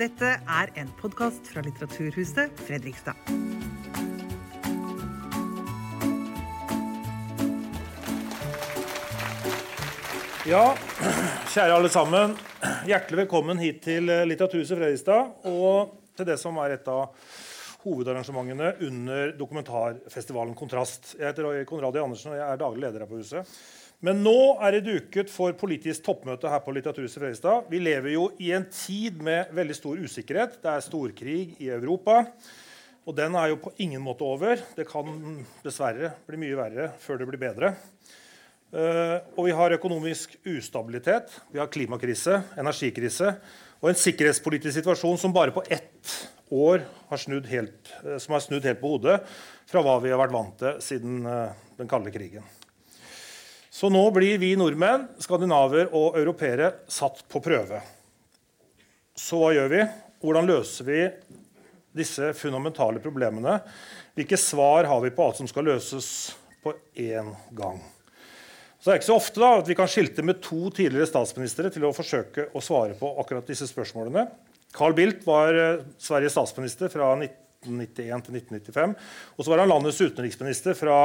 Dette 0.00 0.28
er 0.48 0.70
en 0.80 0.88
podkast 0.96 1.50
fra 1.52 1.60
Litteraturhuset 1.60 2.54
Fredrikstad. 2.64 3.18
Ja, 10.48 10.62
kjære 11.52 11.74
alle 11.74 11.90
sammen. 11.92 12.32
Hjertelig 12.88 13.26
velkommen 13.26 13.60
hit 13.60 13.82
til 13.84 14.08
eh, 14.08 14.24
Litteraturhuset 14.30 14.80
Fredrikstad 14.80 15.50
og 15.52 15.92
til 16.16 16.30
det 16.30 16.38
som 16.40 16.56
er 16.64 16.78
et 16.78 16.88
av 16.88 17.10
hovedarrangementene 17.84 18.72
under 18.88 19.34
dokumentarfestivalen 19.36 20.56
Kontrast. 20.56 21.12
Jeg 21.18 21.28
heter 21.28 21.44
Roy 21.44 21.68
Konradi 21.68 22.00
Andersen 22.00 22.32
og 22.32 22.40
jeg 22.40 22.48
er 22.48 22.64
daglig 22.64 22.86
leder 22.86 23.04
her 23.04 23.12
på 23.12 23.20
huset. 23.20 23.52
Men 24.00 24.22
nå 24.24 24.56
er 24.64 24.78
det 24.78 24.86
duket 24.86 25.28
for 25.28 25.52
politisk 25.60 26.06
toppmøte 26.06 26.48
her 26.48 26.62
på 26.64 26.72
Litteraturhuset 26.72 27.20
Fredrikstad. 27.20 27.66
Vi 27.68 27.82
lever 27.82 28.14
jo 28.14 28.30
i 28.40 28.48
en 28.56 28.64
tid 28.72 29.18
med 29.20 29.50
veldig 29.52 29.74
stor 29.76 29.98
usikkerhet. 30.00 30.54
Det 30.62 30.70
er 30.72 30.84
storkrig 30.86 31.40
i 31.60 31.68
Europa. 31.68 32.22
Og 33.04 33.16
den 33.18 33.34
er 33.36 33.50
jo 33.50 33.58
på 33.60 33.74
ingen 33.84 34.00
måte 34.00 34.24
over. 34.24 34.62
Det 34.76 34.86
kan 34.88 35.42
dessverre 35.60 36.14
bli 36.24 36.40
mye 36.40 36.56
verre 36.56 36.86
før 37.02 37.20
det 37.20 37.28
blir 37.28 37.42
bedre. 37.42 37.74
Uh, 38.70 39.18
og 39.34 39.48
vi 39.48 39.52
har 39.58 39.74
økonomisk 39.74 40.36
ustabilitet, 40.46 41.32
vi 41.50 41.58
har 41.58 41.66
klimakrise, 41.74 42.36
energikrise 42.54 43.32
og 43.82 43.88
en 43.90 43.98
sikkerhetspolitisk 43.98 44.76
situasjon 44.76 45.18
som 45.18 45.34
bare 45.34 45.50
på 45.50 45.64
ett 45.66 46.14
år 46.54 46.84
har 47.10 47.20
snudd 47.20 47.50
helt, 47.50 47.90
uh, 48.06 48.14
som 48.22 48.38
har 48.38 48.46
snudd 48.46 48.70
helt 48.70 48.78
på 48.78 48.94
hodet 48.94 49.18
fra 49.66 49.82
hva 49.82 49.98
vi 50.06 50.14
har 50.14 50.22
vært 50.22 50.36
vant 50.38 50.56
til 50.62 50.78
siden 50.86 51.26
uh, 51.26 51.50
den 51.82 51.90
kalde 51.90 52.14
krigen. 52.14 52.46
Så 53.80 53.88
nå 53.88 54.02
blir 54.12 54.36
vi 54.36 54.50
nordmenn, 54.60 55.06
skandinaver 55.24 55.86
og 55.96 56.18
europeere 56.20 56.66
satt 56.92 57.22
på 57.32 57.40
prøve. 57.40 57.78
Så 59.16 59.38
hva 59.40 59.54
gjør 59.56 59.70
vi? 59.72 59.78
Hvordan 60.20 60.50
løser 60.50 60.84
vi 60.84 60.98
disse 61.96 62.34
fundamentale 62.36 63.00
problemene? 63.00 63.54
Hvilke 64.18 64.36
svar 64.36 64.84
har 64.84 65.00
vi 65.00 65.12
på 65.16 65.24
alt 65.24 65.40
som 65.40 65.48
skal 65.48 65.64
løses 65.70 66.10
på 66.60 66.74
én 66.92 67.32
gang? 67.56 67.80
Så 68.76 68.90
det 68.90 68.92
er 68.92 69.00
ikke 69.00 69.08
så 69.14 69.16
ofte 69.16 69.40
da, 69.40 69.54
at 69.62 69.72
vi 69.72 69.78
kan 69.80 69.88
skilte 69.88 70.26
med 70.28 70.44
to 70.44 70.68
tidligere 70.68 71.08
statsministre 71.08 71.72
til 71.72 71.88
å 71.88 71.96
forsøke 71.96 72.50
å 72.52 72.60
svare 72.64 73.00
på 73.00 73.14
akkurat 73.24 73.48
disse 73.48 73.70
spørsmålene. 73.70 74.26
Carl 74.76 74.92
Bildt 74.98 75.24
var 75.24 75.56
eh, 75.56 75.86
Sveriges 75.96 76.36
statsminister 76.36 76.92
fra 76.92 77.14
1991 77.60 78.24
til 78.24 78.36
1995. 78.38 78.94
Og 79.36 79.44
så 79.44 79.52
var 79.52 79.62
han 79.62 79.70
landets 79.70 80.00
utenriksminister 80.00 80.76
fra 80.78 80.98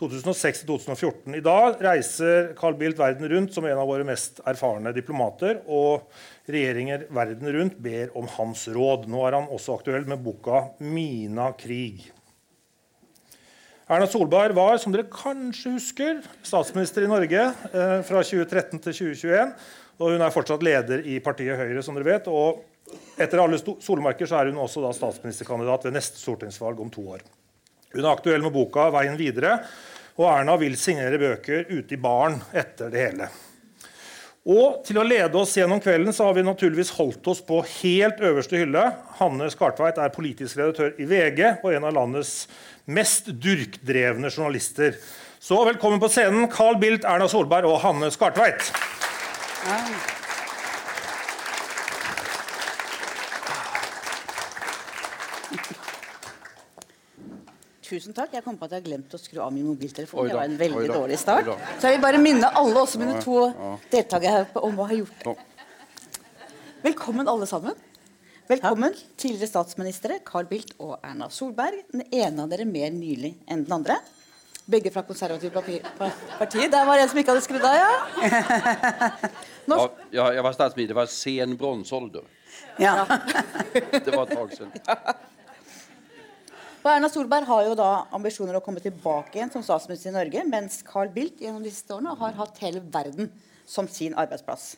2006 0.00 0.62
til 0.62 0.70
2014. 0.72 1.36
I 1.38 1.44
dag 1.44 1.82
reiser 1.84 2.48
Carl 2.58 2.74
Bildt 2.78 2.98
verden 2.98 3.28
rundt 3.30 3.54
som 3.54 3.66
en 3.68 3.78
av 3.78 3.86
våre 3.86 4.06
mest 4.06 4.42
erfarne 4.48 4.94
diplomater. 4.96 5.60
Og 5.70 6.08
regjeringer 6.50 7.06
verden 7.14 7.52
rundt 7.54 7.78
ber 7.82 8.10
om 8.18 8.26
hans 8.38 8.66
råd. 8.72 9.06
Nå 9.10 9.22
er 9.28 9.38
han 9.38 9.52
også 9.52 9.78
aktuell 9.78 10.08
med 10.10 10.24
boka 10.24 10.72
'Mina 10.80 11.52
krig'. 11.54 12.10
Erna 13.92 14.06
Solberg 14.06 14.54
var, 14.56 14.78
som 14.78 14.92
dere 14.94 15.10
kanskje 15.10 15.74
husker, 15.74 16.20
statsminister 16.42 17.04
i 17.04 17.10
Norge 17.10 17.42
eh, 17.44 17.98
fra 18.06 18.22
2013 18.24 18.78
til 18.78 18.94
2021. 18.94 19.50
Og 20.00 20.14
hun 20.14 20.22
er 20.24 20.32
fortsatt 20.34 20.62
leder 20.64 21.02
i 21.04 21.18
partiet 21.20 21.58
Høyre, 21.58 21.82
som 21.84 21.94
dere 21.98 22.08
vet. 22.08 22.30
Og 22.30 22.62
etter 23.16 23.40
alle 23.42 23.60
solmerker 23.60 24.28
så 24.28 24.40
er 24.40 24.50
hun 24.50 24.60
også 24.64 24.82
da 24.84 24.90
statsministerkandidat 24.96 25.86
ved 25.86 25.96
neste 25.96 26.20
stortingsvalg 26.20 26.80
om 26.82 26.90
to 26.92 27.04
år. 27.14 27.22
Hun 27.92 28.04
er 28.04 28.12
aktuell 28.12 28.42
med 28.42 28.54
boka 28.54 28.88
'Veien 28.90 29.18
videre', 29.20 29.60
og 30.16 30.28
Erna 30.28 30.56
vil 30.60 30.76
signere 30.76 31.20
bøker 31.20 31.66
ute 31.70 31.94
i 31.94 32.00
baren 32.00 32.40
etter 32.52 32.90
det 32.92 33.00
hele. 33.00 33.28
Og 34.42 34.80
til 34.82 34.98
å 34.98 35.06
lede 35.06 35.38
oss 35.38 35.54
gjennom 35.54 35.80
kvelden 35.80 36.12
så 36.12 36.26
har 36.26 36.34
vi 36.34 36.42
naturligvis 36.42 36.90
holdt 36.96 37.28
oss 37.30 37.40
på 37.46 37.60
helt 37.62 38.18
øverste 38.20 38.58
hylle. 38.58 38.82
Hanne 39.20 39.46
Skartveit 39.54 40.00
er 40.02 40.14
politisk 40.14 40.58
redaktør 40.58 40.98
i 40.98 41.06
VG 41.06 41.62
og 41.62 41.68
en 41.70 41.86
av 41.86 41.94
landets 41.94 42.48
mest 42.90 43.30
durkdrevne 43.30 44.32
journalister. 44.32 44.98
Så 45.38 45.60
velkommen 45.64 46.02
på 46.02 46.10
scenen, 46.10 46.50
Carl 46.50 46.80
Bildt, 46.82 47.06
Erna 47.06 47.30
Solberg 47.30 47.70
og 47.70 47.80
Hanne 47.86 48.10
Skartveit. 48.10 48.72
Ja. 49.68 49.78
Tusen 57.82 58.14
takk. 58.14 58.30
Jeg 58.36 58.44
kom 58.44 58.56
på 58.58 58.66
at 58.68 58.76
jeg 58.76 58.82
har 58.82 58.86
glemt 58.86 59.14
å 59.14 59.18
skru 59.18 59.40
av 59.42 59.50
min 59.54 59.66
mobiltelefon. 59.66 60.28
Det 60.30 60.36
var 60.38 60.46
en 60.46 60.58
veldig 60.60 60.88
dårlig 60.92 61.18
start. 61.18 61.48
Så 61.80 61.90
jeg 61.90 61.98
vil 61.98 62.04
bare 62.04 62.20
minne 62.22 62.50
alle, 62.58 62.76
også 62.78 63.00
mine 63.02 63.18
to 63.24 63.48
deltakere 63.90 64.36
her, 64.36 64.52
om 64.62 64.76
jeg 64.84 64.90
har 64.92 65.00
gjort. 65.00 65.48
Velkommen, 66.82 67.30
alle 67.30 67.48
sammen. 67.50 67.74
Velkommen, 68.50 68.94
tidligere 69.16 69.48
statsministre 69.50 70.18
Carl 70.26 70.46
Bildt 70.50 70.74
og 70.82 70.96
Erna 71.06 71.28
Solberg. 71.30 71.84
Den 71.94 72.04
ene 72.10 72.44
av 72.44 72.50
dere 72.52 72.66
mer 72.68 72.90
nylig 72.94 73.34
enn 73.50 73.64
den 73.66 73.76
andre. 73.80 73.98
Begge 74.70 74.92
fra 74.94 75.02
Konservativt 75.06 75.54
partier. 75.54 76.68
Der 76.70 76.86
var 76.86 76.98
det 76.98 77.06
en 77.06 77.10
som 77.10 77.18
ikke 77.22 77.34
hadde 77.34 77.44
skrudd 77.46 77.66
av, 77.66 77.78
ja. 77.80 78.30
Norsk... 79.70 80.04
ja. 80.14 80.28
Jeg 80.36 80.46
var 80.46 80.54
statsminister. 80.54 80.94
Det 80.94 81.00
var 81.00 81.10
sen 81.10 81.58
bronsealder. 81.58 82.30
Ja. 82.78 82.94
det 83.74 84.14
var 84.14 84.26
et 84.26 84.36
tak 84.38 84.54
siden. 84.54 84.70
Og 86.82 86.88
Erna 86.90 87.06
Solberg 87.06 87.46
har 87.46 87.66
jo 87.68 87.74
da 87.78 87.90
ambisjoner 88.16 88.56
å 88.58 88.62
komme 88.64 88.82
tilbake 88.82 89.36
igjen 89.36 89.52
som 89.54 89.62
statsminister 89.62 90.10
i 90.10 90.16
Norge, 90.16 90.42
mens 90.50 90.80
Carl 90.82 91.12
Bildt 91.14 91.38
gjennom 91.44 91.62
disse 91.62 91.86
årene 91.94 92.16
har 92.18 92.32
hatt 92.34 92.56
hele 92.58 92.80
verden 92.82 93.28
som 93.70 93.86
sin 93.86 94.16
arbeidsplass. 94.18 94.72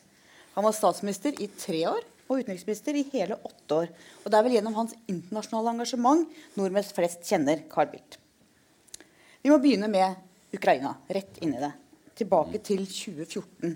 Han 0.53 0.67
var 0.67 0.75
statsminister 0.77 1.33
i 1.41 1.47
tre 1.49 1.79
år 1.89 2.03
og 2.27 2.43
utenriksminister 2.43 2.97
i 2.99 3.07
hele 3.09 3.39
åtte 3.41 3.79
år. 3.79 3.89
Og 4.21 4.29
det 4.29 4.37
er 4.37 4.45
vel 4.45 4.53
gjennom 4.57 4.77
hans 4.77 4.93
internasjonale 5.09 5.73
engasjement 5.73 6.35
nordmenn 6.59 6.85
flest 6.85 7.25
kjenner 7.25 7.63
Carl 7.71 7.89
Bildt. 7.89 8.19
Vi 9.41 9.49
må 9.49 9.57
begynne 9.61 9.89
med 9.89 10.53
Ukraina. 10.53 10.93
Rett 11.09 11.41
inn 11.41 11.55
i 11.57 11.63
det. 11.63 11.71
Tilbake 12.21 12.61
til 12.65 12.85
2014. 12.85 13.73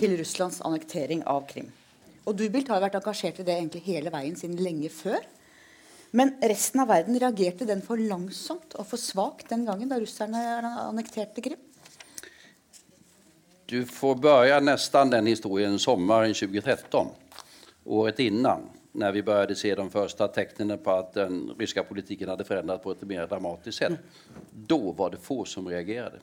Til 0.00 0.16
Russlands 0.16 0.62
annektering 0.64 1.26
av 1.28 1.44
Krim. 1.48 1.68
Og 2.24 2.36
du 2.40 2.46
Bildt, 2.48 2.72
har 2.72 2.80
vært 2.80 2.96
engasjert 2.96 3.40
i 3.40 3.46
det 3.46 3.58
egentlig 3.58 3.84
hele 3.84 4.12
veien 4.12 4.36
siden 4.36 4.60
lenge 4.64 4.88
før. 4.92 5.20
Men 6.10 6.34
resten 6.42 6.80
av 6.80 6.88
verden 6.90 7.18
reagerte 7.20 7.66
den 7.68 7.82
for 7.86 8.00
langsomt 8.00 8.74
og 8.74 8.86
for 8.90 8.98
svakt 8.98 9.50
den 9.52 9.62
gangen 9.68 9.90
da 9.90 9.98
russerne 10.00 10.40
annekterte 10.88 11.42
Krim? 11.44 11.60
Du 13.70 13.84
får 13.86 14.16
begynne 14.18 14.72
nesten 14.72 15.12
den 15.12 15.30
historien 15.30 15.78
sommeren 15.78 16.34
2013, 16.34 17.12
året 17.86 18.18
innan, 18.24 18.64
når 18.98 19.14
vi 19.14 19.22
begynte 19.22 19.54
se 19.54 19.70
de 19.78 19.86
første 19.92 20.26
tegnene 20.34 20.80
på 20.82 20.96
at 20.98 21.14
den 21.14 21.44
russiske 21.52 21.84
politikken 21.86 22.32
hadde 22.32 22.48
forandret 22.48 22.82
på 22.82 22.96
et 22.96 23.06
mer 23.06 23.30
dramatisk 23.30 23.78
sett. 23.78 24.00
Da 24.50 24.80
var 24.98 25.14
det 25.14 25.22
få 25.22 25.44
som 25.46 25.70
reagerte. 25.70 26.18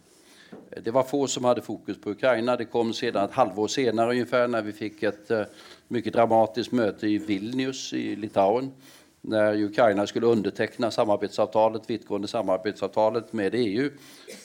Det 0.84 0.92
var 0.92 1.08
få 1.08 1.26
som 1.28 1.48
hadde 1.48 1.64
fokus 1.64 1.98
på 2.00 2.12
Ukraina. 2.12 2.56
Det 2.60 2.68
kom 2.72 2.92
sedan 2.94 3.24
et 3.28 3.40
halvår 3.40 3.72
senere 3.72 4.48
når 4.52 4.68
vi 4.68 4.76
fikk 4.76 5.04
et 5.08 5.32
uh, 5.32 5.48
mycket 5.88 6.14
dramatisk 6.14 6.76
møte 6.76 7.08
i 7.08 7.18
Vilnius 7.20 7.94
i 7.96 8.16
Litauen 8.20 8.72
när 9.28 9.64
Ukraina 9.64 10.08
skulle 10.08 10.26
underteckna 10.26 10.92
samarbetsavtalet, 10.92 11.90
vittgående 11.90 12.28
samarbetsavtalet 12.28 13.34
med 13.34 13.56
EU. 13.56 13.90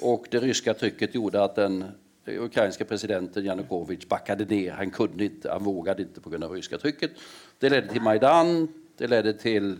Och 0.01 0.27
det 0.31 0.39
ryska 0.39 0.75
trycket 0.75 1.15
gjorde 1.15 1.45
att 1.45 1.55
den 1.55 1.85
ukrainske 2.27 2.85
presidenten 2.85 3.45
Janukovych 3.45 4.09
backade 4.09 4.45
ner. 4.45 4.73
Han 4.73 4.91
kunde 4.91 5.25
inte, 5.25 5.51
han 5.51 5.65
vågade 5.65 6.03
inte 6.03 6.21
på 6.21 6.31
grund 6.31 6.45
av 6.45 6.53
ryska 6.53 6.79
trycket. 6.79 7.11
Det 7.59 7.69
ledde 7.71 7.89
till 7.89 8.03
Majdan, 8.03 8.69
det 8.97 9.07
ledde 9.07 9.33
till 9.33 9.77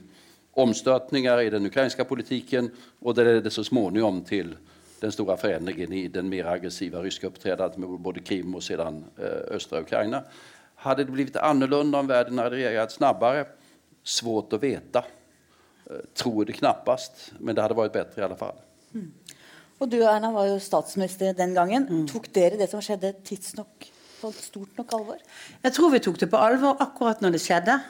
omstörtningar 0.53 1.41
i 1.41 1.51
den 1.51 1.67
ukrainska 1.67 2.05
politiken 2.05 2.71
och 2.99 3.15
det 3.15 3.25
ledde 3.25 3.51
så 3.51 3.65
småningom 3.65 4.25
till 4.25 4.57
den 5.01 5.13
stora 5.13 5.37
förändringen 5.37 5.93
i 5.93 6.09
den 6.09 6.29
mer 6.29 6.45
aggressiva 6.45 7.03
ryska 7.03 7.27
uppträdandet 7.27 7.79
med 7.79 7.89
både 7.89 8.21
Krim 8.21 8.55
och 8.55 8.63
sedan 8.63 9.05
eh, 9.19 9.55
östra 9.55 9.81
Ukraina. 9.81 10.23
Hade 10.75 11.05
det 11.05 11.13
blivit 11.13 11.37
annorlunda 11.37 11.99
om 11.99 12.07
världen 12.07 12.39
hade 12.39 12.57
reagerat 12.57 12.93
snabbare? 12.93 13.45
Svårt 14.03 14.55
å 14.55 14.61
vite. 14.63 15.05
Eh, 15.91 16.05
tror 16.19 16.45
det 16.47 16.59
knappast, 16.59 17.33
men 17.39 17.55
det 17.55 17.65
hadde 17.65 17.79
vært 17.79 17.97
bedre 17.97 18.23
i 18.23 18.27
alle 18.27 18.39
fall. 18.39 18.59
Mm. 18.95 19.09
Og 19.83 19.91
du 19.91 19.99
Erna, 20.03 20.31
var 20.31 20.47
jo 20.47 20.61
statsminister 20.63 21.35
den 21.35 21.57
gangen. 21.57 21.89
Mm. 21.89 22.05
Tok 22.11 22.29
dere 22.35 22.61
det 22.61 22.71
som 22.71 22.83
skjedde 22.85 23.17
tidsnok 23.27 23.89
på 24.21 24.31
stort 24.37 24.79
nok 24.79 24.95
alvor? 24.95 25.19
Jeg 25.65 25.75
tror 25.75 25.91
vi 25.95 26.03
tok 26.05 26.21
det 26.21 26.31
på 26.31 26.39
alvor 26.39 26.79
akkurat 26.83 27.23
når 27.25 27.35
det 27.35 27.43
skjedde. 27.43 27.81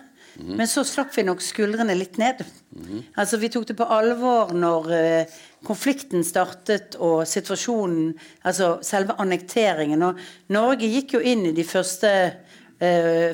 Mm. 0.41 0.55
Men 0.57 0.69
så 0.71 0.81
slapp 0.89 1.13
vi 1.13 1.27
nok 1.29 1.43
skuldrene 1.45 1.95
litt 1.99 2.17
ned. 2.21 2.41
Mm. 2.73 3.03
Altså 3.21 3.37
Vi 3.37 3.51
tok 3.53 3.67
det 3.69 3.77
på 3.77 3.85
alvor 3.85 4.55
når 4.57 4.89
uh, 4.89 5.35
konflikten 5.67 6.25
startet 6.25 6.97
og 6.97 7.27
situasjonen 7.29 8.15
Altså 8.49 8.79
selve 8.87 9.19
annekteringen. 9.21 10.07
Og 10.09 10.23
Norge 10.57 10.89
gikk 10.89 11.19
jo 11.19 11.21
inn 11.21 11.45
i 11.51 11.57
de 11.57 11.67
første 11.69 12.15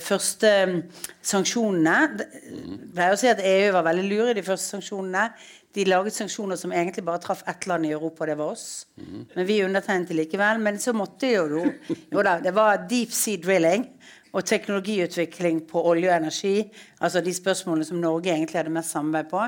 første 0.05 0.50
mm, 0.69 0.81
sanksjonene. 1.25 1.95
Jeg 2.19 2.91
pleier 2.97 3.15
å 3.15 3.21
si 3.21 3.31
at 3.31 3.41
EU 3.41 3.71
var 3.77 3.87
veldig 3.87 4.05
lure 4.09 4.35
i 4.35 4.37
de 4.37 4.45
første 4.45 4.77
sanksjonene. 4.77 5.31
De 5.77 5.85
laget 5.89 6.17
sanksjoner 6.17 6.59
som 6.59 6.73
egentlig 6.73 7.05
bare 7.06 7.23
traff 7.23 7.45
ett 7.49 7.67
land 7.69 7.87
i 7.87 7.93
Europa, 7.95 8.27
det 8.27 8.37
var 8.41 8.53
oss. 8.53 8.87
Men 9.35 9.47
vi 9.49 9.62
undertegnet 9.65 10.12
likevel. 10.17 10.61
Men 10.65 10.81
så 10.83 10.93
måtte 10.97 11.31
jo 11.33 11.65
Jo 12.11 12.25
da, 12.25 12.39
det 12.45 12.55
var 12.56 12.87
deep 12.91 13.12
sea 13.12 13.41
drilling. 13.41 13.87
og 14.33 14.45
teknologiutvikling 14.45 15.62
på 15.71 15.81
olje 15.89 16.11
og 16.11 16.17
energi, 16.17 16.67
altså 17.01 17.23
de 17.25 17.33
spørsmålene 17.33 17.87
som 17.89 17.97
Norge 17.97 18.29
egentlig 18.29 18.59
hadde 18.59 18.75
mest 18.75 18.93
samarbeid 18.93 19.31
på. 19.31 19.47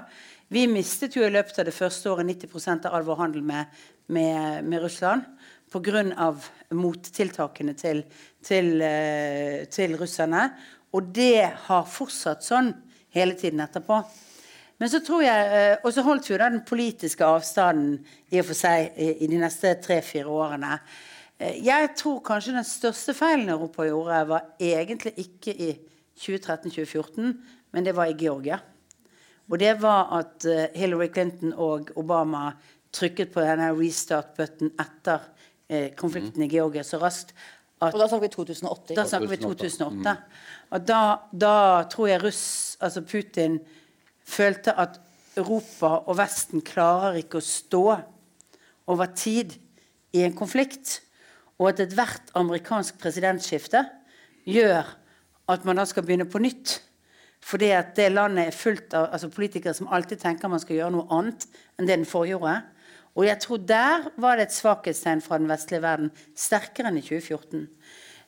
Vi 0.49 0.63
mistet 0.67 1.17
jo 1.17 1.27
i 1.27 1.31
løpet 1.31 1.59
av 1.61 1.69
det 1.69 1.75
første 1.77 2.11
året 2.11 2.27
90 2.27 2.87
av 2.89 2.95
all 2.95 3.05
vår 3.05 3.19
handel 3.21 3.43
med, 3.45 3.69
med, 4.09 4.65
med 4.65 4.83
Russland 4.83 5.29
pga. 5.71 6.35
mottiltakene 6.71 7.75
til, 7.75 8.05
til, 8.43 8.81
eh, 8.83 9.67
til 9.67 9.97
russerne. 9.99 10.51
Og 10.93 11.13
det 11.15 11.51
har 11.67 11.87
fortsatt 11.87 12.45
sånn 12.47 12.73
hele 13.11 13.35
tiden 13.35 13.61
etterpå. 13.61 14.05
Men 14.79 14.89
så 14.89 15.01
tror 15.05 15.23
jeg, 15.23 15.47
eh, 15.53 15.77
Og 15.85 15.93
så 15.93 16.03
holdt 16.03 16.29
vi 16.29 16.35
jo 16.35 16.39
den 16.39 16.63
politiske 16.65 17.25
avstanden 17.25 18.05
i 18.31 18.39
og 18.39 18.47
for 18.47 18.55
seg 18.55 18.93
i, 18.97 19.27
de 19.27 19.37
neste 19.37 19.75
tre-fire 19.83 20.27
årene. 20.27 20.81
Eh, 21.39 21.65
jeg 21.65 21.95
tror 21.97 22.23
kanskje 22.23 22.55
den 22.55 22.65
største 22.65 23.15
feilen 23.15 23.49
Europa 23.49 23.83
gjorde, 23.85 24.29
var 24.29 24.43
egentlig 24.61 25.15
ikke 25.19 25.55
i 25.55 25.79
2013-2014, 26.17 27.35
men 27.73 27.85
det 27.85 27.97
var 27.97 28.07
i 28.07 28.17
Georgia. 28.19 28.61
Og 29.51 29.59
det 29.59 29.83
var 29.83 30.19
at 30.19 30.47
Hillary 30.77 31.09
Clinton 31.09 31.53
og 31.53 31.91
Obama 31.97 32.53
trykket 32.93 33.33
på 33.33 33.41
denne 33.41 33.73
restart-button 33.75 34.71
etter 34.79 35.21
konflikten 35.99 36.43
i 36.45 36.51
Georgia 36.51 36.85
så 36.87 36.99
raskt 37.03 37.35
at, 37.81 37.95
Og 37.95 38.01
da 38.03 38.07
snakker 38.11 38.27
vi 38.27 38.33
2008. 38.35 38.95
Da 38.99 39.05
snakker 39.09 39.31
vi 39.31 39.39
2008. 39.41 40.17
Og 40.77 40.83
da, 40.85 41.03
da 41.33 41.55
tror 41.89 42.11
jeg 42.11 42.23
russ, 42.23 42.43
altså 42.81 43.01
Putin 43.09 43.57
følte 44.29 44.75
at 44.77 44.99
Europa 45.39 45.95
og 46.05 46.19
Vesten 46.19 46.61
klarer 46.67 47.17
ikke 47.23 47.41
å 47.41 47.47
stå 47.47 47.85
over 48.91 49.13
tid 49.17 49.57
i 50.13 50.27
en 50.27 50.37
konflikt, 50.37 50.99
og 51.61 51.71
at 51.71 51.83
ethvert 51.87 52.33
amerikansk 52.37 52.99
presidentskifte 53.01 53.85
gjør 54.49 54.89
at 55.51 55.65
man 55.65 55.81
da 55.81 55.87
skal 55.89 56.05
begynne 56.05 56.29
på 56.29 56.43
nytt. 56.43 56.81
Fordi 57.41 57.71
at 57.73 57.95
det 57.97 58.11
landet 58.13 58.51
er 58.51 58.57
fullt 58.57 58.95
av 58.97 59.09
altså 59.15 59.31
politikere 59.33 59.73
som 59.77 59.89
alltid 59.89 60.21
tenker 60.21 60.53
man 60.53 60.61
skal 60.61 60.77
gjøre 60.77 60.95
noe 60.99 61.09
annet 61.17 61.47
enn 61.79 61.89
det 61.89 61.97
den 61.97 62.09
forrige 62.09 62.37
gjorde. 62.37 62.59
Og 63.19 63.27
jeg 63.27 63.41
tror 63.43 63.65
der 63.67 64.07
var 64.21 64.39
det 64.39 64.49
et 64.49 64.55
svakhetstegn 64.55 65.23
fra 65.25 65.39
den 65.41 65.51
vestlige 65.51 65.83
verden, 65.83 66.13
sterkere 66.39 66.93
enn 66.93 67.01
i 67.01 67.05
2014. 67.05 67.67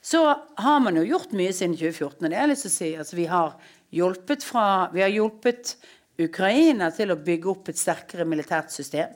Så 0.02 0.22
har 0.58 0.80
man 0.82 0.98
jo 0.98 1.06
gjort 1.06 1.34
mye 1.38 1.52
siden 1.54 1.76
2014. 1.78 2.24
og 2.24 2.30
det 2.30 2.36
har 2.36 2.48
jeg 2.48 2.54
lyst 2.54 2.66
til 2.66 2.72
å 2.72 2.76
si. 2.76 2.90
Altså, 2.98 3.16
vi, 3.16 3.26
har 3.30 3.54
hjulpet 3.94 4.46
fra, 4.46 4.66
vi 4.94 5.04
har 5.04 5.12
hjulpet 5.14 5.76
Ukraina 6.22 6.90
til 6.94 7.14
å 7.14 7.20
bygge 7.22 7.50
opp 7.52 7.70
et 7.70 7.78
sterkere 7.78 8.26
militært 8.26 8.74
system. 8.74 9.14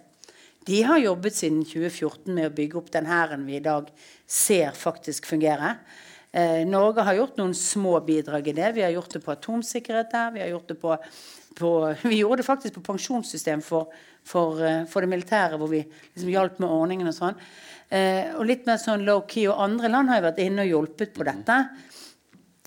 De 0.67 0.81
har 0.83 0.99
jobbet 0.99 1.35
siden 1.35 1.63
2014 1.67 2.33
med 2.35 2.49
å 2.49 2.55
bygge 2.55 2.79
opp 2.81 2.93
den 2.95 3.07
hæren 3.07 3.45
vi 3.47 3.59
i 3.59 3.63
dag 3.63 3.91
ser 4.27 4.75
faktisk 4.75 5.29
fungere. 5.31 5.77
Eh, 6.35 6.63
Norge 6.67 7.05
har 7.07 7.19
gjort 7.19 7.39
noen 7.39 7.55
små 7.55 8.01
bidrag 8.07 8.49
i 8.51 8.55
det. 8.57 8.73
Vi 8.75 8.83
har 8.83 8.95
gjort 8.95 9.15
det 9.15 9.23
på 9.25 9.35
atomsikkerhet 9.35 10.11
der. 10.11 10.33
Vi, 10.35 10.43
har 10.43 10.51
gjort 10.55 10.73
det 10.73 10.79
på, 10.83 10.97
på, 11.57 11.73
vi 12.11 12.21
gjorde 12.21 12.43
det 12.43 12.51
faktisk 12.51 12.79
på 12.79 12.87
pensjonssystem 12.93 13.65
for 13.65 13.91
for, 14.27 14.63
eh, 14.65 14.85
for 14.91 15.01
det 15.01 15.11
militære, 15.11 15.57
hvor 15.57 15.71
vi 15.71 15.83
liksom 15.85 16.31
hjalp 16.31 16.59
med 16.63 16.73
ordningen 16.73 17.11
og 17.11 17.15
sånn. 17.15 17.37
Eh, 17.89 18.35
og 18.35 18.47
litt 18.49 18.67
mer 18.67 18.81
sånn 18.83 19.05
low-key. 19.07 19.47
Og 19.51 19.63
andre 19.63 19.91
land 19.93 20.11
har 20.11 20.21
jo 20.21 20.27
vært 20.29 20.43
inne 20.43 20.65
og 20.65 20.73
hjulpet 20.73 21.15
på 21.15 21.27
dette. 21.29 21.59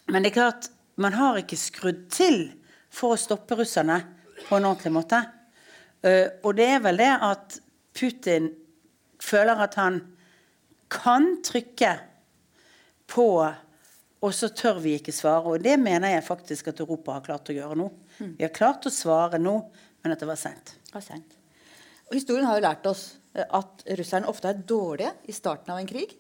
Men 0.07 0.23
det 0.23 0.31
er 0.31 0.37
klart, 0.39 0.69
man 0.95 1.17
har 1.17 1.39
ikke 1.39 1.59
skrudd 1.59 2.07
til 2.13 2.45
for 2.89 3.15
å 3.15 3.19
stoppe 3.19 3.57
russerne 3.59 3.99
på 4.47 4.57
en 4.57 4.69
ordentlig 4.69 4.93
måte. 4.95 5.23
Eh, 6.01 6.39
og 6.43 6.55
det 6.55 6.69
er 6.77 6.85
vel 6.85 7.01
det 7.01 7.11
at 7.11 7.59
Putin 7.99 8.53
føler 9.19 9.65
at 9.65 9.75
han 9.75 9.99
kan 10.89 11.35
trykke 11.45 11.91
på, 13.09 13.27
og 14.19 14.31
så 14.33 14.47
tør 14.55 14.79
vi 14.81 14.95
ikke 14.95 15.13
svare. 15.13 15.51
Og 15.51 15.63
det 15.63 15.75
mener 15.81 16.15
jeg 16.15 16.25
faktisk 16.25 16.71
at 16.71 16.79
Europa 16.79 17.17
har 17.17 17.25
klart 17.27 17.51
å 17.51 17.57
gjøre 17.57 17.77
nå. 17.77 17.89
Vi 18.19 18.45
har 18.45 18.53
klart 18.55 18.87
å 18.87 18.93
svare 18.93 19.39
nå, 19.41 19.55
men 20.03 20.13
at 20.13 20.21
det 20.21 20.29
var 20.29 20.39
seint. 20.39 20.75
Og 22.09 22.17
historien 22.17 22.47
har 22.47 22.57
jo 22.57 22.65
lært 22.65 22.87
oss 22.89 23.03
eh, 23.35 23.45
at 23.45 23.85
russerne 23.99 24.29
ofte 24.31 24.51
er 24.51 24.61
dårlige 24.67 25.13
i 25.29 25.35
starten 25.35 25.73
av 25.73 25.81
en 25.81 25.89
krig. 25.89 26.15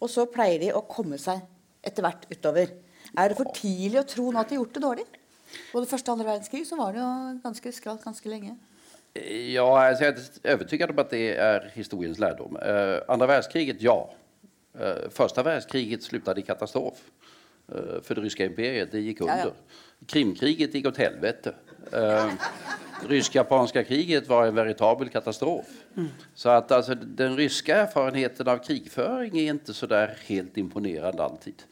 Og 0.00 0.08
så 0.10 0.26
pleier 0.32 0.62
de 0.62 0.72
å 0.74 0.86
komme 0.88 1.18
seg 1.20 1.42
etter 1.84 2.04
hvert 2.04 2.26
utover. 2.30 2.72
Er 3.18 3.30
det 3.30 3.38
for 3.38 3.52
tidlig 3.56 4.00
å 4.00 4.08
tro 4.08 4.30
nå 4.30 4.40
at 4.40 4.50
de 4.50 4.56
har 4.56 4.62
gjort 4.62 4.76
det 4.76 4.84
dårlig? 4.84 5.06
Både 5.72 5.88
første 5.90 6.10
og 6.10 6.18
andre 6.18 6.28
verdenskrig 6.30 6.66
så 6.68 6.78
var 6.78 6.94
det 6.94 7.02
jo 7.02 7.10
ganske 7.44 7.72
skralt 7.74 8.04
ganske 8.06 8.30
lenge. 8.30 8.54
Ja, 9.18 9.66
altså 9.66 10.06
jeg 10.06 10.12
er 10.44 10.52
overbevist 10.54 10.92
om 10.92 11.02
at 11.02 11.10
det 11.10 11.24
er 11.34 11.66
historiens 11.74 12.20
lærdom. 12.22 12.54
Uh, 12.54 13.00
andre 13.10 13.26
världskriget, 13.32 13.82
ja. 13.82 13.96
Uh, 14.78 15.10
første 15.10 15.42
världskriget 15.42 16.06
sluttet 16.06 16.38
i 16.38 16.46
katastrof 16.46 17.02
eh, 17.02 17.29
för 18.02 18.14
det 18.14 18.20
ryska 18.20 18.44
imperiet. 18.44 18.92
Det 18.92 19.00
gick 19.00 19.20
under. 19.20 19.36
Ja, 19.38 19.44
ja. 19.44 19.52
Krimkriget 20.06 20.74
gick 20.74 20.86
åt 20.86 20.96
helvete. 20.96 21.54
Eh, 21.92 22.32
rysk-japanska 23.08 23.84
kriget 23.84 24.28
var 24.28 24.46
en 24.46 24.54
veritabel 24.54 25.08
katastrof. 25.08 25.66
Mm. 25.96 26.08
Så 26.34 26.48
att 26.48 26.72
alltså, 26.72 26.94
den 26.94 27.36
ryska 27.36 27.76
erfarenheten 27.76 28.48
av 28.48 28.58
krigföring 28.58 29.38
är 29.38 29.50
inte 29.50 29.74
så 29.74 29.86
där 29.86 30.16
helt 30.26 30.56
imponerande 30.56 31.22
alltid. 31.22 31.62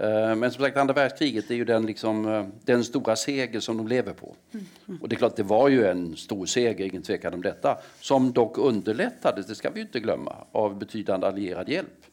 Uh, 0.00 0.34
men 0.34 0.50
som 0.50 0.64
sagt, 0.64 0.76
andra 0.76 0.94
världskriget 0.94 1.50
är 1.50 1.54
ju 1.54 1.64
den, 1.64 1.86
liksom, 1.86 2.26
uh, 2.26 2.46
den 2.64 2.84
stora 2.84 3.16
seger 3.16 3.60
som 3.60 3.76
de 3.76 3.88
lever 3.88 4.12
på. 4.12 4.36
Mm. 4.52 4.98
Och 5.02 5.08
det 5.08 5.14
är 5.14 5.18
klart, 5.18 5.36
det 5.36 5.42
var 5.42 5.68
ju 5.68 5.86
en 5.86 6.16
stor 6.16 6.46
seger, 6.46 6.84
ingen 6.84 7.02
tvekan 7.02 7.34
om 7.34 7.42
detta, 7.42 7.78
som 8.00 8.32
dock 8.32 8.58
underlättades, 8.58 9.46
det 9.46 9.54
ska 9.54 9.70
vi 9.70 9.80
inte 9.80 10.00
glömma, 10.00 10.36
av 10.52 10.78
betydande 10.78 11.26
allierad 11.26 11.68
hjälp 11.68 12.06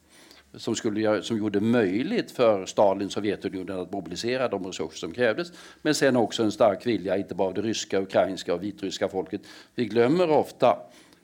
som, 0.54 0.76
skulle, 0.76 1.22
som 1.22 1.38
gjorde 1.38 1.60
det 1.60 1.66
möjligt 1.66 2.30
för 2.30 2.66
Stalin 2.66 3.10
Sovjetunionen 3.10 3.80
att 3.80 3.92
mobilisera 3.92 4.48
de 4.48 4.66
resurser 4.66 4.98
som 4.98 5.12
krävdes. 5.12 5.52
Men 5.82 5.94
sen 5.94 6.16
också 6.16 6.42
en 6.42 6.52
stark 6.52 6.86
vilja, 6.86 7.16
inte 7.16 7.34
bara 7.34 7.48
av 7.48 7.54
det 7.54 7.62
ryska, 7.62 8.00
ukrainska 8.00 8.54
och 8.54 8.62
vitryska 8.62 9.08
folket. 9.08 9.40
Vi 9.74 9.84
glömmer 9.84 10.30
ofta 10.30 10.78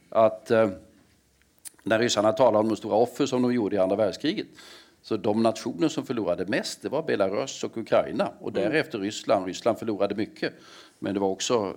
att 0.08 0.50
eh, 0.50 0.70
när 1.82 1.98
ryssarna 1.98 2.32
talar 2.32 2.60
om 2.60 2.68
de 2.68 2.76
stora 2.76 2.96
offer 2.96 3.26
som 3.26 3.42
de 3.42 3.54
gjorde 3.54 3.76
i 3.76 3.78
andra 3.78 3.96
världskriget 3.96 4.46
så 5.02 5.16
de 5.16 5.42
nationer 5.42 5.88
som 5.88 6.06
förlorade 6.06 6.46
mest 6.46 6.82
det 6.82 6.88
var 6.88 7.02
Belarus 7.02 7.64
och 7.64 7.76
Ukraina 7.76 8.32
och 8.40 8.52
därefter 8.52 8.98
Ryssland. 8.98 9.46
Ryssland 9.46 9.78
förlorade 9.78 10.14
mycket. 10.14 10.52
Men 10.98 11.14
det 11.14 11.20
var 11.20 11.28
också 11.28 11.76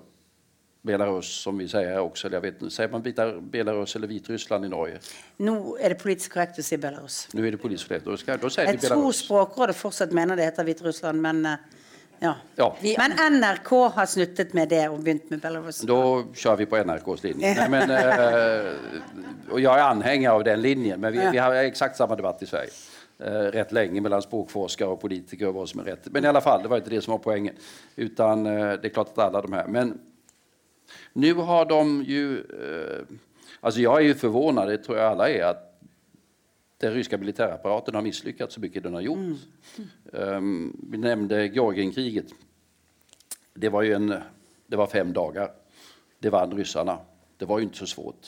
Belarus, 0.81 1.27
som 1.43 1.57
vi 1.59 1.67
sier 1.67 1.97
også. 1.99 2.27
Eller 2.27 2.39
jeg 2.39 2.45
vet, 2.45 2.71
Sier 2.71 2.91
man 2.91 3.03
Belarus 3.51 3.95
eller 3.97 4.07
Hviterussland 4.07 4.65
i 4.65 4.71
Norge? 4.71 5.01
Nå 5.43 5.55
er 5.79 5.93
det 5.93 5.99
politisk 5.99 6.37
korrekt 6.37 6.61
å 6.61 6.63
si 6.63 6.79
Belarus. 6.79 7.25
Nå 7.35 7.43
er 7.43 7.57
det 7.57 7.59
politisk 7.62 7.89
korrekt. 7.89 8.07
Da, 8.07 8.15
skal, 8.21 8.39
da 8.39 8.51
sier 8.53 8.71
jeg 8.71 8.81
tror 8.86 9.12
Språkrådet 9.15 9.75
fortsatt 9.75 10.15
mener 10.15 10.39
det 10.39 10.48
heter 10.48 10.67
Hviterussland, 10.67 11.19
men 11.24 11.43
eh, 11.50 11.65
ja. 12.19 12.36
ja. 12.55 12.69
Men 12.81 13.15
NRK 13.39 13.71
har 13.95 14.07
snuttet 14.12 14.53
med 14.55 14.71
det 14.71 14.86
og 14.91 15.01
begynt 15.03 15.29
med 15.31 15.41
Belarus. 15.43 15.81
Da 15.88 16.00
kjører 16.36 16.62
vi 16.63 16.69
på 16.71 16.79
NRKs 16.83 17.25
linje. 17.27 17.51
Nei, 17.59 17.67
men, 17.71 17.91
uh, 17.91 19.51
og 19.53 19.59
jeg 19.59 19.71
er 19.71 19.83
anhenger 19.86 20.31
av 20.31 20.43
den 20.48 20.63
linjen, 20.63 21.00
men 21.00 21.15
vi, 21.15 21.21
ja. 21.24 21.31
vi 21.36 21.43
har 21.43 21.59
eksakt 21.63 22.00
samme 22.00 22.19
debatt 22.19 22.43
i 22.43 22.50
Sverige. 22.50 22.75
Uh, 23.19 23.51
rätt 23.51 23.71
länge 23.75 24.01
mellan 24.01 24.21
språkforskare 24.21 24.89
och 24.89 25.01
politiker 25.01 25.48
och 25.48 25.53
vad 25.53 25.69
som 25.69 25.79
är 25.79 25.83
rätt. 25.83 26.07
Men 26.12 26.25
i 26.25 26.27
alla 26.27 26.41
fall, 26.41 26.63
det 26.63 26.67
var 26.67 26.77
inte 26.77 26.89
det 26.89 27.01
som 27.01 27.12
var 27.12 27.19
poängen. 27.19 27.55
Utan 27.95 28.48
uh, 28.48 28.81
det 28.81 28.88
är 28.88 28.89
klart 28.89 29.07
att 29.07 29.17
alla 29.17 29.41
de 29.41 29.53
här. 29.53 29.67
Men 29.67 30.00
nu 31.13 31.34
har 31.34 31.66
de 31.66 32.04
ju... 32.04 32.39
Eh, 32.39 33.06
alltså 33.60 33.82
jag 33.82 33.98
är 33.98 34.06
ju 34.06 34.13
förvånad, 34.13 34.68
det 34.68 34.78
tror 34.78 34.98
jag 34.98 35.12
alla 35.12 35.30
är, 35.30 35.44
att 35.44 35.82
den 36.78 36.94
ryska 36.94 37.18
militärapparaten 37.18 37.96
har 37.96 38.01
misslyckats 38.01 38.54
så 38.54 38.60
mycket 38.60 38.84
den 38.84 38.94
har 38.94 39.01
gjort. 39.01 39.18
Mm. 39.18 39.38
Um, 40.12 40.88
vi 40.92 40.98
nämnde 40.98 41.48
Georgienkriget. 41.48 42.25
Det 43.54 43.70
var 43.70 43.82
ju 43.82 43.94
en, 43.94 44.16
det 44.68 44.75
var 44.75 44.88
fem 44.88 45.13
dagar. 45.13 45.51
Det 46.20 46.30
vann 46.30 46.58
ryssarna. 46.58 47.00
Det 47.38 47.46
var 47.46 47.60
ju 47.60 47.63
inte 47.63 47.78
så 47.78 47.86
svårt. 47.86 48.28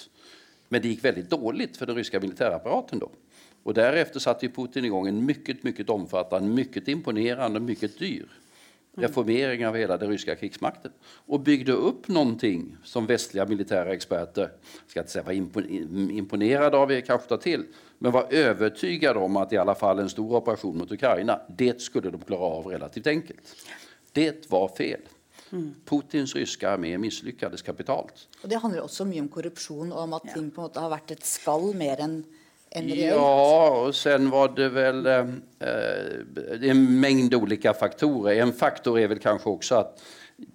Men 0.70 0.82
det 0.82 0.88
gick 0.88 1.06
väldigt 1.06 1.30
dåligt 1.30 1.78
för 1.78 1.86
den 1.86 1.96
ryska 1.96 2.20
militärapparaten 2.20 3.00
då. 3.00 3.12
Och 3.64 3.74
därefter 3.74 4.20
satte 4.20 4.50
Putin 4.50 4.86
igång 4.86 5.08
en 5.08 5.26
mycket, 5.26 5.64
mycket 5.64 5.90
omfattande, 5.90 6.50
mycket 6.50 6.88
imponerande, 6.88 7.60
mycket 7.60 8.00
dyr 8.00 8.41
reformering 8.98 9.68
av 9.68 9.76
hela 9.76 9.98
den 9.98 10.10
ryska 10.10 10.36
krigsmakten 10.36 10.92
och 11.26 11.40
byggde 11.40 11.72
upp 11.72 12.08
någonting 12.08 12.78
som 12.84 13.06
västliga 13.06 13.46
militära 13.46 13.94
experter, 13.94 14.50
ska 14.88 15.00
inte 15.00 15.12
säga 15.12 15.24
var 15.24 15.34
imponerade 16.12 16.78
av, 16.78 17.02
kanske 17.02 17.28
ta 17.28 17.38
till, 17.38 17.66
men 18.00 18.12
var 18.12 18.28
övertygade 18.30 19.20
om 19.20 19.38
att 19.38 19.54
i 19.54 19.58
alla 19.58 19.76
fall 19.76 20.00
en 20.00 20.10
stor 20.10 20.36
operation 20.36 20.78
mot 20.78 20.92
Ukraina, 20.92 21.40
det 21.58 21.82
skulle 21.82 22.10
de 22.10 22.22
klara 22.22 22.42
av 22.42 22.68
relativt 22.68 23.08
enkelt. 23.08 23.56
Det 24.12 24.52
var 24.52 24.68
fel. 24.68 25.02
Mm. 25.52 25.74
Putins 25.86 26.36
ryske 26.36 26.68
armé 26.68 26.98
misslyckades 26.98 27.62
kapitalt. 27.62 28.28
Og 28.44 28.50
Det 28.50 28.60
handler 28.60 28.82
også 28.82 29.06
mye 29.06 29.22
om 29.22 29.28
korrupsjon 29.30 29.92
og 29.92 30.04
om 30.04 30.14
at 30.14 30.30
ting 30.34 30.48
på 30.52 30.62
en 30.62 30.68
måte 30.68 30.80
har 30.80 30.92
vært 30.94 31.12
et 31.12 31.26
skall 31.28 31.74
mer 31.76 32.00
enn 32.00 32.22
Ja, 32.76 33.86
och 33.88 33.96
sen 33.96 34.30
var 34.30 34.50
det 34.56 34.70
väl 34.70 35.06
eh, 35.06 36.70
en 36.70 37.00
mängd 37.00 37.36
olika 37.36 37.74
faktorer. 37.74 38.36
En 38.42 38.54
faktor 38.54 39.00
är 39.00 39.08
väl 39.08 39.20
kanske 39.20 39.50
också 39.50 39.76
att 39.76 40.02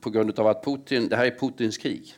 på 0.00 0.10
grund 0.10 0.38
av 0.38 0.46
att 0.46 0.64
Putin, 0.64 1.08
det 1.08 1.16
här 1.16 1.26
är 1.26 1.30
Putins 1.30 1.78
krig. 1.78 2.14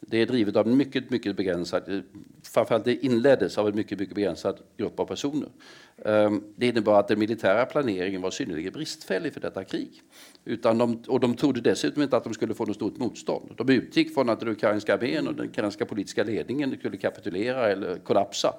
Det 0.00 0.18
är 0.18 0.26
drivet 0.26 0.56
av 0.56 0.68
en 0.68 0.76
mycket, 0.76 1.10
mycket 1.10 1.36
begränsad, 1.36 2.02
framförallt 2.42 2.84
det 2.84 3.04
inleddes 3.04 3.58
av 3.58 3.68
en 3.68 3.76
mycket, 3.76 3.98
mycket 3.98 4.14
begränsad 4.14 4.58
grupp 4.76 5.00
av 5.00 5.04
personer. 5.04 5.48
Um, 5.96 6.44
det 6.56 6.66
innebar 6.66 7.00
att 7.00 7.08
den 7.08 7.18
militära 7.18 7.66
planeringen 7.66 8.22
var 8.22 8.30
synnerligen 8.30 8.72
bristfällig 8.72 9.32
för 9.32 9.40
detta 9.40 9.64
krig. 9.64 10.02
De, 10.44 11.02
och 11.08 11.20
de 11.20 11.36
trodde 11.36 11.60
dessutom 11.60 12.02
inte 12.02 12.16
att 12.16 12.24
de 12.24 12.34
skulle 12.34 12.54
få 12.54 12.64
något 12.64 12.76
stort 12.76 12.98
motstånd. 12.98 13.54
De 13.56 13.68
utgick 13.68 14.14
från 14.14 14.28
att 14.28 14.40
den 14.40 14.48
ukrainska 14.48 14.94
armén 14.94 15.28
och 15.28 15.34
den 15.34 15.46
ukrainska 15.46 15.86
politiska 15.86 16.24
ledningen 16.24 16.76
skulle 16.78 16.96
kapitulera 16.96 17.68
eller 17.68 17.98
kollapsa 17.98 18.54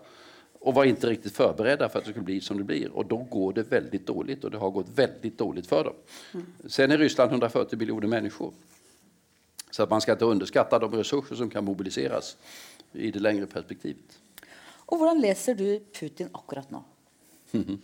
och 0.63 0.74
var 0.74 0.86
inte 0.86 1.10
riktigt 1.10 1.36
förberedda 1.36 1.89
för 1.89 2.00
att 2.00 2.05
det 2.05 2.12
skulle 2.12 2.25
bli 2.25 2.41
som 2.41 2.58
det 2.58 2.63
blir. 2.63 2.91
Och 2.91 3.05
då 3.05 3.17
går 3.17 3.53
det 3.53 3.63
väldigt 3.63 4.08
dåligt 4.08 4.43
och 4.43 4.51
det 4.51 4.58
har 4.58 4.72
gått 4.72 4.89
väldigt 4.96 5.38
dåligt 5.38 5.67
för 5.67 5.84
dem. 5.84 5.93
Mm. 6.34 6.46
Sen 6.67 6.91
är 6.91 6.98
Ryssland 6.98 7.32
140 7.32 7.79
miljoner 7.79 8.08
människor. 8.08 8.53
Så 9.72 9.84
att 9.84 9.89
man 9.89 10.01
ska 10.01 10.12
inte 10.12 10.25
underskatta 10.25 10.79
de 10.79 10.91
resurser 10.91 11.36
som 11.36 11.50
kan 11.50 11.65
mobiliseras 11.65 12.38
i 12.91 13.12
det 13.12 13.20
längre 13.20 13.46
perspektivet. 13.46 14.20
Och 14.86 15.00
hur 15.00 15.20
läser 15.20 15.55
du 15.55 15.79
Putin 16.00 16.29
akkurat 16.32 16.72
nu? 16.72 16.77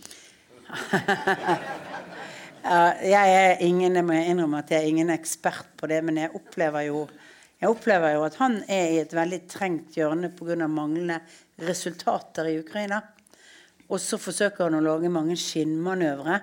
jeg 3.03 3.27
er 3.35 3.57
ingen, 3.59 3.95
jeg 3.95 4.05
må 4.05 4.13
innrømme 4.13 4.59
at 4.63 4.71
jeg 4.71 4.83
er 4.83 4.87
ingen 4.87 5.09
ekspert 5.09 5.67
på 5.77 5.87
det, 5.87 6.03
men 6.05 6.17
jeg 6.17 6.31
opplever 6.35 6.81
jo, 6.87 7.07
jeg 7.61 7.69
opplever 7.69 8.13
jo 8.15 8.23
at 8.25 8.35
han 8.41 8.63
er 8.67 8.89
i 8.93 8.99
et 9.03 9.13
veldig 9.13 9.41
trengt 9.49 9.97
hjørne 9.97 10.29
pga. 10.33 10.67
manglende 10.67 11.19
resultater 11.65 12.49
i 12.49 12.59
Ukraina. 12.59 13.01
Og 13.89 14.01
så 14.01 14.19
forsøker 14.21 14.67
han 14.67 14.77
å 14.77 14.85
lage 14.85 15.09
mange 15.11 15.37
skinnmanøvre 15.39 16.39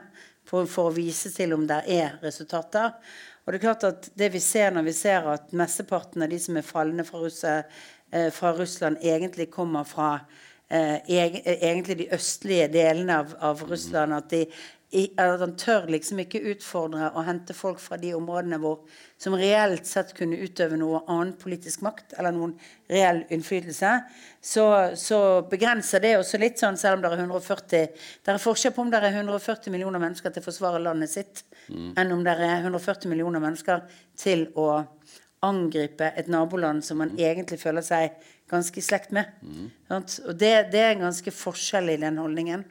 for, 0.47 0.67
for, 0.71 0.91
å 0.91 0.95
vise 0.95 1.31
til 1.35 1.55
om 1.57 1.67
det 1.69 1.83
er 1.95 2.19
resultater. 2.23 2.97
Og 3.45 3.53
det 3.53 3.61
er 3.61 3.67
klart 3.69 3.87
at 3.87 4.09
det 4.19 4.33
vi 4.35 4.43
ser 4.43 4.75
når 4.75 4.89
vi 4.89 4.97
ser 4.97 5.29
at 5.31 5.53
mesteparten 5.55 6.25
av 6.27 6.33
de 6.33 6.41
som 6.43 6.59
er 6.59 6.67
falne 6.67 7.07
fra, 7.07 7.21
Russe, 7.23 7.53
eh, 8.11 8.29
fra 8.35 8.51
Russland, 8.57 8.99
egentlig 9.03 9.47
kommer 9.55 9.87
fra 9.87 10.11
eh, 10.67 10.99
egentlig 11.07 12.01
de 12.03 12.09
østlige 12.17 12.67
delene 12.75 13.21
av, 13.23 13.37
av 13.39 13.63
Russland. 13.71 14.17
At 14.19 14.33
de 14.35 14.43
at 14.95 15.41
han 15.43 15.57
tør 15.59 15.89
liksom 15.91 16.21
ikke 16.23 16.41
utfordre 16.53 17.09
og 17.11 17.25
hente 17.27 17.55
folk 17.57 17.81
fra 17.83 17.99
de 17.99 18.13
områdene 18.15 18.59
hvor, 18.63 18.85
som 19.19 19.35
reelt 19.35 19.87
sett 19.89 20.13
kunne 20.17 20.39
utøve 20.39 20.79
noe 20.79 21.03
annen 21.11 21.35
politisk 21.41 21.83
makt 21.83 22.15
eller 22.17 22.33
noen 22.37 22.55
reell 22.89 23.25
innflytelse, 23.35 23.93
så, 24.41 24.67
så 24.95 25.19
begrenser 25.51 26.05
det 26.05 26.15
også 26.21 26.39
litt 26.39 26.63
sånn, 26.63 26.79
selv 26.79 27.01
om 27.01 27.03
det 27.03 27.11
er 27.11 27.25
140 27.25 27.89
Det 28.23 28.33
er 28.33 28.43
forskjell 28.43 28.77
på 28.77 28.87
om 28.87 28.93
det 28.93 29.03
er 29.03 29.11
140 29.11 29.75
millioner 29.75 30.03
mennesker 30.03 30.31
til 30.31 30.45
å 30.45 30.47
forsvare 30.47 30.83
landet 30.85 31.13
sitt, 31.13 31.43
mm. 31.67 31.97
enn 31.99 32.15
om 32.15 32.23
det 32.25 32.37
er 32.39 32.63
140 32.63 33.11
millioner 33.11 33.43
mennesker 33.43 33.83
til 34.23 34.47
å 34.55 34.71
angripe 35.45 36.13
et 36.17 36.31
naboland 36.33 36.85
som 36.85 37.03
man 37.03 37.13
mm. 37.15 37.21
egentlig 37.27 37.59
føler 37.61 37.85
seg 37.85 38.15
ganske 38.51 38.79
i 38.79 38.85
slekt 38.85 39.13
med. 39.15 39.31
Mm. 39.43 39.71
Og 39.97 40.35
det, 40.39 40.53
det, 40.73 40.81
er 40.81 40.95
en 40.95 41.07
ganske 41.09 41.33
forskjell 41.35 41.91
i 41.93 42.01
den 42.01 42.19
holdningen. 42.23 42.63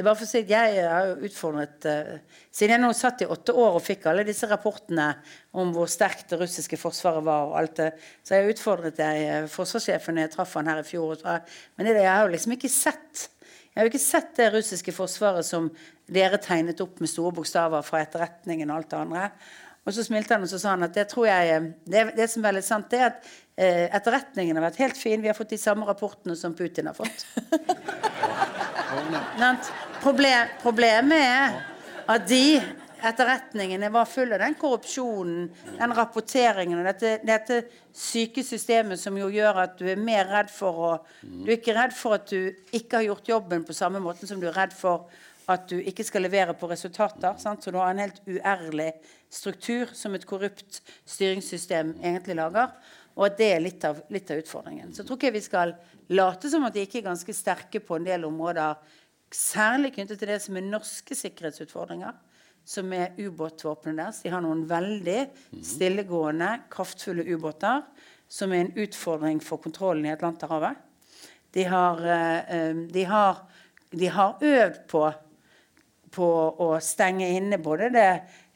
Det 0.00 0.06
er 0.06 0.08
bare 0.08 0.16
for 0.16 0.24
å 0.24 0.30
si 0.30 0.40
at 0.40 0.48
Jeg 0.48 0.84
har 0.88 1.08
jo 1.10 1.28
utfordret 1.28 1.84
uh, 1.84 2.38
Siden 2.48 2.72
jeg 2.72 2.80
nå 2.80 2.88
satt 2.96 3.20
i 3.20 3.26
åtte 3.28 3.52
år 3.52 3.74
og 3.76 3.82
fikk 3.84 4.06
alle 4.08 4.22
disse 4.24 4.46
rapportene 4.48 5.10
om 5.60 5.74
hvor 5.74 5.90
sterkt 5.92 6.32
det 6.32 6.38
russiske 6.40 6.78
forsvaret 6.80 7.20
var, 7.26 7.50
og 7.50 7.58
alt 7.58 7.74
det, 7.82 7.90
så 8.24 8.38
jeg 8.38 8.54
utfordret 8.54 9.02
jeg 9.02 9.26
uh, 9.28 9.50
forsvarssjefen 9.52 10.22
jeg 10.22 10.32
traff 10.32 10.54
han 10.56 10.70
her 10.72 10.80
i 10.80 10.86
fjor. 10.88 11.20
Men 11.76 11.90
det, 11.90 11.98
jeg 12.00 12.08
har 12.08 12.24
jo 12.24 12.32
liksom 12.32 12.56
ikke 12.56 12.72
sett 12.72 13.26
jeg 13.44 13.76
har 13.76 13.84
jo 13.84 13.92
ikke 13.92 14.02
sett 14.06 14.32
det 14.40 14.48
russiske 14.54 14.96
forsvaret 14.96 15.44
som 15.46 15.68
dere 16.08 16.40
tegnet 16.40 16.80
opp 16.80 17.04
med 17.04 17.12
store 17.12 17.36
bokstaver 17.36 17.84
fra 17.84 18.00
etterretningen 18.00 18.72
og 18.72 18.80
alt 18.80 18.90
det 18.94 19.02
andre. 19.02 19.28
Og 19.84 19.96
så 19.96 20.00
smilte 20.06 20.34
han 20.34 20.48
og 20.48 20.50
så 20.50 20.58
sa 20.60 20.68
han 20.78 20.88
at 20.88 20.96
det 20.96 21.06
tror 21.12 21.28
jeg 21.28 21.54
eh, 21.54 21.70
det, 21.92 22.00
det 22.16 22.26
som 22.32 22.40
er 22.40 22.50
veldig 22.50 22.66
sant, 22.66 22.90
det 22.92 23.00
er 23.00 23.08
at 23.12 23.30
eh, 23.54 23.86
etterretningen 24.00 24.56
har 24.56 24.64
vært 24.70 24.82
helt 24.82 24.98
fin. 25.00 25.22
Vi 25.22 25.30
har 25.30 25.38
fått 25.38 25.54
de 25.54 25.60
samme 25.60 25.84
rapportene 25.88 26.34
som 26.38 26.56
Putin 26.56 26.90
har 26.90 26.96
fått. 26.98 27.18
Problem, 30.00 30.48
problemet 30.62 31.20
er 31.20 31.56
at 32.08 32.22
de 32.28 32.60
etterretningene 33.04 33.90
var 33.92 34.08
fulle 34.08 34.36
av 34.36 34.42
den 34.42 34.54
korrupsjonen, 34.60 35.48
den 35.76 35.94
rapporteringen 35.96 36.80
og 36.80 36.86
dette, 36.88 37.18
dette 37.26 37.58
syke 37.96 38.44
systemet 38.44 39.00
som 39.00 39.16
jo 39.20 39.28
gjør 39.32 39.62
at 39.64 39.74
du 39.76 39.86
er 39.92 40.00
mer 40.00 40.28
redd 40.30 40.52
for 40.52 40.84
å 40.86 40.92
Du 41.20 41.50
er 41.50 41.58
ikke 41.58 41.76
redd 41.76 41.92
for 41.96 42.16
at 42.16 42.28
du 42.32 42.48
ikke 42.76 43.00
har 43.00 43.08
gjort 43.10 43.28
jobben 43.28 43.66
på 43.66 43.76
samme 43.76 44.00
måte 44.00 44.28
som 44.28 44.40
du 44.40 44.48
er 44.48 44.56
redd 44.56 44.76
for 44.76 45.08
at 45.50 45.66
du 45.68 45.80
ikke 45.80 46.06
skal 46.06 46.24
levere 46.24 46.54
på 46.54 46.68
resultater. 46.70 47.34
Sant? 47.42 47.64
Så 47.64 47.72
du 47.72 47.80
har 47.80 47.90
en 47.90 48.00
helt 48.00 48.20
uærlig 48.28 48.92
struktur 49.32 49.90
som 49.96 50.14
et 50.14 50.26
korrupt 50.28 50.80
styringssystem 51.08 51.96
egentlig 51.98 52.36
lager. 52.38 52.70
Og 53.18 53.26
at 53.26 53.38
det 53.40 53.48
er 53.52 53.64
litt 53.64 53.84
av, 53.84 53.98
litt 54.14 54.30
av 54.30 54.38
utfordringen. 54.40 54.92
Så 54.94 55.02
jeg 55.02 55.08
tror 55.08 55.18
ikke 55.18 55.34
vi 55.34 55.42
skal 55.44 55.74
late 56.14 56.50
som 56.52 56.64
at 56.68 56.76
de 56.76 56.84
ikke 56.86 57.00
er 57.00 57.08
ganske 57.10 57.34
sterke 57.34 57.82
på 57.82 57.98
en 57.98 58.06
del 58.06 58.24
områder, 58.28 58.78
særlig 59.34 59.94
knyttet 59.94 60.20
til 60.20 60.30
det 60.32 60.40
som 60.42 60.58
er 60.58 60.66
norske 60.66 61.16
sikkerhetsutfordringer, 61.16 62.14
som 62.66 62.92
er 62.92 63.16
ubåtvåpenet 63.18 63.98
deres. 63.98 64.20
De 64.24 64.32
har 64.32 64.44
noen 64.44 64.66
veldig 64.68 65.20
stillegående, 65.64 66.52
kraftfulle 66.72 67.24
ubåter 67.30 67.82
som 68.30 68.52
er 68.52 68.64
en 68.64 68.76
utfordring 68.84 69.40
for 69.42 69.62
kontrollen 69.62 70.06
i 70.06 70.14
Atlanterhavet. 70.14 70.78
De 71.54 71.64
har, 71.66 72.04
eh, 72.06 72.54
eh, 72.56 72.74
de 72.94 73.04
har, 73.04 73.42
de 73.90 74.06
har 74.06 74.38
øvd 74.40 74.86
på 74.88 75.08
på 76.10 76.26
å 76.58 76.70
stenge 76.82 77.28
inne 77.36 77.58
både 77.62 77.90
det 77.94 78.08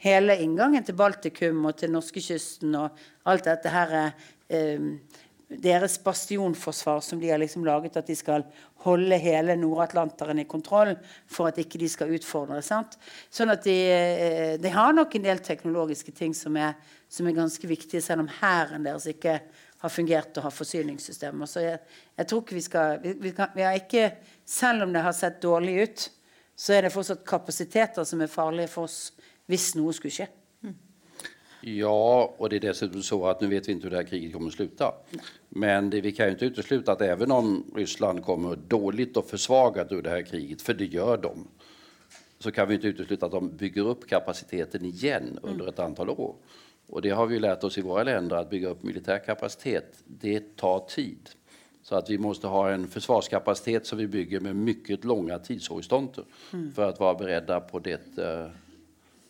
hele 0.05 0.37
inngangen 0.43 0.85
til 0.87 0.97
Baltikum 0.99 1.65
og 1.69 1.79
til 1.79 1.93
norskekysten 1.95 2.75
og 2.79 3.05
alt 3.31 3.47
dette 3.47 3.71
her 3.71 3.95
eh, 4.01 4.89
deres 5.63 5.97
bastionforsvar 6.05 7.01
som 7.05 7.21
de 7.21 7.31
har 7.31 7.39
liksom 7.39 7.65
laget, 7.67 7.97
at 7.97 8.09
de 8.09 8.17
skal 8.17 8.45
holde 8.85 9.19
hele 9.21 9.57
Nord-Atlanteren 9.59 10.41
i 10.43 10.47
kontroll 10.49 10.95
for 11.31 11.51
at 11.51 11.59
ikke 11.63 11.81
de 11.81 11.89
skal 11.91 12.13
utfordre. 12.17 12.61
Sant? 12.65 12.99
Sånn 13.33 13.53
at 13.55 13.65
de, 13.67 13.77
eh, 13.93 14.55
de, 14.61 14.73
har 14.73 14.93
nok 14.97 15.15
en 15.15 15.27
del 15.27 15.43
teknologiske 15.45 16.15
ting 16.17 16.35
som 16.37 16.57
er, 16.57 16.75
som 17.09 17.29
er 17.29 17.37
ganske 17.37 17.69
viktige, 17.69 18.03
selv 18.05 18.27
om 18.27 18.33
hæren 18.41 18.87
deres 18.87 19.09
ikke 19.11 19.39
har 19.85 19.93
fungert 19.93 20.37
og 20.39 20.49
har 20.49 20.55
forsyningssystemer. 20.55 21.49
Så 21.51 21.65
jeg, 21.65 21.81
jeg 22.17 22.31
tror 22.31 22.45
ikke 22.45 22.59
vi 22.59 22.65
skal 22.65 23.01
vi, 23.03 23.17
vi, 23.21 23.35
kan, 23.37 23.53
vi 23.57 23.67
har 23.67 23.81
ikke, 23.81 24.13
Selv 24.45 24.83
om 24.85 24.93
det 24.93 25.01
har 25.01 25.15
sett 25.17 25.41
dårlig 25.41 25.75
ut, 25.83 26.03
så 26.55 26.75
er 26.75 26.83
det 26.85 26.93
fortsatt 26.93 27.23
kapasiteter 27.25 28.05
som 28.05 28.21
er 28.21 28.29
farlige 28.29 28.69
for 28.69 28.85
oss 28.85 29.15
hvis 29.49 29.71
noe 29.79 29.93
skulle 29.97 30.13
skje. 30.13 30.27
Ja, 31.67 32.35
och 32.37 32.49
det 32.49 32.57
är 32.57 32.61
dessutom 32.61 33.03
så 33.03 33.27
att 33.27 33.41
nu 33.41 33.47
vet 33.47 33.69
vi 33.69 33.73
inte 33.73 33.85
hur 33.85 33.91
det 33.91 33.97
här 33.97 34.05
kriget 34.05 34.33
kommer 34.33 34.47
att 34.47 34.55
sluta. 34.55 34.95
Men 35.49 35.91
det, 35.91 36.01
vi 36.01 36.13
kan 36.13 36.27
ju 36.27 36.33
inte 36.33 36.45
utesluta 36.45 36.93
att 36.93 37.01
även 37.01 37.31
om 37.31 37.65
Ryssland 37.75 38.25
kommer 38.25 38.57
dåligt 38.57 39.17
och 39.17 39.27
försvagat 39.27 39.93
ur 39.93 40.03
det 40.03 40.11
här 40.11 40.23
kriget, 40.23 40.63
för 40.63 40.75
det 40.75 40.85
gör 40.85 41.17
de, 41.17 41.49
så 42.39 42.51
kan 42.51 42.69
vi 42.69 42.75
inte 42.75 42.87
utesluta 42.87 43.27
att 43.27 43.33
de 43.33 43.57
bygger 43.57 43.87
upp 43.87 44.09
kapaciteten 44.09 44.85
igen 44.85 45.39
under 45.43 45.69
ett 45.69 45.79
antal 45.79 46.11
år. 46.11 46.35
Och 46.87 47.03
det 47.03 47.11
har 47.11 47.27
vi 47.27 47.39
lärt 47.39 47.65
oss 47.65 47.79
i 47.79 47.81
våra 47.81 48.03
länder 48.03 48.37
att 48.37 48.51
bygga 48.51 48.69
upp 48.69 48.83
militär 48.83 49.19
kapacitet. 49.19 50.03
Det 50.05 50.57
tar 50.57 50.79
tid. 50.79 51.31
Så 51.83 51.97
att 51.97 52.11
vi 52.11 52.19
måste 52.19 52.47
ha 52.47 52.71
en 52.71 52.89
försvarskapacitet 52.89 53.87
som 53.87 53.99
vi 53.99 54.07
bygger 54.07 54.41
med 54.41 54.57
mycket 54.57 55.05
långa 55.05 55.39
tidshorisonter 55.39 56.25
mm. 56.53 56.73
för 56.73 56.89
att 56.89 57.01
vara 57.01 57.15
beredda 57.15 57.61
på 57.61 57.79
det 57.79 58.19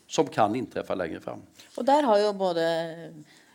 som 0.06 0.28
kan 0.28 0.54
inntreffe 0.56 0.96
lenger 0.98 1.22
fram. 1.24 1.42
Og 1.78 1.86
der 1.86 2.06
har 2.06 2.20
jo 2.20 2.32
både 2.38 2.66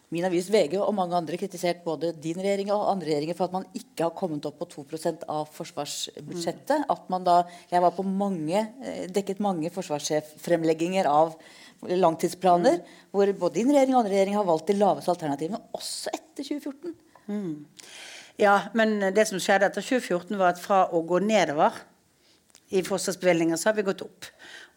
min 0.10 0.25
avis 0.25 0.48
VG 0.50 0.74
og 0.82 0.94
mange 0.98 1.13
andre 1.18 1.38
kritisert 1.38 1.84
både 1.86 2.12
din 2.18 2.39
regjering 2.41 2.72
og 2.74 2.88
andre 2.89 3.12
regjeringer 3.12 3.38
for 3.38 3.50
at 3.50 3.56
man 3.60 3.68
ikke 3.77 4.08
har 4.08 4.15
kommet 4.18 4.46
opp 4.50 4.58
på 4.58 4.68
2 4.72 4.86
av 5.27 5.50
forsvarsbudsjettet. 5.53 6.86
Att 6.89 7.10
man 7.10 7.24
da 7.24 7.44
Jeg 7.70 7.82
var 7.82 7.91
på 7.91 8.03
mange, 8.03 8.68
dekket 9.10 9.39
mange 9.39 9.70
forsvarssjeffremlegginger 9.70 11.06
av 11.06 11.36
langtidsplaner, 11.82 12.79
mm. 12.79 12.82
hvor 13.12 13.34
både 13.34 13.53
din 13.53 13.72
regjering 13.72 13.96
og 13.96 14.00
andre 14.00 14.12
regjering 14.12 14.36
har 14.36 14.44
valgt 14.44 14.68
de 14.68 14.74
laveste 14.74 15.12
alternativene, 15.12 15.62
også 15.72 16.10
etter 16.13 16.44
2014. 16.44 16.96
Mm. 17.27 17.65
Ja, 18.39 18.60
men 18.74 19.00
det 19.13 19.27
som 19.27 19.39
skjedde 19.39 19.70
etter 19.70 19.86
2014, 19.86 20.36
var 20.39 20.56
at 20.56 20.60
fra 20.60 20.88
å 20.91 21.01
gå 21.08 21.22
nedover 21.24 21.77
i 22.70 22.84
forsvarsbevilgninger, 22.86 23.58
så 23.58 23.70
har 23.70 23.77
vi 23.77 23.88
gått 23.88 24.03
opp. 24.06 24.27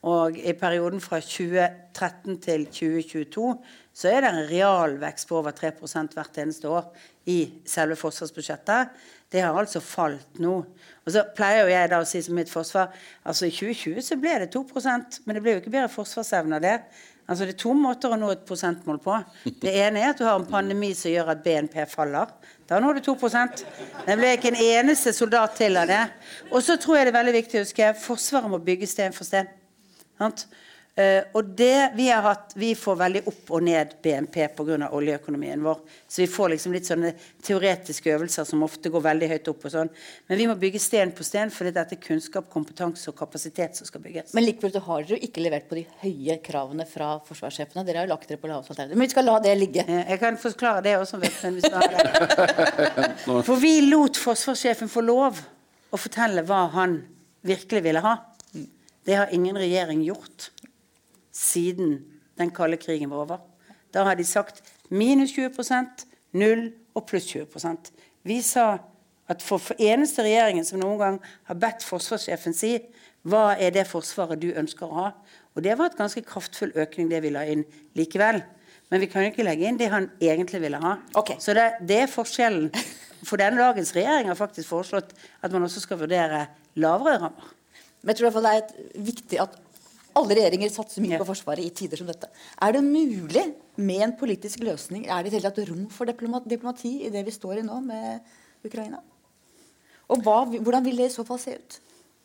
Og 0.02 0.35
i 0.38 0.52
perioden 0.59 0.99
fra 1.00 1.21
2013 1.23 2.40
til 2.42 2.64
2022 2.66 3.52
så 3.94 4.09
er 4.11 4.25
det 4.25 4.30
en 4.32 4.49
realvekst 4.49 5.28
på 5.28 5.37
over 5.38 5.54
3 5.54 5.71
hvert 5.78 6.38
eneste 6.42 6.68
år 6.68 6.88
i 7.30 7.62
selve 7.68 7.94
forsvarsbudsjettet. 7.97 8.88
Det 9.32 9.40
har 9.40 9.54
altså 9.54 9.80
falt 9.80 10.40
nå. 10.42 10.56
Og 11.06 11.12
så 11.12 11.23
pleier 11.37 11.62
jo 11.62 11.71
jeg 11.71 11.90
da 11.92 12.00
å 12.02 12.09
si 12.09 12.23
som 12.23 12.35
mitt 12.35 12.50
forsvar 12.50 12.90
altså 13.23 13.47
I 13.47 13.54
2020 13.54 14.02
så 14.02 14.18
ble 14.18 14.35
det 14.42 14.50
2 14.52 14.66
men 15.25 15.37
det 15.37 15.42
ble 15.42 15.54
jo 15.54 15.62
ikke 15.62 15.76
bedre 15.76 15.92
forsvarsevne 15.92 16.59
av 16.59 16.66
det. 16.66 16.76
Altså 17.28 17.47
Det 17.47 17.54
er 17.54 17.62
to 17.62 17.73
måter 17.78 18.11
å 18.11 18.18
nå 18.18 18.32
et 18.32 18.44
prosentmål 18.44 18.99
på. 18.99 19.23
Det 19.62 19.71
ene 19.71 20.02
er 20.02 20.11
at 20.11 20.18
du 20.18 20.26
har 20.26 20.35
en 20.35 20.50
pandemi 20.50 20.90
som 20.99 21.14
gjør 21.14 21.30
at 21.37 21.44
BNP 21.44 21.87
faller. 21.87 22.26
Da 22.66 22.80
når 22.82 22.99
du 22.99 23.12
2 23.12 23.16
Det 24.06 24.18
ble 24.18 24.35
ikke 24.35 24.50
en 24.50 24.62
eneste 24.66 25.12
soldat 25.12 25.54
til 25.56 25.76
av 25.76 25.87
det. 25.87 26.04
Og 26.50 26.62
så 26.62 26.76
tror 26.76 26.99
jeg 26.99 27.06
det 27.06 27.14
er 27.14 27.21
veldig 27.23 27.38
viktig 27.38 27.61
å 27.61 27.62
huske 27.62 27.94
Forsvaret 28.02 28.50
må 28.50 28.59
bygge 28.59 28.90
sten 28.90 29.12
for 29.12 29.25
sten. 29.25 29.62
Eh, 30.95 31.23
og 31.33 31.54
det 31.57 31.95
vi 31.97 32.11
har 32.12 32.21
hatt, 32.21 32.50
vi 32.61 32.75
får 32.76 32.97
veldig 33.00 33.21
opp 33.31 33.50
og 33.57 33.62
ned 33.64 33.95
BNP 34.04 34.35
pga. 34.59 34.90
oljeøkonomien 34.92 35.62
vår. 35.64 35.78
Så 36.07 36.21
vi 36.21 36.26
får 36.28 36.50
liksom 36.52 36.75
litt 36.76 36.85
sånne 36.85 37.14
teoretiske 37.42 38.12
øvelser 38.12 38.45
som 38.45 38.61
ofte 38.66 38.90
går 38.92 39.00
veldig 39.07 39.28
høyt 39.31 39.49
opp. 39.49 39.64
og 39.64 39.73
sånn. 39.73 39.88
Men 40.28 40.38
vi 40.38 40.47
må 40.50 40.54
bygge 40.61 40.78
sten 40.78 41.14
på 41.16 41.25
sten, 41.25 41.49
for 41.50 41.64
dette 41.64 41.97
er 41.97 42.02
kunnskap, 42.02 42.50
kompetanse 42.52 43.09
og 43.09 43.16
kapasitet 43.16 43.75
som 43.81 43.88
skal 43.88 44.02
bygges. 44.04 44.35
Men 44.35 44.45
likevel 44.45 44.76
har 44.85 45.02
dere 45.02 45.16
jo 45.16 45.28
ikke 45.31 45.40
levert 45.47 45.69
på 45.71 45.81
de 45.81 45.87
høye 46.02 46.37
kravene 46.45 46.85
fra 46.87 47.14
forsvarssjefene. 47.25 47.87
Dere 47.87 48.02
har 48.02 48.07
jo 48.07 48.12
lagt 48.12 48.28
dere 48.28 48.42
på 48.42 48.52
laveste 48.52 48.75
alternativ. 48.76 48.99
Men 48.99 49.09
vi 49.09 49.14
skal 49.16 49.25
la 49.31 49.38
det 49.40 49.57
ligge. 49.57 49.87
Eh, 49.88 50.11
Jeg 50.12 50.21
kan 50.21 50.37
forklare 50.37 50.83
det 50.85 50.99
også, 50.99 51.23
vet 51.25 51.40
du, 51.40 51.47
men 51.49 51.54
vi 51.57 51.61
skal 51.62 51.81
ha 51.81 51.88
det. 51.88 53.45
For 53.49 53.57
vi 53.57 53.81
lot 53.88 54.21
forsvarssjefen 54.21 54.92
få 54.92 55.00
lov 55.09 55.40
å 55.88 55.97
fortelle 55.97 56.45
hva 56.45 56.66
han 56.76 57.00
virkelig 57.49 57.83
ville 57.83 58.04
ha. 58.04 58.19
Det 59.06 59.16
har 59.18 59.32
ingen 59.35 59.59
regjering 59.59 60.04
gjort 60.06 60.50
siden 61.32 61.99
den 62.38 62.50
kalde 62.54 62.76
krigen 62.76 63.11
var 63.11 63.25
over. 63.25 63.42
Da 63.92 64.04
har 64.06 64.16
de 64.16 64.25
sagt 64.25 64.62
minus 64.88 65.35
20 65.37 66.06
null 66.32 66.73
og 66.94 67.06
pluss 67.06 67.26
20 67.26 67.47
Vi 68.23 68.40
sa 68.42 68.78
at 69.28 69.42
for, 69.42 69.59
for 69.59 69.78
eneste 69.78 70.23
regjeringen 70.23 70.64
som 70.64 70.80
noen 70.80 70.99
gang 70.99 71.21
har 71.49 71.59
bedt 71.59 71.85
forsvarssjefen 71.87 72.54
si 72.56 72.78
hva 73.23 73.54
er 73.54 73.71
det 73.75 73.87
forsvaret 73.87 74.40
du 74.40 74.50
ønsker 74.50 74.87
å 74.87 74.99
ha. 74.99 75.09
Og 75.54 75.62
det 75.62 75.76
var 75.78 75.90
et 75.90 75.99
ganske 75.99 76.25
kraftfull 76.26 76.73
økning 76.75 77.11
det 77.11 77.23
vi 77.23 77.30
la 77.30 77.44
inn 77.47 77.62
likevel. 77.99 78.42
Men 78.90 79.00
vi 79.00 79.09
kan 79.09 79.25
jo 79.25 79.30
ikke 79.30 79.47
legge 79.47 79.68
inn 79.68 79.78
det 79.80 79.88
han 79.92 80.11
egentlig 80.21 80.61
ville 80.64 80.80
ha. 80.82 80.97
Okay. 81.16 81.38
Så 81.40 81.54
det, 81.56 81.68
det 81.88 82.02
er 82.02 82.12
forskjellen. 82.12 82.73
For 83.28 83.38
denne 83.38 83.62
dagens 83.62 83.94
regjering 83.94 84.28
har 84.32 84.38
faktisk 84.38 84.73
foreslått 84.73 85.14
at 85.14 85.52
man 85.54 85.62
også 85.68 85.85
skal 85.85 86.00
vurdere 86.00 86.47
lavere 86.82 87.21
rammer. 87.23 87.52
Men 88.02 88.12
jeg 88.12 88.18
tror 88.18 88.26
i 88.26 88.30
hvert 88.30 88.38
fall 88.38 88.49
det 88.49 88.54
er 88.54 88.64
et 88.64 89.04
viktig 89.12 89.40
at 89.42 89.59
alle 90.18 90.37
regjeringer 90.37 90.73
satser 90.73 91.04
mye 91.04 91.18
på 91.21 91.26
Forsvaret 91.28 91.64
i 91.64 91.73
tider 91.73 92.00
som 92.00 92.09
dette. 92.11 92.28
Er 92.61 92.75
det 92.76 92.82
mulig 92.85 93.44
med 93.80 94.02
en 94.04 94.16
politisk 94.18 94.61
løsning? 94.66 95.06
Er 95.09 95.23
det 95.25 95.32
i 95.32 95.37
det 95.38 95.44
tatt 95.47 95.62
rom 95.71 95.87
for 95.92 96.11
diplomati 96.11 96.99
i 97.06 97.12
det 97.14 97.23
vi 97.25 97.32
står 97.32 97.62
i 97.62 97.64
nå 97.64 97.78
med 97.87 98.21
Ukraina? 98.66 99.00
Og 100.12 100.21
hva, 100.26 100.42
hvordan 100.52 100.85
vil 100.85 101.00
det 101.00 101.09
i 101.09 101.14
så 101.14 101.25
fall 101.25 101.40
se 101.40 101.56
ut? 101.56 101.78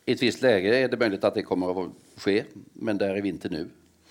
I 0.08 0.12
et 0.16 0.22
visst 0.24 0.42
läge 0.44 0.72
er 0.72 0.88
det 0.88 1.00
mulig 1.00 1.20
at 1.24 1.36
det 1.36 1.46
kommer 1.48 1.72
å 1.72 1.86
skje, 2.20 2.42
men 2.80 3.00
det 3.00 3.08
er 3.08 3.16
vi 3.18 3.26
vinter 3.28 3.52
nå. 3.52 3.64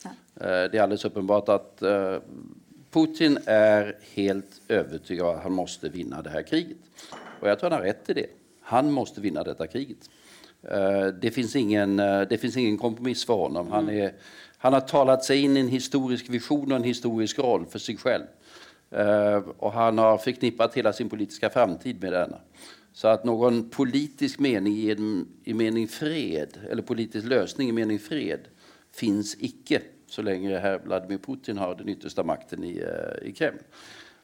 Ja. 0.03 0.11
Eh, 0.13 0.63
Det 0.71 0.77
er 0.77 0.83
alldeles 0.83 1.05
uppenbart 1.05 1.49
att 1.49 1.81
eh, 1.81 2.19
Putin 2.93 3.37
er 3.45 3.95
helt 4.15 4.59
overbevist 4.69 5.11
om 5.21 5.29
at 5.35 5.43
han 5.43 5.53
måste 5.53 5.89
vinne 5.93 6.21
dette 6.25 6.43
kriget. 6.49 6.77
Og 7.41 7.49
jeg 7.49 7.57
tror 7.59 7.69
han 7.69 7.79
har 7.81 7.89
rett 7.91 8.09
i 8.09 8.13
det. 8.13 8.29
Han 8.73 8.89
måste 8.93 9.21
vinne 9.21 9.43
dette 9.45 9.67
kriget. 9.69 10.07
Eh, 10.71 11.07
Det 11.21 11.31
finns 11.31 11.55
ingen, 11.55 11.99
eh, 11.99 12.21
det 12.21 12.37
finns 12.37 12.57
ingen 12.57 12.77
kompromiss 12.77 13.25
för 13.25 13.33
honom. 13.33 13.71
Han, 13.71 13.89
är, 13.89 14.13
han 14.57 14.73
har 14.73 14.81
talat 14.81 15.23
sig 15.23 15.41
in 15.41 15.57
i 15.57 15.59
en 15.59 15.67
historisk 15.67 16.29
vision 16.29 16.71
och 16.71 16.77
en 16.77 16.83
historisk 16.83 17.39
roll 17.39 17.65
för 17.65 17.79
sig 17.79 17.97
själv. 17.97 18.23
Eh, 18.91 19.43
Och 19.57 19.71
han 19.71 19.97
har 19.97 20.17
förknippat 20.17 20.73
hela 20.73 20.93
sin 20.93 21.09
politiska 21.09 21.49
framtid 21.49 22.01
med 22.01 22.13
denna. 22.13 22.37
Så 22.93 23.07
att 23.07 23.23
någon 23.23 23.69
politisk 23.69 24.39
mening 24.39 24.73
i, 24.73 24.95
i 25.43 25.53
mening 25.53 25.87
fred, 25.87 26.57
eller 26.69 26.81
politisk 26.81 27.27
lösning 27.27 27.69
i 27.69 27.71
mening 27.71 27.99
fred, 27.99 28.39
finns 28.95 29.37
icke 29.39 29.81
så 30.09 30.21
länge 30.21 30.57
herr 30.59 30.79
Vladimir 30.85 31.17
Putin 31.17 31.57
har 31.57 31.75
den 31.75 31.89
yttersta 31.89 32.23
makten 32.23 32.63
i, 32.63 32.83
i 33.21 33.31
Kreml. 33.31 33.57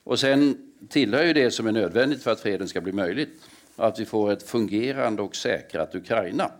Och 0.04 0.20
sen 0.20 0.58
tillhör 0.90 1.24
ju 1.24 1.34
det 1.34 1.52
som 1.52 1.68
är 1.68 1.72
nödvändigt 1.72 2.24
för 2.24 2.32
att 2.32 2.40
freden 2.40 2.68
ska 2.68 2.82
bli 2.82 2.92
möjligt 2.92 3.42
att 3.76 4.00
vi 4.00 4.06
får 4.06 4.32
ett 4.32 4.44
fungerande 4.44 5.22
och 5.22 5.36
säkrat 5.36 5.96
Ukraina. 5.96 6.52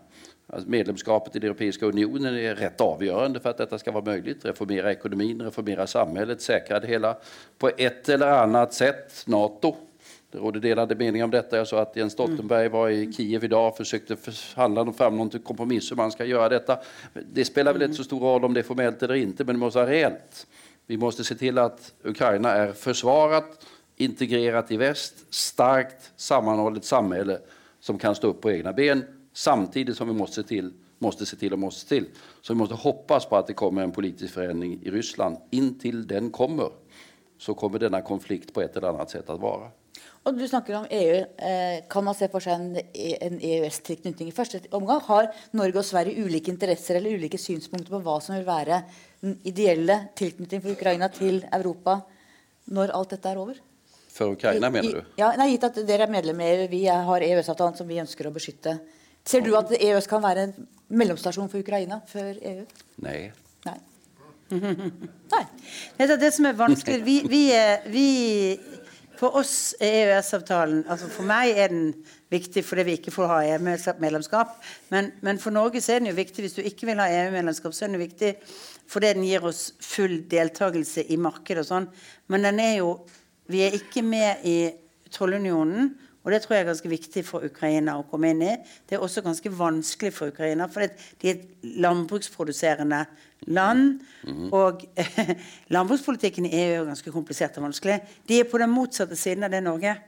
Alltså 0.46 0.70
medlemskapet 0.70 1.36
i 1.36 1.38
den 1.38 1.50
Europeiska 1.50 1.86
unionen 1.86 2.34
är 2.34 2.54
rätt 2.54 2.80
avgörande 2.80 3.40
för 3.40 3.50
att 3.50 3.58
detta 3.58 3.78
ska 3.78 3.92
vara 3.92 4.04
möjligt. 4.04 4.44
Reformera 4.44 4.92
ekonomin, 4.92 5.42
reformera 5.42 5.86
samhället, 5.86 6.42
säkra 6.42 6.80
det 6.80 6.86
hela 6.86 7.16
på 7.58 7.70
ett 7.78 8.08
eller 8.08 8.26
annat 8.26 8.74
sätt. 8.74 9.22
Nato. 9.26 9.76
Det 10.30 10.38
råder 10.38 10.60
delade 10.60 10.94
meningar 10.94 11.24
om 11.24 11.30
detta. 11.30 11.56
Jag 11.56 11.68
sa 11.68 11.80
att 11.80 11.96
Jens 11.96 12.12
Stoltenberg 12.12 12.68
var 12.68 12.88
i 12.88 13.12
Kiev 13.12 13.44
idag 13.44 13.68
och 13.68 13.76
försökte 13.76 14.16
förhandla 14.16 14.92
fram 14.92 15.16
någon 15.16 15.30
kompromiss 15.30 15.90
hur 15.90 15.96
man 15.96 16.10
ska 16.10 16.24
göra 16.24 16.48
detta. 16.48 16.78
Det 17.32 17.44
spelar 17.44 17.72
väl 17.72 17.82
inte 17.82 17.94
så 17.94 18.04
stor 18.04 18.20
roll 18.20 18.44
om 18.44 18.54
det 18.54 18.60
är 18.60 18.64
formellt 18.64 19.02
eller 19.02 19.14
inte, 19.14 19.44
men 19.44 19.54
det 19.54 19.58
måste 19.58 19.78
vara 19.78 19.90
reellt. 19.90 20.46
Vi 20.86 20.96
måste 20.96 21.24
se 21.24 21.34
till 21.34 21.58
att 21.58 21.92
Ukraina 22.02 22.50
är 22.50 22.72
försvarat, 22.72 23.66
integrerat 23.96 24.70
i 24.70 24.76
väst, 24.76 25.34
starkt 25.34 26.12
sammanhållet 26.16 26.84
samhälle 26.84 27.38
som 27.80 27.98
kan 27.98 28.14
stå 28.14 28.28
upp 28.28 28.40
på 28.40 28.50
egna 28.50 28.72
ben 28.72 29.04
samtidigt 29.32 29.96
som 29.96 30.08
vi 30.08 30.14
måste 30.14 30.42
se 30.42 30.48
till, 30.48 30.72
måste 30.98 31.26
se 31.26 31.36
till 31.36 31.52
och 31.52 31.58
måste 31.58 31.80
se 31.80 31.88
till. 31.88 32.06
Så 32.42 32.52
vi 32.52 32.58
måste 32.58 32.74
hoppas 32.74 33.26
på 33.26 33.36
att 33.36 33.46
det 33.46 33.54
kommer 33.54 33.82
en 33.82 33.92
politisk 33.92 34.34
förändring 34.34 34.80
i 34.82 34.90
Ryssland. 34.90 35.36
Intill 35.50 36.06
den 36.06 36.30
kommer 36.30 36.70
så 37.38 37.54
kommer 37.54 37.78
denna 37.78 38.02
konflikt 38.02 38.52
på 38.54 38.60
ett 38.60 38.76
eller 38.76 38.88
annat 38.88 39.10
sätt 39.10 39.30
att 39.30 39.40
vara. 39.40 39.70
Og 40.24 40.38
du 40.38 40.46
snakker 40.48 40.74
om 40.74 40.86
EU. 40.90 41.16
Eh, 41.36 41.84
kan 41.88 42.04
man 42.04 42.14
se 42.16 42.30
for 42.32 42.40
seg 42.40 42.56
en, 42.56 42.78
en 42.96 43.34
EØS-tilknytning? 43.36 44.30
I 44.30 44.36
første 44.36 44.62
omgang 44.72 45.02
har 45.04 45.28
Norge 45.52 45.82
og 45.82 45.84
Sverige 45.84 46.24
ulike 46.24 46.48
interesser 46.50 46.96
eller 46.96 47.18
ulike 47.18 47.38
synspunkter 47.38 47.92
på 47.92 48.00
hva 48.06 48.16
som 48.24 48.38
vil 48.38 48.46
være 48.48 48.80
den 49.20 49.36
ideelle 49.44 49.98
tilknytning 50.16 50.64
for 50.64 50.72
Ukraina 50.72 51.10
til 51.12 51.42
Europa 51.52 51.98
når 52.72 52.94
alt 52.96 53.12
dette 53.12 53.34
er 53.34 53.42
over? 53.42 53.60
För 54.14 54.30
Ukraina 54.32 54.70
mener 54.70 54.92
du? 54.92 55.04
Ja, 55.18 55.32
nei, 55.38 55.48
Gitt 55.50 55.64
at 55.66 55.78
dere 55.88 56.06
er 56.06 56.12
medlem 56.12 56.38
i 56.40 56.46
EU, 56.52 56.66
vi 56.70 56.84
har 56.86 57.24
EØS-avtalen 57.26 57.74
som 57.74 57.88
vi 57.88 57.96
ønsker 57.98 58.28
å 58.28 58.30
beskytte. 58.34 58.76
Ser 59.26 59.42
du 59.42 59.50
at 59.58 59.72
EØS 59.74 60.06
kan 60.06 60.22
være 60.22 60.44
en 60.46 60.52
mellomstasjon 60.94 61.48
for 61.50 61.64
Ukraina 61.64 61.98
før 62.06 62.36
EU? 62.38 62.62
Nei. 63.02 63.16
Nei. 63.66 63.78
Nei. 64.54 65.42
Det 65.98 66.06
er 66.06 66.20
det 66.20 66.30
som 66.36 66.46
er 66.46 66.54
vanskelig. 66.58 67.00
Vi, 67.02 67.16
vi, 67.32 67.40
er- 67.56 67.88
vi, 67.90 68.04
for 69.18 69.34
oss 69.40 69.72
er 69.82 70.12
EØS-avtalen 70.12 70.84
altså 70.90 71.08
For 71.10 71.26
meg 71.26 71.58
er 71.64 71.74
den 71.74 71.88
viktig 72.30 72.62
fordi 72.68 72.84
vi 72.86 72.96
ikke 73.00 73.14
får 73.16 73.32
ha 73.32 73.40
EU-medlemskap. 73.48 74.54
Men, 74.94 75.10
men 75.26 75.42
for 75.42 75.54
Norge 75.58 75.82
så 75.82 75.96
er 75.96 76.04
den 76.04 76.12
jo 76.12 76.20
viktig 76.20 76.46
hvis 76.46 76.54
du 76.60 76.62
ikke 76.62 76.86
vil 76.92 77.02
ha 77.02 77.08
EU-medlemskap. 77.10 77.74
så 77.74 77.88
er 77.88 77.96
den 77.96 78.04
viktig 78.04 78.36
fordi 78.86 79.10
den 79.16 79.26
gir 79.26 79.50
oss 79.50 79.72
full 79.82 80.20
deltakelse 80.30 81.06
i 81.10 81.18
markedet 81.18 81.64
og 81.64 81.70
sånn. 81.72 81.90
Men 82.30 82.46
den 82.46 82.62
er 82.62 82.74
jo 82.84 82.94
Vi 83.50 83.60
er 83.64 83.76
ikke 83.76 84.02
med 84.06 84.44
i 84.48 84.58
tollunionen. 85.14 85.94
Og 86.24 86.32
det 86.32 86.40
tror 86.42 86.54
jeg 86.56 86.64
er 86.64 86.70
ganske 86.70 86.88
viktig 86.88 87.22
for 87.28 87.44
Ukraina 87.44 87.98
å 88.00 88.06
komme 88.08 88.30
inn 88.32 88.40
i. 88.40 88.54
Det 88.88 88.96
er 88.96 89.02
også 89.04 89.20
ganske 89.24 89.50
vanskelig 89.52 90.14
for 90.16 90.32
Ukraina, 90.32 90.70
for 90.72 90.88
de 91.20 91.28
er 91.28 91.34
et 91.34 91.66
landbruksproduserende 91.84 93.02
land. 93.52 93.98
Og 94.48 94.86
landbrukspolitikken 95.76 96.48
i 96.48 96.54
EU 96.62 96.78
er 96.78 96.88
ganske 96.88 97.12
komplisert 97.12 97.60
og 97.60 97.68
vanskelig. 97.68 98.00
De 98.24 98.40
er 98.40 98.48
på 98.48 98.60
den 98.62 98.72
motsatte 98.72 99.18
siden 99.20 99.44
av 99.44 99.52
det 99.52 99.60
Norge 99.66 99.98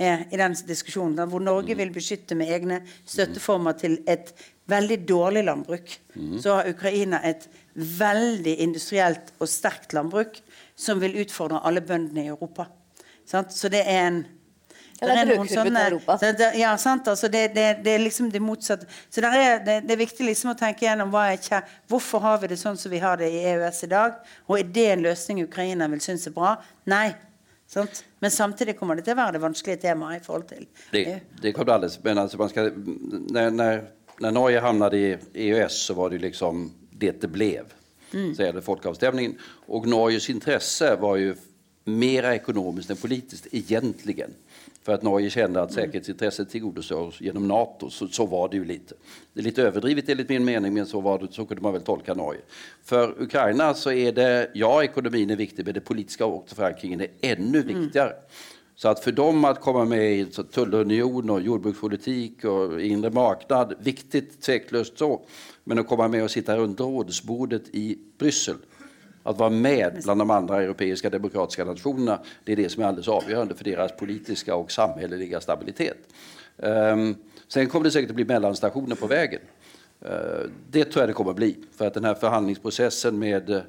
er 0.00 0.24
i 0.32 0.40
den 0.40 0.56
diskusjonen. 0.68 1.20
Hvor 1.28 1.44
Norge 1.44 1.76
vil 1.76 1.92
beskytte 1.92 2.38
med 2.38 2.48
egne 2.48 2.80
støtteformer 3.04 3.76
til 3.76 4.00
et 4.08 4.32
veldig 4.72 5.02
dårlig 5.04 5.44
landbruk. 5.44 5.98
Så 6.40 6.56
har 6.56 6.70
Ukraina 6.72 7.20
et 7.28 7.44
veldig 7.74 8.56
industrielt 8.64 9.34
og 9.38 9.52
sterkt 9.52 9.92
landbruk 9.92 10.40
som 10.82 11.00
vil 11.02 11.16
utfordre 11.22 11.62
alle 11.62 11.82
bøndene 11.86 12.26
i 12.26 12.30
Europa. 12.32 12.66
Sant? 13.28 13.54
Så 13.54 13.70
det 13.72 13.84
er 13.86 14.06
en 14.06 14.22
Ja, 15.02 15.08
det 15.08 15.14
er 15.18 15.26
brødkurven 15.32 15.74
til 15.74 15.82
Europa. 15.82 16.16
ja, 16.58 16.76
sant. 16.78 17.08
Altså 17.10 17.28
det, 17.28 17.48
det, 17.56 17.64
det 17.82 17.94
er 17.94 17.98
liksom 17.98 18.28
det 18.30 18.42
motsatte. 18.42 18.86
Så 19.10 19.20
der 19.24 19.34
er, 19.34 19.58
det, 19.64 19.80
det 19.88 19.96
er 19.96 19.98
viktig 19.98 20.26
liksom 20.28 20.52
å 20.52 20.54
tenke 20.58 20.86
gjennom 20.86 21.10
er 21.18 21.66
hvorfor 21.90 22.22
har 22.22 22.38
vi 22.38 22.52
det 22.52 22.58
sånn 22.60 22.78
som 22.78 22.92
vi 22.92 23.00
har 23.02 23.18
det 23.18 23.30
i 23.34 23.40
EØS 23.50 23.82
i 23.84 23.90
dag. 23.90 24.20
Og 24.46 24.60
er 24.60 24.70
det 24.76 24.86
en 24.92 25.02
løsning 25.02 25.42
Ukraina 25.42 25.88
vil 25.90 26.04
synes 26.04 26.28
er 26.30 26.36
bra? 26.36 26.54
Nei. 26.86 27.08
Sant? 27.72 28.04
Men 28.20 28.30
samtidig 28.30 28.76
kommer 28.78 28.94
det 28.98 29.06
til 29.08 29.16
å 29.16 29.22
være 29.22 29.38
det 29.38 29.42
vanskelige 29.42 29.80
temaet 29.88 30.20
i 30.20 30.24
forhold 30.24 30.48
til 30.50 30.66
Det, 30.92 31.02
EU. 31.02 31.18
det 31.42 31.52
kommer 31.56 31.72
alldeles, 31.78 31.98
men 32.04 32.18
altså, 32.20 32.38
man 32.38 32.50
skal, 32.52 32.68
når, 33.32 33.50
når, 33.56 33.78
når 34.20 34.34
Norge 34.36 34.60
hamnade 34.60 34.98
i 35.00 35.12
EØS, 35.48 35.78
så 35.86 35.96
var 35.96 36.12
det 36.12 36.20
liksom 36.26 36.66
det 36.92 37.16
det 37.22 37.30
blev. 37.32 37.72
Så 38.36 38.42
är 38.42 38.52
det 38.52 38.62
folkavstämningen. 38.62 39.38
Och 39.66 39.86
Norges 39.86 40.30
intresse 40.30 40.96
var 40.96 41.16
ju 41.16 41.34
mer 41.84 42.22
ekonomiskt 42.22 42.90
än 42.90 42.96
politiskt 42.96 43.46
egentligen. 43.50 44.30
För 44.82 44.94
att 44.94 45.02
Norge 45.02 45.30
kände 45.30 45.62
att 45.62 45.72
säkerhetsintresset 45.72 46.50
tillgodosågs 46.50 47.20
genom 47.20 47.48
NATO. 47.48 47.90
Så, 47.90 48.08
så 48.08 48.26
var 48.26 48.48
det 48.48 48.56
ju 48.56 48.64
lite. 48.64 48.94
Det 49.32 49.40
är 49.40 49.44
lite 49.44 49.62
överdrivet 49.62 50.08
enligt 50.08 50.28
min 50.28 50.44
mening, 50.44 50.74
men 50.74 50.86
så, 50.86 51.00
var 51.00 51.18
det, 51.18 51.32
så 51.32 51.46
kunde 51.46 51.62
man 51.62 51.72
väl 51.72 51.82
tolka 51.82 52.14
Norge. 52.14 52.40
För 52.84 53.22
Ukraina 53.22 53.74
så 53.74 53.92
är 53.92 54.12
det, 54.12 54.50
ja 54.54 54.84
ekonomin 54.84 55.30
är 55.30 55.36
viktig, 55.36 55.64
men 55.64 55.74
det 55.74 55.80
politiska 55.80 56.26
återförankringen 56.26 57.00
är 57.00 57.08
ännu 57.20 57.62
viktigare. 57.62 58.12
Så 58.74 58.88
att 58.88 59.04
för 59.04 59.12
dem 59.12 59.44
att 59.44 59.60
komma 59.60 59.84
med 59.84 60.12
i 60.12 60.26
tullunion 60.52 61.30
och 61.30 61.40
jordbrukspolitik 61.40 62.44
och 62.44 62.80
inre 62.80 63.10
marknad, 63.10 63.74
viktigt 63.78 64.40
tveklöst 64.40 64.98
så. 64.98 65.20
Men 65.64 65.78
att 65.78 65.88
komma 65.88 66.08
med 66.08 66.24
och 66.24 66.30
sitta 66.30 66.56
runt 66.56 66.80
rådsbordet 66.80 67.62
i 67.72 67.98
Bryssel, 68.18 68.56
att 69.22 69.38
vara 69.38 69.50
med 69.50 70.00
bland 70.04 70.20
de 70.20 70.30
andra 70.30 70.62
europeiska 70.62 71.10
demokratiska 71.10 71.64
nationerna, 71.64 72.20
det 72.44 72.52
är 72.52 72.56
det 72.56 72.68
som 72.68 72.82
är 72.82 72.86
alldeles 72.86 73.08
avgörande 73.08 73.54
för 73.54 73.64
deras 73.64 73.96
politiska 73.96 74.54
och 74.54 74.72
stabilitet. 75.40 75.98
Um, 76.56 77.16
sen 77.48 77.68
kommer 77.68 77.84
det 77.84 77.90
säkert 77.90 78.10
att 78.10 78.16
bli 78.16 78.24
mellanstationer 78.24 78.96
på 78.96 79.06
vägen. 79.06 79.40
Uh, 80.04 80.50
Det 80.70 80.84
tror 80.84 81.02
jag 81.02 81.08
det 81.08 81.12
kommer 81.12 81.30
att 81.30 81.36
bli. 81.36 81.56
För 81.76 81.86
att 81.86 81.94
den 81.94 82.04
här 82.04 82.14
med 83.18 83.50
uh, 83.50 83.60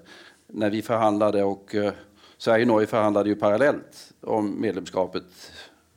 när 0.47 0.69
vi 0.69 0.81
förhandlade 0.81 1.43
och 1.43 1.75
eh, 1.75 1.93
Sverige 2.37 2.63
och 2.63 2.67
Norge 2.67 2.87
förhandlade 2.87 3.29
ju 3.29 3.35
parallellt 3.35 4.13
om 4.21 4.61
medlemskapet, 4.61 5.23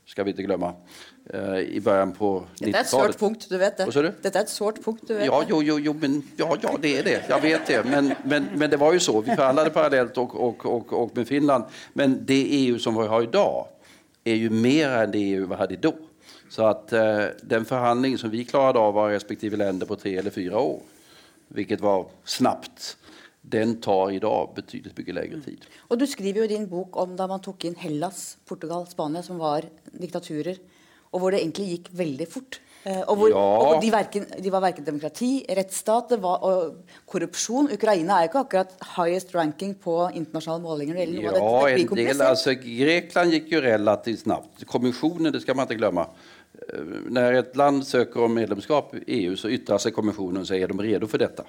ska 0.06 0.24
vi 0.24 0.30
inte 0.30 0.42
glömma, 0.42 0.74
eh, 1.34 1.58
i 1.76 1.80
början 1.80 2.12
på 2.12 2.30
Dette 2.58 2.70
er 2.70 2.80
et 2.80 2.90
sårt 2.90 3.00
90-talet. 3.00 3.18
punkt, 3.18 3.46
du 3.50 3.56
vet 3.58 3.78
det. 3.78 3.86
Dette 4.22 4.32
er 4.38 4.42
et 4.44 4.52
sårt 4.52 4.80
punkt, 4.84 5.04
du 5.08 5.14
vet 5.14 5.26
Ja, 5.26 5.42
jo, 5.48 5.60
jo, 5.62 5.78
jo 5.82 5.94
men, 6.00 6.18
ja, 6.38 6.48
ja, 6.62 6.74
det 6.82 6.92
er 6.98 7.06
det. 7.06 7.16
Jeg 7.28 7.42
vet 7.42 7.70
det. 7.72 7.78
Men, 7.86 8.12
men, 8.24 8.50
men 8.56 8.70
det 8.70 8.80
var 8.80 8.94
jo 8.94 9.02
så. 9.02 9.20
Vi 9.20 9.34
forhandlet 9.34 9.72
parallelt 9.74 10.18
og, 10.22 10.34
og, 10.34 10.66
og, 10.66 10.92
og, 10.92 11.14
med 11.16 11.28
Finland. 11.28 11.64
Men 11.94 12.20
det 12.26 12.42
EU 12.62 12.78
som 12.78 12.98
vi 12.98 13.08
har 13.10 13.22
i 13.22 13.32
dag, 13.32 13.64
er 14.26 14.38
jo 14.42 14.50
mer 14.50 15.00
enn 15.02 15.14
det 15.14 15.22
EU 15.22 15.46
vi 15.46 15.58
hadde 15.60 15.80
da. 15.82 15.94
Så 16.50 16.66
at 16.66 16.92
uh, 16.94 17.32
den 17.42 17.66
forhandlingen 17.66 18.18
som 18.18 18.30
vi 18.30 18.44
klarte 18.46 18.78
av 18.78 18.98
av 18.98 19.10
respektive 19.10 19.58
länder 19.58 19.86
på 19.86 19.98
tre 19.98 20.16
eller 20.18 20.34
fire 20.34 20.58
år, 20.58 20.78
hvilket 21.54 21.82
var 21.82 22.06
snabbt, 22.24 22.96
den 23.46 23.76
tar 23.80 24.10
i 24.10 24.18
dag 24.22 24.54
betydelig 24.56 24.94
mye 24.96 25.14
lengre 25.14 25.40
tid. 25.44 25.66
Og 25.90 26.00
du 26.00 26.06
skriver 26.10 26.42
jo 26.42 26.46
i 26.48 26.50
din 26.50 26.66
bok 26.70 26.96
om 26.98 27.14
da 27.18 27.28
man 27.30 27.42
tok 27.42 27.68
inn 27.68 27.78
Hellas, 27.78 28.38
Portugal, 28.46 28.88
Spania, 28.90 29.22
som 29.22 29.38
var 29.38 29.68
diktaturer, 29.92 30.58
og 31.12 31.20
hvor 31.20 31.34
det 31.34 31.42
egentlig 31.42 31.68
gikk 31.74 31.90
veldig 31.96 32.28
fort. 32.28 32.60
Eh, 32.86 33.02
og 33.08 33.16
hvor, 33.16 33.28
Ja. 33.28 33.34
og 33.34 33.66
hvor 33.66 33.80
de, 33.82 33.90
verken, 33.90 34.26
de 34.42 34.52
var 34.52 34.60
verken 34.62 34.84
demokrati, 34.86 35.44
rettsstat 35.58 36.12
var, 36.22 36.44
og 36.46 36.76
korrupsjon. 37.06 37.72
Ukraina 37.74 38.20
er 38.20 38.26
jo 38.26 38.30
ikke 38.30 38.44
akkurat 38.44 38.76
highest 38.96 39.34
ranking 39.34 39.74
på 39.74 39.96
internasjonale 40.14 40.62
målinger. 40.62 40.94
Ja. 40.94 41.32
Det 41.32 41.90
en 41.90 41.96
del. 41.96 42.22
Altså, 42.22 42.54
Grekland 42.54 43.34
gikk 43.34 43.50
jo 43.50 43.60
relativt 43.60 44.22
snabbt. 44.22 44.66
Kommisjonen, 44.66 45.32
det 45.32 45.42
skal 45.42 45.56
man 45.56 45.66
ikke 45.66 45.80
glemme. 45.82 46.06
Når 47.10 47.38
et 47.38 47.56
land 47.56 47.82
søker 47.84 48.22
om 48.24 48.30
medlemskap 48.30 48.94
i 48.94 49.24
EU 49.24 49.34
så 49.36 49.50
ytrer 49.52 49.78
seg 49.82 49.92
kommisjonen 49.94 50.40
og 50.40 50.46
sier 50.48 50.62
er 50.62 50.72
de 50.72 50.86
redo 50.86 51.08
for 51.10 51.18
dette. 51.18 51.44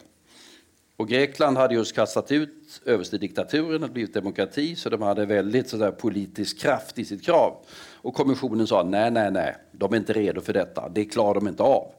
Og 0.98 1.08
Grekland 1.08 1.58
hadde 1.58 1.78
just 1.78 1.94
kastet 1.94 2.32
ut 2.34 2.80
överstediktaturen 2.90 3.86
og 3.86 3.94
blitt 3.94 4.14
demokrati 4.18 4.72
så 4.76 4.90
de 4.90 4.98
hadde 5.04 5.28
veldig 5.30 5.70
sådär, 5.70 5.92
politisk 5.92 6.60
kraft 6.60 7.00
i 7.00 7.06
sitt 7.06 7.22
krav. 7.22 7.62
Och 8.08 8.14
kommissionen 8.14 8.68
sa 8.68 8.84
nej, 8.84 9.12
nej, 9.12 9.32
nej, 9.32 9.56
de 9.72 9.94
är 9.94 9.98
inte 9.98 10.14
redo 10.14 10.42
för 10.42 10.54
detta, 10.54 10.90
det 10.90 11.06
klarar 11.06 11.34
de 11.34 11.48
inte 11.48 11.64
av. 11.64 11.92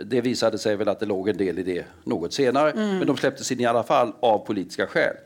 Det 0.00 0.20
visade 0.20 0.58
sig 0.58 0.76
väl 0.76 0.88
att 0.88 1.00
det 1.00 1.06
låg 1.06 1.28
en 1.28 1.36
del 1.36 1.58
i 1.58 1.62
det 1.62 1.84
något 2.04 2.32
senare, 2.32 2.72
men 2.74 3.06
de 3.06 3.16
släpptes 3.16 3.52
in 3.52 3.60
i 3.60 3.66
alla 3.66 3.82
fall 3.82 4.12
av 4.20 4.38
politiska 4.38 4.86
skäl. 4.86 5.16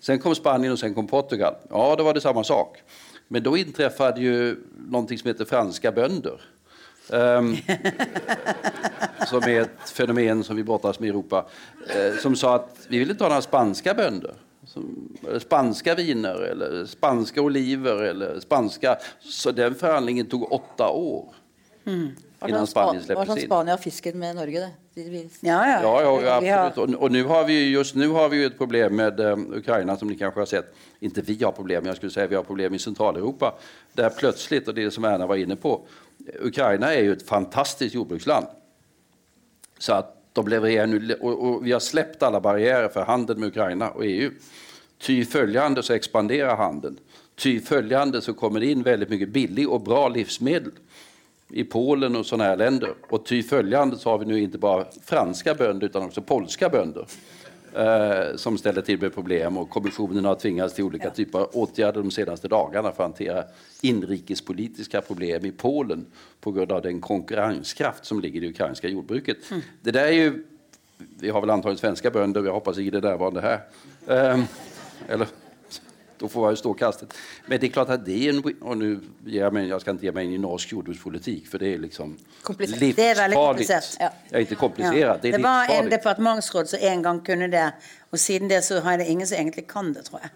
Sen 0.00 0.18
kom 0.18 0.34
Spanien 0.34 0.72
och 0.72 0.78
sen 0.78 0.94
kom 0.94 1.06
Portugal. 1.06 1.54
Ja, 1.70 1.94
då 1.98 2.04
var 2.04 2.14
det 2.14 2.20
samma 2.20 2.44
sak. 2.44 2.82
Men 3.28 3.42
då 3.42 3.56
inträffade 3.56 4.20
ju 4.20 4.56
någonting 4.88 5.18
som 5.18 5.28
heter 5.28 5.44
franska 5.44 5.92
bönder. 5.92 6.40
Um, 7.10 7.56
som 9.26 9.42
är 9.42 9.60
ett 9.60 9.90
fenomen 9.90 10.44
som 10.44 10.56
vi 10.56 10.64
brottas 10.64 11.00
med 11.00 11.06
i 11.06 11.10
Europa, 11.10 11.46
Uh, 11.96 12.18
som 12.18 12.36
sa 12.36 12.54
att 12.54 12.86
vi 12.88 12.98
vill 12.98 13.10
inte 13.10 13.24
ha 13.24 13.28
några 13.28 13.42
spanska 13.42 13.94
bönder. 13.94 14.34
Som, 14.72 14.86
eller 15.28 15.38
spanske 15.42 15.94
viner 15.98 16.42
eller 16.50 16.86
spanske 16.88 17.40
oliver 17.40 18.02
eller 18.02 18.40
spanske 18.40 18.96
Så 19.20 19.52
den 19.52 19.74
forhandlingen 19.74 20.26
tog 20.26 20.52
åtte 20.52 20.84
år 20.88 21.34
Mm. 21.84 22.08
innan 22.48 22.66
Spa- 22.66 22.66
Spanien 22.66 23.04
det 23.06 23.14
var 23.14 23.24
släpptes 23.24 23.34
sånn 23.34 23.38
in. 23.42 23.46
Spania 23.48 23.74
og 23.74 23.80
fisken 23.82 24.18
med 24.18 24.36
Norge, 24.36 24.60
det. 24.94 25.02
Ja, 25.40 25.56
ja. 25.66 25.80
Ja, 25.82 26.20
ja, 26.22 26.34
absolut. 26.66 26.94
Och, 26.96 27.02
och 27.02 27.12
nu 27.12 27.24
har 27.24 27.44
vi 27.44 27.52
ju, 27.58 27.70
just 27.72 27.94
nu 27.94 28.08
har 28.08 28.28
vi 28.28 28.36
ju 28.36 28.46
ett 28.46 28.58
problem 28.58 28.96
med 28.96 29.20
eh, 29.20 29.36
Ukraina 29.38 29.96
som 29.96 30.08
ni 30.08 30.14
kanske 30.18 30.40
har 30.40 30.46
sett. 30.46 30.74
Inte 31.00 31.20
vi 31.22 31.42
har 31.44 31.52
problem, 31.52 31.86
jag 31.86 31.96
skulle 31.96 32.12
säga 32.12 32.26
vi 32.26 32.34
har 32.36 32.42
problem 32.42 32.74
i 32.74 32.78
Centraleuropa. 32.78 33.54
Där 33.92 34.10
plötsligt, 34.10 34.68
och 34.68 34.74
det 34.74 34.90
som 34.90 35.04
Erna 35.04 35.26
var 35.26 35.36
inne 35.36 35.56
på, 35.56 35.80
Ukraina 36.40 36.94
är 36.94 37.02
ju 37.02 37.12
ett 37.12 37.26
fantastiskt 37.28 37.94
jordbruksland. 37.94 38.46
Så 39.78 39.92
att 39.92 40.21
de 40.32 40.48
levererar 40.48 40.86
nu, 40.86 41.14
och, 41.20 41.48
och 41.48 41.66
vi 41.66 41.72
har 41.72 41.80
släppt 41.80 42.22
alla 42.22 42.40
barriärer 42.40 42.88
för 42.88 43.04
handel 43.04 43.36
med 43.36 43.48
Ukraina 43.48 43.90
och 43.90 44.04
EU. 44.04 44.30
Ty 44.98 45.24
följande 45.24 45.82
så 45.82 45.92
expanderar 45.92 46.56
handeln. 46.56 46.98
Ty 47.34 47.60
följande 47.60 48.22
så 48.22 48.34
kommer 48.34 48.60
det 48.60 48.66
in 48.66 48.82
väldigt 48.82 49.08
mycket 49.08 49.28
billig 49.28 49.68
och 49.68 49.80
bra 49.80 50.08
livsmedel 50.08 50.72
i 51.48 51.64
Polen 51.64 52.16
och 52.16 52.26
sådana 52.26 52.44
här 52.44 52.56
länder. 52.56 52.94
Och 53.08 53.26
ty 53.26 53.42
följande 53.42 53.96
så 53.96 54.10
har 54.10 54.18
vi 54.18 54.26
nu 54.26 54.40
inte 54.40 54.58
bara 54.58 54.84
franska 55.04 55.54
bönder 55.54 55.86
utan 55.86 56.02
också 56.02 56.22
polska 56.22 56.68
bönder 56.68 57.06
eh, 57.74 58.36
som 58.36 58.58
ställer 58.58 58.82
till 58.82 59.00
med 59.00 59.14
problem 59.14 59.58
och 59.58 59.70
kommissionen 59.70 60.24
har 60.24 60.34
tvingats 60.34 60.74
till 60.74 60.84
olika 60.84 61.10
typer 61.10 61.38
av 61.38 61.50
åtgärder 61.52 62.02
de 62.02 62.10
senaste 62.10 62.48
dagarna 62.48 62.92
för 62.92 63.04
att 63.04 63.10
hantera 63.10 63.44
inrikespolitiska 63.80 65.00
problem 65.00 65.44
i 65.44 65.52
Polen 65.52 66.06
på 66.40 66.52
grund 66.52 66.72
av 66.72 66.82
den 66.82 67.00
konkurrenskraft 67.00 68.04
som 68.04 68.20
ligger 68.20 68.40
i 68.40 68.44
det 68.44 68.50
ukrainska 68.50 68.88
jordbruket. 68.88 69.36
Det 69.80 69.90
där 69.90 70.06
är 70.06 70.12
ju, 70.12 70.44
vi 71.20 71.30
har 71.30 71.40
väl 71.40 71.50
antagligen 71.50 71.78
svenska 71.78 72.10
bönder, 72.10 72.44
jag 72.44 72.52
hoppas 72.52 72.78
inte 72.78 73.00
det 73.00 73.08
närvarande 73.08 73.40
här. 73.40 73.60
Eh, 74.06 74.44
eller 75.08 75.26
då 76.18 76.28
får 76.28 76.48
jag 76.48 76.58
stå 76.58 76.74
kastet. 76.74 77.14
Men 77.46 77.60
det 77.60 77.66
är 77.66 77.70
klart 77.70 77.88
att 77.88 78.04
det 78.04 78.28
är 78.28 78.32
en... 78.32 78.54
Och 78.60 78.78
nu 78.78 79.00
jag, 79.24 79.52
mig, 79.52 79.68
jag 79.68 79.80
ska 79.80 79.90
inte 79.90 80.04
ge 80.04 80.12
mig 80.12 80.24
in 80.24 80.32
i 80.32 80.38
norsk 80.38 80.72
jordbrukspolitik 80.72 81.46
för 81.46 81.58
det 81.58 81.74
är 81.74 81.78
liksom 81.78 82.16
Komplicerat. 82.42 82.96
Det 82.96 83.08
är 83.08 83.14
väldigt 83.14 83.38
livsfarligt. 83.38 83.68
komplicerat. 83.68 83.96
Ja. 84.00 84.10
Jag 84.28 84.36
är 84.36 84.40
inte 84.40 84.54
komplicerat, 84.54 85.22
det 85.22 85.28
är 85.28 85.32
det 85.32 85.42
var 85.42 85.68
en 85.70 85.90
departementsråd 85.90 86.68
som 86.68 86.78
en 86.82 87.02
gang 87.02 87.20
kunne 87.20 87.48
det, 87.48 87.72
og 88.12 88.18
siden 88.18 88.48
det 88.50 88.64
så 88.64 88.80
har 88.80 88.98
det 88.98 89.06
ingen 89.06 89.26
som 89.26 89.36
egentlig 89.36 89.66
kan 89.68 89.92
det, 89.92 90.02
tror 90.04 90.20
jeg. 90.20 90.30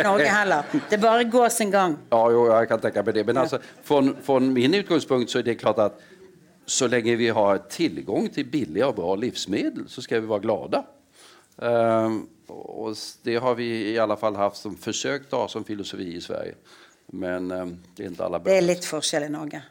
I 0.00 0.02
Norge 0.02 0.26
heller. 0.26 0.62
Det 0.90 0.98
bare 0.98 1.24
går 1.24 1.48
sin 1.48 1.70
gang. 1.70 1.96
Ja, 2.10 2.30
jo, 2.30 2.46
jag 2.46 2.68
kan 2.68 2.80
tänka 2.80 3.02
mig 3.02 3.14
det. 3.14 3.24
Men 3.24 3.36
alltså, 3.36 3.58
från, 3.82 4.16
från 4.22 4.52
min 4.52 4.74
utgångspunkt 4.74 5.30
så 5.30 5.38
är 5.38 5.42
det 5.42 5.54
klart 5.54 5.78
att 5.78 6.00
så 6.66 6.86
länge 6.88 7.16
vi 7.16 7.28
har 7.28 7.58
tillgång 7.58 8.28
till 8.28 8.46
billiga 8.46 8.88
och 8.88 8.94
bra 8.94 9.14
livsmedel 9.16 9.88
så 9.88 10.02
ska 10.02 10.20
vi 10.20 10.26
vara 10.26 10.38
glada. 10.38 10.84
Ehm, 11.62 12.26
och 12.50 12.96
det 13.22 13.36
har 13.36 13.54
vi 13.54 13.90
i 13.92 13.98
alla 13.98 14.16
fall 14.16 14.36
haft 14.36 14.56
som 14.56 14.76
försökt 14.76 15.32
ha 15.32 15.48
som 15.48 15.64
filosofi 15.64 16.14
i 16.16 16.20
Sverige. 16.20 16.54
Men 17.12 17.50
ehm, 17.50 17.76
det 17.96 18.04
ikke 18.10 18.24
alle 18.24 18.38
bønder. 18.38 18.50
Det 18.50 18.56
er 18.58 18.66
litt 18.66 18.84
forskjell 18.86 19.24
i 19.26 19.28
Norge. 19.32 19.62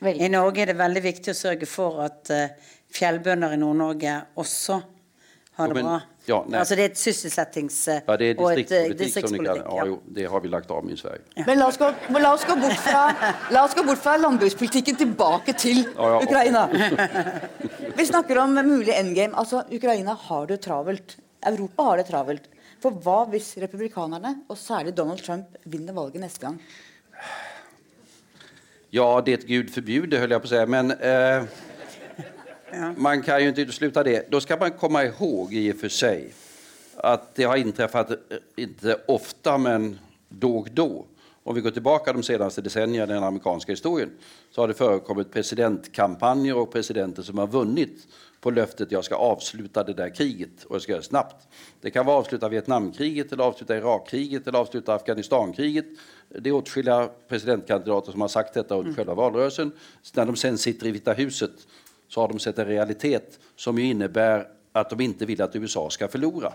Veldig. 0.00 0.24
I 0.24 0.28
Norge 0.32 0.62
er 0.62 0.66
det 0.72 0.76
veldig 0.78 1.02
viktig 1.04 1.32
å 1.34 1.36
sørge 1.36 1.66
for 1.68 1.98
at 2.04 2.30
eh, 2.30 2.52
fjellbønder 2.94 3.52
i 3.52 3.58
Nord-Norge 3.60 4.14
også 4.38 4.78
har 5.58 5.68
Jo, 5.68 5.74
det 5.74 5.82
bra. 5.82 5.96
ja, 6.28 6.36
nej. 6.48 6.60
altså 6.60 6.76
det 6.78 6.84
er 6.84 6.90
et 6.92 7.00
sysselsettings... 7.02 7.78
Ja, 8.06 8.16
det 8.16 8.28
er 8.30 8.36
distriktspolitikk. 8.38 8.72
eh, 8.78 8.96
distriktspolitik 9.00 9.28
som 9.28 9.34
ni 9.34 9.48
kan, 9.48 9.58
distriktspolitikk. 9.58 9.76
ja, 9.76 9.86
Ja. 9.90 10.14
det 10.20 10.26
har 10.30 10.40
vi 10.44 10.48
lagt 10.48 10.70
av 10.70 10.90
i 10.90 10.96
Sverige. 10.96 11.44
Men 11.48 11.58
la 11.58 11.66
oss, 11.68 11.76
gå, 11.82 11.88
la, 12.22 12.32
oss 12.38 12.44
gå 12.46 12.56
bort 12.62 12.80
fra, 12.86 13.02
la 13.50 13.64
oss 13.66 13.74
gå 13.74 13.84
bort 13.90 13.98
fra 14.04 14.16
landbrukspolitikken 14.22 14.96
tilbake 15.02 15.52
til 15.58 15.82
Ja, 15.96 16.12
ja. 16.14 16.20
Ukraina. 16.22 16.68
Vi 17.98 18.06
snakker 18.06 18.38
om 18.38 18.54
mulig 18.54 18.94
endgame. 18.94 19.34
Altså, 19.34 19.64
Ukraina 19.74 20.14
har 20.28 20.46
det 20.46 20.60
travelt. 20.62 21.16
Europa 21.42 21.82
har 21.82 21.96
det 21.96 22.08
travelt. 22.08 22.48
For 22.82 22.90
hva 22.90 23.24
hvis 23.30 23.56
republikanerne, 23.58 24.36
og 24.48 24.58
særlig 24.58 24.96
Donald 24.96 25.22
Trump, 25.26 25.56
vinner 25.64 25.92
valget 25.92 26.20
neste 26.22 26.46
gang? 26.46 26.60
Ja, 28.92 29.20
det 29.26 29.46
Gud 29.46 29.70
förbjude 29.70 30.18
höll 30.18 30.30
jag 30.30 30.40
på 30.40 30.46
att 30.46 30.50
säga, 30.50 30.66
men 30.66 30.90
eh, 30.90 31.42
man 32.96 33.22
kan 33.22 33.42
ju 33.42 33.48
inte 33.48 33.60
utesluta 33.60 34.02
det. 34.02 34.30
Då 34.30 34.40
ska 34.40 34.56
man 34.56 34.70
komma 34.70 35.04
ihåg 35.04 35.54
i 35.54 35.72
och 35.72 35.76
för 35.76 35.88
sig 35.88 36.32
att 36.96 37.34
det 37.34 37.44
har 37.44 37.56
inträffat, 37.56 38.10
ikke 38.10 38.62
inte 38.62 39.00
ofta, 39.06 39.58
men 39.58 39.98
då 40.28 40.56
och 40.58 40.68
då. 40.72 41.06
Om 41.42 41.54
vi 41.54 41.60
går 41.60 41.70
tillbaka 41.70 42.12
de 42.12 42.22
senaste 42.22 42.60
decennierna 42.60 43.12
i 43.12 43.14
den 43.14 43.24
amerikanska 43.24 43.72
historien 43.72 44.10
så 44.50 44.60
har 44.60 44.68
det 44.68 44.74
förekommit 44.74 45.32
presidentkampanjer 45.32 46.56
och 46.56 46.72
presidenter 46.72 47.22
som 47.22 47.38
har 47.38 47.46
vunnit 47.46 48.06
på 48.40 48.50
löftet 48.50 48.92
jag 48.92 49.04
ska 49.04 49.14
avsluta 49.14 49.84
det 49.84 49.92
där 49.92 50.14
kriget 50.14 50.64
och 50.64 50.74
jag 50.74 50.82
ska 50.82 50.92
göra 50.92 51.00
det 51.00 51.06
snabbt. 51.06 51.48
Det 51.80 51.90
kan 51.90 52.06
vara 52.06 52.16
avsluta 52.16 52.48
Vietnamkriget 52.48 53.32
eller 53.32 53.44
avsluta 53.44 53.76
Irakkriget 53.76 54.46
eller 54.46 54.58
avsluta 54.58 54.94
Afghanistankriget. 54.94 55.86
Det 56.28 56.48
är 56.48 56.52
åtskilliga 56.52 57.10
presidentkandidater 57.28 58.12
som 58.12 58.20
har 58.20 58.28
sagt 58.28 58.54
detta 58.54 58.76
under 58.76 58.92
själva 58.92 59.14
valrörelsen. 59.14 59.72
När 60.14 60.26
de 60.26 60.36
sen 60.36 60.58
sitter 60.58 60.86
i 60.86 60.90
Vita 60.90 61.12
huset 61.12 61.52
så 62.08 62.20
har 62.20 62.28
de 62.28 62.38
sett 62.38 62.58
en 62.58 62.66
realitet 62.66 63.38
som 63.56 63.78
ju 63.78 63.84
innebär 63.84 64.48
att 64.72 64.90
de 64.90 65.00
inte 65.00 65.26
vill 65.26 65.42
att 65.42 65.56
USA 65.56 65.90
ska 65.90 66.08
förlora. 66.08 66.52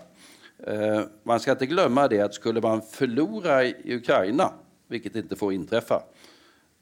Eh, 0.66 1.00
Man 1.22 1.40
ska 1.40 1.52
inte 1.52 1.66
glömma 1.66 2.08
det 2.08 2.20
att 2.20 2.34
skulle 2.34 2.60
man 2.60 2.82
förlora 2.82 3.64
i 3.64 3.94
Ukraina, 3.94 4.52
vilket 4.88 5.16
inte 5.16 5.36
får 5.36 5.52
inträffa, 5.52 6.02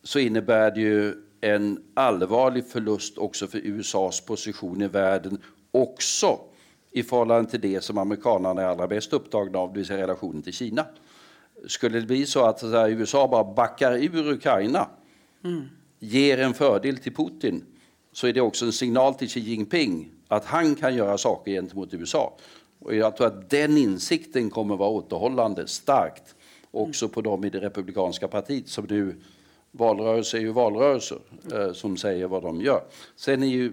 så 0.03 0.19
innebär 0.19 0.71
det 0.71 0.81
ju 0.81 1.15
en 1.45 1.83
allvarlig 1.95 2.67
förlust 2.67 3.19
också 3.19 3.47
för 3.47 3.59
USAs 3.59 4.21
position 4.21 4.83
i 4.83 4.89
världen, 4.89 5.39
också 5.71 6.39
i 6.93 7.03
förhållande 7.03 7.51
till 7.51 7.61
det 7.61 7.81
som 7.81 7.99
amerikanerna 7.99 8.63
är 8.63 8.67
allra 8.67 8.89
bäst 8.89 9.13
upptagna 9.13 9.59
av, 9.59 9.73
det 9.73 9.79
vill 9.79 9.87
säga 9.87 10.03
relationen 10.03 10.43
till 10.43 10.53
Kina. 10.53 10.87
Skulle 11.67 12.01
det 12.01 12.07
bli 12.07 12.27
så 12.27 12.45
att, 12.45 12.61
så 12.61 12.77
att 12.77 12.91
USA 12.91 13.29
bara 13.29 13.55
backar 13.55 13.93
ur 13.93 14.33
Ukraina, 14.33 14.89
ger 15.99 16.39
en 16.39 16.55
fördel 16.55 16.99
till 16.99 17.15
Putin, 17.15 17.65
så 18.13 18.27
är 18.27 18.33
det 18.33 18.41
också 18.41 18.65
en 18.65 18.73
signal 18.73 19.15
till 19.15 19.29
Xi 19.29 19.41
Jinping 19.41 20.13
att 20.29 20.45
han 20.45 20.75
kan 20.75 20.95
göra 20.95 21.19
saker 21.19 21.53
gentemot 21.53 21.95
USA. 21.95 22.37
Och 22.79 22.95
jag 22.95 23.17
tror 23.17 23.27
att 23.27 23.51
den 23.51 23.77
insikten 23.77 24.51
kommer 24.51 24.77
vara 24.77 24.91
återhållande 24.91 25.67
starkt 25.67 26.35
också 26.71 27.09
på 27.09 27.21
dem 27.21 27.45
i 27.45 27.51
det 27.51 27.61
republikanska 27.61 28.29
partiet 28.29 28.69
som 28.69 28.87
nu, 28.89 29.17
valrörelse 29.73 30.37
är 30.37 30.41
ju 30.41 30.53
valrörelser, 30.53 31.19
eh, 31.53 31.73
som 31.73 31.97
säger 31.97 32.27
vad 32.27 32.43
de 32.43 32.61
gör. 32.61 32.85
Sen 33.17 33.43
är 33.43 33.47
ju 33.47 33.73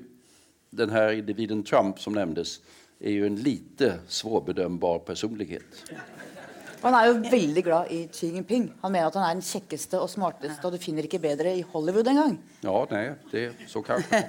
den 0.69 0.89
här 0.89 1.11
individen 1.11 1.63
Trump 1.63 1.99
som 1.99 2.13
nämndes 2.13 2.59
är 2.99 3.11
ju 3.11 3.25
en 3.25 3.35
lite 3.35 3.99
svårbedömbar 4.07 4.99
personlighet. 4.99 5.63
Han 6.81 6.95
er 6.95 7.09
jo 7.09 7.15
veldig 7.31 7.63
glad 7.63 7.89
i 7.91 7.97
Xi 8.07 8.29
Jinping. 8.31 8.69
Han 8.81 8.91
mener 8.93 9.09
at 9.09 9.15
han 9.19 9.25
er 9.27 9.35
den 9.35 9.43
kjekkeste 9.43 9.99
og 9.99 10.07
smarteste, 10.09 10.63
og 10.63 10.71
du 10.71 10.79
finner 10.79 11.03
ikke 11.03 11.19
bedre 11.19 11.51
i 11.57 11.63
Hollywood 11.73 12.07
engang. 12.07 12.37
Ja, 12.63 12.85
nei, 12.91 13.01
det, 13.33 13.41
så 13.67 13.81
kanskje. 13.83 14.21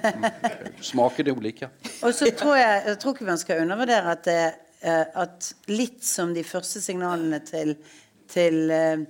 Smaker 0.91 1.23
det 1.23 1.31
ulike. 1.31 1.69
olika. 1.69 2.01
Og 2.03 2.15
så 2.15 2.27
tror 2.35 2.57
jeg, 2.59 2.81
jeg 2.89 2.99
tror 2.99 3.15
ikke 3.15 3.29
man 3.29 3.39
skal 3.39 3.63
undervurdere 3.63 4.15
at, 4.17 4.25
det, 4.27 4.41
eh, 4.83 5.23
at 5.23 5.51
litt 5.71 6.03
som 6.03 6.35
de 6.35 6.43
første 6.43 6.83
signalene 6.83 7.39
til, 7.47 7.77
til 8.31 8.75
eh, 8.75 9.07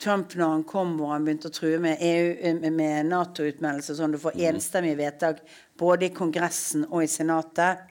Trump 0.00 0.34
når 0.34 0.54
han 0.54 0.62
kom 0.64 0.94
og 1.02 1.12
han 1.12 1.26
begynte 1.26 1.50
å 1.50 1.54
true 1.54 1.78
med, 1.82 2.00
eh, 2.00 2.70
med 2.70 3.08
Nato-utmeldelse, 3.10 3.96
sånn 3.98 4.14
du 4.14 4.18
får 4.22 4.38
enstemmige 4.48 4.98
vedtak 5.02 5.42
både 5.78 6.08
i 6.08 6.14
Kongressen 6.14 6.86
og 6.88 7.04
i 7.04 7.10
Senatet, 7.10 7.84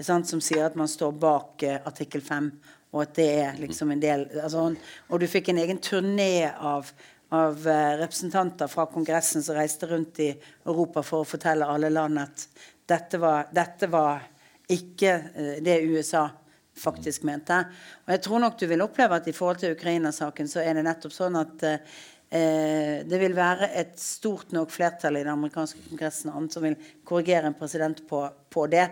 sant, 0.00 0.28
som 0.28 0.42
sier 0.42 0.66
at 0.66 0.76
man 0.76 0.90
står 0.90 1.14
bak 1.20 1.62
eh, 1.62 1.80
artikkel 1.86 2.22
5, 2.24 2.50
og 2.94 3.02
at 3.02 3.16
det 3.16 3.30
er 3.40 3.58
liksom 3.58 3.90
en 3.90 4.02
del 4.02 4.28
altså, 4.42 4.68
Og 5.08 5.20
du 5.20 5.26
fikk 5.26 5.50
en 5.50 5.58
egen 5.58 5.80
turné 5.82 6.52
av, 6.52 6.90
av 7.34 7.66
eh, 7.66 7.96
representanter 8.02 8.70
fra 8.70 8.86
Kongressen 8.92 9.42
som 9.42 9.56
reiste 9.56 9.88
rundt 9.90 10.20
i 10.22 10.30
Europa 10.66 11.02
for 11.02 11.24
å 11.24 11.28
fortelle 11.28 11.66
alle 11.66 11.90
land 11.90 12.22
at 12.22 12.46
dette 12.86 13.18
var, 13.18 13.48
dette 13.54 13.88
var 13.90 14.22
ikke 14.70 15.12
eh, 15.34 15.56
det 15.64 15.80
USA 15.88 16.28
faktisk 16.78 17.22
mente. 17.26 17.60
Og 18.06 18.14
jeg 18.16 18.22
tror 18.24 18.42
nok 18.42 18.58
du 18.58 18.66
vil 18.70 18.82
oppleve 18.84 19.20
at 19.20 19.28
i 19.30 19.36
forhold 19.36 19.60
til 19.62 19.76
Ukraina-saken 19.76 20.50
så 20.50 20.62
er 20.64 20.76
det 20.76 20.86
nettopp 20.86 21.14
sånn 21.14 21.38
at 21.38 21.66
eh, 21.68 23.04
det 23.06 23.20
vil 23.20 23.36
være 23.36 23.70
et 23.78 23.94
stort 24.00 24.54
nok 24.56 24.72
flertall 24.74 25.20
i 25.20 25.22
den 25.24 25.34
amerikanske 25.36 25.84
kongressen 25.88 26.32
og 26.32 26.40
annet 26.40 26.56
som 26.56 26.66
vil 26.66 26.78
korrigere 27.06 27.50
en 27.50 27.58
president 27.58 28.02
på, 28.08 28.24
på 28.50 28.66
det. 28.72 28.88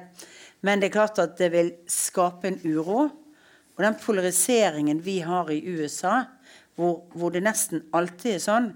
Men 0.62 0.80
det 0.80 0.90
er 0.90 0.96
klart 0.98 1.18
at 1.22 1.34
det 1.40 1.50
vil 1.54 1.72
skape 1.90 2.52
en 2.52 2.60
uro. 2.62 3.08
Og 3.72 3.82
den 3.82 3.98
polariseringen 3.98 5.00
vi 5.02 5.18
har 5.24 5.50
i 5.50 5.62
USA, 5.74 6.22
hvor, 6.76 7.02
hvor 7.16 7.32
det 7.34 7.42
nesten 7.44 7.86
alltid 7.96 8.36
er 8.36 8.42
sånn 8.44 8.68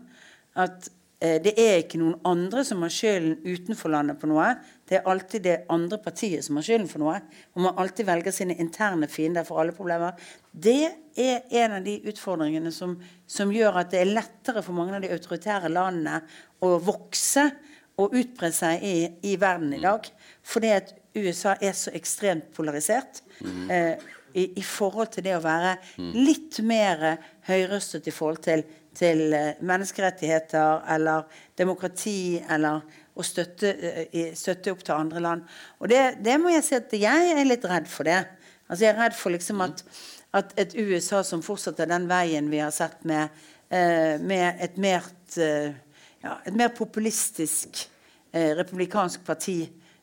at 0.57 0.89
eh, 1.21 1.39
det 1.45 1.53
er 1.61 1.83
ikke 1.83 2.01
noen 2.01 2.19
andre 2.27 2.65
som 2.67 2.83
har 2.85 2.93
skylden 2.93 3.39
utenfor 3.45 3.93
landet 3.93 4.19
på 4.21 4.31
noe. 4.31 4.55
Det 4.87 4.99
er 4.99 5.09
alltid 5.11 5.43
det 5.43 5.57
andre 5.73 5.99
partiet 5.99 6.45
som 6.47 6.59
har 6.59 6.67
skylden 6.67 6.89
for 6.91 7.03
noe. 7.03 7.17
Og 7.57 7.65
man 7.65 7.79
alltid 7.83 8.07
velger 8.07 8.35
sine 8.35 8.57
interne 8.63 9.09
fiender 9.11 9.47
for 9.47 9.61
alle 9.63 9.75
problemer. 9.75 10.15
Det 10.51 10.79
er 11.19 11.47
en 11.63 11.79
av 11.81 11.87
de 11.87 11.97
utfordringene 12.07 12.71
som, 12.75 12.95
som 13.27 13.53
gjør 13.53 13.81
at 13.83 13.91
det 13.95 14.03
er 14.03 14.13
lettere 14.13 14.63
for 14.63 14.79
mange 14.79 14.95
av 14.97 15.03
de 15.03 15.11
autoritære 15.17 15.73
landene 15.75 16.21
å 16.63 16.77
vokse 16.87 17.49
og 17.97 18.15
utbre 18.15 18.53
seg 18.53 18.85
i, 18.85 18.97
i 19.33 19.35
verden 19.41 19.75
i 19.75 19.83
dag. 19.83 20.07
Fordi 20.47 20.73
at 20.77 20.95
USA 21.17 21.57
er 21.61 21.75
så 21.77 21.93
ekstremt 21.97 22.53
polarisert. 22.55 23.23
Eh, 23.43 23.97
i, 24.37 24.51
I 24.61 24.65
forhold 24.65 25.15
til 25.15 25.25
det 25.25 25.37
å 25.37 25.45
være 25.45 25.77
litt 26.15 26.61
mer 26.67 27.07
høyrøstet 27.49 28.07
i 28.11 28.15
forhold 28.15 28.43
til, 28.45 28.63
til 28.97 29.33
eh, 29.33 29.57
menneskerettigheter 29.65 30.85
eller 30.93 31.25
demokrati 31.57 32.43
eller 32.53 32.85
å 33.17 33.25
støtte, 33.25 33.73
eh, 34.13 34.35
støtte 34.37 34.73
opp 34.75 34.85
til 34.85 34.97
andre 34.97 35.23
land. 35.25 35.47
Og 35.81 35.89
det, 35.91 36.19
det 36.25 36.37
må 36.41 36.53
jeg 36.53 36.67
si 36.67 36.77
at 36.77 36.93
jeg 36.93 37.33
er 37.33 37.49
litt 37.49 37.65
redd 37.69 37.89
for 37.91 38.09
det. 38.09 38.21
Altså 38.67 38.85
Jeg 38.85 38.93
er 38.93 39.01
redd 39.01 39.17
for 39.17 39.35
liksom 39.35 39.63
at, 39.65 39.83
at 40.37 40.55
et 40.61 40.77
USA 40.77 41.23
som 41.25 41.45
fortsetter 41.45 41.89
den 41.89 42.09
veien 42.11 42.51
vi 42.53 42.61
har 42.61 42.75
sett 42.75 43.05
med, 43.09 43.33
eh, 43.71 44.17
med 44.21 44.61
et 44.65 44.77
mer 44.77 45.07
eh, 45.41 45.73
ja, 46.25 46.39
et 46.45 46.57
mer 46.57 46.73
populistisk 46.75 47.87
republikansk 48.37 49.23
parti 49.25 49.63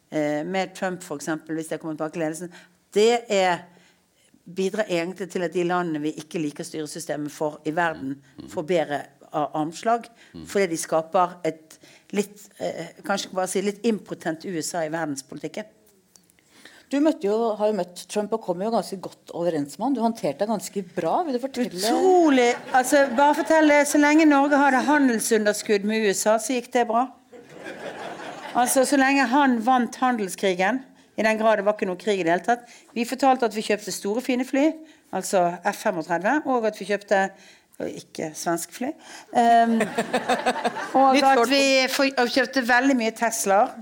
med 0.09 0.71
Trump 0.73 1.03
f.eks., 1.03 1.27
hvis 1.45 1.67
det 1.69 1.77
kommer 1.81 1.93
tilbake 1.93 2.15
til 2.15 2.23
ledelsen, 2.23 2.53
det 2.95 3.25
er, 3.29 3.59
bidrar 4.45 4.89
egentlig 4.89 5.27
til 5.29 5.45
at 5.45 5.53
de 5.53 5.65
landene 5.67 6.01
vi 6.01 6.15
ikke 6.17 6.41
liker 6.41 6.65
styresystemet 6.65 7.33
for 7.33 7.59
i 7.69 7.75
verden, 7.75 8.15
får 8.49 8.65
bedre 8.71 9.01
a- 9.33 9.49
armslag. 9.61 10.05
Fordi 10.47 10.67
de 10.73 10.77
skaper 10.79 11.37
et 11.49 11.77
litt 12.13 12.45
eh, 12.61 12.91
kanskje 13.05 13.33
bare 13.33 13.49
si 13.49 13.61
litt 13.65 13.81
impotent 13.89 14.45
USA 14.45 14.83
i 14.85 14.91
verdenspolitikken. 14.93 15.65
Du 16.93 16.99
møtte 17.01 17.25
jo, 17.25 17.35
har 17.57 17.71
jo 17.71 17.73
møtt 17.79 18.03
Trump 18.11 18.33
og 18.37 18.43
kom 18.45 18.59
jo 18.61 18.69
ganske 18.69 18.99
godt 19.01 19.31
overens 19.33 19.79
med 19.79 19.87
han. 19.87 19.95
Du 19.97 20.01
håndterte 20.03 20.43
deg 20.43 20.51
ganske 20.51 20.83
bra. 20.93 21.15
Vil 21.25 21.33
du 21.33 21.41
fortelle 21.41 21.71
Utrolig 21.73 22.51
altså 22.77 23.07
Bare 23.17 23.33
fortell 23.39 23.71
det. 23.73 23.79
Så 23.89 23.97
lenge 23.97 24.27
Norge 24.29 24.59
hadde 24.61 24.83
handelsunderskudd 24.85 25.87
med 25.89 26.05
USA, 26.05 26.35
så 26.37 26.53
gikk 26.59 26.69
det 26.75 26.85
bra. 26.91 27.07
Altså 28.53 28.83
Så 28.85 28.97
lenge 29.01 29.25
han 29.31 29.57
vant 29.65 29.95
handelskrigen, 29.97 30.83
i 31.17 31.23
den 31.25 31.37
grad 31.39 31.57
det 31.57 31.65
var 31.65 31.73
ikke 31.77 31.87
noe 31.89 31.97
krig 32.01 32.21
i 32.21 32.25
det 32.25 32.31
hele 32.33 32.45
tatt 32.45 32.69
Vi 32.93 33.03
fortalte 33.05 33.45
at 33.45 33.53
vi 33.57 33.61
kjøpte 33.65 33.91
store, 33.93 34.21
fine 34.25 34.45
fly, 34.45 34.63
altså 35.13 35.43
F-35, 35.69 36.45
og 36.49 36.65
at 36.69 36.77
vi 36.79 36.87
kjøpte 36.89 37.19
og 37.81 37.89
ikke 37.89 38.31
svensk 38.37 38.73
fly. 38.75 38.91
Um, 39.33 39.79
og 40.99 41.17
at 41.17 41.49
vi 41.49 41.63
kjøpte 41.89 42.65
veldig 42.67 42.97
mye 42.99 43.13
Teslaer. 43.17 43.73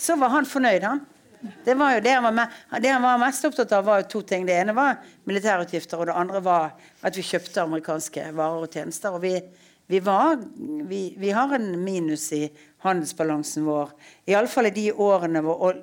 Så 0.00 0.16
var 0.16 0.32
han 0.32 0.48
fornøyd, 0.48 0.86
han. 0.86 1.02
Det 1.40 1.74
det 2.04 2.12
han 2.12 2.36
var, 2.36 2.52
det 2.80 2.88
han 2.88 3.02
var 3.02 3.18
mest 3.20 3.44
opptatt 3.48 3.72
av, 3.72 3.84
var 3.84 4.02
to 4.02 4.20
ting. 4.22 4.46
Det 4.46 4.56
ene 4.56 4.74
var 4.76 5.00
militærutgifter, 5.28 5.98
og 5.98 6.06
det 6.06 6.16
andre 6.16 6.42
var 6.44 6.70
at 7.02 7.16
vi 7.16 7.24
kjøpte 7.24 7.62
amerikanske 7.62 8.26
varer 8.36 8.66
og 8.66 8.72
tjenester. 8.72 9.16
Og 9.16 9.22
vi, 9.24 9.34
vi, 9.88 10.00
var, 10.04 10.36
vi, 10.88 11.02
vi 11.18 11.32
har 11.36 11.54
en 11.56 11.72
minus 11.84 12.30
i 12.36 12.46
handelsbalansen 12.84 13.64
vår. 13.64 13.92
Iallfall 14.28 14.68
i 14.68 14.76
de 14.76 14.86
årene 14.92 15.42
hvor 15.44 15.80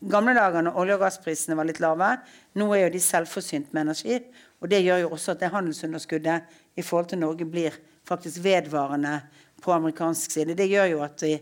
gamle 0.00 0.34
dager 0.36 0.64
når 0.64 0.78
olje- 0.80 0.96
og 0.96 1.04
gassprisene 1.04 1.56
var 1.56 1.68
litt 1.68 1.80
lave. 1.80 2.14
Nå 2.56 2.68
er 2.74 2.86
jo 2.86 2.94
de 2.94 3.02
selvforsynt 3.04 3.72
med 3.72 3.88
energi. 3.88 4.20
Og 4.60 4.68
det 4.68 4.82
gjør 4.84 4.98
jo 5.06 5.10
også 5.16 5.32
at 5.34 5.40
det 5.40 5.50
handelsunderskuddet 5.54 6.42
i 6.76 6.82
forhold 6.84 7.08
til 7.12 7.18
Norge 7.22 7.46
blir 7.48 7.76
faktisk 8.08 8.42
vedvarende 8.44 9.20
på 9.62 9.72
amerikansk 9.72 10.30
side. 10.34 10.54
Det 10.56 10.68
gjør 10.68 10.84
jo 10.94 11.00
at 11.04 11.22
vi, 11.24 11.34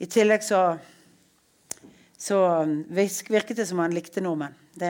i 0.00 0.06
tillegg 0.06 0.44
så 0.44 0.60
så 2.18 2.38
um, 2.62 2.78
virket 3.28 3.56
det 3.58 3.66
som 3.68 3.78
han 3.78 3.92
likte 3.92 4.22
nordmenn. 4.24 4.54
Det, 4.76 4.88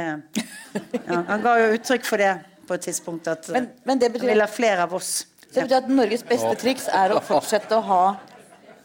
ja, 1.09 1.17
han 1.27 1.43
ga 1.43 1.57
jo 1.59 1.73
uttrykk 1.75 2.05
for 2.07 2.23
det 2.23 2.33
på 2.67 2.75
et 2.75 2.85
tidspunkt, 2.87 3.27
at 3.31 3.49
Men- 3.55 3.69
men 3.85 3.99
det 3.99 4.13
betyr- 4.13 4.21
han 4.21 4.29
ville 4.35 4.47
ha 4.47 4.51
flere 4.53 4.83
av 4.83 4.95
oss. 4.95 5.27
Det 5.53 5.63
betyr 5.65 5.77
at 5.77 5.89
Norges 5.91 6.23
beste 6.23 6.55
triks 6.61 6.87
er 6.89 7.15
å 7.15 7.21
fortsette 7.23 7.75
å 7.75 7.83
ha 7.83 8.03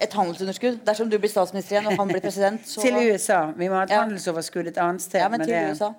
et 0.01 0.13
handelsunderskudd. 0.17 0.79
Dersom 0.85 1.09
du 1.11 1.17
blir 1.21 1.29
statsminister 1.29 1.75
igjen 1.77 1.89
og 1.91 1.99
han 1.99 2.09
blir 2.09 2.23
president, 2.23 2.63
så 2.67 2.81
Til 2.81 2.97
USA. 3.11 3.39
Vi 3.57 3.67
må 3.69 3.77
ha 3.77 3.83
et 3.83 3.93
Ja. 3.93 4.01
handelsoverskudd 4.01 4.67
et 4.67 4.77
annet 4.81 5.01
sted. 5.01 5.19
Ja, 5.21 5.29
men 5.29 5.39
til 5.39 5.53
det, 5.53 5.71
USA. 5.71 5.93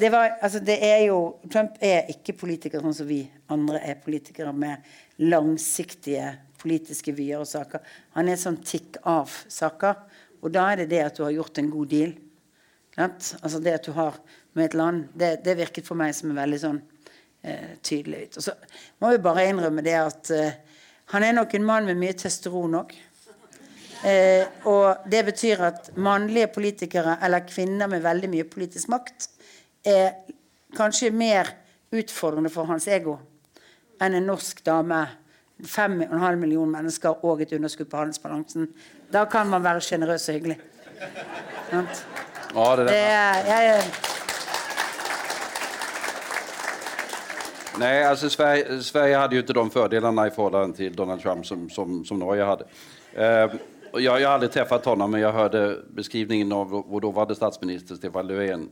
Det, 0.00 0.10
var, 0.12 0.38
altså, 0.42 0.60
det 0.60 0.78
er 0.82 1.06
jo 1.06 1.36
Trump 1.52 1.76
er 1.80 2.10
ikke 2.10 2.34
politiker 2.38 2.82
sånn 2.82 2.94
som 2.94 3.06
vi 3.06 3.22
andre 3.50 3.80
er 3.80 3.94
politikere 3.94 4.52
med 4.52 4.76
langsiktige 5.18 6.36
politiske 6.62 7.14
vyer 7.14 7.42
og 7.42 7.46
saker. 7.46 7.80
Han 8.16 8.28
er 8.28 8.36
sånn 8.40 8.58
tikk 8.62 8.98
av-saker. 9.04 9.94
Og 10.42 10.52
da 10.54 10.72
er 10.72 10.82
det 10.82 10.90
det 10.90 11.02
at 11.06 11.16
du 11.18 11.24
har 11.24 11.34
gjort 11.34 11.58
en 11.58 11.70
god 11.70 11.88
deal. 11.88 12.14
Right? 12.98 13.34
Altså 13.42 13.60
det 13.62 13.76
at 13.78 13.86
du 13.86 13.92
har 13.96 14.18
med 14.54 14.64
et 14.64 14.74
land, 14.74 15.06
det, 15.14 15.44
det 15.44 15.56
virket 15.56 15.86
for 15.86 15.98
meg 15.98 16.14
som 16.14 16.30
en 16.30 16.36
veldig 16.42 16.58
sånn 16.60 16.82
eh, 17.42 17.78
tydelig. 17.82 18.28
Og 18.36 18.42
så 18.42 18.54
må 19.00 19.14
vi 19.14 19.22
bare 19.22 19.46
innrømme 19.48 19.84
det 19.84 19.96
at 19.96 20.30
eh, 20.34 20.58
han 21.14 21.24
er 21.26 21.34
nok 21.36 21.54
en 21.54 21.64
mann 21.64 21.88
med 21.88 21.98
mye 22.00 22.14
testosteron 22.16 22.78
òg. 22.82 22.92
Eh, 24.04 24.46
og 24.66 25.04
det 25.06 25.24
betyr 25.24 25.60
at 25.62 25.90
mannlige 25.96 26.48
politikere 26.54 27.16
eller 27.22 27.44
kvinner 27.46 27.86
med 27.86 28.02
veldig 28.02 28.30
mye 28.32 28.46
politisk 28.50 28.90
makt 28.90 29.28
er 29.86 30.08
kanskje 30.74 31.12
mer 31.14 31.52
utfordrende 31.92 32.50
for 32.50 32.66
hans 32.66 32.88
ego 32.90 33.18
enn 34.02 34.18
en 34.18 34.26
norsk 34.26 34.64
dame. 34.66 35.04
5,5 35.62 36.36
millioner 36.40 36.72
mennesker 36.72 37.20
og 37.22 37.44
et 37.44 37.52
underskudd 37.54 37.86
på 37.86 38.00
handelsbalansen. 38.00 38.64
Da 39.14 39.28
kan 39.30 39.46
man 39.46 39.62
være 39.62 39.84
sjenerøs 39.86 40.24
og 40.28 40.34
hyggelig. 40.34 40.56
Ja, 41.70 41.82
det 42.76 42.86
Det 42.88 42.96
er, 42.98 43.36
jeg, 43.46 43.84
Nei, 47.78 48.02
altså 48.02 48.28
Sverige, 48.28 48.82
Sverige 48.82 49.16
hadde 49.16 49.36
jo 49.36 49.42
ikke 49.42 49.54
de 49.54 49.70
fordelene 49.70 50.26
i 50.26 50.34
forhold 50.34 50.74
til 50.74 50.98
Donald 50.98 51.20
Trump 51.20 51.44
som, 51.44 51.70
som, 51.70 52.04
som 52.04 52.18
Norge 52.18 52.44
hadde. 52.44 52.64
Och 53.14 53.81
jag 54.00 54.12
har 54.12 54.20
aldrig 54.20 54.52
träffat 54.52 54.84
honom, 54.84 55.10
men 55.10 55.20
jag 55.20 55.32
hörde 55.32 55.78
beskrivningen 55.88 56.52
av 56.52 56.68
vår 56.68 57.00
dåvarande 57.00 57.34
statsminister 57.34 57.94
Stefan 57.94 58.26
Löfven, 58.26 58.68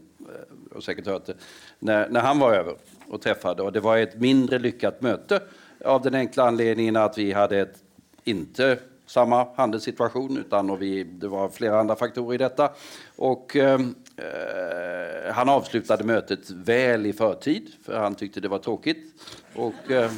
og 0.71 0.77
och 0.77 0.85
säkert 0.85 1.07
hört 1.07 1.31
det, 1.79 2.21
han 2.21 2.39
var 2.39 2.55
över 2.55 2.75
och 3.09 3.23
träffade. 3.23 3.63
Och 3.63 3.73
det 3.73 3.81
var 3.81 3.97
ett 3.97 4.21
mindre 4.21 4.59
lyckat 4.59 5.03
möte 5.03 5.41
av 5.85 6.03
den 6.03 6.15
enkla 6.15 6.45
anledningen 6.45 6.97
att 6.97 7.19
vi 7.19 7.33
hade 7.33 7.59
ett, 7.59 7.79
inte 8.25 8.79
samma 9.07 9.47
handelssituation, 9.57 10.39
utan 10.39 10.71
och 10.71 10.83
vi, 10.83 11.05
det 11.05 11.29
var 11.29 11.49
flera 11.49 11.81
andra 11.81 11.97
faktorer 11.97 12.35
i 12.35 12.39
detta. 12.39 12.71
Och, 13.17 13.57
ehm, 13.57 13.95
eh, 14.17 15.33
han 15.33 15.49
avslutade 15.49 16.05
mötet 16.05 16.51
väl 16.51 17.07
i 17.07 17.13
förtid, 17.13 17.71
för 17.85 17.99
han 17.99 18.15
tyckte 18.15 18.41
det 18.41 18.49
var 18.49 18.59
tråkigt 18.59 19.23
och 19.55 19.91
eh, 19.91 20.11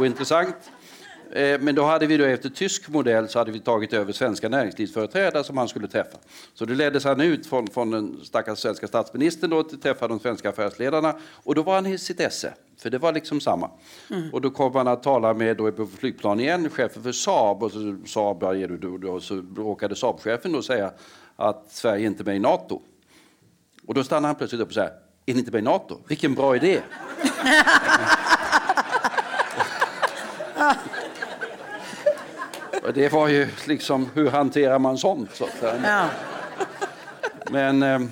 ointressant. 0.00 0.56
Eh, 1.32 1.60
men 1.60 1.74
då 1.74 1.84
hade 1.84 2.06
vi 2.06 2.16
då 2.16 2.24
efter 2.24 2.48
tysk 2.48 2.88
modell 2.88 3.28
så 3.28 3.38
hade 3.38 3.52
vi 3.52 3.60
tagit 3.60 3.92
över 3.92 4.12
svenska 4.12 4.48
näringslivsföreträdare 4.48 5.44
som 5.44 5.56
han 5.56 5.68
skulle 5.68 5.88
träffa. 5.88 6.18
Så 6.54 6.64
då 6.64 6.74
leddes 6.74 7.04
han 7.04 7.20
ut 7.20 7.46
från, 7.46 7.66
från 7.66 7.90
den 7.90 8.20
stackars 8.22 8.58
svenska 8.58 8.88
statsministern 8.88 9.50
då 9.50 9.62
till 9.62 9.80
träffa 9.80 10.08
de 10.08 10.20
svenska 10.20 10.50
affärsledarna 10.50 11.14
och 11.44 11.54
då 11.54 11.62
var 11.62 11.74
han 11.74 11.86
i 11.86 11.98
sitt 11.98 12.20
esse. 12.20 12.54
För 12.78 12.90
det 12.90 12.98
var 12.98 13.12
liksom 13.12 13.40
samma. 13.40 13.70
Mm. 14.10 14.30
Och 14.32 14.40
då 14.40 14.50
kom 14.50 14.74
han 14.74 14.88
att 14.88 15.02
tala 15.02 15.34
med 15.34 15.56
då 15.56 15.72
på 15.72 15.86
flygplan 15.86 16.40
igen, 16.40 16.70
chefen 16.70 17.02
för 17.02 17.12
Saab 17.12 17.62
och 17.62 17.72
så 17.72 17.96
Saab, 18.06 18.42
och 19.04 19.22
så 19.22 19.44
råkade 19.56 19.94
Saab-chefen 19.94 20.52
då 20.52 20.62
säga 20.62 20.92
att 21.36 21.66
Sverige 21.68 22.06
inte 22.06 22.22
är 22.22 22.24
med 22.24 22.36
i 22.36 22.38
NATO. 22.38 22.82
Och 23.86 23.94
då 23.94 24.04
stannade 24.04 24.26
han 24.26 24.36
plötsligt 24.36 24.60
upp 24.60 24.68
och 24.68 24.74
sa, 24.74 24.82
är 25.26 25.34
ni 25.34 25.38
inte 25.38 25.50
med 25.52 25.58
i 25.58 25.62
NATO? 25.62 26.00
Vilken 26.08 26.34
bra 26.34 26.56
idé! 26.56 26.80
Och 32.82 32.92
det 32.92 33.12
var 33.12 33.28
ju 33.28 33.48
liksom, 33.66 34.10
hur 34.14 34.30
hanterar 34.30 34.78
man 34.78 34.98
sånt? 34.98 35.34
Så 35.34 35.48
ja. 35.82 36.08
Men, 37.50 37.82
og 37.82 38.08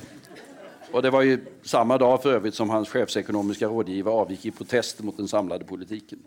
och 0.93 1.03
det 1.03 1.11
var 1.11 1.23
ju 1.23 1.47
samma 1.63 1.99
dag 1.99 2.23
för 2.23 2.33
övrigt 2.33 2.55
som 2.55 2.71
hans 2.71 2.89
chefsekonomiska 2.89 3.67
rådgivare 3.67 4.15
avgick 4.15 4.47
i 4.47 4.51
protest 4.51 5.01
mot 5.01 5.17
den 5.17 5.29
samlade 5.29 5.65
politiken. 5.65 6.19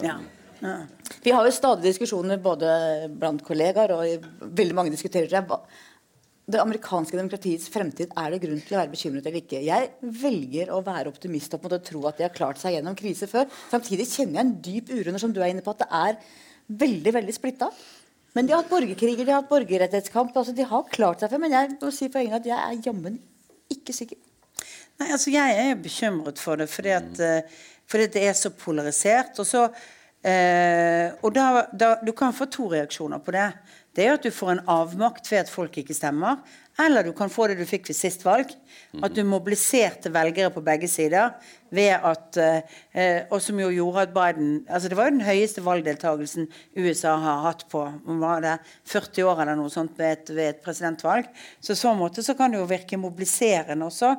Ja. 0.00 0.14
Ja. 0.60 0.76
Vi 1.22 1.30
har 1.30 1.44
jo 1.44 1.52
stadig 1.52 1.84
diskusjoner 1.84 2.38
både 2.40 2.68
blant 3.12 3.44
kollegaer 3.44 3.92
og 3.92 4.24
veldig 4.40 4.74
mange 4.74 4.90
diskuterer 4.94 5.28
det. 5.28 5.58
Det 6.46 6.60
amerikanske 6.62 7.16
demokratiets 7.18 7.68
fremtid, 7.74 8.12
er 8.16 8.30
det 8.30 8.40
grunn 8.44 8.60
til 8.62 8.76
å 8.76 8.80
være 8.80 8.92
bekymret 8.92 9.26
eller 9.26 9.40
ikke? 9.42 9.64
Jeg 9.66 9.90
velger 10.22 10.70
å 10.70 10.80
være 10.86 11.10
optimist 11.10 11.56
og 11.56 11.64
mot 11.66 11.74
å 11.74 11.82
tro 11.82 12.04
at 12.06 12.20
de 12.20 12.26
har 12.28 12.34
klart 12.34 12.60
seg 12.62 12.76
gjennom 12.76 12.96
krise 12.98 13.26
før. 13.26 13.48
Samtidig 13.72 14.06
kjenner 14.12 14.38
jeg 14.38 14.44
en 14.46 14.54
dyp 14.68 14.92
uro 14.94 15.16
som 15.18 15.34
du 15.34 15.42
er 15.42 15.50
inne 15.50 15.64
på, 15.66 15.74
at 15.74 15.82
det 15.82 15.90
er 15.90 16.20
veldig 16.68 17.12
veldig 17.14 17.34
splitta. 17.34 17.70
Men 18.36 18.46
de 18.46 18.52
har 18.52 18.60
hatt 18.60 18.72
borgerkriger, 18.72 19.24
de 19.24 19.32
har 19.32 19.40
hatt 19.40 19.50
borgerrettighetskamp. 19.50 20.36
altså 20.36 20.52
De 20.52 20.66
har 20.68 20.90
klart 20.92 21.22
seg 21.22 21.32
før. 21.32 21.40
Men 21.40 21.54
jeg 21.56 21.76
må 21.80 21.92
si 21.94 22.08
for 22.10 22.20
egen 22.20 22.36
at 22.36 22.48
jeg 22.48 22.56
er 22.58 22.82
jammen 22.84 23.16
ikke 23.72 23.94
sikker. 23.96 24.18
Nei, 25.00 25.10
altså 25.12 25.32
Jeg 25.32 25.56
er 25.62 25.80
bekymret 25.80 26.40
for 26.40 26.60
det, 26.60 26.68
fordi, 26.72 26.92
at, 26.96 27.20
uh, 27.20 27.64
fordi 27.88 28.10
det 28.12 28.26
er 28.28 28.36
så 28.36 28.50
polarisert. 28.50 29.38
Og, 29.40 29.46
så, 29.48 29.64
eh, 30.24 31.12
og 31.22 31.34
da, 31.34 31.66
da, 31.72 31.94
Du 32.04 32.12
kan 32.12 32.36
få 32.36 32.48
to 32.52 32.68
reaksjoner 32.72 33.24
på 33.24 33.32
det. 33.36 33.50
Det 33.96 34.04
er 34.04 34.16
at 34.16 34.24
du 34.24 34.30
får 34.30 34.52
en 34.52 34.64
avmakt 34.68 35.30
ved 35.32 35.44
at 35.44 35.52
folk 35.52 35.78
ikke 35.78 35.96
stemmer. 35.96 36.42
Eller 36.78 37.06
du 37.06 37.12
kan 37.16 37.30
få 37.32 37.46
det 37.48 37.56
du 37.56 37.64
fikk 37.68 37.88
ved 37.88 37.96
sist 37.96 38.24
valg. 38.26 38.50
At 39.04 39.14
du 39.16 39.22
mobiliserte 39.24 40.12
velgere 40.12 40.52
på 40.52 40.64
begge 40.64 40.88
sider. 40.88 41.32
ved 41.70 41.98
at, 41.98 42.36
eh, 42.36 43.24
Og 43.30 43.42
som 43.42 43.58
jo 43.58 43.68
gjorde 43.70 44.02
at 44.02 44.14
Biden 44.14 44.64
altså 44.68 44.88
Det 44.88 44.96
var 44.96 45.04
jo 45.04 45.18
den 45.18 45.26
høyeste 45.26 45.64
valgdeltakelsen 45.64 46.48
USA 46.76 47.16
har 47.16 47.42
hatt 47.42 47.68
på 47.68 48.00
var 48.04 48.40
det 48.40 48.58
40 48.84 49.24
år 49.24 49.42
eller 49.42 49.56
noe 49.56 49.68
sånt 49.68 49.98
ved 49.98 50.12
et, 50.12 50.30
ved 50.30 50.48
et 50.48 50.62
presidentvalg. 50.62 51.24
Så 51.60 51.72
i 51.72 51.76
så 51.76 51.94
måte 51.94 52.22
så 52.22 52.36
kan 52.36 52.50
det 52.52 52.60
jo 52.60 52.66
virke 52.66 52.96
mobiliserende 52.96 53.86
også. 53.86 54.16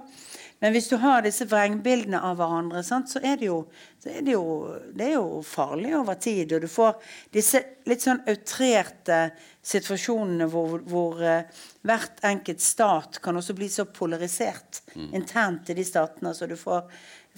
Men 0.59 0.73
hvis 0.73 0.89
du 0.89 0.95
har 0.97 1.21
disse 1.21 1.45
vrengbildene 1.45 2.19
av 2.19 2.39
hverandre, 2.39 2.81
sant, 2.85 3.11
så, 3.11 3.21
er 3.21 3.37
det, 3.37 3.45
jo, 3.45 3.59
så 4.01 4.09
er 4.09 4.23
det, 4.25 4.33
jo, 4.33 4.45
det 4.97 5.05
er 5.05 5.13
jo 5.19 5.41
farlig 5.45 5.93
over 5.99 6.17
tid. 6.21 6.55
Og 6.57 6.63
du 6.65 6.67
får 6.71 6.95
disse 7.33 7.61
litt 7.85 8.01
sånn 8.01 8.23
outrerte 8.25 9.19
situasjonene 9.67 10.47
hvor, 10.51 10.79
hvor 10.87 11.19
uh, 11.19 11.61
hvert 11.87 12.21
enkelt 12.27 12.63
stat 12.63 13.19
kan 13.23 13.37
også 13.39 13.55
bli 13.57 13.67
så 13.71 13.87
polarisert 13.91 14.81
mm. 14.93 15.09
internt 15.17 15.71
i 15.71 15.77
de 15.77 15.85
statene. 15.87 16.33
Så 16.35 16.47
du 16.47 16.55
får, 16.59 16.85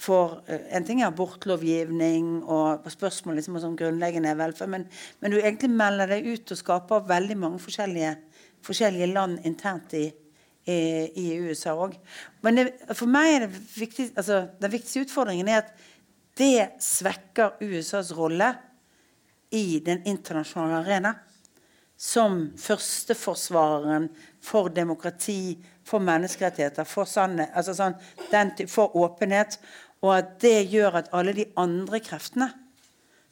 får 0.00 0.36
uh, 0.46 0.56
En 0.76 0.86
ting 0.86 1.02
er 1.02 1.10
abortlovgivning 1.10 2.40
og 2.44 2.86
spørsmål 2.92 3.40
liksom, 3.40 3.58
om 3.66 3.76
grunnleggende 3.78 4.36
velferd, 4.38 4.70
men, 4.70 4.86
men, 5.20 5.34
du 5.34 5.40
egentlig 5.40 5.72
melder 5.74 6.14
deg 6.14 6.30
ut 6.30 6.54
og 6.54 6.62
skaper 6.62 7.06
veldig 7.10 7.38
mange 7.40 7.62
forskjellige, 7.62 8.16
forskjellige 8.66 9.10
land 9.10 9.40
internt 9.48 9.94
i, 9.98 10.06
i, 10.70 10.80
i 11.18 11.26
USA 11.42 11.74
òg. 11.74 11.96
Men 12.46 12.60
det, 12.60 12.68
for 12.94 13.10
meg 13.10 13.34
er 13.34 13.46
det 13.46 13.64
viktig, 13.74 14.12
altså, 14.14 14.44
den 14.62 14.76
viktigste 14.76 15.08
utfordringen 15.08 15.50
er 15.50 15.64
at 15.64 15.74
det 16.38 16.70
svekker 16.80 17.58
USAs 17.60 18.14
rolle 18.16 18.52
i 19.50 19.80
den 19.82 20.06
internasjonale 20.06 20.78
arena. 20.84 21.12
Som 22.00 22.46
førsteforsvareren 22.56 24.08
for 24.40 24.72
demokrati, 24.72 25.58
for 25.84 26.00
menneskerettigheter, 26.00 26.86
for, 26.88 27.08
sanne, 27.08 27.50
altså 27.52 27.74
sånn, 27.76 27.96
den, 28.30 28.54
for 28.70 28.94
åpenhet. 28.96 29.58
Og 30.00 30.14
at 30.16 30.36
det 30.40 30.70
gjør 30.72 31.02
at 31.02 31.10
alle 31.16 31.34
de 31.36 31.44
andre 31.60 32.00
kreftene 32.00 32.48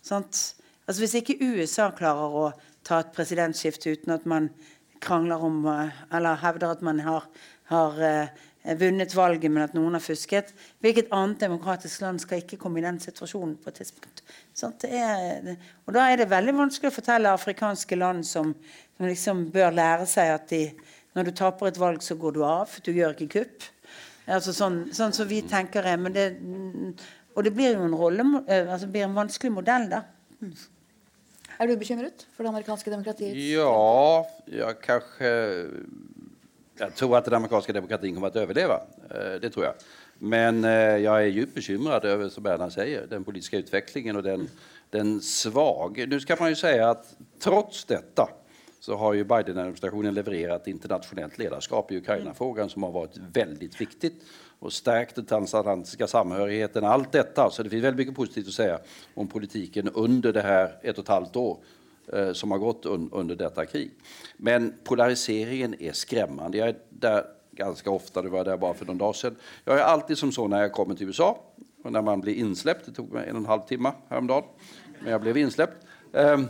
sant? 0.05 0.55
Altså 0.89 1.03
Hvis 1.03 1.17
ikke 1.21 1.39
USA 1.41 1.91
klarer 1.97 2.37
å 2.43 2.45
ta 2.87 3.03
et 3.03 3.15
presidentskifte 3.17 3.93
uten 3.93 4.15
at 4.15 4.27
man 4.29 4.51
krangler 5.05 5.43
om 5.45 5.65
eh, 5.69 5.97
Eller 6.17 6.41
hevder 6.43 6.73
at 6.73 6.85
man 6.85 7.01
har, 7.05 7.27
har 7.73 7.99
uh, 8.01 8.47
vunnet 8.79 9.15
valget, 9.17 9.51
men 9.51 9.65
at 9.65 9.75
noen 9.77 9.97
har 9.97 10.03
fusket. 10.03 10.51
Hvilket 10.85 11.13
annet 11.15 11.41
demokratisk 11.41 12.03
land 12.05 12.21
skal 12.23 12.43
ikke 12.43 12.59
komme 12.61 12.81
i 12.81 12.85
den 12.85 12.99
situasjonen 13.01 13.57
på 13.63 13.71
et 13.71 13.81
tidspunkt? 13.81 14.23
Sånn, 14.57 14.75
er, 14.85 15.55
og 15.87 15.95
da 15.97 16.09
er 16.11 16.21
det 16.21 16.31
veldig 16.31 16.57
vanskelig 16.59 16.91
å 16.91 16.97
fortelle 16.99 17.33
afrikanske 17.33 17.99
land 17.99 18.27
som, 18.27 18.53
som 18.97 19.09
liksom 19.09 19.47
bør 19.55 19.77
lære 19.79 20.09
seg 20.11 20.35
at 20.35 20.49
de, 20.53 20.63
når 21.17 21.31
du 21.31 21.35
taper 21.39 21.71
et 21.71 21.81
valg, 21.81 22.03
så 22.05 22.19
går 22.19 22.37
du 22.37 22.43
av. 22.47 22.75
Du 22.85 22.93
gjør 22.93 23.15
ikke 23.17 23.39
kupp. 23.39 23.69
Altså 24.29 24.53
sånn, 24.53 24.83
sånn 24.93 25.15
som 25.17 25.29
vi 25.31 25.41
tenker 25.49 25.87
er, 25.89 25.97
men 26.01 26.13
det, 26.17 26.27
Og 27.39 27.45
det 27.47 27.53
blir 27.55 27.77
jo 27.77 27.85
en 27.87 27.95
rolle, 27.95 28.25
eh, 28.51 28.67
altså 28.67 28.89
blir 28.91 29.05
en 29.07 29.15
vanskelig 29.15 29.53
modell, 29.55 29.85
da. 29.93 30.01
Mm. 30.43 30.57
Er 31.59 31.67
du 31.67 31.77
bekymret 31.79 32.25
for 32.35 32.43
det 32.43 32.51
amerikanske 32.51 32.91
demokratiet? 32.91 33.37
Ja, 33.53 34.25
ja 34.51 34.73
kanske... 34.83 35.31
Jag 36.79 36.95
tror 36.95 37.17
att 37.17 37.25
den 37.25 37.35
amerikanska 37.35 37.73
demokratin 37.73 38.15
kommer 38.15 38.27
att 38.27 38.37
överleva. 38.37 38.81
Eh, 39.11 39.41
det 39.41 39.51
tror 39.51 39.65
jag. 39.65 39.75
Men 40.19 40.65
eh, 40.65 40.71
jag 40.71 41.23
är 41.23 41.27
djupt 41.27 41.55
bekymrad 41.55 42.05
över, 42.05 42.29
som 42.29 42.43
Bernhard 42.43 42.73
säger, 42.73 43.07
den 43.07 43.25
politiska 43.25 43.57
utvecklingen 43.57 44.17
och 44.17 44.23
den, 44.23 44.49
den 44.91 45.21
svag... 45.21 46.05
Nu 46.09 46.21
ska 46.21 46.37
man 46.41 46.49
ju 46.49 46.57
säga 46.57 46.91
att 46.91 47.17
trots 47.41 47.85
detta 47.85 48.29
så 48.81 48.97
har 48.97 49.15
ju 49.15 49.25
Biden-administrationen 49.25 50.15
levererat 50.15 50.69
internationellt 50.69 51.39
ledarskap 51.39 51.93
i 51.93 51.97
Ukraina-frågan 51.97 52.71
som 52.71 52.83
har 52.83 52.93
varit 52.93 53.17
väldigt 53.33 53.81
viktigt 53.81 54.25
och 54.59 54.73
stärkt 54.73 55.15
den 55.15 55.25
transatlantiska 55.25 56.07
samhörigheten. 56.07 56.85
Allt 56.85 57.13
detta. 57.13 57.51
Så 57.51 57.63
det 57.63 57.71
finns 57.71 57.85
väldigt 57.85 57.99
mycket 57.99 58.17
positivt 58.17 58.49
att 58.49 58.55
säga 58.55 58.79
om 59.15 59.29
politiken 59.29 59.89
under 59.89 60.33
det 60.33 60.43
här 60.43 60.79
ett 60.83 60.99
och 60.99 61.05
ett 61.05 61.09
halvt 61.09 61.37
år 61.37 61.59
som 62.33 62.51
har 62.51 62.59
gått 62.59 62.87
un 62.87 63.09
under 63.13 63.37
detta 63.37 63.67
krig. 63.67 63.91
Men 64.37 64.75
polariseringen 64.85 65.83
är 65.83 65.93
skrämmande. 65.93 66.59
Jag 66.59 66.69
är 66.69 66.77
där 66.91 67.25
ganska 67.59 67.91
ofta, 67.91 68.23
det 68.23 68.29
var 68.29 68.45
där 68.45 68.57
bara 68.57 68.75
för 68.75 68.87
någon 68.87 68.99
dag 68.99 69.17
sedan. 69.17 69.37
Jag 69.65 69.79
är 69.79 69.83
alltid 69.83 70.19
som 70.19 70.33
så 70.33 70.49
när 70.49 70.61
jag 70.61 70.73
kommer 70.73 70.95
till 70.95 71.07
USA 71.07 71.45
och 71.83 71.93
när 71.93 72.03
man 72.03 72.21
blir 72.21 72.35
insläppt, 72.35 72.87
det 72.87 72.93
tog 72.93 73.13
mig 73.13 73.29
en 73.29 73.37
och 73.37 73.41
en 73.41 73.47
halv 73.47 73.61
timme 73.61 73.93
häromdagen, 74.09 74.45
men 75.01 75.13
jag 75.13 75.21
blev 75.21 75.37
insläppt. 75.37 75.87
Eh, 76.13 76.41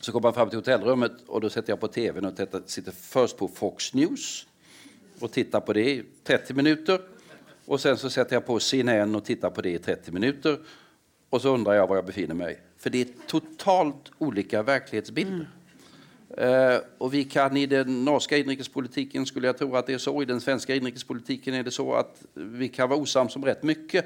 så 0.00 0.12
kommer 0.12 0.22
man 0.22 0.34
fram 0.34 0.48
till 0.48 0.58
hotellrummet 0.58 1.12
och 1.26 1.40
då 1.40 1.50
sätter 1.50 1.72
jag 1.72 1.80
på 1.80 1.88
tvn 1.88 2.24
och 2.24 2.36
tittar, 2.36 2.62
sitter 2.66 2.92
först 2.92 3.36
på 3.36 3.48
Fox 3.48 3.94
News 3.94 4.46
och 5.20 5.32
tittar 5.32 5.60
på 5.60 5.72
det 5.72 5.90
i 5.90 6.04
30 6.24 6.54
minuter. 6.54 7.00
Och 7.64 7.80
sen 7.80 7.96
så 7.96 8.10
sätter 8.10 8.36
jag 8.36 8.46
på 8.46 8.60
CNN 8.60 9.14
och 9.14 9.24
tittar 9.24 9.50
på 9.50 9.62
det 9.62 9.70
i 9.70 9.78
30 9.78 10.12
minuter. 10.12 10.58
Och 11.30 11.42
så 11.42 11.54
undrar 11.54 11.74
jag 11.74 11.86
var 11.86 11.96
jag 11.96 12.06
befinner 12.06 12.34
mig. 12.34 12.60
För 12.78 12.90
det 12.90 13.00
är 13.00 13.08
totalt 13.26 14.12
olika 14.18 14.62
verklighetsbilder. 14.62 15.46
Uh, 16.38 16.78
og 17.00 17.12
vi 17.12 17.24
kan 17.24 17.56
i 17.56 17.64
den 17.66 18.04
norske 18.04 18.38
inrikespolitiken, 18.38 19.24
skulle 19.26 19.48
jeg 19.48 19.56
tro 19.58 19.72
at 19.74 19.86
det 19.88 19.96
er 19.96 20.02
så, 20.02 20.12
i 20.22 20.28
den 20.28 20.40
svenska 20.40 20.76
inrikespolitiken 20.76 21.56
er 21.56 21.64
det 21.66 21.72
så 21.74 21.86
at 21.98 22.20
vi 22.34 22.68
kan 22.68 22.90
være 22.90 23.00
osams 23.00 23.36
om 23.36 23.46
rett 23.48 23.64
mye. 23.66 24.02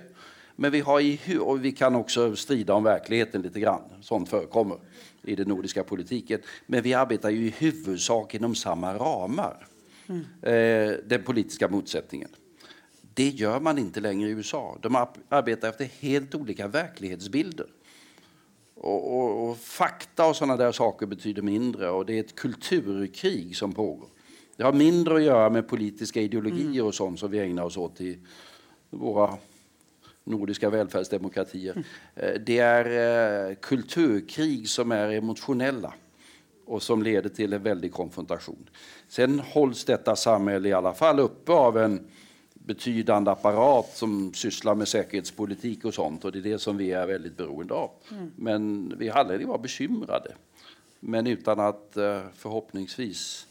Men 0.57 0.73
vi, 0.73 0.81
har 0.87 1.01
i, 1.01 1.17
og 1.41 1.61
vi 1.65 1.73
kan 1.77 1.97
også 1.99 2.31
strida 2.37 2.77
om 2.77 2.87
verkligheten 2.87 3.43
litt. 3.43 3.59
grann. 3.59 3.91
Sånt 4.01 4.31
forekommer 4.31 4.79
i 5.25 5.35
den 5.35 5.49
nordiske 5.49 5.83
politikken. 5.85 6.41
Men 6.67 6.85
vi 6.85 6.95
arbetar 6.95 7.35
jo 7.35 7.49
i 7.49 7.55
huvudsak 7.59 8.35
innom 8.35 8.55
samme 8.55 8.95
rammer. 9.01 9.67
Mm. 10.07 10.25
Uh, 10.47 10.95
den 11.05 11.27
politiske 11.27 11.69
motsetningen. 11.69 12.31
Det 13.15 13.29
gjør 13.37 13.61
man 13.61 13.79
ikke 13.79 14.01
lenger 14.01 14.29
i 14.29 14.37
USA. 14.39 14.63
De 14.81 14.89
arbetar 15.29 15.69
efter 15.75 15.91
helt 16.01 16.35
olika 16.35 16.69
verklighetsbilder. 16.73 17.69
Och, 18.83 19.19
och, 19.19 19.51
och 19.51 19.57
fakta 19.59 20.27
och 20.27 20.37
sådana 20.37 20.57
där 20.57 20.73
saker 20.73 21.07
betyder 21.07 21.43
mindre 21.43 21.91
och 21.91 22.07
det 22.07 22.17
är 22.17 22.21
ett 22.21 22.35
kulturkrig 22.35 23.57
som 23.57 23.73
pågår. 23.73 24.09
Det 24.57 24.65
har 24.65 24.73
mindre 24.73 25.15
att 25.15 25.23
göra 25.23 25.51
med 25.51 25.69
politiska 25.69 26.21
ideologier 26.21 26.83
og 26.83 26.95
sånt 26.95 27.19
som 27.19 27.31
vi 27.31 27.39
ägnar 27.39 27.65
oss 27.65 27.77
åt 27.77 28.01
i 28.01 28.19
våra 28.91 29.39
nordiska 30.25 30.71
välfärdsdemokratier. 30.71 31.85
Eh, 32.15 32.41
det 32.47 32.59
är 32.59 33.51
eh, 33.51 33.55
kulturkrig 33.55 34.69
som 34.69 34.93
är 34.93 35.09
emotionella 35.09 35.95
och 36.67 36.83
som 36.83 37.03
leder 37.03 37.29
till 37.29 37.53
en 37.53 37.63
väldig 37.63 37.93
konfrontation. 37.93 38.69
Sen 39.09 39.41
hålls 39.41 39.85
detta 39.85 40.17
samhälle 40.17 40.69
i 40.69 40.73
alla 40.73 40.95
fall 40.95 41.21
uppe 41.21 41.53
av 41.53 41.79
en 41.79 42.07
betydande 42.67 43.31
apparat 43.31 43.97
som 43.97 44.35
sysslar 44.35 44.75
med 44.75 44.89
säkerhetspolitik 44.89 45.85
och 45.85 45.95
sånt 45.95 46.25
och 46.25 46.33
det 46.33 46.39
är 46.39 46.43
det 46.43 46.59
som 46.59 46.77
vi 46.77 46.93
är 46.93 47.07
väldigt 47.07 47.37
beroende 47.37 47.75
av. 47.75 47.91
Men 48.37 48.95
vi 48.99 49.09
har 49.09 49.21
aldrig 49.21 49.49
varit 49.49 49.63
bekymrade. 49.63 50.35
Men 51.01 51.27
utan 51.27 51.61
att 51.61 51.97
eh, 51.97 52.21
förhoppningsvis 52.35 53.47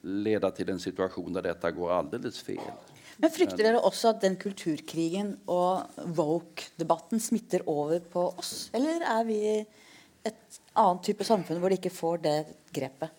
leda 0.00 0.50
til 0.50 0.70
en 0.70 0.80
situasjon 0.80 1.36
der 1.36 1.44
dette 1.50 1.70
går 1.70 1.92
alldeles 1.92 2.40
fel. 2.42 2.72
Men 3.16 3.30
Frykter 3.30 3.62
dere 3.62 3.82
også 3.84 4.10
at 4.10 4.22
den 4.24 4.36
kulturkrigen 4.40 5.36
og 5.46 5.84
woke-debatten 6.16 7.22
smitter 7.22 7.62
over 7.70 8.00
på 8.00 8.26
oss? 8.32 8.70
Eller 8.74 9.04
er 9.06 9.26
vi 9.28 9.40
et 10.26 10.58
annet 10.74 11.04
type 11.06 11.26
samfunn 11.26 11.60
hvor 11.62 11.70
de 11.70 11.78
ikke 11.78 11.94
får 11.94 12.24
det 12.24 12.38
grepet? 12.74 13.12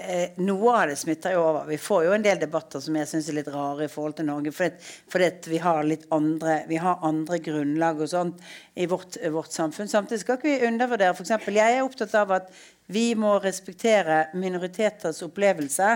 Eh, 0.00 0.30
noe 0.36 0.72
av 0.78 0.88
det 0.88 0.96
smitter 0.96 1.32
jo 1.34 1.40
over. 1.42 1.64
Vi 1.66 1.76
får 1.82 2.04
jo 2.06 2.12
en 2.14 2.22
del 2.22 2.38
debatter 2.38 2.78
som 2.78 2.94
jeg 2.94 3.08
syns 3.10 3.28
er 3.28 3.34
litt 3.40 3.48
rare 3.50 3.88
i 3.88 3.90
forhold 3.90 4.14
til 4.20 4.28
Norge. 4.28 4.52
Fordi, 4.54 5.30
vi 5.50 5.58
har 5.58 5.82
litt 5.82 6.04
andre 6.14 6.60
Vi 6.68 6.78
har 6.78 7.02
andre 7.02 7.40
grunnlag 7.42 7.98
og 8.04 8.10
sånt 8.12 8.44
i 8.78 8.86
vårt, 8.86 9.18
vårt 9.34 9.50
samfunn. 9.50 9.90
Samtidig 9.90 10.20
skal 10.22 10.38
ikke 10.38 10.52
vi 10.52 10.68
undervurdere 10.68 11.16
f.eks. 11.16 11.34
Jeg 11.50 11.74
er 11.74 11.82
opptatt 11.82 12.14
av 12.14 12.36
at 12.36 12.54
vi 12.86 13.10
må 13.18 13.34
respektere 13.42 14.28
minoriteters 14.38 15.18
opplevelse 15.26 15.90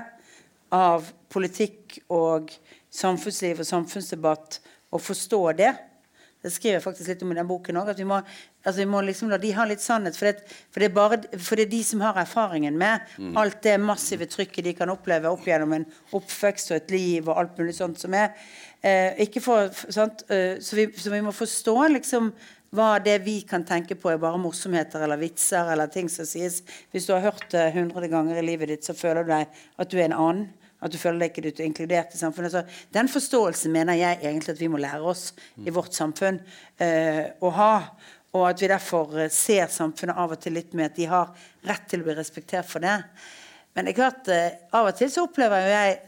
av 0.74 1.06
politikk 1.30 2.00
og 2.10 2.50
samfunnsliv 2.90 3.62
og 3.62 3.70
samfunnsdebatt 3.70 4.58
og 4.90 5.00
forstå 5.00 5.42
det. 5.62 5.72
Det 6.42 6.50
skriver 6.50 6.80
jeg 6.80 6.84
faktisk 6.88 7.12
litt 7.12 7.22
om 7.22 7.30
i 7.30 7.38
den 7.38 7.46
boken 7.46 7.78
òg. 7.78 7.92
At 7.94 8.02
vi 8.02 8.08
må, 8.08 8.18
altså 8.62 8.78
vi 8.82 8.88
må 8.90 9.02
liksom 9.04 9.30
la 9.32 9.38
de 9.42 9.52
ha 9.56 9.66
litt 9.68 9.82
sannhet. 9.82 10.16
For 10.18 10.30
det, 10.30 10.56
for 10.72 10.82
det, 10.82 10.88
er 10.90 10.96
bare, 10.96 11.20
for 11.36 11.58
det 11.58 11.66
er 11.66 11.74
de 11.74 11.82
som 11.86 12.04
har 12.04 12.18
erfaringen 12.22 12.78
med 12.78 13.06
mm. 13.18 13.36
alt 13.40 13.60
det 13.66 13.76
massive 13.82 14.28
trykket 14.30 14.68
de 14.68 14.76
kan 14.78 14.92
oppleve 14.92 15.30
opp 15.30 15.46
gjennom 15.48 15.76
en 15.76 15.86
oppvekst 16.14 16.72
og 16.72 16.80
et 16.80 16.94
liv 16.94 17.28
og 17.28 17.38
alt 17.42 17.60
mulig 17.60 17.76
sånt 17.78 18.00
som 18.02 18.16
er. 18.18 18.34
Eh, 18.82 19.38
for, 19.42 19.70
sant? 19.92 20.24
Eh, 20.30 20.58
så, 20.60 20.76
vi, 20.78 20.88
så, 20.96 21.12
vi, 21.12 21.22
må 21.22 21.34
forstå 21.34 21.76
liksom 21.98 22.32
hva 22.72 22.96
det 23.04 23.18
vi 23.26 23.42
kan 23.44 23.66
tenke 23.68 23.98
på, 24.00 24.08
er 24.10 24.20
bare 24.20 24.40
morsomheter 24.40 25.04
eller 25.04 25.20
vitser 25.20 25.68
eller 25.74 25.90
ting 25.92 26.08
som 26.10 26.26
sies. 26.26 26.62
Hvis 26.90 27.06
du 27.06 27.12
har 27.12 27.26
hørt 27.26 27.44
det 27.52 27.68
hundre 27.76 28.08
ganger 28.08 28.40
i 28.40 28.46
livet 28.46 28.72
ditt, 28.72 28.86
så 28.88 28.96
føler 28.96 29.26
du 29.26 29.34
deg 29.34 29.62
at 29.76 29.92
du 29.92 29.98
er 29.98 30.08
en 30.08 30.16
annen. 30.16 30.48
At 30.82 30.90
du 30.90 30.98
føler 30.98 31.22
deg 31.22 31.36
ikke 31.38 31.62
inkludert 31.62 32.16
i 32.16 32.18
samfunnet. 32.18 32.50
Så 32.50 32.64
den 32.94 33.06
forståelsen 33.12 33.70
mener 33.70 33.94
jeg 34.00 34.18
egentlig 34.24 34.56
at 34.56 34.62
vi 34.62 34.70
må 34.72 34.80
lære 34.82 35.04
oss 35.06 35.28
i 35.62 35.70
vårt 35.70 35.94
samfunn 35.94 36.40
uh, 36.42 37.22
å 37.38 37.52
ha. 37.54 37.74
Og 38.32 38.48
at 38.48 38.62
vi 38.62 38.70
derfor 38.72 39.12
uh, 39.18 39.28
ser 39.32 39.68
samfunnet 39.72 40.18
av 40.18 40.34
og 40.34 40.40
til 40.40 40.56
litt 40.56 40.72
med 40.76 40.90
at 40.90 40.98
de 40.98 41.08
har 41.10 41.32
rett 41.68 41.88
til 41.90 42.02
å 42.02 42.08
bli 42.08 42.16
respektert 42.16 42.68
for 42.68 42.84
det. 42.84 42.98
Men 43.72 43.86
det 43.86 43.92
er 43.92 44.00
klart, 44.00 44.28
uh, 44.32 44.76
av 44.78 44.90
og 44.90 44.98
til 44.98 45.12
så 45.12 45.26
opplever 45.28 45.68
jeg 45.68 45.98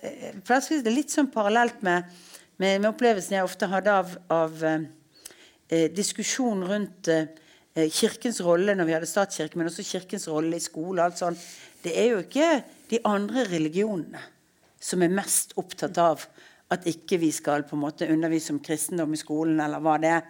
uh, 0.40 0.82
det 0.84 0.92
litt 0.92 1.12
sånn 1.12 1.32
parallelt 1.32 1.84
med, 1.84 2.08
med, 2.56 2.80
med, 2.80 2.90
opplevelsen 2.92 3.38
jeg 3.38 3.46
ofte 3.46 3.68
hadde 3.68 3.92
av, 3.92 4.14
av 4.32 4.64
eh, 4.64 5.90
diskusjon 5.92 6.64
rundt 6.68 7.08
eh, 7.08 7.88
kirkens 7.90 8.40
rolle 8.44 8.76
når 8.76 8.88
vi 8.88 8.96
hadde 8.96 9.10
statskirke, 9.10 9.58
men 9.58 9.70
også 9.70 9.86
kirkens 9.86 10.28
rolle 10.30 10.58
i 10.58 10.62
skole. 10.62 11.02
alt 11.02 11.18
sånt. 11.18 11.40
Det 11.82 11.94
er 11.98 12.12
jo 12.12 12.22
ikke 12.22 12.62
de 12.90 13.00
andre 13.04 13.46
religionene 13.50 14.22
som 14.80 15.02
er 15.02 15.12
mest 15.12 15.54
opptatt 15.60 15.98
av 15.98 16.26
at 16.72 16.86
ikke 16.88 17.18
vi 17.20 17.30
skal 17.32 17.64
på 17.68 17.76
en 17.76 17.84
måte 17.84 18.08
undervise 18.10 18.52
om 18.52 18.60
kristendom 18.62 19.12
i 19.14 19.20
skolen, 19.20 19.60
eller 19.60 19.82
hva 19.84 19.98
det 20.00 20.10
er. 20.10 20.24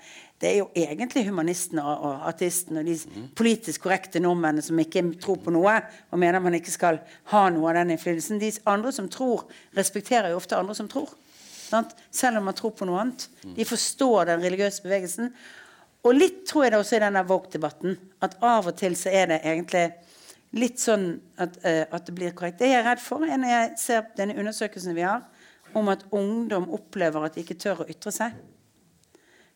Det 0.44 0.50
er 0.50 0.58
jo 0.58 0.66
egentlig 0.76 1.22
humanistene 1.24 1.80
og 1.88 2.26
ateistene 2.28 2.82
og 2.82 2.88
de 2.90 3.22
politisk 3.32 3.86
korrekte 3.86 4.20
nordmennene 4.20 4.60
som 4.66 4.76
ikke 4.82 5.00
tror 5.22 5.38
på 5.40 5.54
noe 5.54 5.78
og 6.12 6.20
mener 6.20 6.42
man 6.44 6.58
ikke 6.58 6.74
skal 6.74 6.98
ha 7.32 7.46
noe 7.48 7.70
av 7.70 7.78
den 7.78 7.94
innflytelsen. 7.94 8.42
De 8.42 8.50
andre 8.68 8.92
som 8.92 9.08
tror, 9.08 9.46
respekterer 9.72 10.34
jo 10.34 10.42
ofte 10.42 10.58
andre 10.58 10.76
som 10.76 10.90
tror. 10.92 11.14
Sant? 11.64 11.96
Selv 12.12 12.42
om 12.42 12.50
man 12.50 12.58
tror 12.58 12.74
på 12.76 12.84
noe 12.84 13.00
annet. 13.00 13.24
De 13.56 13.64
forstår 13.64 14.28
den 14.34 14.44
religiøse 14.44 14.84
bevegelsen. 14.84 15.32
Og 16.04 16.12
litt 16.12 16.42
tror 16.44 16.66
jeg 16.66 16.74
det 16.74 16.80
også 16.82 16.98
i 16.98 17.04
denne 17.06 17.24
Vogue-debatten. 17.24 17.96
At 18.20 18.36
av 18.44 18.68
og 18.68 18.76
til 18.76 19.00
så 19.00 19.16
er 19.16 19.32
det 19.32 19.42
egentlig 19.48 19.86
litt 20.60 20.76
sånn 20.82 21.14
at, 21.40 21.56
uh, 21.64 21.86
at, 21.88 22.04
det 22.04 22.14
blir 22.20 22.36
korrekt. 22.36 22.60
Det 22.60 22.68
jeg 22.68 22.82
er 22.82 22.90
redd 22.90 23.00
for, 23.00 23.24
er 23.24 23.40
når 23.40 23.54
jeg 23.54 23.76
ser 23.80 24.10
denne 24.20 24.36
undersøkelsen 24.44 24.92
vi 24.92 25.08
har, 25.08 25.24
om 25.72 25.88
at 25.88 26.04
ungdom 26.12 26.68
opplever 26.76 27.24
at 27.24 27.34
de 27.38 27.48
ikke 27.48 27.56
tør 27.64 27.82
å 27.82 27.88
ytre 27.88 28.12
seg. 28.12 28.36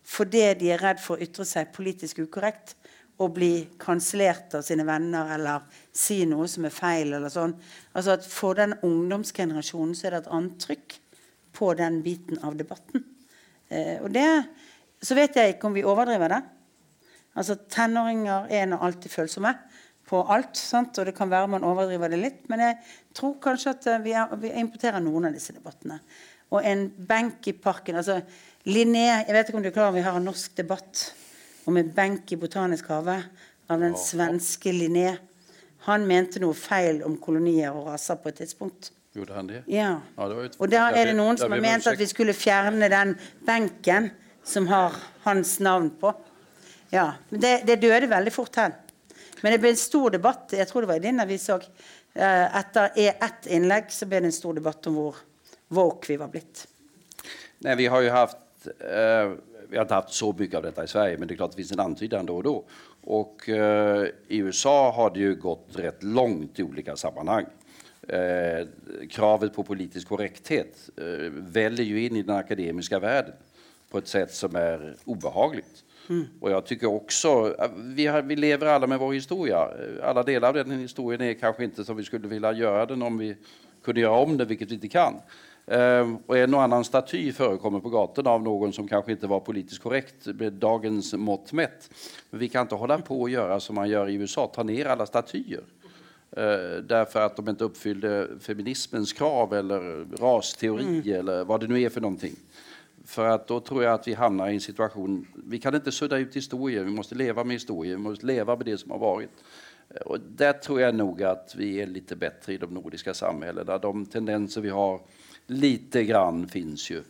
Fordi 0.08 0.44
de 0.58 0.72
er 0.72 0.80
redd 0.80 1.02
for 1.02 1.16
å 1.16 1.24
ytre 1.24 1.44
seg 1.46 1.72
politisk 1.74 2.22
ukorrekt 2.24 2.76
og 3.18 3.34
bli 3.34 3.52
kansellert 3.82 4.54
av 4.54 4.62
sine 4.66 4.86
venner 4.86 5.34
eller 5.34 5.66
si 5.94 6.20
noe 6.28 6.46
som 6.50 6.64
er 6.68 6.74
feil. 6.74 7.12
eller 7.16 7.32
sånn. 7.32 7.54
Altså 7.92 8.14
at 8.14 8.26
For 8.26 8.54
den 8.54 8.76
ungdomsgenerasjonen 8.82 9.94
så 9.94 10.06
er 10.06 10.16
det 10.16 10.20
et 10.22 10.32
annet 10.36 10.58
trykk 10.62 10.98
på 11.58 11.72
den 11.78 12.02
biten 12.02 12.38
av 12.44 12.56
debatten. 12.56 13.04
Eh, 13.68 13.98
og 14.00 14.08
det 14.14 14.48
Så 15.02 15.14
vet 15.14 15.36
jeg 15.36 15.52
ikke 15.54 15.68
om 15.68 15.74
vi 15.76 15.84
overdriver 15.84 16.32
det. 16.32 16.38
Altså 17.36 17.54
Tenåringer 17.68 18.48
er 18.50 18.64
nå 18.66 18.78
alltid 18.82 19.12
følsomme 19.12 19.52
på 20.08 20.22
alt. 20.32 20.56
Sant? 20.56 20.98
Og 20.98 21.06
det 21.06 21.14
kan 21.14 21.30
være 21.30 21.50
man 21.52 21.66
overdriver 21.68 22.10
det 22.10 22.18
litt. 22.18 22.40
Men 22.48 22.64
jeg 22.64 22.78
tror 23.14 23.36
kanskje 23.44 23.74
at 23.76 23.86
eh, 23.92 24.00
vi, 24.02 24.14
er, 24.16 24.32
vi 24.40 24.54
importerer 24.58 25.04
noen 25.04 25.28
av 25.28 25.36
disse 25.36 25.54
debattene. 25.54 26.00
Og 26.54 26.64
en 26.64 26.86
benk 27.08 27.48
i 27.50 27.52
parken 27.52 27.98
altså 28.00 28.20
Linné 28.68 29.06
Jeg 29.06 29.34
vet 29.34 29.48
ikke 29.48 29.58
om 29.60 29.64
du 29.64 29.70
er 29.70 29.76
klar 29.76 29.90
over 29.90 30.00
vi 30.00 30.06
har 30.06 30.16
en 30.16 30.28
norsk 30.28 30.56
debatt 30.56 31.02
om 31.68 31.76
en 31.76 31.90
benk 31.92 32.32
i 32.32 32.38
Botanisk 32.40 32.88
hage 32.88 33.18
av 33.68 33.82
den 33.82 33.96
svenske 34.00 34.72
Linné. 34.72 35.18
Han 35.88 36.06
mente 36.08 36.40
noe 36.40 36.56
feil 36.56 37.02
om 37.04 37.18
kolonier 37.20 37.76
og 37.76 37.90
raser 37.90 38.16
på 38.22 38.30
et 38.32 38.40
tidspunkt. 38.40 38.90
Gjorde 39.16 39.36
han 39.36 39.50
det? 39.50 39.60
Ja. 39.72 39.90
ja 40.16 40.28
det 40.30 40.38
et, 40.46 40.56
og 40.56 40.72
da 40.72 40.86
er 40.96 41.10
det 41.10 41.16
noen 41.18 41.36
som 41.40 41.52
har 41.52 41.60
ment 41.60 41.86
at 41.90 42.00
vi 42.00 42.08
skulle 42.08 42.36
fjerne 42.36 42.88
den 42.92 43.14
benken 43.44 44.10
som 44.48 44.68
har 44.72 44.96
hans 45.26 45.58
navn 45.64 45.90
på. 46.00 46.12
Ja, 46.92 47.10
men 47.28 47.44
det, 47.44 47.54
det 47.68 47.80
døde 47.84 48.08
veldig 48.08 48.32
fort 48.32 48.56
hen. 48.56 48.76
Men 49.42 49.54
det 49.54 49.60
ble 49.62 49.72
en 49.74 49.80
stor 49.80 50.12
debatt. 50.16 50.56
Jeg 50.56 50.66
tror 50.70 50.84
det 50.84 50.90
var 50.90 51.00
i 51.00 51.04
din 51.04 51.20
avis 51.22 51.46
òg. 51.52 51.66
Eh, 52.16 52.58
etter 52.58 52.96
e- 52.96 53.16
ett 53.28 53.48
innlegg 53.54 53.92
så 53.94 54.08
ble 54.08 54.22
det 54.24 54.32
en 54.32 54.38
stor 54.38 54.56
debatt 54.56 54.88
om 54.90 54.96
hvor 54.98 55.20
woke 55.68 56.12
vi 56.12 56.16
var 56.16 56.28
blitt. 56.32 56.66
Nej, 57.58 57.76
vi 57.76 57.86
har 57.86 58.02
jo 58.02 58.10
haft 58.14 58.68
uh, 58.68 59.36
vi 59.68 59.76
har 59.76 59.84
ikke 59.84 60.00
hatt 60.00 60.14
så 60.14 60.32
mye 60.32 60.56
av 60.56 60.64
dette 60.64 60.84
i 60.84 60.90
Sverige, 60.90 61.18
men 61.18 61.28
det 61.28 61.34
er 61.34 61.40
klart 61.42 61.52
det 61.52 61.60
finnes 61.60 61.74
en 61.76 61.84
antydan 61.84 62.28
da 62.28 62.36
og 62.38 62.46
da. 62.46 62.54
Og 63.08 63.48
uh, 63.52 64.04
i 64.28 64.40
USA 64.44 64.90
har 64.96 65.12
det 65.14 65.24
jo 65.24 65.38
gått 65.42 65.80
rett 65.80 66.04
langt 66.06 66.60
i 66.60 66.66
ulike 66.66 66.96
sammenheng 66.96 67.48
eh, 68.08 68.66
kravet 69.10 69.54
på 69.54 69.62
politisk 69.62 70.08
korrekthet 70.08 70.90
eh, 70.96 71.30
väller 71.32 71.84
ju 71.84 72.06
in 72.06 72.16
i 72.16 72.22
den 72.22 72.36
akademiska 72.36 72.98
världen 72.98 73.34
på 73.90 73.98
ett 73.98 74.08
sätt 74.08 74.34
som 74.34 74.56
är 74.56 74.96
obehagligt. 75.04 75.84
Mm. 76.08 76.24
Och 76.40 76.50
jag 76.50 76.66
tycker 76.66 76.86
också, 76.86 77.54
eh, 77.58 77.70
vi, 77.76 78.06
har, 78.06 78.22
vi 78.22 78.36
lever 78.36 78.66
alla 78.66 78.86
med 78.86 78.98
vår 78.98 79.12
historia. 79.12 79.68
Alla 80.02 80.22
delar 80.22 80.48
av 80.48 80.54
den 80.54 80.80
historien 80.80 81.20
är 81.20 81.34
kanske 81.34 81.64
inte 81.64 81.84
som 81.84 81.96
vi 81.96 82.04
skulle 82.04 82.28
vilja 82.28 82.52
göra 82.52 82.86
den 82.86 83.02
om 83.02 83.18
vi 83.18 83.36
kunde 83.84 84.00
göra 84.00 84.16
om 84.16 84.36
det, 84.36 84.44
vilket 84.44 84.70
vi 84.70 84.74
inte 84.74 84.88
kan. 84.88 85.14
Uh, 85.72 86.16
och 86.26 86.38
en 86.38 86.54
och 86.54 86.62
annan 86.62 86.84
staty 86.84 87.32
förekommer 87.32 87.80
på 87.80 87.88
gatorna 87.88 88.30
av 88.30 88.42
någon 88.42 88.72
som 88.72 88.88
kanske 88.88 89.12
inte 89.12 89.26
var 89.26 89.40
politiskt 89.40 89.82
korrekt 89.82 90.26
med 90.26 90.52
dagens 90.52 91.14
mått 91.14 91.52
mätt. 91.52 91.90
Men 92.30 92.40
vi 92.40 92.48
kan 92.48 92.62
inte 92.62 92.74
hålla 92.74 92.98
på 92.98 93.20
och 93.20 93.30
göra 93.30 93.60
som 93.60 93.74
man 93.74 93.88
gör 93.88 94.08
i 94.08 94.14
USA, 94.14 94.46
ta 94.46 94.62
ner 94.62 94.86
alla 94.86 95.06
statyer. 95.06 95.62
Uh, 96.38 96.82
därför 96.82 97.20
att 97.20 97.36
de 97.36 97.48
inte 97.48 97.64
uppfyllde 97.64 98.28
feminismens 98.40 99.12
krav 99.12 99.54
eller 99.54 100.06
rasteori 100.16 100.84
mm. 100.84 101.20
eller 101.20 101.44
vad 101.44 101.60
det 101.60 101.66
nu 101.66 101.82
är 101.82 101.88
för 101.88 102.00
någonting. 102.00 102.36
För 103.04 103.26
att 103.26 103.46
då 103.46 103.60
tror 103.60 103.84
jag 103.84 103.94
att 103.94 104.08
vi 104.08 104.14
hamnar 104.14 104.48
i 104.48 104.54
en 104.54 104.60
situation, 104.60 105.26
vi 105.46 105.58
kan 105.58 105.74
inte 105.74 105.92
sudda 105.92 106.18
ut 106.18 106.36
historien, 106.36 106.84
vi 106.84 106.90
måste 106.90 107.14
leva 107.14 107.44
med 107.44 107.54
historien, 107.54 107.96
vi 107.96 108.08
måste 108.08 108.26
leva 108.26 108.56
med 108.56 108.66
det 108.66 108.78
som 108.78 108.90
har 108.90 108.98
varit. 108.98 109.30
Uh, 109.94 110.00
och 110.06 110.20
där 110.20 110.52
tror 110.52 110.80
jag 110.80 110.94
nog 110.94 111.22
att 111.22 111.54
vi 111.56 111.80
är 111.80 111.86
lite 111.86 112.16
bättre 112.16 112.52
i 112.52 112.58
de 112.58 112.74
nordiska 112.74 113.14
samhällena. 113.14 113.78
De 113.78 114.06
tendenser 114.06 114.60
vi 114.60 114.70
har, 114.70 115.00
lite 115.48 116.04
grann 116.04 116.48
finns. 116.48 116.90
Mm. 116.90 117.04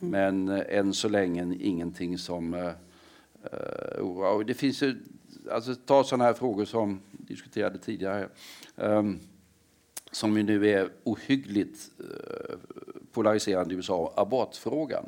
Men 0.00 0.48
uh, 0.48 0.62
än 0.68 0.94
så 0.94 1.08
länge 1.08 1.56
ingenting 1.60 2.18
som 2.18 2.54
uh, 2.54 2.70
uh, 4.00 4.40
Det 4.46 4.54
finns 4.54 4.82
ju, 4.82 4.96
alltså 5.50 5.74
ta 5.74 6.04
sådana 6.04 6.24
här 6.24 6.34
frågor 6.34 6.64
som 6.64 7.00
diskuterade 7.10 7.78
tidigare 7.78 8.28
um, 8.76 9.20
som 10.12 10.36
ju 10.36 10.42
nu 10.42 10.70
är 10.70 10.88
ohyggligt 11.04 11.90
uh, 12.00 12.56
polariserande 13.12 13.74
i 13.74 13.76
USA, 13.76 14.12
abortfrågan. 14.16 15.06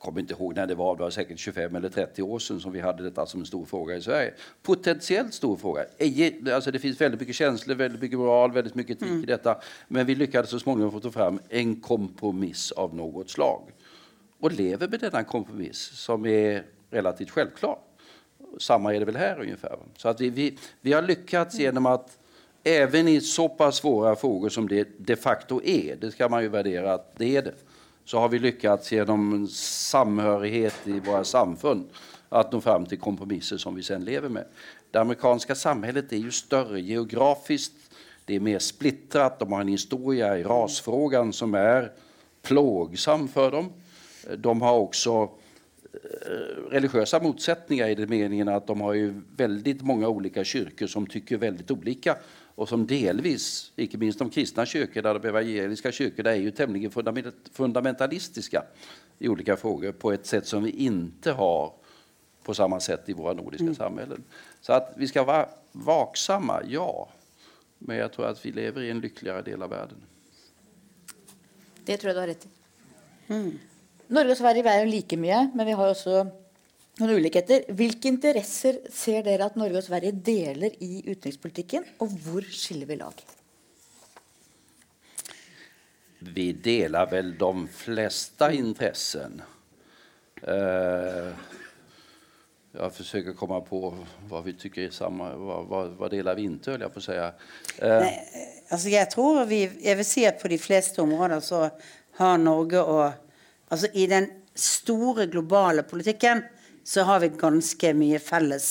Kommer 0.00 0.20
inte 0.20 0.34
ihåg 0.34 0.56
när 0.56 0.66
det 0.66 0.74
var, 0.74 0.96
det 0.96 1.02
var 1.02 1.10
säkert 1.10 1.38
25 1.38 1.76
eller 1.76 1.88
30 1.88 2.22
år 2.22 2.38
sedan 2.38 2.60
som 2.60 2.72
vi 2.72 2.80
hade 2.80 3.02
detta 3.02 3.26
som 3.26 3.40
en 3.40 3.46
stor 3.46 3.64
fråga 3.64 3.96
i 3.96 4.02
Sverige. 4.02 4.34
Potentiellt 4.62 5.34
stor 5.34 5.56
fråga. 5.56 5.84
Alltså 6.54 6.70
det 6.70 6.78
finns 6.78 7.00
väldigt 7.00 7.20
mycket 7.20 7.36
känslor, 7.36 7.74
väldigt 7.74 8.02
mycket 8.02 8.18
moral, 8.18 8.52
väldigt 8.52 8.74
mycket 8.74 8.96
etik 8.96 9.08
mm. 9.08 9.22
i 9.22 9.26
detta. 9.26 9.60
Men 9.88 10.06
vi 10.06 10.14
lyckades 10.14 10.50
så 10.50 10.58
småningom 10.58 10.92
få 10.92 11.00
ta 11.00 11.10
fram 11.10 11.40
en 11.48 11.80
kompromiss 11.80 12.72
av 12.72 12.94
något 12.94 13.30
slag. 13.30 13.62
Och 14.40 14.52
lever 14.52 14.88
med 14.88 15.00
denna 15.00 15.24
kompromiss 15.24 15.78
som 15.78 16.26
är 16.26 16.64
relativt 16.90 17.30
självklar. 17.30 17.78
Samma 18.58 18.94
är 18.94 18.98
det 18.98 19.04
väl 19.04 19.16
här 19.16 19.40
ungefär. 19.40 19.78
Så 19.96 20.08
att 20.08 20.20
vi, 20.20 20.30
vi, 20.30 20.58
vi 20.80 20.92
har 20.92 21.02
lyckats 21.02 21.58
genom 21.58 21.86
att 21.86 22.18
även 22.64 23.08
i 23.08 23.20
så 23.20 23.48
pass 23.48 23.76
svåra 23.76 24.16
frågor 24.16 24.48
som 24.48 24.68
det 24.68 24.88
de 24.98 25.16
facto 25.16 25.62
är, 25.64 25.96
det 25.96 26.10
ska 26.10 26.28
man 26.28 26.42
ju 26.42 26.48
värdera 26.48 26.94
att 26.94 27.18
det 27.18 27.36
är 27.36 27.42
det, 27.42 27.54
så 28.04 28.18
har 28.18 28.28
vi 28.28 28.38
lyckats 28.38 28.92
gjennom 28.92 29.46
samhørighet 29.54 30.86
i 30.88 31.00
våre 31.00 31.24
samfunn 31.24 31.84
att 32.30 32.52
nå 32.52 32.60
fram 32.60 32.86
til 32.86 32.98
kompromisser 32.98 33.58
som 33.58 33.74
vi 33.74 33.82
sen 33.82 34.04
lever 34.06 34.28
med. 34.28 34.46
Det 34.90 34.98
amerikanske 34.98 35.54
samhället 35.54 36.12
er 36.12 36.22
ju 36.22 36.30
större 36.30 36.80
geografiskt, 36.80 37.90
det 38.24 38.36
er 38.36 38.40
mer 38.40 38.58
splittrat, 38.62 39.38
de 39.38 39.52
har 39.52 39.60
en 39.60 39.74
historia 39.74 40.36
i 40.38 40.44
rasfrågan 40.46 41.32
som 41.32 41.54
er 41.54 41.90
plågsam 42.46 43.28
for 43.28 43.50
dem. 43.50 43.72
De 44.36 44.54
har 44.62 44.78
også 44.78 45.16
eh, 45.24 46.70
religiösa 46.70 47.20
motsättningar 47.22 47.88
i 47.88 47.94
den 47.94 48.10
meningen 48.10 48.48
at 48.48 48.66
de 48.66 48.80
har 48.80 48.94
ju 48.94 49.14
väldigt 49.36 49.82
många 49.82 50.08
olika 50.08 50.44
kyrkor 50.44 50.86
som 50.86 51.06
tycker 51.06 51.36
väldigt 51.36 51.70
olika 51.70 52.16
och 52.60 52.68
som 52.68 52.86
delvis, 52.86 53.72
ikke 53.80 53.96
minst 53.98 54.18
de 54.20 54.28
kristna 54.30 54.66
kyrkorna, 54.66 55.14
de 55.16 55.28
evangeliska 55.28 55.92
kyrkorna, 55.92 56.30
är 56.30 56.36
ju 56.36 56.50
tämligen 56.50 56.92
fundamentalistiska 57.52 58.64
i 59.18 59.28
olika 59.28 59.56
frågor 59.56 59.92
på 59.92 60.12
ett 60.12 60.26
sätt 60.26 60.46
som 60.46 60.64
vi 60.64 60.70
inte 60.70 61.32
har 61.32 61.72
på 62.42 62.54
samma 62.54 62.80
sätt 62.80 63.08
i 63.08 63.12
våra 63.12 63.32
nordiska 63.32 63.64
mm. 63.64 63.74
samhällen. 63.74 64.24
Så 64.60 64.72
att 64.72 64.92
vi 64.96 65.08
ska 65.08 65.24
vara 65.24 65.48
vaksamma, 65.72 66.62
ja. 66.68 67.08
Men 67.78 67.96
jag 67.96 68.12
tror 68.12 68.26
att 68.26 68.46
vi 68.46 68.52
lever 68.52 68.82
i 68.82 68.90
en 68.90 69.00
lyckligare 69.00 69.42
del 69.42 69.62
av 69.62 69.70
världen. 69.70 69.98
Det 71.84 71.96
tror 71.96 72.08
jeg 72.08 72.16
du 72.16 72.20
har 72.20 72.26
rett 72.26 72.46
i. 72.46 72.50
Mm. 73.32 73.58
Norge 74.08 74.36
og 74.36 74.36
Sverige 74.36 74.68
er 74.68 74.84
jo 74.84 74.90
like 74.90 75.16
mye, 75.16 75.46
men 75.54 75.66
vi 75.66 75.72
har 75.72 75.88
også 75.88 76.26
noen 77.00 77.20
ulikheter. 77.20 77.66
Hvilke 77.76 78.10
interesser 78.10 78.80
ser 78.92 79.24
dere 79.26 79.48
at 79.50 79.58
Norge 79.60 79.80
og 79.80 79.86
Sverige 79.86 80.14
deler 80.14 80.74
i 80.84 81.02
utenrikspolitikken, 81.06 81.86
og 82.00 82.16
hvor 82.24 82.46
skiller 82.54 82.88
vi 82.90 82.98
lag? 83.00 83.22
Vi 86.20 86.50
deler 86.52 87.08
vel 87.10 87.32
de 87.40 87.52
fleste 87.72 88.50
interessene. 88.56 89.46
Uh, 90.40 91.32
jeg 92.70 92.96
forsøker 92.96 93.34
å 93.34 93.38
komme 93.38 93.58
på 93.66 93.80
hva 94.28 94.42
vi 94.44 94.54
tykker 94.56 94.86
er 94.86 94.92
samme, 94.94 95.26
hva, 95.36 95.58
hva, 95.68 95.80
hva 95.96 96.10
deler 96.12 96.38
vi 96.38 96.46
ikke, 96.48 96.76
höll 96.76 96.84
jeg 96.86 96.94
på 96.94 97.02
å 97.02 97.06
si. 97.08 97.16
Uh, 97.16 97.96
Nej, 98.04 98.62
alltså 98.68 98.88
jag 98.88 99.10
tror 99.10 99.42
vi, 99.50 99.64
jeg 99.80 99.96
vil 100.00 100.08
si 100.08 100.28
at 100.28 100.40
på 100.40 100.52
de 100.52 100.60
fleste 100.60 101.02
områder 101.02 101.42
så 101.44 101.66
har 102.20 102.38
Norge 102.38 102.84
og 102.84 103.26
Altså 103.70 103.86
i 103.94 104.06
den 104.10 104.26
store 104.58 105.28
globale 105.30 105.84
politikken 105.86 106.42
så 106.90 107.04
har 107.06 107.20
vi 107.22 107.28
ganske 107.38 107.92
mye 107.94 108.18
felles 108.18 108.70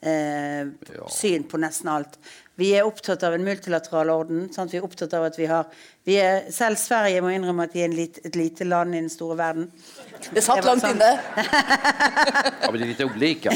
eh, 0.00 0.68
ja. 0.94 1.08
syn 1.10 1.42
på 1.50 1.58
nesten 1.58 1.90
alt. 1.90 2.20
Vi 2.58 2.68
er 2.74 2.86
opptatt 2.86 3.22
av 3.26 3.34
en 3.34 3.44
multilateral 3.46 4.10
orden. 4.10 4.44
Sant? 4.54 4.72
Vi 4.72 4.78
er 4.78 4.86
opptatt 4.86 5.12
av 5.14 5.28
at 5.28 5.38
vi 5.38 5.46
har 5.50 5.66
vi 6.06 6.16
er, 6.22 6.48
Selv 6.54 6.78
Sverige 6.80 7.20
må 7.22 7.30
innrømme 7.34 7.66
at 7.68 7.74
de 7.74 7.82
er 7.84 7.90
lit, 7.92 8.20
et 8.26 8.38
lite 8.38 8.66
land 8.66 8.94
i 8.94 9.00
den 9.02 9.10
store 9.10 9.36
verden. 9.38 9.68
Det 10.34 10.42
satt 10.42 10.64
langt 10.66 10.82
sånn. 10.82 10.96
inne. 10.96 11.10
ja, 12.62 12.70
men 12.70 12.78
de 12.80 12.86
er 12.86 12.92
litt 12.94 13.02
ulike. 13.04 13.52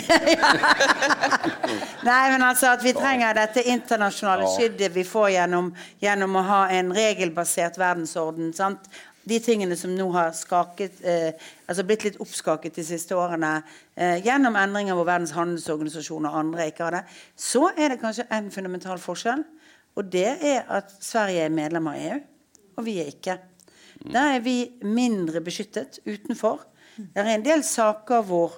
Nei, 2.11 2.21
men 2.35 2.43
altså 2.47 2.75
at 2.75 2.83
vi 2.83 2.93
trenger 2.95 3.39
dette 3.39 3.65
internasjonale 3.71 4.51
skyddet 4.55 4.95
vi 4.95 5.07
får 5.07 5.31
gjennom, 5.37 5.73
gjennom 6.03 6.39
å 6.39 6.45
ha 6.51 6.61
en 6.75 6.91
regelbasert 6.95 7.79
verdensorden. 7.83 8.51
Sant? 8.55 8.91
De 9.29 9.39
tingene 9.43 9.77
som 9.79 9.93
nå 9.95 10.09
har 10.17 10.33
skaket, 10.35 10.99
eh, 11.07 11.31
altså 11.71 11.85
blitt 11.87 12.07
litt 12.07 12.19
oppskaket 12.23 12.75
de 12.79 12.85
siste 12.87 13.17
årene 13.17 13.53
eh, 13.95 14.19
gjennom 14.25 14.57
endringer 14.59 14.99
hvor 14.99 15.07
Verdens 15.09 15.35
handelsorganisasjon 15.37 16.27
og 16.29 16.39
andre 16.41 16.69
ikke 16.71 16.87
har 16.89 16.99
det, 16.99 17.05
så 17.39 17.69
er 17.77 17.95
det 17.95 18.01
kanskje 18.03 18.27
en 18.35 18.51
fundamental 18.55 19.01
forskjell. 19.03 19.45
Og 19.99 20.09
det 20.11 20.29
er 20.41 20.67
at 20.73 20.91
Sverige 21.05 21.47
er 21.47 21.55
medlem 21.55 21.91
av 21.91 22.01
EU, 22.01 22.19
og 22.81 22.87
vi 22.87 22.99
er 23.03 23.13
ikke. 23.13 23.39
Da 24.03 24.33
er 24.35 24.43
vi 24.43 24.57
mindre 24.83 25.43
beskyttet 25.45 26.01
utenfor. 26.09 26.65
Det 26.97 27.23
er 27.23 27.35
en 27.37 27.45
del 27.45 27.63
saker 27.65 28.25
hvor, 28.27 28.57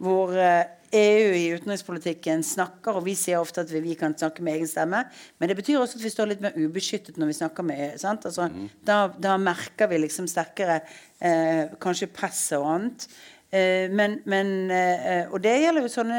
hvor 0.00 0.32
eh, 0.38 0.77
EU 0.92 1.32
i 1.36 1.48
utenrikspolitikken 1.52 2.42
snakker, 2.46 2.96
og 2.96 3.04
vi 3.04 3.14
sier 3.18 3.42
ofte 3.42 3.60
at 3.64 3.72
vi, 3.72 3.82
vi, 3.84 3.96
kan 3.98 4.14
snakke 4.16 4.44
med 4.44 4.56
egen 4.56 4.70
stemme. 4.70 5.02
Men 5.38 5.50
det 5.50 5.56
betyr 5.58 5.80
også 5.80 5.98
at 5.98 6.04
vi 6.04 6.12
står 6.12 6.30
litt 6.30 6.44
mer 6.44 6.56
ubeskyttet 6.56 7.18
når 7.20 7.32
vi 7.32 7.38
snakker 7.40 7.66
med 7.66 7.82
EU. 7.84 7.98
Altså, 8.14 8.48
mm. 8.48 8.70
da, 8.88 9.00
da, 9.20 9.36
merker 9.42 9.90
vi 9.90 10.00
liksom 10.04 10.28
sterkere 10.30 10.80
eh, 11.20 11.74
kanskje 11.82 12.08
presset 12.12 12.56
og 12.60 12.70
annet. 12.72 13.08
Eh, 13.52 13.86
men, 13.92 14.18
men 14.28 14.70
eh, 14.72 15.28
Og 15.32 15.40
det 15.40 15.54
gjelder 15.56 15.86
jo 15.86 15.88
sånne 15.88 16.18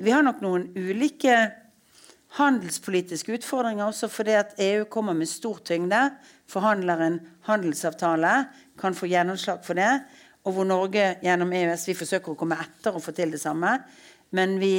Vi 0.00 0.14
har 0.14 0.22
nok 0.24 0.38
noen 0.40 0.70
ulike 0.72 1.34
handelspolitiske 2.38 3.34
utfordringer 3.36 3.90
også 3.90 4.08
fordi 4.08 4.36
at 4.38 4.54
EU 4.62 4.86
kommer 4.88 5.16
med 5.18 5.28
stor 5.28 5.58
tyngde, 5.66 5.98
forhandler 6.48 7.02
en 7.02 7.18
handelsavtale, 7.48 8.34
kan 8.78 8.94
få 8.94 9.10
gjennomslag 9.10 9.64
for 9.66 9.78
det. 9.78 9.90
Og 10.46 10.54
hvor 10.56 10.64
Norge 10.64 11.16
gjennom 11.20 11.50
EØS 11.52 11.88
vi 11.90 11.96
forsøker 11.98 12.32
å 12.32 12.38
komme 12.38 12.56
etter 12.62 12.94
og 12.96 13.02
få 13.04 13.12
til 13.12 13.34
det 13.34 13.42
samme. 13.42 13.74
Men 14.36 14.58
vi 14.62 14.74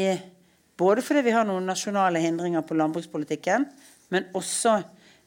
Både 0.81 1.03
fordi 1.05 1.21
vi 1.27 1.33
har 1.35 1.45
noen 1.45 1.67
nasjonale 1.69 2.17
hindringer 2.23 2.63
på 2.65 2.73
landbrukspolitikken, 2.73 3.67
men 4.09 4.23
også 4.33 4.79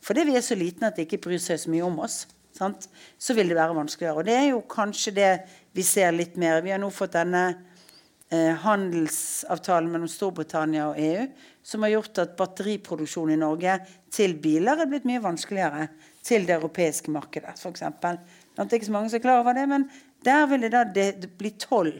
fordi 0.02 0.24
vi 0.26 0.32
er 0.34 0.42
så 0.42 0.56
liten 0.58 0.88
at 0.88 0.96
de 0.96 1.04
ikke 1.06 1.20
bryr 1.22 1.38
seg 1.38 1.60
så 1.62 1.70
mye 1.70 1.84
om 1.86 2.00
oss. 2.02 2.24
Sant? 2.54 2.88
Så 3.18 3.36
vil 3.36 3.52
det 3.52 3.56
være 3.56 3.76
vanskeligere. 3.76 4.18
Og 4.18 4.26
det 4.26 4.34
er 4.34 4.48
jo 4.48 4.64
kanskje 4.66 5.14
det 5.14 5.30
vi 5.74 5.84
ser 5.86 6.10
litt 6.14 6.34
mer. 6.40 6.58
Vi 6.64 6.72
har 6.74 6.80
nå 6.82 6.90
fått 6.90 7.14
denne 7.14 7.44
eh, 7.54 8.52
handelsavtalen 8.64 9.90
mellom 9.90 10.10
Storbritannia 10.10 10.90
og 10.90 10.98
EU 11.00 11.24
som 11.64 11.86
har 11.86 11.94
gjort 11.94 12.20
at 12.20 12.34
batteriproduksjon 12.36 13.32
i 13.32 13.40
Norge 13.40 13.78
til 14.12 14.36
biler 14.42 14.82
er 14.82 14.90
blitt 14.90 15.06
mye 15.08 15.22
vanskeligere 15.24 15.88
til 16.24 16.44
det 16.48 16.58
europeiske 16.58 17.12
markedet, 17.12 17.56
f.eks. 17.56 17.82
Det 17.94 18.60
er 18.60 18.76
ikke 18.76 18.90
så 18.90 18.94
mange 18.96 19.12
som 19.12 19.18
er 19.18 19.24
klar 19.24 19.40
over 19.40 19.56
det, 19.56 19.64
men 19.70 19.88
der 20.24 20.44
vil 20.50 20.66
det 20.66 20.72
da 20.74 20.84
det, 20.88 21.08
det 21.22 21.32
bli 21.40 21.54
toll 21.60 21.90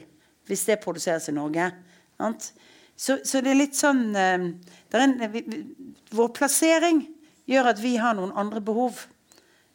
hvis 0.49 0.67
det 0.69 0.83
produseres 0.85 1.31
i 1.33 1.35
Norge. 1.37 1.71
Så, 2.97 3.19
så, 3.25 3.41
det 3.43 3.51
er 3.51 3.59
litt 3.59 3.79
sånn 3.79 4.15
eh, 4.15 4.47
er 4.95 5.03
en, 5.03 5.19
vi, 5.33 5.43
Vår 6.15 6.31
plassering 6.37 7.03
gjør 7.51 7.73
at 7.73 7.83
vi 7.83 7.97
har 7.99 8.15
noen 8.17 8.33
andre 8.39 8.63
behov. 8.65 9.01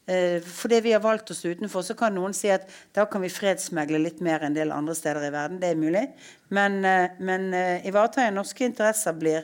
Eh, 0.09 0.39
fordi 0.41 0.79
vi 0.87 0.93
har 0.95 1.03
valgt 1.03 1.33
oss 1.33 1.43
utenfor, 1.45 1.83
så 1.85 1.93
kan 1.99 2.15
noen 2.15 2.33
si 2.33 2.49
at 2.49 2.69
da 2.95 3.05
kan 3.11 3.21
vi 3.21 3.29
fredsmegle 3.29 3.99
litt 4.01 4.23
mer 4.25 4.41
enn 4.41 4.53
en 4.53 4.57
del 4.57 4.71
andre 4.73 4.95
steder 4.97 5.27
i 5.27 5.33
verden. 5.35 5.59
Det 5.61 5.73
er 5.73 5.81
mulig. 5.81 6.05
Men, 6.55 6.79
eh, 6.87 7.19
men 7.19 7.51
ivareta 7.85 8.29
norske 8.33 8.65
interesser 8.65 9.17
blir 9.19 9.43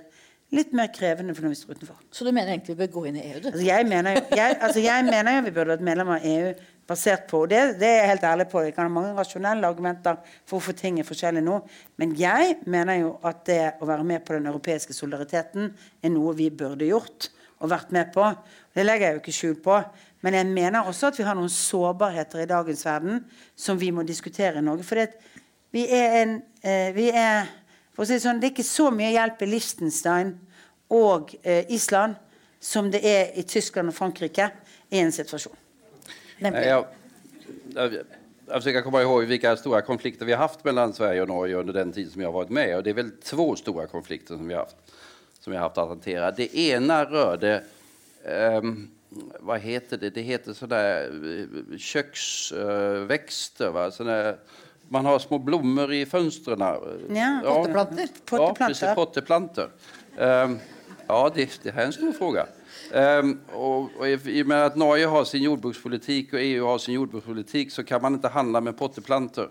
litt 0.56 0.72
mer 0.78 0.88
krevende 0.94 1.36
for 1.36 1.46
når 1.46 1.54
vi 1.54 1.60
står 1.60 1.76
utenfor. 1.76 2.00
Så 2.14 2.26
du 2.26 2.32
mener 2.32 2.54
egentlig 2.54 2.76
vi 2.76 2.82
bør 2.86 2.94
gå 2.96 3.06
inn 3.10 3.20
i 3.20 3.26
EU? 3.28 3.42
Altså, 3.42 3.66
jeg, 3.66 3.88
mener 3.90 4.16
jo, 4.16 4.24
jeg, 4.40 4.58
altså, 4.62 4.80
jeg 4.84 5.06
mener 5.10 5.36
jo 5.36 5.46
vi 5.50 5.54
burde 5.56 5.74
vært 5.74 5.86
medlem 5.86 6.14
av 6.16 6.28
EU 6.32 6.54
basert 6.88 7.26
på 7.30 7.44
det, 7.50 7.80
det 7.80 7.88
er 7.88 8.02
jeg 8.02 8.10
helt 8.14 8.26
ærlig 8.30 8.48
på. 8.52 8.62
Jeg 8.62 8.76
kan 8.76 8.86
ha 8.86 8.94
mange 8.94 9.16
rasjonelle 9.18 9.68
argumenter 9.68 10.20
for 10.46 10.58
hvorfor 10.58 10.76
ting 10.78 11.00
er 11.00 11.08
forskjellig 11.08 11.42
nå. 11.46 11.60
Men 11.98 12.14
jeg 12.20 12.60
mener 12.70 13.00
jo 13.02 13.16
at 13.26 13.42
det 13.50 13.62
å 13.82 13.90
være 13.90 14.06
med 14.06 14.26
på 14.26 14.36
den 14.38 14.50
europeiske 14.52 14.94
solidariteten 14.94 15.72
er 16.02 16.14
noe 16.14 16.36
vi 16.38 16.52
burde 16.54 16.88
gjort 16.90 17.30
og 17.64 17.72
vært 17.72 17.94
med 17.96 18.12
på. 18.14 18.28
Det 18.76 18.86
legger 18.86 19.08
jeg 19.08 19.18
jo 19.18 19.24
ikke 19.24 19.38
skjul 19.40 19.58
på. 19.66 19.80
Men 20.26 20.38
jeg 20.40 20.50
mener 20.52 20.90
også 20.90 21.10
at 21.10 21.20
vi 21.20 21.26
har 21.26 21.38
noen 21.38 21.52
sårbarheter 21.54 22.44
i 22.44 22.50
dagens 22.50 22.86
verden 22.86 23.24
som 23.56 23.80
vi 23.82 23.92
må 23.94 24.06
diskutere 24.06 24.62
i 24.62 24.66
Norge. 24.66 24.86
For 24.86 25.02
vi 25.76 25.88
er 25.90 26.20
en 26.22 26.38
eh, 26.62 26.92
vi 26.96 27.10
er, 27.10 27.50
for 27.94 28.06
å 28.06 28.10
si 28.10 28.18
det 28.18 28.26
sånn, 28.26 28.40
Det 28.42 28.52
er 28.52 28.56
ikke 28.56 28.68
så 28.68 28.92
mye 28.94 29.14
hjelp 29.16 29.42
i 29.42 29.52
Liechtenstein 29.54 30.36
og 30.94 31.36
eh, 31.42 31.66
Island 31.74 32.18
som 32.62 32.90
det 32.92 33.04
er 33.06 33.36
i 33.38 33.44
Tyskland 33.46 33.92
og 33.92 33.98
Frankrike 33.98 34.50
i 34.90 35.02
en 35.02 35.14
situasjon. 35.14 35.65
Jag, 36.54 36.86
jag, 37.74 37.94
jag 38.48 38.56
försöker 38.56 38.82
komma 38.82 39.02
ihåg 39.02 39.24
vilka 39.24 39.58
stora 39.58 39.82
konflikter 39.82 40.26
vi 40.26 40.32
har 40.32 40.40
haft 40.40 40.64
mellan 40.64 40.94
Sverige 40.94 41.22
och 41.22 41.28
Norge 41.28 41.56
under 41.56 41.74
den 41.74 41.92
tid 41.92 42.12
som 42.12 42.22
jag 42.22 42.28
har 42.28 42.34
varit 42.34 42.50
med. 42.50 42.78
Och 42.78 42.84
det 42.84 42.90
är 42.90 42.94
väl 42.94 43.12
två 43.12 43.56
stora 43.56 43.88
konflikter 43.88 44.36
som 44.36 44.48
vi 44.48 44.54
har 44.54 44.62
haft, 44.62 44.76
som 45.40 45.54
har 45.54 45.60
haft 45.60 45.78
att 45.78 45.88
hantera. 45.88 46.32
Det 46.32 46.58
ena 46.58 47.06
rörde 47.06 47.64
um, 48.24 48.90
vad 49.40 49.60
heter 49.60 49.98
det? 49.98 50.10
Det 50.10 50.22
heter 50.22 50.54
sådär 50.54 51.12
eh, 51.72 51.78
köksväxter. 51.78 53.70
Va? 53.70 53.92
Sådär, 53.92 54.38
man 54.88 55.06
har 55.06 55.20
små 55.20 55.38
blommor 55.38 55.94
i 55.94 56.06
fönstren. 56.06 56.60
Ja, 56.60 56.84
potteplanter. 57.44 58.10
Ja, 58.32 58.56
precis, 58.58 58.96
potteplanter. 58.96 59.70
Um, 60.18 60.60
ja, 61.08 61.32
det, 61.36 61.60
det 61.64 61.72
här 61.72 61.82
är 61.82 61.86
en 61.86 61.94
stor 61.94 62.12
fråga. 62.12 62.48
Um, 62.94 63.40
och, 63.54 63.90
och 63.98 64.08
i, 64.08 64.42
og 64.42 64.48
med 64.48 64.66
at 64.66 64.76
Norge 64.78 65.08
har 65.08 65.24
sin 65.26 65.44
jordbrukspolitik 65.44 66.34
og 66.34 66.40
EU 66.42 66.66
har 66.68 66.78
sin 66.78 66.96
jordbrukspolitik 66.96 67.72
så 67.72 67.84
kan 67.84 68.02
man 68.02 68.16
ikke 68.16 68.34
handla 68.34 68.62
med 68.62 68.78
potteplanter. 68.78 69.50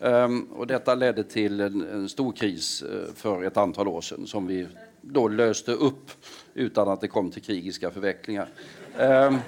Um, 0.00 0.48
og 0.58 0.66
detta 0.68 0.94
ledde 0.94 1.22
til 1.30 1.60
en, 1.60 1.82
en 1.82 2.08
stor 2.08 2.32
kris 2.32 2.82
uh, 2.82 3.14
for 3.14 3.44
et 3.46 3.56
antal 3.56 3.88
år 3.88 4.00
siden, 4.00 4.26
som 4.26 4.48
vi 4.48 4.64
da 5.02 5.26
løste 5.30 5.76
opp 5.78 6.10
uten 6.54 6.90
at 6.90 7.04
det 7.04 7.10
kom 7.10 7.30
til 7.30 7.42
krigiske 7.42 7.90
forviklinger. 7.90 8.50
Um, 8.98 9.38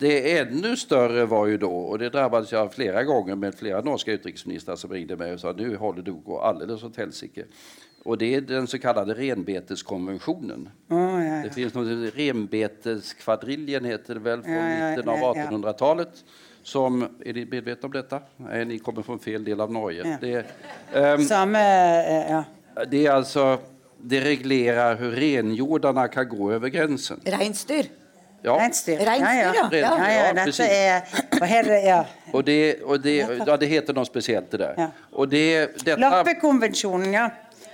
det 0.00 0.38
enda 0.38 0.76
større 0.76 1.26
var 1.30 1.46
jo 1.50 1.58
da, 1.62 1.68
og 1.70 1.98
det 2.02 2.12
drabbades 2.14 2.52
jeg 2.52 2.72
flere 2.74 3.04
ganger 3.06 3.38
med 3.38 3.56
flere 3.56 3.82
norske 3.84 4.16
utenriksministre 4.18 4.76
som 4.76 4.92
ringde 4.92 5.18
meg 5.20 5.36
og 5.36 5.42
sa 5.42 5.52
nu 5.56 5.70
det 5.96 6.06
du 6.06 6.14
gå 6.24 6.40
alldeles 6.40 6.80
til 6.80 7.04
helsike. 7.04 7.46
Och 8.02 8.18
det 8.18 8.34
är 8.34 8.40
den 8.40 8.66
så 8.66 8.78
kallade 8.78 9.14
renbeteskonventionen. 9.14 10.68
Oh, 10.88 11.24
ja, 11.24 11.32
Det 11.32 11.42
ja. 11.46 11.52
finns 11.52 11.74
något, 11.74 12.14
renbeteskvadriljen 12.14 13.84
heter 13.84 14.14
det 14.14 14.20
väl, 14.20 14.42
från 14.42 14.52
Ja, 14.52 14.68
ja, 14.68 14.90
mitten 14.90 15.08
av 15.08 15.18
ja, 15.18 15.32
ja. 15.36 15.42
1800-talet. 15.50 16.24
Som, 16.62 17.02
är 17.24 17.32
ni 17.32 17.46
medvetna 17.50 17.86
om 17.86 17.92
detta? 17.92 18.20
Nej, 18.36 18.64
ni 18.64 18.78
kommer 18.78 19.02
från 19.02 19.18
fel 19.18 19.44
del 19.44 19.60
av 19.60 19.72
Norge. 19.72 20.18
Ja. 20.20 20.44
Det, 20.92 21.14
um, 21.14 21.24
Samme 21.24 21.58
eh, 22.06 22.30
Ja. 22.30 22.44
det 22.90 23.06
är 23.06 23.10
alltså, 23.10 23.58
det 23.96 24.20
reglerar 24.20 24.96
hur 24.96 25.10
renjordarna 25.10 26.08
kan 26.08 26.28
gå 26.28 26.52
över 26.52 26.68
gränsen. 26.68 27.20
Reinsdyr. 27.24 27.86
Ja, 28.42 28.56
Reinsdyr. 28.56 28.98
Ja. 29.00 29.68
Ja, 29.72 30.32
dette 30.34 30.62
er 30.62 32.06
og 32.32 32.34
och 32.34 32.44
det, 32.44 32.82
och 32.82 33.00
det, 33.00 33.44
ja, 33.46 33.56
det 33.56 33.66
heter 33.66 33.94
något 33.94 34.06
speciellt 34.06 34.50
det 34.50 34.56
där. 34.56 34.74
Ja. 34.76 34.90
Och 35.10 35.28
det, 35.28 35.84
detta, 35.84 35.96
Lappekonvensjonen, 36.00 37.12
ja. 37.12 37.30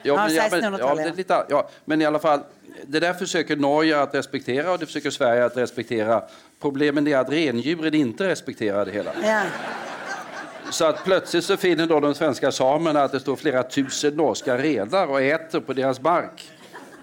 Ja, 0.06 0.26
men, 0.26 0.34
ja, 0.34 0.48
men, 0.50 0.62
ja, 0.62 0.68
1600-tallet. 0.68 1.04
det 1.04 1.10
är 1.10 1.16
lite, 1.16 1.44
ja, 1.48 1.68
men 1.84 2.02
i 2.02 2.04
alla 2.04 2.18
fall, 2.18 2.40
det 2.86 3.00
där 3.00 3.12
försöker 3.12 3.56
Norge 3.56 4.00
att 4.00 4.14
respektera 4.14 4.72
och 4.72 4.78
det 4.78 4.86
försöker 4.86 5.10
Sverige 5.10 5.44
att 5.44 5.56
respektera. 5.56 6.22
Problemet 6.60 7.06
är 7.06 7.16
att 7.16 7.30
rendjuren 7.30 7.94
inte 7.94 8.28
respekterar 8.28 8.84
det 8.84 8.92
hela. 8.92 9.10
ja. 9.22 9.42
Så 10.70 10.84
att 10.84 11.04
plötsligt 11.04 11.44
så 11.44 11.56
finner 11.56 11.86
då 11.86 12.00
de 12.00 12.14
svenska 12.14 12.52
samerna 12.52 13.02
att 13.02 13.12
det 13.12 13.20
står 13.20 13.36
flera 13.36 13.62
tusen 13.62 14.14
norska 14.14 14.58
redar 14.58 15.06
och 15.06 15.22
äter 15.22 15.60
på 15.60 15.72
deras 15.72 16.00
mark. 16.00 16.50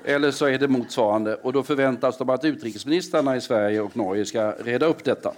Eller 0.05 0.31
så 0.31 0.45
är 0.45 0.57
det 0.57 0.67
motsvarande 0.67 1.35
och 1.35 1.53
då 1.53 1.63
förväntas 1.63 2.17
de 2.17 2.29
att 2.29 2.45
utrikesministrarna 2.45 3.35
i 3.35 3.41
Sverige 3.41 3.81
och 3.81 3.97
Norge 3.97 4.25
ska 4.25 4.51
reda 4.51 4.85
upp 4.85 5.03
detta. 5.03 5.33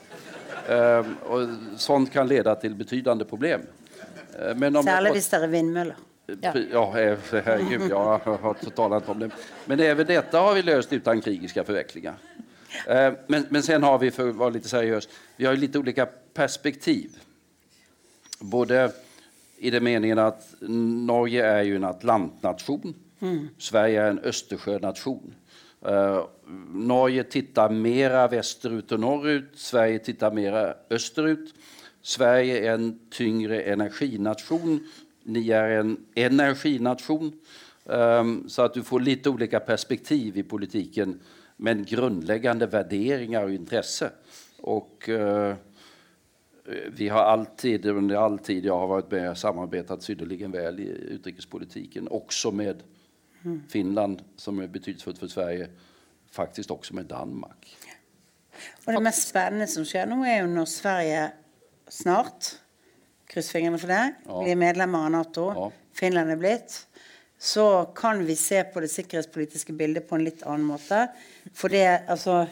Ehm, 0.70 1.16
och 1.24 1.48
sånt 1.78 2.14
kan 2.14 2.28
leda 2.28 2.56
till 2.56 2.76
betydande 2.76 3.26
problem. 3.26 3.62
Ehm, 4.40 4.60
Men 4.60 4.76
om 4.76 4.84
Særlig 4.84 5.12
hvis 5.12 5.30
det 5.30 5.44
er 5.44 5.48
vindmøller. 5.48 5.96
Ja. 6.42 6.54
Ja, 6.72 7.00
eh, 7.00 7.18
herregud, 7.32 7.82
jag 7.90 8.20
har 8.20 8.70
talat 8.70 9.10
om 9.10 9.20
det. 9.20 9.30
Men 9.66 9.80
även 9.80 10.06
detta 10.08 10.40
har 10.40 10.54
vi 10.56 10.62
löst 10.62 10.94
utan 10.94 11.22
krigiska 11.22 11.64
förvecklingar. 11.64 12.16
Eh, 12.88 13.14
Men, 13.28 13.46
men 13.50 13.64
sen 13.64 13.84
har 13.84 14.00
vi, 14.00 14.12
för 14.12 14.30
att 14.30 14.36
vara 14.36 14.50
lite 14.50 14.70
seriös, 14.70 15.10
vi 15.38 15.46
har 15.46 15.54
ju 15.54 15.60
lite 15.60 15.80
olika 15.80 16.06
perspektiv. 16.34 17.10
Både 18.40 18.92
i 19.58 19.70
den 19.70 19.84
meningen 19.84 20.20
att 20.20 20.54
Norge 21.08 21.46
är 21.46 21.64
ju 21.64 21.76
en 21.76 21.84
Atlantnation. 21.84 22.94
Sverige 23.58 24.02
är 24.04 24.10
en 24.10 24.20
Östersjönation. 24.20 25.34
Eh, 25.86 26.26
Norge 26.74 27.24
tittar 27.24 27.70
mera 27.70 28.28
västerut 28.28 28.92
och 28.92 29.00
norrut. 29.00 29.52
Sverige 29.56 30.00
tittar 30.00 30.32
mera 30.32 30.74
österut. 30.90 31.54
Sverige 32.02 32.70
är 32.70 32.74
en 32.74 33.00
tyngre 33.10 33.62
energination. 33.62 34.88
Ni 35.26 35.50
är 35.50 35.70
en 35.70 36.06
energination. 36.16 37.34
Um, 37.84 38.50
så 38.50 38.62
att 38.62 38.74
du 38.74 38.84
får 38.84 39.00
lite 39.00 39.30
olika 39.30 39.60
perspektiv 39.60 40.38
i 40.38 40.44
politiken, 40.44 41.20
men 41.58 41.86
grundläggande 41.86 42.68
värderingar 42.68 43.44
och 43.44 43.54
intresse. 43.54 44.12
Och 44.62 45.10
uh, 45.10 45.54
vi 46.88 47.10
har 47.10 47.22
alltid, 47.24 47.86
under 47.86 48.16
all 48.16 48.40
tid 48.40 48.66
jag 48.66 48.80
har 48.80 48.88
varit 48.88 49.12
med, 49.12 49.38
samarbetat 49.38 50.04
synnerligen 50.04 50.52
väl 50.52 50.80
i 50.80 50.88
utrikespolitiken. 50.88 52.08
Också 52.08 52.52
med 52.52 52.84
Finland, 53.70 54.22
som 54.36 54.60
är 54.60 54.68
betydelsefullt 54.68 55.20
för 55.20 55.28
Sverige. 55.28 55.70
Faktiskt 56.32 56.72
också 56.72 56.96
med 56.96 57.06
Danmark. 57.06 57.78
Og 58.86 58.94
det 58.94 59.02
mest 59.04 59.28
spennende 59.30 59.68
som 59.68 59.86
skjer 59.88 60.08
nå, 60.10 60.22
er 60.26 60.44
jo 60.44 60.52
når 60.52 60.70
Sverige 60.70 61.24
snart, 61.92 62.56
kryss 63.28 63.52
fingrene 63.52 63.80
for 63.80 63.88
det, 63.88 64.16
Ja. 64.28 64.42
blir 64.44 64.56
medlemmer 64.56 65.06
av 65.06 65.12
Nato, 65.12 65.48
Ja. 65.56 65.72
Finland 65.94 66.32
er 66.32 66.36
blitt, 66.38 66.86
så 67.40 67.94
kan 67.96 68.26
vi 68.26 68.36
se 68.36 68.64
på 68.64 68.82
det 68.82 68.90
sikkerhetspolitiske 68.92 69.74
bildet 69.78 70.08
på 70.08 70.16
en 70.16 70.24
litt 70.26 70.44
annen 70.44 70.66
måte. 70.68 71.10
For 71.54 71.68
det, 71.70 72.04
altså 72.08 72.48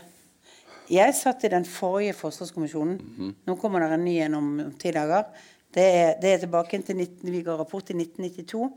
Jeg 0.90 1.14
satt 1.16 1.44
i 1.46 1.48
den 1.48 1.64
forrige 1.64 2.14
forsvarskommisjonen. 2.14 2.98
Mhm. 3.00 3.36
Nå 3.48 3.56
kommer 3.60 3.80
det 3.80 3.92
en 3.94 4.04
ny 4.04 4.18
en 4.20 4.34
om, 4.36 4.60
om 4.60 4.72
ti 4.74 4.92
dager. 4.92 5.26
Det 5.74 5.82
er, 5.82 6.16
det 6.22 6.30
er 6.34 6.38
tilbake 6.46 6.84
til 6.86 6.96
19, 6.98 7.32
Vi 7.32 7.42
ga 7.42 7.56
rapport 7.56 7.90
i 7.90 7.94
1992. 7.94 8.70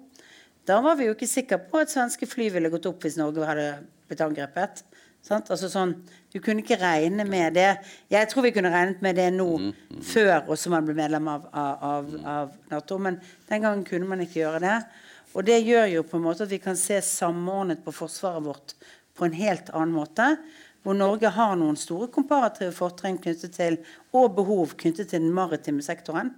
Da 0.67 0.81
var 0.81 0.95
vi 0.95 1.05
jo 1.07 1.15
ikke 1.15 1.27
sikre 1.27 1.59
på 1.59 1.81
at 1.81 1.89
svenske 1.91 2.27
fly 2.27 2.49
ville 2.51 2.71
gått 2.71 2.87
opp 2.87 3.03
hvis 3.03 3.17
Norge 3.19 3.45
hadde 3.45 3.67
blitt 4.09 4.21
angrepet. 4.21 4.83
Altså 5.35 5.69
sånn, 5.71 5.95
du 6.33 6.39
kunne 6.45 6.63
ikke 6.63 6.79
regne 6.79 7.25
med 7.27 7.57
det. 7.57 7.71
Jeg 8.13 8.29
tror 8.31 8.47
vi 8.47 8.53
kunne 8.55 8.71
regnet 8.73 9.03
med 9.05 9.19
det 9.19 9.31
nå, 9.35 9.49
før 10.05 10.51
også 10.53 10.73
man 10.73 10.87
ble 10.87 10.95
medlem 10.99 11.31
av, 11.33 11.49
av, 11.51 12.13
av, 12.23 12.53
Nato. 12.71 12.99
Men 13.03 13.19
den 13.49 13.65
gangen 13.65 13.87
kunne 13.89 14.09
man 14.11 14.23
ikke 14.23 14.43
gjøre 14.45 14.63
det. 14.63 14.77
Og 15.37 15.45
det 15.49 15.59
gjør 15.67 15.89
jo 15.91 16.05
på 16.07 16.19
en 16.19 16.27
måte 16.29 16.47
at 16.47 16.53
vi 16.53 16.61
kan 16.63 16.79
se 16.81 17.01
samordnet 17.05 17.83
på 17.85 17.95
forsvaret 17.95 18.47
vårt 18.47 18.77
på 19.17 19.27
en 19.27 19.37
helt 19.37 19.73
annen 19.75 19.97
måte. 19.97 20.31
Hvor 20.87 20.95
Norge 20.95 21.33
har 21.35 21.57
noen 21.59 21.75
store 21.75 22.07
komparative 22.15 22.71
fortrinn 22.71 23.19
knyttet 23.19 23.57
til, 23.57 23.81
og 24.15 24.37
behov 24.37 24.77
knyttet 24.79 25.11
til 25.11 25.25
den 25.25 25.35
maritime 25.35 25.83
sektoren. 25.83 26.31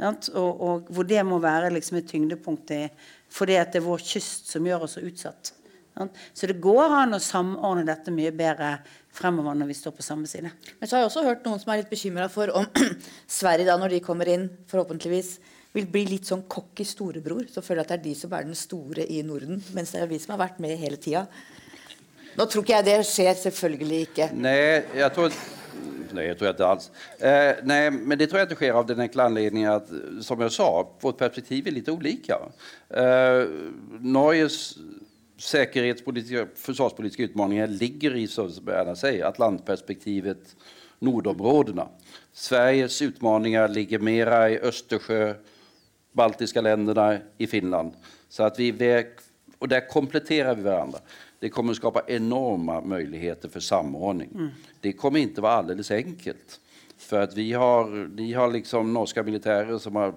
Sant? 0.00 0.30
Og, 0.32 0.62
og 0.64 0.92
hvor 0.94 1.04
det 1.04 1.20
må 1.28 1.36
være 1.42 1.74
liksom 1.74 2.00
et 2.00 2.08
tyngdepunkt 2.08 2.72
i, 2.72 2.86
fordi 3.28 3.58
at 3.60 3.74
det 3.74 3.82
er 3.82 3.90
vår 3.90 4.00
kyst 4.00 4.48
som 4.54 4.64
gjør 4.66 4.86
oss 4.86 4.96
så 4.96 5.04
utsatt. 5.04 5.52
Så 6.32 6.48
det 6.48 6.58
går 6.62 6.94
an 6.96 7.16
å 7.16 7.20
samordne 7.22 7.84
dette 7.88 8.12
mye 8.14 8.32
bedre 8.34 8.76
fremover 9.14 9.56
når 9.58 9.70
vi 9.72 9.76
står 9.76 9.94
på 9.96 10.06
samme 10.06 10.28
side. 10.30 10.52
Men 10.78 10.88
så 10.88 10.96
har 10.96 11.04
jeg 11.04 11.10
også 11.10 11.24
hørt 11.26 11.46
noen 11.46 11.60
som 11.62 11.72
er 11.72 11.82
litt 11.82 11.92
bekymra 11.92 12.28
for 12.32 12.52
om 12.56 12.68
Sverige, 13.40 13.68
da, 13.68 13.76
når 13.80 13.96
de 13.96 14.04
kommer 14.04 14.30
inn, 14.32 14.48
forhåpentligvis, 14.70 15.34
vil 15.76 15.86
bli 15.90 16.04
litt 16.14 16.30
sånn 16.30 16.46
cocky 16.50 16.86
storebror. 16.86 17.44
Som 17.52 17.66
føler 17.66 17.84
at 17.84 17.92
det 17.92 18.00
er 18.00 18.06
de 18.08 18.16
som 18.18 18.32
er 18.34 18.48
den 18.48 18.58
store 18.58 19.06
i 19.06 19.20
Norden, 19.26 19.62
mens 19.76 19.94
det 19.94 20.02
er 20.02 20.10
vi 20.10 20.20
som 20.22 20.34
har 20.36 20.44
vært 20.46 20.60
med 20.62 20.78
hele 20.80 20.98
tida. 21.00 21.26
Nå 22.38 22.46
tror 22.46 22.64
ikke 22.64 22.76
jeg 22.78 22.86
det 22.86 23.00
skjer, 23.06 23.32
selvfølgelig 23.38 24.04
ikke. 24.08 24.30
Nei, 24.38 24.58
jeg 24.96 25.10
tror, 25.16 25.34
Nei, 26.10 26.24
jeg 26.26 26.38
tror 26.40 26.50
inte 26.50 26.66
alls. 26.66 26.88
Eh, 27.22 27.60
nei, 27.66 27.82
men 27.94 28.18
det 28.18 28.26
tror 28.30 28.40
jeg 28.40 28.48
ikke 28.48 28.64
skjer 28.64 28.78
av 28.80 28.86
den 28.88 29.02
enkle 29.04 29.26
anledningen 29.30 29.70
at, 29.70 29.92
som 30.26 30.40
jeg 30.42 30.54
sa, 30.54 30.66
vårt 31.02 31.20
perspektiv 31.20 31.68
er 31.68 31.76
litt 31.76 31.90
ulike. 31.90 32.38
Eh, 32.90 33.42
Norges 34.02 34.56
säkerhetspolitiska, 35.40 36.46
försvarspolitiska 36.54 37.22
utmaningar 37.22 37.66
ligger 37.66 38.16
i, 38.16 38.26
som 38.26 38.52
Berna 38.62 38.96
säger, 38.96 39.24
Atlantperspektivet, 39.24 40.56
nordområdena. 40.98 41.88
Sveriges 42.32 43.02
utmaningar 43.02 43.68
ligger 43.68 43.98
mera 43.98 44.50
i 44.50 44.58
Östersjö, 44.58 45.34
baltiska 46.12 46.60
länderna, 46.60 47.18
i 47.38 47.46
Finland. 47.46 47.92
Så 48.28 48.42
att 48.42 48.58
vi 48.58 48.70
väg, 48.70 49.06
och 49.58 49.68
där 49.68 49.88
kompletterar 49.88 50.54
vi 50.54 50.62
varandra. 50.62 50.98
Det 51.38 51.48
kommer 51.48 51.70
att 51.70 51.76
skapa 51.76 52.02
enorma 52.06 52.80
möjligheter 52.80 53.48
för 53.48 53.60
samordning. 53.60 54.50
Det 54.80 54.92
kommer 54.92 55.20
inte 55.20 55.40
vara 55.40 55.52
alldeles 55.52 55.90
enkelt. 55.90 56.60
För 56.98 57.20
att 57.20 57.36
vi 57.36 57.52
har, 57.52 58.08
ni 58.16 58.32
har 58.32 58.50
liksom 58.50 58.92
norska 58.92 59.22
militärer 59.22 59.78
som 59.78 59.96
har 59.96 60.14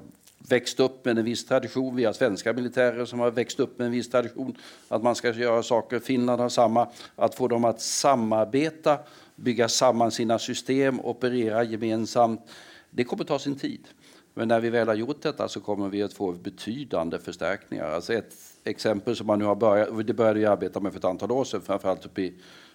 växt 0.49 0.79
upp 0.79 1.05
med 1.05 1.17
en 1.17 1.25
viss 1.25 1.45
tradition. 1.45 1.95
Vi 1.95 2.05
har 2.05 2.13
svenska 2.13 2.53
militärer 2.53 3.05
som 3.05 3.19
har 3.19 3.31
växt 3.31 3.59
upp 3.59 3.79
med 3.79 3.85
en 3.85 3.91
viss 3.91 4.09
tradition. 4.09 4.57
Att 4.87 5.03
man 5.03 5.15
ska 5.15 5.33
göra 5.33 5.63
saker. 5.63 5.99
Finland 5.99 6.41
har 6.41 6.49
samma. 6.49 6.87
Att 7.15 7.35
få 7.35 7.47
dem 7.47 7.65
att 7.65 7.81
samarbeta, 7.81 8.99
bygga 9.35 9.69
samman 9.69 10.11
sina 10.11 10.39
system, 10.39 10.99
operera 10.99 11.63
gemensamt. 11.63 12.41
Det 12.89 13.03
kommer 13.03 13.23
ta 13.23 13.39
sin 13.39 13.55
tid. 13.55 13.87
Men 14.33 14.47
när 14.47 14.59
vi 14.59 14.69
väl 14.69 14.87
har 14.87 14.95
gjort 14.95 15.21
detta 15.21 15.47
så 15.47 15.59
kommer 15.59 15.89
vi 15.89 16.03
att 16.03 16.13
få 16.13 16.31
betydande 16.31 17.19
förstärkningar. 17.19 17.85
Alltså 17.85 18.13
ett 18.13 18.33
exempel 18.63 19.15
som 19.15 19.27
man 19.27 19.39
nu 19.39 19.45
har 19.45 19.55
börjat, 19.55 20.07
det 20.07 20.13
började 20.13 20.39
vi 20.39 20.45
arbeta 20.45 20.79
med 20.79 20.91
för 20.91 20.99
ett 20.99 21.05
antal 21.05 21.31
år 21.31 21.43
sedan, 21.43 21.61
framförallt 21.61 22.05
uppe 22.05 22.21
i 22.21 22.33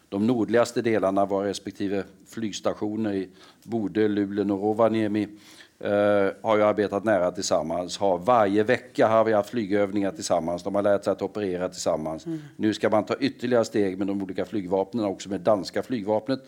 de 0.08 0.26
nordligaste 0.26 0.82
delarna 0.82 1.26
var 1.26 1.44
respektive 1.44 2.04
flygstationer 2.26 3.12
i 3.12 3.28
Bodø, 3.62 4.08
Luleå 4.08 4.54
och 4.54 4.62
Rovaniemi 4.62 5.28
eh, 5.80 6.32
har 6.42 6.56
ju 6.56 6.62
arbetat 6.62 7.04
nära 7.04 7.30
tillsammans. 7.30 7.98
Har 7.98 8.18
varje 8.18 8.62
vecka 8.62 9.08
har 9.08 9.24
vi 9.24 9.32
haft 9.32 9.50
flygövningar 9.50 10.12
tillsammans. 10.12 10.62
De 10.62 10.74
har 10.74 10.82
lärt 10.82 11.04
sig 11.04 11.10
att 11.10 11.22
operera 11.22 11.68
tillsammans. 11.68 12.26
Nu 12.56 12.74
ska 12.74 12.90
man 12.90 13.04
ta 13.04 13.14
ytterligare 13.14 13.64
steg 13.64 13.98
med 13.98 14.06
de 14.06 14.22
olika 14.22 14.44
flygvapnen, 14.44 15.04
också 15.04 15.28
med 15.28 15.40
danska 15.40 15.82
flygvapnet. 15.82 16.40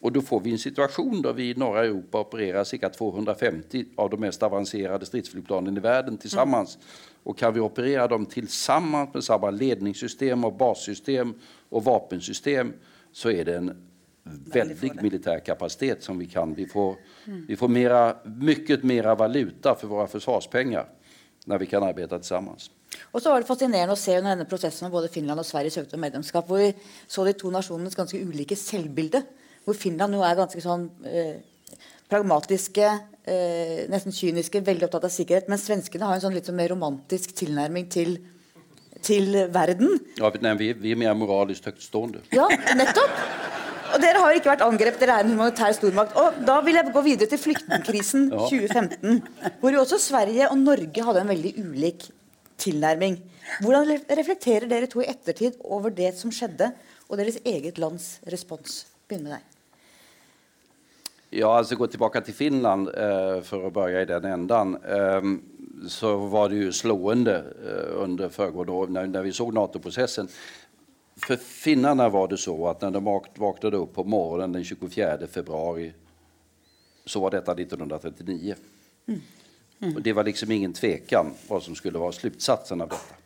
Och 0.00 0.12
då 0.12 0.20
får 0.20 0.40
vi 0.40 0.52
en 0.52 0.58
situation 0.58 1.22
där 1.22 1.32
vi 1.32 1.50
i 1.50 1.54
norra 1.54 1.84
Europa 1.84 2.20
opererar 2.20 2.64
cirka 2.64 2.88
250 2.88 3.84
av 3.96 4.10
de 4.10 4.20
mest 4.20 4.42
avancerade 4.42 5.06
stridsflygplanen 5.06 5.76
i 5.76 5.80
världen 5.80 6.18
tillsammans. 6.18 6.78
Och 7.22 7.38
kan 7.38 7.54
vi 7.54 7.60
operera 7.60 8.08
dem 8.08 8.26
tillsammans 8.26 9.14
med 9.14 9.24
samma 9.24 9.50
ledningssystem 9.50 10.44
och 10.44 10.56
bassystem 10.56 11.34
och 11.68 11.84
vapensystem 11.84 12.72
så 13.12 13.30
är 13.30 13.44
det 13.44 13.56
en 13.56 13.89
väldig 14.24 15.02
militär 15.02 15.40
kapacitet 15.40 16.02
som 16.02 16.18
vi 16.18 16.26
kan. 16.26 16.54
Vi 16.54 16.66
får, 16.66 16.96
vi 17.48 17.56
får 17.56 17.68
mera, 17.68 18.16
mycket 18.24 18.82
mera 18.82 19.14
valuta 19.14 19.74
för 19.74 19.86
våra 19.86 20.06
försvarspengar 20.06 20.88
när 21.44 21.58
vi 21.58 21.66
kan 21.66 21.82
arbeta 21.82 22.18
tillsammans. 22.18 22.70
Og 23.12 23.22
så 23.22 23.30
var 23.30 23.40
det 23.40 23.46
fascinerende 23.46 23.94
å 23.94 23.98
se 23.98 24.16
under 24.18 24.34
denne 24.34 24.48
prosessen 24.50 24.88
hvor 24.88 24.98
både 24.98 25.12
Finland 25.14 25.40
og 25.40 25.46
Sverige 25.46 25.70
søkte 25.70 25.96
om 25.96 26.02
medlemskap, 26.02 26.48
hvor 26.48 26.58
vi 26.58 26.72
så 27.06 27.24
de 27.26 27.34
to 27.38 27.52
nasjonenes 27.54 27.94
ganske 27.96 28.18
ulike 28.18 28.58
selvbilde. 28.58 29.22
Hvor 29.64 29.78
Finland 29.78 30.16
jo 30.16 30.24
er 30.26 30.38
ganske 30.38 30.62
sånn 30.64 30.88
eh, 31.06 31.38
pragmatiske, 32.10 32.90
eh, 33.30 33.86
nesten 33.92 34.14
kyniske, 34.14 34.62
veldig 34.66 34.88
opptatt 34.88 35.06
av 35.06 35.14
sikkerhet. 35.14 35.48
Men 35.50 35.62
svenskene 35.62 36.08
har 36.08 36.18
en 36.18 36.24
sånn 36.24 36.34
litt 36.34 36.50
sånn 36.50 36.58
mer 36.58 36.74
romantisk 36.74 37.34
tilnærming 37.38 37.88
til 37.92 38.18
til 39.00 39.32
verden. 39.48 39.94
Ja, 40.18 40.28
nei, 40.44 40.50
vi, 40.60 40.66
vi 40.76 40.90
er 40.92 40.98
mer 41.00 41.14
moralisk 41.16 41.70
høytstående. 41.70 42.20
Ja, 42.36 42.44
nettopp. 42.76 43.22
Og 43.90 43.98
dere 44.02 44.22
har 44.22 44.36
ikke 44.36 44.52
vært 44.52 44.62
angrepet, 44.64 45.00
dere 45.02 45.18
er 45.18 45.26
en 45.26 45.32
humanitær 45.34 45.74
stormakt. 45.74 46.14
Og 46.20 46.40
da 46.46 46.60
vil 46.66 46.78
jeg 46.78 46.94
gå 46.94 47.02
videre 47.06 47.30
til 47.30 47.42
flyktningkrisen 47.42 48.28
2015, 48.32 49.20
hvor 49.62 49.74
jo 49.74 49.82
også 49.82 49.98
Sverige 50.02 50.50
og 50.50 50.58
Norge 50.62 51.06
hadde 51.06 51.24
en 51.24 51.32
veldig 51.32 51.54
ulik 51.64 52.06
tilnærming. 52.60 53.18
Hvordan 53.64 53.90
reflekterer 54.20 54.68
dere 54.70 54.90
to 54.90 55.02
i 55.02 55.10
ettertid 55.10 55.58
over 55.64 55.90
det 55.94 56.12
som 56.18 56.32
skjedde, 56.34 56.70
og 57.10 57.18
deres 57.18 57.40
eget 57.42 57.80
lands 57.82 58.18
respons? 58.30 58.84
Begynn 59.08 59.26
med 59.26 59.38
deg. 59.38 59.46
Ja, 61.30 61.52
altså 61.56 61.78
gå 61.78 61.86
tilbake 61.86 62.22
til 62.26 62.34
Finland 62.34 62.88
eh, 62.90 63.38
for 63.46 63.68
å 63.68 63.74
börja 63.74 64.02
i 64.02 64.08
den 64.08 64.26
enden. 64.26 64.74
Eh, 64.82 65.28
så 65.90 66.16
var 66.30 66.50
det 66.50 66.64
jo 66.64 66.72
slående 66.74 67.36
eh, 67.38 67.92
under 68.02 68.32
foregående 68.34 68.74
år 68.74 68.90
når, 68.96 69.12
når 69.12 69.28
vi 69.28 69.34
så 69.36 69.46
NATO-processen. 69.54 70.30
För 71.26 71.36
finnarna 71.36 72.08
var 72.08 72.28
det 72.28 72.38
så 72.38 72.68
at 72.68 72.82
når 72.82 72.90
de 72.90 73.20
vaknade 73.38 73.78
opp 73.78 73.94
på 73.94 74.04
morgonen 74.04 74.52
den 74.52 74.64
24 74.64 75.26
februari 75.26 75.92
så 77.04 77.20
var 77.20 77.30
dette 77.30 77.52
1939. 77.52 78.54
Mm. 79.08 79.20
Mm. 79.80 80.02
Det 80.02 80.12
var 80.12 80.24
liksom 80.24 80.50
ingen 80.50 80.72
tvekan 80.72 81.32
hva 81.48 81.60
som 81.60 81.74
skulle 81.74 81.98
være 81.98 82.12
slutsatsen 82.12 82.80
av 82.80 82.88
dette. 82.88 83.16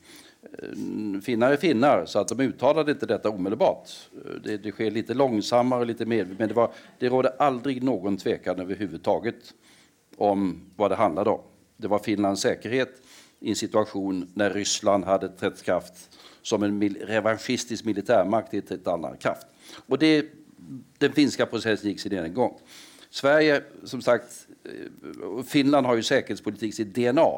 Eh, 0.45 1.21
finnar 1.23 1.53
är 1.53 1.57
finnar, 1.57 2.07
så 2.07 2.19
att 2.19 2.29
de 2.29 2.41
uttalade 2.41 2.93
inte 2.93 3.07
detta 3.07 3.31
omedelbart. 3.31 3.91
Eh, 4.13 4.41
det, 4.45 4.57
det 4.57 4.73
sker 4.73 4.91
lite 4.91 5.15
långsammare, 5.15 5.85
lite 5.85 6.07
mer, 6.07 6.29
men 6.39 6.49
det, 6.49 6.55
var, 6.55 6.71
det 6.99 7.09
rådde 7.09 7.29
aldrig 7.39 7.83
någon 7.83 8.17
tvekan 8.17 8.61
överhuvudtaget 8.61 9.55
om 10.17 10.61
vad 10.77 10.91
det 10.91 10.97
handlade 10.97 11.31
om. 11.31 11.41
Det 11.77 11.89
var 11.89 11.99
Finlands 11.99 12.43
säkerhet 12.43 13.03
i 13.45 13.53
en 13.53 13.59
situasjon 13.59 14.23
når 14.35 14.57
Ryssland 14.57 15.05
hadde 15.05 15.33
trätt 15.39 15.61
kraft 15.65 16.07
som 16.45 16.63
en 16.65 16.79
mil 16.79 16.97
revansjistisk 17.09 17.85
militærmakt 17.85 18.55
i 18.55 18.63
et 18.65 18.89
annen 18.89 19.17
kraft. 19.21 19.47
Og 19.89 20.01
det, 20.01 20.27
den 21.01 21.13
finska 21.17 21.47
processen 21.49 21.91
gikk 21.91 22.03
sin 22.03 22.17
egen 22.17 22.35
gang. 22.37 22.57
Sverige, 23.15 23.61
som 23.85 24.01
sagt, 24.01 24.47
eh, 24.65 24.89
Finland 25.47 25.87
har 25.87 25.97
jo 25.97 26.03
sikkerhetspolitikk 26.03 26.75
sitt 26.75 26.97
DNA. 26.97 27.29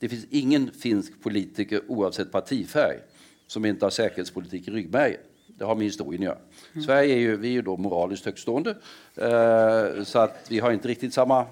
Det 0.00 0.10
fins 0.10 0.26
ingen 0.30 0.70
finsk 0.74 1.20
politiker 1.22 1.80
oavsett 1.88 2.32
partifarge, 2.32 3.04
som 3.46 3.64
ikke 3.64 3.86
har 3.86 3.94
sikkerhetspolitikk 3.94 4.68
i 4.68 4.70
ryggmärgen. 4.70 5.24
Det 5.58 5.66
har 5.66 5.74
med 5.74 5.88
historien 5.90 6.22
å 6.22 6.24
göra. 6.24 6.40
Mm. 6.74 6.82
Sverige 6.82 7.14
er 7.14 7.20
jo, 7.20 7.36
vi 7.36 7.48
er 7.48 7.56
jo 7.56 7.62
da 7.62 7.82
moralisk 7.82 8.24
høytstående, 8.24 8.76
eh, 9.16 10.04
så 10.04 10.28
vi 10.48 10.58
har 10.58 10.70
ikke 10.70 10.88
riktig 10.88 11.12
samma 11.12 11.46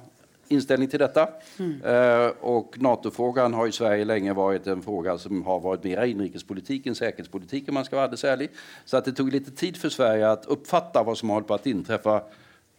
inställning 0.48 0.88
till 0.88 0.98
detta. 0.98 1.28
Mm. 1.58 1.82
Eh, 1.82 2.28
och 2.40 2.82
NATO-frågan 2.82 3.54
har 3.54 3.66
i 3.66 3.72
Sverige 3.72 4.04
länge 4.04 4.32
varit 4.32 4.66
en 4.66 4.82
fråga 4.82 5.18
som 5.18 5.42
har 5.42 5.60
varit 5.60 5.84
mer 5.84 6.04
inrikespolitik 6.04 6.86
än 6.86 6.94
säkerhetspolitik 6.94 7.68
om 7.68 7.74
man 7.74 7.84
ska 7.84 7.96
vara 7.96 8.04
alldeles 8.04 8.24
ärlig. 8.24 8.50
Så 8.84 8.96
att 8.96 9.04
det 9.04 9.12
tog 9.12 9.32
lite 9.32 9.50
tid 9.50 9.76
för 9.76 9.88
Sverige 9.88 10.30
att 10.30 10.46
uppfatta 10.46 11.02
vad 11.02 11.18
som 11.18 11.28
håller 11.28 11.46
på 11.46 11.54
att 11.54 11.66
inträffa 11.66 12.22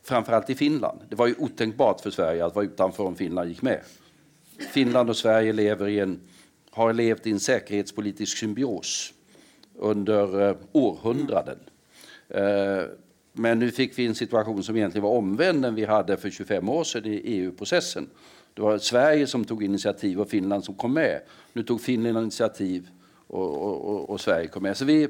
framförallt 0.04 0.50
i 0.50 0.56
Finland. 0.56 1.00
Det 1.10 1.16
var 1.16 1.28
ju 1.28 1.36
otänkbart 1.38 2.02
för 2.02 2.12
Sverige 2.12 2.46
att 2.46 2.56
vara 2.56 2.66
utanför 2.66 3.04
om 3.04 3.16
Finland 3.16 3.50
gick 3.50 3.62
med. 3.62 3.80
Finland 4.72 5.10
och 5.10 5.18
Sverige 5.18 5.54
lever 5.54 5.88
i 5.88 6.00
en, 6.00 6.20
har 6.72 6.94
levt 6.94 7.28
i 7.28 7.32
en 7.32 7.40
säkerhetspolitisk 7.40 8.38
symbios 8.38 9.14
under 9.76 10.50
eh, 10.50 10.56
århundraden. 10.72 11.58
Eh, 12.30 12.84
men 13.38 13.60
nu 13.60 13.70
fikk 13.72 13.94
vi 13.98 14.08
en 14.10 14.18
situasjon 14.18 14.64
som 14.66 14.76
egentlig 14.78 15.04
var 15.04 15.18
omvendt 15.18 15.66
den 15.66 15.76
vi 15.78 15.86
hadde 15.88 16.18
for 16.18 16.34
25 16.34 16.70
år 16.74 16.84
siden 16.84 17.14
i 17.14 17.38
EU-processen. 17.38 18.10
Det 18.58 18.64
var 18.64 18.78
Sverige 18.82 19.28
som 19.28 19.46
tog 19.46 19.64
initiativ 19.64 20.20
og 20.20 20.30
Finland 20.30 20.64
som 20.66 20.76
kom 20.76 20.96
med. 20.98 21.20
Nu 21.54 21.64
tog 21.64 21.82
Finland 21.82 22.18
initiativ 22.18 22.88
og, 23.30 23.62
og, 23.62 23.86
og, 23.90 24.10
og, 24.10 24.20
Sverige 24.20 24.48
kom 24.48 24.64
med. 24.64 24.76
Så 24.76 24.86
vi, 24.86 25.08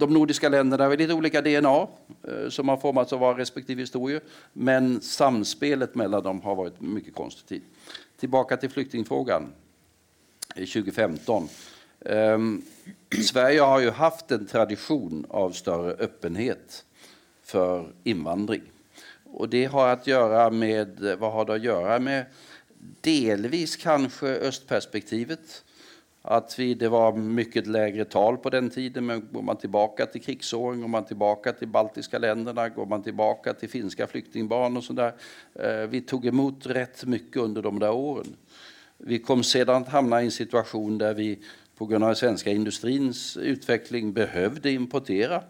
de 0.00 0.08
nordiske 0.10 0.48
landene 0.48 0.82
har 0.82 0.96
litt 0.98 1.12
olika 1.14 1.40
DNA 1.40 1.74
eh, 1.78 2.48
som 2.50 2.68
har 2.68 2.80
formats 2.82 3.12
av 3.12 3.22
våra 3.22 3.38
respektive 3.38 3.86
historier. 3.86 4.20
Men 4.54 4.96
samspelet 5.00 5.94
mellom 5.94 6.24
dem 6.24 6.40
har 6.42 6.58
vært 6.58 6.82
mye 6.82 7.14
konstruktivt. 7.14 7.68
Tilbake 8.18 8.58
til 8.58 8.70
flyktningspørsmålet 8.70 9.52
flyktingfrågan 9.52 9.52
2015. 10.56 11.48
Um, 12.04 12.62
Sverige 13.22 13.60
har 13.60 13.80
ju 13.80 13.90
haft 13.90 14.30
en 14.30 14.46
tradition 14.46 15.26
av 15.28 15.50
större 15.50 15.92
öppenhet 15.92 16.84
för 17.42 17.92
invandring. 18.04 18.62
Och 19.24 19.48
det 19.48 19.64
har 19.64 19.88
att 19.88 20.06
göra 20.06 20.50
med, 20.50 21.16
vad 21.18 21.32
har 21.32 21.44
det 21.44 21.54
att 21.54 21.62
göra 21.62 21.98
med? 21.98 22.24
Delvis 23.00 23.76
kanske 23.76 24.26
östperspektivet. 24.26 25.64
Att 26.24 26.58
vi, 26.58 26.74
det 26.74 26.88
var 26.88 27.12
mycket 27.12 27.66
lägre 27.66 28.04
tal 28.04 28.36
på 28.36 28.50
den 28.50 28.70
tiden, 28.70 29.06
men 29.06 29.28
går 29.32 29.42
man 29.42 29.56
tillbaka 29.56 30.06
till 30.06 30.22
krigsåren, 30.22 30.80
går 30.80 30.88
man 30.88 31.04
tillbaka 31.04 31.52
till 31.52 31.68
baltiska 31.68 32.18
länderna, 32.18 32.68
går 32.68 32.86
man 32.86 33.02
tillbaka 33.02 33.54
till 33.54 33.68
finska 33.68 34.06
flyktingbarn 34.06 34.76
och 34.76 34.84
sådär. 34.84 35.12
Eh, 35.54 35.86
vi 35.88 36.00
tog 36.00 36.26
emot 36.26 36.66
rätt 36.66 37.04
mycket 37.04 37.36
under 37.36 37.62
de 37.62 37.78
där 37.78 37.90
åren. 37.92 38.36
Vi 38.98 39.18
kom 39.18 39.42
sedan 39.42 39.82
att 39.82 39.88
hamna 39.88 40.22
i 40.22 40.24
en 40.24 40.30
situation 40.30 40.98
där 40.98 41.14
vi 41.14 41.38
den 41.90 42.16
svenska 42.16 42.50
industrins 42.50 43.36
utveckling 43.36 44.12
behövde 44.12 44.70
importera. 44.70 45.42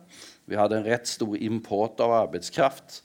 Vi 0.45 0.57
hade 0.57 0.77
en 0.77 0.85
rätt 0.85 1.07
stor 1.07 1.37
import 1.37 2.01
av 2.01 2.13
arbetskraft 2.13 3.03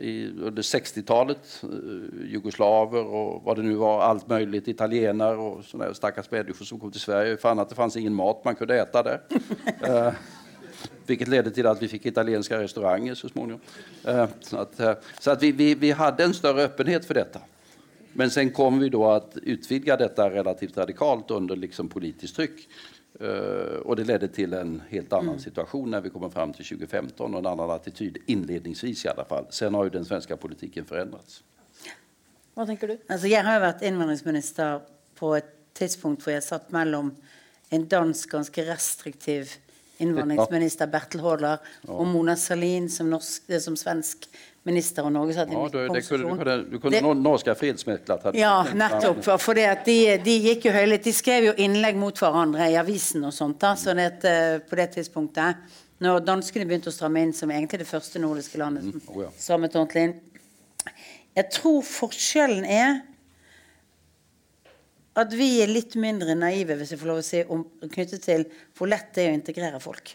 i, 0.00 0.26
under 0.26 0.62
60-talet. 0.62 1.62
Eh, 1.62 2.30
jugoslaver 2.30 3.04
och 3.04 3.42
vad 3.42 3.56
det 3.56 3.62
nu 3.62 3.74
var, 3.74 4.00
allt 4.00 4.28
möjligt, 4.28 4.68
italienare 4.68 5.36
och 5.36 5.64
sådana 5.64 5.94
stackars 5.94 6.30
människor 6.30 6.64
som 6.64 6.80
kom 6.80 6.92
till 6.92 7.00
Sverige 7.00 7.36
fann 7.36 7.58
att 7.58 7.68
det 7.68 7.74
fanns 7.74 7.96
ingen 7.96 8.14
mat 8.14 8.44
man 8.44 8.54
kunde 8.54 8.80
äta 8.80 9.02
där. 9.02 9.20
eh, 9.82 10.12
vilket 11.06 11.28
ledde 11.28 11.50
till 11.50 11.66
att 11.66 11.82
vi 11.82 11.88
fick 11.88 12.06
italienska 12.06 12.62
restauranger 12.62 13.14
så 13.14 13.28
småningom. 13.28 13.60
Eh, 14.04 14.28
så 14.40 14.56
att, 14.56 14.80
eh, 14.80 14.92
så 15.20 15.30
att 15.30 15.42
vi, 15.42 15.52
vi, 15.52 15.74
vi 15.74 15.90
hade 15.90 16.24
en 16.24 16.34
större 16.34 16.62
öppenhet 16.62 17.04
för 17.04 17.14
detta. 17.14 17.40
Men 18.16 18.30
sen 18.30 18.50
kom 18.50 18.78
vi 18.78 18.88
då 18.88 19.06
att 19.10 19.36
utvidga 19.42 19.96
detta 19.96 20.30
relativt 20.30 20.76
radikalt 20.76 21.30
under 21.30 21.56
liksom 21.56 21.88
politiskt 21.88 22.36
tryck. 22.36 22.68
Uh, 23.20 23.28
och 23.84 23.96
det 23.96 24.04
ledde 24.04 24.28
till 24.28 24.52
en 24.52 24.82
helt 24.88 25.12
annan 25.12 25.28
mm. 25.28 25.38
situation 25.38 25.90
när 25.90 26.00
vi 26.00 26.10
kommer 26.10 26.28
fram 26.28 26.52
till 26.52 26.64
2015 26.64 27.34
och 27.34 27.40
en 27.40 27.46
annan 27.46 27.70
attityd 27.70 28.18
inledningsvis 28.26 29.04
i 29.04 29.08
alla 29.08 29.24
fall. 29.24 29.46
Sen 29.50 29.74
har 29.74 29.84
ju 29.84 29.90
den 29.90 30.04
svenska 30.04 30.36
politiken 30.36 30.84
förändrats. 30.84 31.42
Vad 32.54 32.66
tänker 32.66 32.88
du? 32.88 32.98
Alltså, 33.08 33.26
jag 33.26 33.44
har 33.44 33.60
varit 33.60 33.82
invandringsminister 33.82 34.80
på 35.14 35.36
ett 35.36 35.72
tidspunkt 35.72 36.22
hvor 36.22 36.32
jeg 36.32 36.42
satt 36.42 36.70
mellom 36.70 37.14
en 37.68 37.88
dansk 37.88 38.30
ganske 38.30 38.64
restriktiv 38.64 39.50
innvandringsminister 40.02 40.90
Bertel 40.90 41.22
Haarder 41.24 41.62
og 41.88 42.04
Mona 42.10 42.36
Sahlin 42.40 42.90
som, 42.92 43.08
norsk, 43.12 43.48
som 43.62 43.78
svensk 43.78 44.28
minister 44.66 45.06
og 45.06 45.12
Norge 45.14 45.36
satt 45.36 45.50
i 45.52 45.54
ja, 45.54 45.66
du, 45.70 46.00
skal 46.02 46.92
det, 46.96 47.00
norske 47.22 47.54
fredsmekler 47.58 48.34
Ja, 48.36 48.54
nettopp. 48.74 49.22
For 49.40 49.56
de, 49.56 49.96
de, 50.24 50.36
gikk 50.48 50.66
jo 50.68 50.74
høylytt. 50.74 51.06
De 51.06 51.14
skrev 51.14 51.50
jo 51.50 51.56
innlegg 51.62 51.98
mot 52.00 52.18
hverandre 52.18 52.66
i 52.72 52.78
avisen 52.80 53.24
og 53.28 53.34
sånt 53.34 53.60
da, 53.62 53.76
så 53.78 53.94
det, 53.96 54.10
eh, 54.26 54.58
på 54.66 54.78
det 54.78 54.90
tidspunktet. 54.98 55.62
Når 56.02 56.24
danskene 56.26 56.66
begynte 56.68 56.90
å 56.90 56.94
stramme 56.94 57.22
inn, 57.24 57.32
som 57.32 57.50
egentlig 57.54 57.80
det 57.84 57.88
første 57.88 58.20
nordiske 58.20 58.58
landet 58.60 58.84
som 58.84 58.98
mm, 58.98 59.12
oh 59.14 59.22
ja. 59.22 59.30
strammet 59.40 59.78
ordentlig 59.78 60.08
inn. 60.10 60.16
Jeg 61.36 61.52
tror 61.54 61.78
forskjellen 61.86 62.66
er 62.68 62.98
at 65.16 65.32
vi 65.36 65.48
er 65.64 65.72
litt 65.72 65.96
mindre 66.00 66.36
naive 66.36 66.76
hvis 66.76 66.92
jeg 66.92 67.00
får 67.00 67.10
lov 67.10 67.22
å 67.22 67.26
si, 67.26 67.42
om, 67.52 67.64
knyttet 67.82 68.24
til 68.26 68.46
hvor 68.76 68.90
lett 68.90 69.12
det 69.16 69.24
er 69.24 69.32
å 69.32 69.38
integrere 69.38 69.80
folk. 69.82 70.14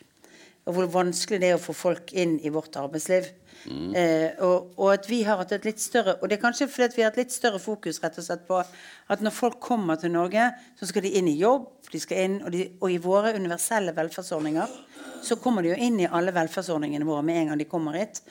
Og 0.70 0.76
hvor 0.78 0.90
vanskelig 0.94 1.40
det 1.42 1.50
er 1.50 1.58
å 1.58 1.62
få 1.62 1.74
folk 1.74 2.14
inn 2.14 2.36
i 2.46 2.52
vårt 2.54 2.78
arbeidsliv. 2.78 3.32
Mm. 3.66 3.96
Eh, 3.98 4.28
og, 4.46 4.72
og, 4.78 4.88
at 4.94 5.08
vi 5.10 5.22
har 5.26 5.38
hatt 5.42 5.52
et 5.54 5.68
litt 5.68 5.78
større 5.78 6.16
Og 6.18 6.26
det 6.26 6.40
er 6.40 6.42
kanskje 6.42 6.66
fordi 6.66 6.96
vi 6.96 7.04
har 7.04 7.12
hatt 7.12 7.20
litt 7.20 7.34
større 7.34 7.60
fokus 7.62 8.00
rett 8.02 8.16
og 8.18 8.26
slett 8.26 8.48
på 8.48 8.58
at 8.58 9.22
når 9.22 9.36
folk 9.36 9.60
kommer 9.62 10.00
til 10.02 10.14
Norge, 10.16 10.48
så 10.80 10.90
skal 10.90 11.06
de 11.06 11.12
inn 11.20 11.30
i 11.30 11.36
jobb, 11.38 11.68
de 11.92 12.02
skal 12.02 12.24
inn, 12.26 12.40
og, 12.42 12.50
de, 12.56 12.64
og 12.82 12.90
i 12.90 12.98
våre 13.02 13.36
universelle 13.38 13.94
velferdsordninger 13.94 14.78
så 15.22 15.38
kommer 15.38 15.62
de 15.62 15.74
jo 15.74 15.78
inn 15.78 16.00
i 16.02 16.10
alle 16.10 16.34
velferdsordningene 16.34 17.06
våre 17.06 17.26
med 17.26 17.42
en 17.42 17.52
gang 17.52 17.62
de 17.62 17.70
kommer 17.70 17.98
hit. 18.00 18.24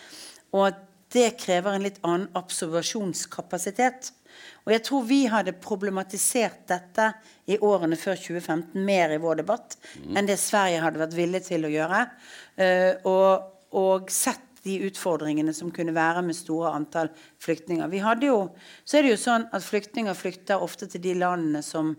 Og 0.51 0.71
at 0.71 0.81
det 1.15 1.35
krever 1.43 1.75
en 1.75 1.85
litt 1.85 1.99
annen 2.07 2.29
absorpsjonskapasitet. 2.39 4.13
Og 4.67 4.75
jeg 4.75 4.85
tror 4.87 5.07
vi 5.09 5.21
hadde 5.31 5.57
problematisert 5.63 6.67
dette 6.71 7.09
i 7.51 7.59
årene 7.59 7.99
før 7.99 8.19
2015 8.21 8.85
mer 8.87 9.15
i 9.15 9.21
vår 9.23 9.41
debatt 9.43 9.77
mm. 9.81 10.13
enn 10.17 10.29
det 10.29 10.39
Sverige 10.41 10.83
hadde 10.85 11.03
vært 11.03 11.17
villig 11.17 11.43
til 11.49 11.67
å 11.67 11.73
gjøre. 11.73 12.05
Uh, 12.61 12.93
og, 13.11 13.51
og 13.81 14.13
sett 14.15 14.47
de 14.63 14.77
utfordringene 14.91 15.53
som 15.57 15.71
kunne 15.73 15.95
være 15.97 16.23
med 16.25 16.37
store 16.37 16.73
antall 16.77 17.11
flyktninger. 17.41 17.89
Vi 17.89 18.03
hadde 18.05 18.29
jo, 18.29 18.41
så 18.85 18.99
er 18.99 19.07
det 19.07 19.15
jo 19.15 19.21
sånn 19.23 19.47
at 19.57 19.65
Flyktninger 19.65 20.17
flykter 20.17 20.61
ofte 20.61 20.89
til 20.91 21.03
de 21.05 21.15
landene 21.23 21.63
som, 21.65 21.95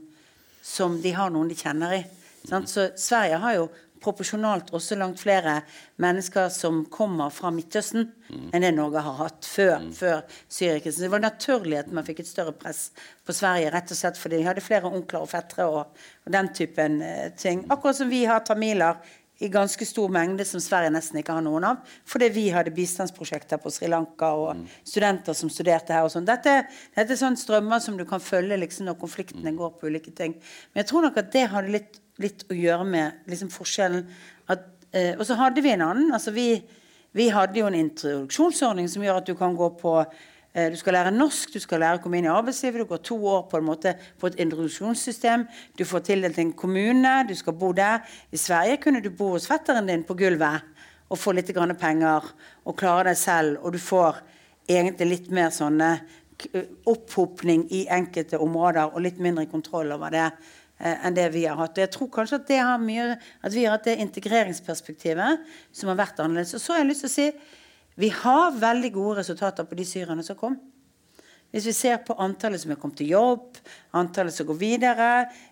som 0.62 1.00
de 1.02 1.14
har 1.18 1.34
noen 1.34 1.50
de 1.50 1.58
kjenner 1.58 1.98
i. 1.98 2.02
Sant? 2.46 2.70
Så 2.70 2.92
Sverige 2.98 3.42
har 3.42 3.58
jo 3.58 3.66
proporsjonalt 4.02 4.74
også 4.76 4.98
langt 5.00 5.22
flere 5.22 5.60
mennesker 6.02 6.50
som 6.54 6.84
kommer 6.92 7.32
fra 7.34 7.52
Midtøsten, 7.54 8.10
enn 8.52 8.66
det 8.66 8.74
Norge 8.76 9.04
har 9.06 9.18
hatt 9.20 9.48
før, 9.48 9.88
før 9.96 10.22
Syriakrisen. 10.48 11.06
Det 11.06 11.14
var 11.14 11.24
naturlig 11.24 11.80
at 11.82 11.92
man 11.94 12.08
fikk 12.08 12.24
et 12.24 12.32
større 12.32 12.56
press 12.58 12.90
på 13.28 13.36
Sverige, 13.36 13.72
rett 13.74 13.94
og 13.94 14.00
slett 14.00 14.20
fordi 14.20 14.42
de 14.42 14.48
hadde 14.50 14.66
flere 14.66 14.90
onkler 14.90 15.26
og 15.26 15.32
fettere 15.32 15.68
og, 15.70 16.04
og 16.26 16.34
den 16.34 16.52
typen 16.56 17.02
eh, 17.06 17.32
ting. 17.38 17.66
Akkurat 17.70 18.00
som 18.02 18.12
vi 18.12 18.24
har 18.30 18.46
tamiler 18.48 19.02
i 19.42 19.50
ganske 19.50 19.86
stor 19.86 20.10
mengde 20.14 20.46
som 20.46 20.62
Sverige 20.62 20.92
nesten 20.94 21.18
ikke 21.18 21.34
har 21.34 21.42
noen 21.42 21.66
av. 21.66 21.80
Fordi 22.10 22.28
vi 22.34 22.44
hadde 22.54 22.74
bistandsprosjekter 22.76 23.58
på 23.62 23.72
Sri 23.74 23.90
Lanka 23.90 24.30
og 24.38 24.68
studenter 24.86 25.34
som 25.38 25.50
studerte 25.50 25.96
her. 25.96 26.06
og 26.06 26.14
sånn. 26.14 26.28
Dette, 26.30 26.60
dette 26.94 27.16
er 27.16 27.20
sånne 27.20 27.42
strømmer 27.42 27.82
som 27.82 27.98
du 27.98 28.06
kan 28.06 28.22
følge 28.22 28.60
liksom, 28.62 28.86
når 28.86 29.00
konfliktene 29.02 29.56
går 29.58 29.74
på 29.80 29.90
ulike 29.90 30.14
ting. 30.14 30.38
Men 30.72 30.84
jeg 30.84 30.92
tror 30.92 31.08
nok 31.08 31.18
at 31.18 31.34
det 31.34 31.48
hadde 31.56 31.74
litt, 31.74 32.01
litt 32.20 32.44
å 32.50 32.58
gjøre 32.58 32.86
med 32.88 33.32
liksom, 33.32 33.54
forskjellen. 33.54 34.04
At, 34.52 34.68
eh, 34.92 35.14
og 35.18 35.24
så 35.28 35.40
hadde 35.40 35.64
vi 35.64 35.72
en 35.72 35.86
annen. 35.88 36.12
altså 36.14 36.34
vi, 36.36 36.62
vi 37.16 37.30
hadde 37.30 37.60
jo 37.60 37.70
en 37.70 37.80
introduksjonsordning 37.80 38.90
som 38.92 39.04
gjør 39.04 39.22
at 39.22 39.32
du 39.32 39.36
kan 39.40 39.56
gå 39.56 39.70
på 39.80 39.96
Eh, 40.54 40.72
du 40.72 40.76
skal 40.76 40.98
lære 40.98 41.12
norsk, 41.16 41.54
du 41.54 41.64
skal 41.64 41.80
lære 41.80 42.00
å 42.00 42.02
komme 42.04 42.20
inn 42.20 42.28
i 42.28 42.32
arbeidslivet. 42.32 42.84
Du 42.84 42.90
går 42.90 43.00
to 43.08 43.16
år 43.16 43.46
på 43.48 43.60
en 43.60 43.68
måte 43.70 43.94
på 44.20 44.28
et 44.28 44.40
introduksjonssystem. 44.44 45.46
Du 45.80 45.86
får 45.88 46.04
tildelt 46.10 46.40
en 46.44 46.52
kommune, 46.52 47.14
du 47.28 47.32
skal 47.40 47.56
bo 47.56 47.72
der. 47.72 48.04
I 48.32 48.40
Sverige 48.40 48.82
kunne 48.84 49.02
du 49.02 49.10
bo 49.16 49.32
hos 49.38 49.48
fetteren 49.48 49.88
din 49.88 50.04
på 50.04 50.18
gulvet 50.20 50.68
og 51.12 51.20
få 51.20 51.32
litt 51.36 51.54
grann 51.56 51.72
penger 51.80 52.28
og 52.66 52.76
klare 52.76 53.12
deg 53.12 53.20
selv. 53.20 53.62
Og 53.64 53.72
du 53.72 53.80
får 53.80 54.20
egentlig 54.68 55.08
litt 55.08 55.32
mer 55.32 55.56
sånne 55.56 55.94
opphopning 56.90 57.68
i 57.72 57.86
enkelte 57.94 58.40
områder 58.42 58.92
og 58.92 59.04
litt 59.06 59.20
mindre 59.24 59.46
kontroll 59.48 59.94
over 59.94 60.12
det 60.12 60.26
eh, 60.26 60.52
enn 60.82 61.16
det 61.18 61.28
vi 61.36 61.46
har 61.46 61.60
hatt. 61.60 61.78
Jeg 61.78 61.92
tror 61.94 62.10
kanskje 62.14 62.42
at, 62.42 62.52
mye, 62.82 63.16
at 63.18 63.54
vi 63.54 63.66
har 63.66 63.78
hatt 63.78 63.88
det 63.90 64.00
integreringsperspektivet 64.02 65.46
som 65.72 65.92
har 65.94 66.00
vært 66.00 66.22
annerledes. 66.24 66.56
Og 66.58 66.64
så 66.64 66.76
har 66.76 66.82
jeg 66.82 66.92
lyst 66.92 67.06
til 67.06 67.12
å 67.12 67.16
si 67.16 67.30
vi 68.02 68.10
har 68.16 68.56
veldig 68.58 68.94
gode 68.96 69.20
resultater 69.20 69.68
på 69.68 69.78
de 69.78 69.86
syrerne 69.86 70.24
som 70.26 70.38
kom. 70.40 70.56
Hvis 71.52 71.66
vi 71.68 71.74
ser 71.76 71.98
på 72.08 72.16
antallet 72.24 72.62
som 72.62 72.72
er 72.72 72.78
kommet 72.80 73.02
til 73.02 73.10
jobb, 73.12 73.58
antallet 74.00 74.32
som 74.32 74.48
går 74.48 74.56
videre, 74.56 75.08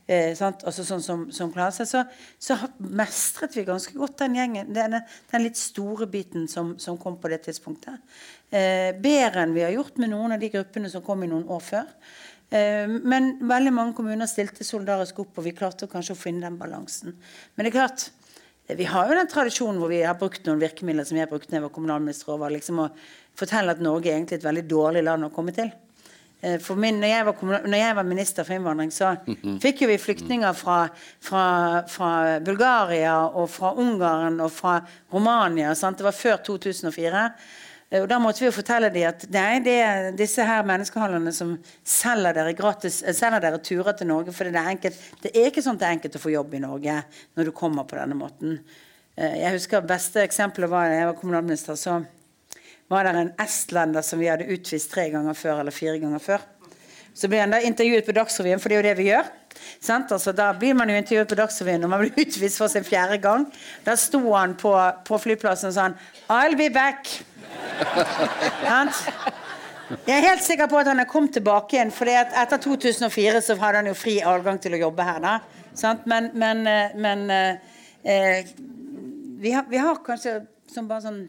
eh, 0.08 0.32
altså 0.40 0.86
sånn 0.88 1.04
som, 1.04 1.26
som 1.36 1.52
klarer 1.52 1.76
seg, 1.76 1.90
så, 1.90 2.04
så, 2.40 2.56
mestret 2.80 3.58
vi 3.58 3.66
ganske 3.68 3.92
godt 4.00 4.22
den 4.22 4.38
gjengen, 4.40 4.72
den, 4.76 4.96
den 5.34 5.44
litt 5.44 5.60
store 5.60 6.08
biten 6.08 6.48
som, 6.48 6.78
som, 6.80 6.96
kom 6.98 7.20
på 7.20 7.32
det 7.34 7.42
tidspunktet. 7.50 8.00
Eh, 8.48 8.96
bedre 8.96 9.44
enn 9.44 9.58
vi 9.58 9.66
har 9.66 9.76
gjort 9.76 10.00
med 10.00 10.14
noen 10.14 10.38
av 10.38 10.40
de 10.40 10.52
gruppene 10.54 10.92
som 10.92 11.04
kom 11.04 11.28
i 11.28 11.32
noen 11.32 11.50
år 11.52 11.68
før. 11.68 11.92
Eh, 12.50 12.88
men 12.90 13.36
veldig 13.50 13.74
mange 13.74 13.96
kommuner 13.98 14.30
stilte 14.30 14.66
solidarisk 14.66 15.22
opp, 15.26 15.36
og 15.38 15.46
vi 15.46 15.56
klarte 15.58 15.90
kanskje 15.90 16.16
å 16.16 16.20
finne 16.20 16.48
den 16.48 16.58
balansen. 16.60 17.14
Men 17.56 17.66
det 17.66 17.74
er 17.74 17.78
klart, 17.78 18.08
vi 18.70 18.88
har 18.90 19.10
jo 19.10 19.18
den 19.18 19.30
tradisjonen 19.30 19.82
hvor 19.82 19.90
vi 19.90 20.02
har 20.06 20.18
brukt 20.18 20.46
noen 20.46 20.62
virkemidler 20.62 21.06
som 21.06 21.18
jeg 21.18 21.30
brukte 21.30 21.50
da 21.52 21.60
jeg 21.60 21.68
var 21.68 21.76
kommunalminister, 21.76 22.34
over 22.36 22.54
liksom 22.54 22.82
å 22.86 22.90
fortelle 23.38 23.74
at 23.74 23.82
Norge 23.82 24.10
er 24.10 24.18
egentlig 24.18 24.40
et 24.40 24.50
veldig 24.50 24.66
dårlig 24.70 25.06
land 25.06 25.30
å 25.30 25.32
komme 25.34 25.54
til. 25.56 25.72
Eh, 26.42 26.58
for 26.64 26.80
min, 26.80 26.98
når, 27.02 27.14
jeg 27.14 27.28
var, 27.28 27.46
når, 27.68 27.78
jeg 27.82 27.96
var, 27.98 28.10
minister 28.10 28.48
for 28.48 28.58
innvandring, 28.58 28.92
så 28.96 29.14
fikk 29.62 29.84
jo 29.84 29.90
vi 29.92 30.02
flyktninger 30.02 30.58
fra, 30.58 30.82
fra, 31.22 31.46
fra 31.92 32.12
Bulgaria 32.46 33.16
og 33.28 33.50
fra 33.52 33.74
Ungarn 33.78 34.40
og 34.42 34.54
fra 34.56 34.80
Romania. 35.14 35.74
Sant? 35.78 36.00
Det 36.00 36.08
var 36.08 36.16
før 36.16 36.40
2004. 36.50 37.26
Og 37.90 38.06
Da 38.10 38.20
måtte 38.22 38.44
vi 38.44 38.46
jo 38.46 38.54
fortelle 38.54 38.92
dem 38.94 39.08
at 39.10 39.24
nei, 39.34 39.60
det 39.66 39.78
er 39.82 40.12
disse 40.14 40.44
her 40.46 40.66
menneskehandlerne 40.68 41.32
som 41.34 41.56
selger 41.82 42.36
dere, 42.38 42.54
gratis, 42.54 43.00
eh, 43.02 43.16
selger 43.18 43.42
dere 43.42 43.62
turer 43.66 43.98
til 43.98 44.12
Norge. 44.12 44.34
For 44.36 44.46
det 44.46 44.62
er, 44.62 44.70
enkelt, 44.76 45.00
det 45.24 45.32
er 45.34 45.50
ikke 45.50 45.64
sånn 45.66 45.80
at 45.80 45.82
det 45.82 45.88
er 45.88 45.98
enkelt 45.98 46.20
å 46.20 46.22
få 46.22 46.36
jobb 46.36 46.54
i 46.54 46.62
Norge 46.62 47.00
når 47.34 47.50
du 47.50 47.56
kommer 47.58 47.88
på 47.90 47.98
denne 47.98 48.18
måten. 48.20 48.60
Eh, 49.18 49.40
jeg 49.42 49.58
husker 49.58 49.90
beste 49.90 50.22
eksempelet 50.22 50.70
var 50.70 50.86
da 50.86 51.00
jeg 51.00 51.10
var 51.10 51.18
kommunalminister. 51.18 51.80
Så 51.82 51.98
var 52.94 53.10
det 53.10 53.16
en 53.18 53.34
estlender 53.42 54.06
som 54.06 54.22
vi 54.22 54.30
hadde 54.30 54.50
utvist 54.54 54.94
tre 54.94 55.10
ganger 55.10 55.38
før, 55.38 55.64
eller 55.64 55.74
fire 55.74 55.98
ganger 56.02 56.22
før. 56.22 56.46
Så 57.20 57.28
blir 57.28 57.42
han 57.44 57.52
da 57.52 57.60
intervjuet 57.60 58.06
på 58.08 58.16
Dagsrevyen, 58.16 58.62
for 58.64 58.72
det 58.72 58.78
er 58.78 58.80
jo 58.80 58.88
det 58.88 58.98
vi 58.98 59.10
gjør. 59.10 59.28
Altså, 59.90 60.32
da 60.32 60.54
blir 60.56 60.76
man 60.78 60.90
jo 60.90 60.96
intervjuet 60.96 61.28
på 61.28 61.36
Dagsrevyen 61.36 61.82
når 61.84 61.92
man 61.92 62.04
blir 62.06 62.22
utvist 62.24 62.62
for 62.62 62.72
sin 62.72 62.88
fjerde 62.88 63.18
gang. 63.20 63.44
Da 63.84 63.98
sto 64.00 64.22
han 64.32 64.56
på, 64.60 64.72
på 65.08 65.20
flyplassen 65.20 65.72
og 65.72 65.76
sa 65.76 65.90
han, 65.90 65.98
I'll 66.32 66.56
be 66.56 66.70
back. 66.72 67.12
Jeg 70.08 70.16
er 70.16 70.28
helt 70.30 70.46
sikker 70.46 70.70
på 70.70 70.80
at 70.80 70.88
han 70.92 71.02
er 71.02 71.10
kommet 71.10 71.34
tilbake 71.36 71.76
igjen. 71.76 71.92
For 71.92 72.08
etter 72.08 72.62
2004 72.62 73.42
så 73.44 73.58
hadde 73.60 73.82
han 73.82 73.92
jo 73.92 73.98
fri 73.98 74.20
adgang 74.22 74.62
til 74.62 74.78
å 74.78 74.84
jobbe 74.86 75.08
her. 75.08 75.20
da 75.20 75.40
Men, 76.06 76.32
men, 76.34 76.68
eh, 76.68 76.96
men 76.96 77.30
eh, 77.30 78.54
vi, 79.44 79.52
har, 79.52 79.66
vi, 79.70 79.78
har, 79.78 80.00
kanskje 80.06 80.40
som 80.72 80.88
bare 80.88 81.04
sånn 81.08 81.22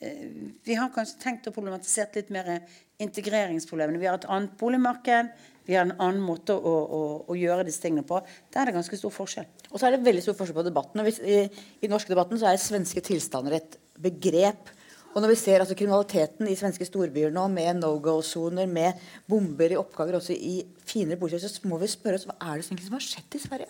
eh, 0.00 0.28
Vi 0.64 0.74
har 0.74 0.92
kanskje 0.92 1.22
tenkt 1.22 1.48
og 1.48 1.54
problematisert 1.54 2.20
litt 2.20 2.30
mer 2.34 2.58
integreringsproblemene. 3.04 4.00
Vi 4.00 4.08
har 4.10 4.20
et 4.20 4.28
annet 4.30 4.54
boligmarked. 4.60 5.32
Vi 5.66 5.76
har 5.78 5.86
en 5.86 5.96
annen 5.98 6.22
måte 6.26 6.54
å, 6.56 6.74
å, 6.82 7.02
å, 7.30 7.38
gjøre 7.38 7.66
disse 7.68 7.82
tingene 7.84 8.06
på. 8.06 8.18
Der 8.50 8.64
er 8.64 8.70
det 8.70 8.76
ganske 8.78 8.98
stor 8.98 9.14
forskjell. 9.14 9.46
Og 9.70 9.78
så 9.78 9.86
er 9.86 9.94
det 9.94 10.06
veldig 10.06 10.24
stor 10.24 10.38
forskjell 10.38 10.58
på 10.58 10.66
debatten. 10.66 11.04
I, 11.22 11.42
i 11.82 11.90
norske 11.90 12.10
debatten 12.10 12.40
så 12.40 12.50
er 12.50 12.62
svenske 12.62 13.04
tilstander 13.06 13.60
et 13.60 13.78
begrep 14.02 14.72
og 15.12 15.20
når 15.20 15.34
vi 15.34 15.40
ser 15.42 15.60
altså, 15.60 15.76
kriminaliteten 15.76 16.48
i 16.48 16.56
svenske 16.56 16.86
storbyer 16.88 17.32
nå, 17.34 17.44
med 17.52 17.82
no 17.82 17.92
go-soner, 18.00 18.68
med 18.68 19.00
bomber 19.28 19.74
i 19.74 19.76
oppgaver 19.76 20.16
også 20.16 20.32
i 20.32 20.62
finere 20.88 21.20
boliger, 21.20 21.42
så 21.44 21.68
må 21.68 21.78
vi 21.82 21.90
spørre 21.92 22.20
oss 22.20 22.26
hva 22.28 22.38
er 22.48 22.60
det 22.60 22.66
som 22.68 22.96
har 22.96 23.04
skjedd 23.04 23.36
i 23.36 23.42
Sverige? 23.42 23.68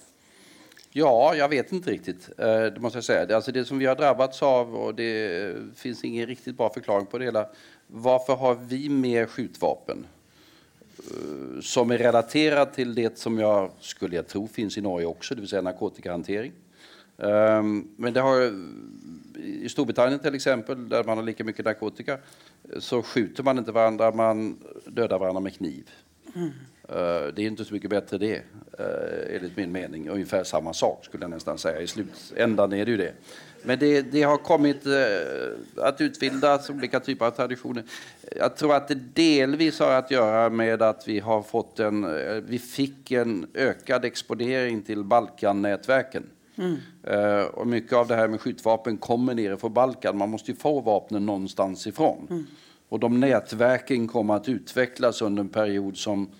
Ja, 0.92 1.10
jeg 1.32 1.48
vet 1.48 1.70
ikke 1.72 1.94
riktig. 1.94 2.14
Eh, 2.36 2.66
det 2.74 2.80
måste 2.80 2.98
jag 2.98 3.04
säga. 3.04 3.26
Det, 3.26 3.36
alltså 3.36 3.52
det 3.52 3.64
som 3.64 3.78
vi 3.78 3.86
har 3.86 3.96
drabbats 3.96 4.42
av, 4.42 4.74
og 4.76 4.94
det 4.94 5.56
finns 5.76 6.04
ingen 6.04 6.26
riktig 6.26 6.54
bra 6.54 6.68
forklaring 6.70 7.06
på 7.06 7.18
det 7.18 7.30
hela. 7.30 7.46
Varför 7.94 8.34
har 8.34 8.54
vi 8.54 8.88
mer 8.88 9.26
skjutvapen? 9.26 10.06
Eh, 10.98 11.60
som 11.60 11.90
er 11.92 11.98
relatert 12.06 12.74
til 12.76 12.94
det 12.96 13.18
som 13.20 13.36
jeg 13.38 13.70
skulle 13.80 14.16
jeg 14.16 14.28
tro 14.30 14.46
finnes 14.48 14.78
i 14.78 14.84
Norge 14.84 15.10
også, 15.10 15.36
dvs. 15.36 15.50
Si 15.52 15.60
narkotikahantering. 15.60 16.54
Um, 17.16 17.88
men 17.96 18.14
det 18.14 18.22
har 18.24 18.40
i 19.36 19.68
Storbritannia 19.68 20.18
till 20.18 20.34
exempel, 20.34 20.88
där 20.88 21.04
man 21.04 21.18
har 21.18 21.24
lika 21.24 21.44
mycket 21.44 21.64
narkotika, 21.64 22.18
så 22.78 23.02
skjuter 23.02 23.42
man 23.42 23.58
inte 23.58 23.72
varandra, 23.72 24.12
man 24.12 24.58
dödar 24.86 25.18
varandra 25.18 25.40
med 25.40 25.54
kniv. 25.54 25.90
Mm. 26.34 26.46
Uh, 26.46 27.34
det 27.34 27.42
är 27.42 27.46
inte 27.46 27.64
så 27.64 27.74
mycket 27.74 27.90
bättre 27.90 28.18
det, 28.18 28.42
uh, 28.80 29.36
enligt 29.36 29.56
min 29.56 29.72
mening. 29.72 30.08
Ungefär 30.08 30.44
samma 30.44 30.72
sak 30.72 31.04
skulle 31.04 31.24
jag 31.24 31.30
nästan 31.30 31.58
säga. 31.58 31.80
I 31.80 31.86
slutändan 31.86 32.72
är 32.72 32.84
det 32.84 32.90
ju 32.90 32.96
det. 32.96 33.12
Men 33.62 33.78
det, 33.78 34.02
det 34.02 34.22
har 34.22 34.36
kommet 34.36 34.86
uh, 34.86 34.94
att 35.76 36.00
utbildas 36.00 36.70
olika 36.70 37.00
typer 37.00 37.26
av 37.26 37.30
traditioner. 37.30 37.84
Jag 38.36 38.56
tror 38.56 38.74
att 38.74 38.88
det 38.88 38.94
delvis 39.14 39.78
har 39.78 39.92
att 39.92 40.10
göra 40.10 40.50
med 40.50 40.82
att 40.82 41.08
vi 41.08 41.20
har 41.20 41.42
fått 41.42 41.80
en, 41.80 42.06
vi 42.46 42.58
fick 42.58 43.10
en 43.10 43.46
ökad 43.54 44.04
exponering 44.04 44.82
till 44.82 45.04
Balkannätverken. 45.04 46.22
Mm. 46.56 46.76
Uh, 47.10 47.44
och 47.44 47.66
mycket 47.66 47.92
av 47.92 48.06
det 48.08 48.14
här 48.14 48.28
med 48.28 48.40
skjutvapen 48.40 48.96
kommer 48.96 49.34
ner 49.34 49.56
fra 49.56 49.68
Balkan. 49.68 50.18
Man 50.18 50.30
måste 50.30 50.50
ju 50.50 50.56
få 50.56 50.80
vapnen 50.80 51.26
någonstans 51.26 51.86
ifrån. 51.86 52.26
Mm. 52.30 52.46
Och 52.88 53.00
de 53.00 53.20
nätverken 53.20 54.08
kommer 54.08 54.34
att 54.34 54.48
utvecklas 54.48 55.22
under 55.22 55.40
en 55.40 55.48
period 55.48 55.96
som 55.96 56.30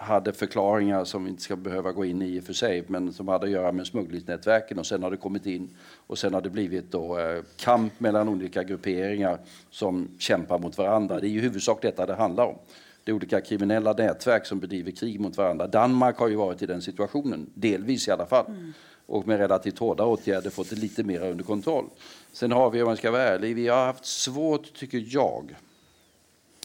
hade 0.00 0.32
förklaringar 0.32 1.04
som 1.04 1.24
vi 1.24 1.30
inte 1.30 1.42
ska 1.42 1.56
behöva 1.56 1.92
gå 1.92 2.04
in 2.04 2.22
i 2.22 2.26
i 2.26 2.40
och 2.40 2.44
för 2.44 2.52
sig, 2.52 2.84
men 2.86 3.12
som 3.12 3.28
hade 3.28 3.46
att 3.46 3.52
göra 3.52 3.72
med 3.72 3.86
smugglingsnätverken 3.86 4.78
och 4.78 4.86
sen 4.86 5.02
har 5.02 5.10
det 5.10 5.16
kommit 5.16 5.46
in 5.46 5.68
och 6.06 6.18
sen 6.18 6.34
har 6.34 6.40
det 6.40 6.50
blivit 6.50 6.90
då, 6.90 7.18
eh, 7.18 7.42
kamp 7.56 8.00
mellan 8.00 8.28
olika 8.28 8.62
grupperingar 8.62 9.38
som 9.70 10.08
kämpar 10.18 10.58
mot 10.58 10.78
varandra. 10.78 11.20
Det 11.20 11.26
är 11.26 11.28
i 11.28 11.40
huvudsak 11.40 11.82
detta 11.82 12.06
det 12.06 12.14
handlar 12.14 12.46
om. 12.46 12.58
Det 13.04 13.10
är 13.10 13.14
olika 13.14 13.40
kriminella 13.40 13.92
nätverk 13.92 14.46
som 14.46 14.60
bedriver 14.60 14.90
krig 14.90 15.20
mot 15.20 15.36
varandra. 15.36 15.66
Danmark 15.66 16.18
har 16.18 16.28
ju 16.28 16.36
varit 16.36 16.62
i 16.62 16.66
den 16.66 16.82
situationen, 16.82 17.50
delvis 17.54 18.08
i 18.08 18.10
alla 18.10 18.26
fall. 18.26 18.46
Mm 18.46 18.72
och 19.08 19.26
med 19.26 19.38
relativt 19.38 19.78
hårda 19.78 20.04
åtgärder 20.04 20.50
fått 20.50 20.70
det 20.70 20.76
lite 20.76 21.04
mer 21.04 21.20
under 21.20 21.44
kontroll. 21.44 21.84
Sen 22.32 22.52
har 22.52 22.70
vi, 22.70 22.82
om 22.82 22.86
man 22.86 22.96
ska 22.96 23.10
vara 23.10 23.22
ärlig, 23.22 23.54
vi 23.54 23.68
har 23.68 23.86
haft 23.86 24.04
svårt, 24.04 24.74
tycker 24.74 25.04
jag, 25.06 25.56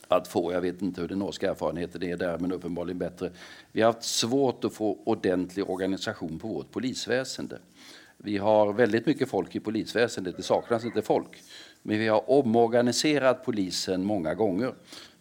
att 0.07 0.27
få, 0.27 0.53
jag 0.53 0.61
vet 0.61 0.81
inte 0.81 1.01
hur 1.01 1.07
den 1.07 1.19
norska 1.19 1.49
erfarenheten 1.49 2.03
är 2.03 2.17
där, 2.17 2.37
men 2.37 2.51
uppenbarligen 2.51 2.97
bättre. 2.97 3.31
Vi 3.71 3.81
har 3.81 3.93
haft 3.93 4.03
svårt 4.03 4.63
att 4.63 4.73
få 4.73 4.99
ordentlig 5.03 5.69
organisation 5.69 6.39
på 6.39 6.47
vårt 6.47 6.71
polisväsende. 6.71 7.59
Vi 8.17 8.37
har 8.37 8.73
väldigt 8.73 9.05
mycket 9.05 9.29
folk 9.29 9.55
i 9.55 9.59
polisväsendet, 9.59 10.37
det 10.37 10.43
saknas 10.43 10.85
inte 10.85 11.01
folk. 11.01 11.43
Men 11.81 11.99
vi 11.99 12.07
har 12.07 12.29
omorganiserat 12.29 13.45
polisen 13.45 14.05
många 14.05 14.33
gånger. 14.33 14.73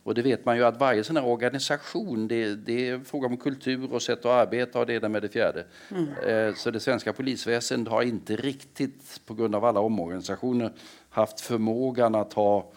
Och 0.05 0.15
det 0.15 0.23
vet 0.23 0.45
man 0.45 0.57
ju 0.57 0.65
att 0.65 0.81
varje 0.81 1.05
sån 1.05 1.17
här 1.17 1.27
organisation, 1.27 2.29
det, 2.29 2.55
det 2.55 2.89
är 2.89 2.99
fråga 2.99 3.27
om 3.27 3.37
kultur 3.37 3.93
och 3.93 4.03
sätt 4.03 4.19
att 4.19 4.27
arbeta 4.27 4.81
och 4.81 4.87
det 4.87 4.95
ena 4.95 5.09
med 5.09 5.23
det 5.23 5.29
fjärde. 5.29 5.65
Mm. 5.91 6.09
Eh, 6.27 6.55
så 6.55 6.71
det 6.71 6.81
svenska 6.81 7.13
polisväsendet 7.13 7.93
har 7.93 8.03
inte 8.03 8.37
riktigt, 8.37 9.21
på 9.27 9.35
grund 9.35 9.55
av 9.55 9.65
alla 9.65 9.81
omorganisationer, 9.81 10.73
haft 11.09 11.41
förmågan 11.41 12.15
att 12.15 12.33
ha 12.33 12.59
mm. 12.61 12.73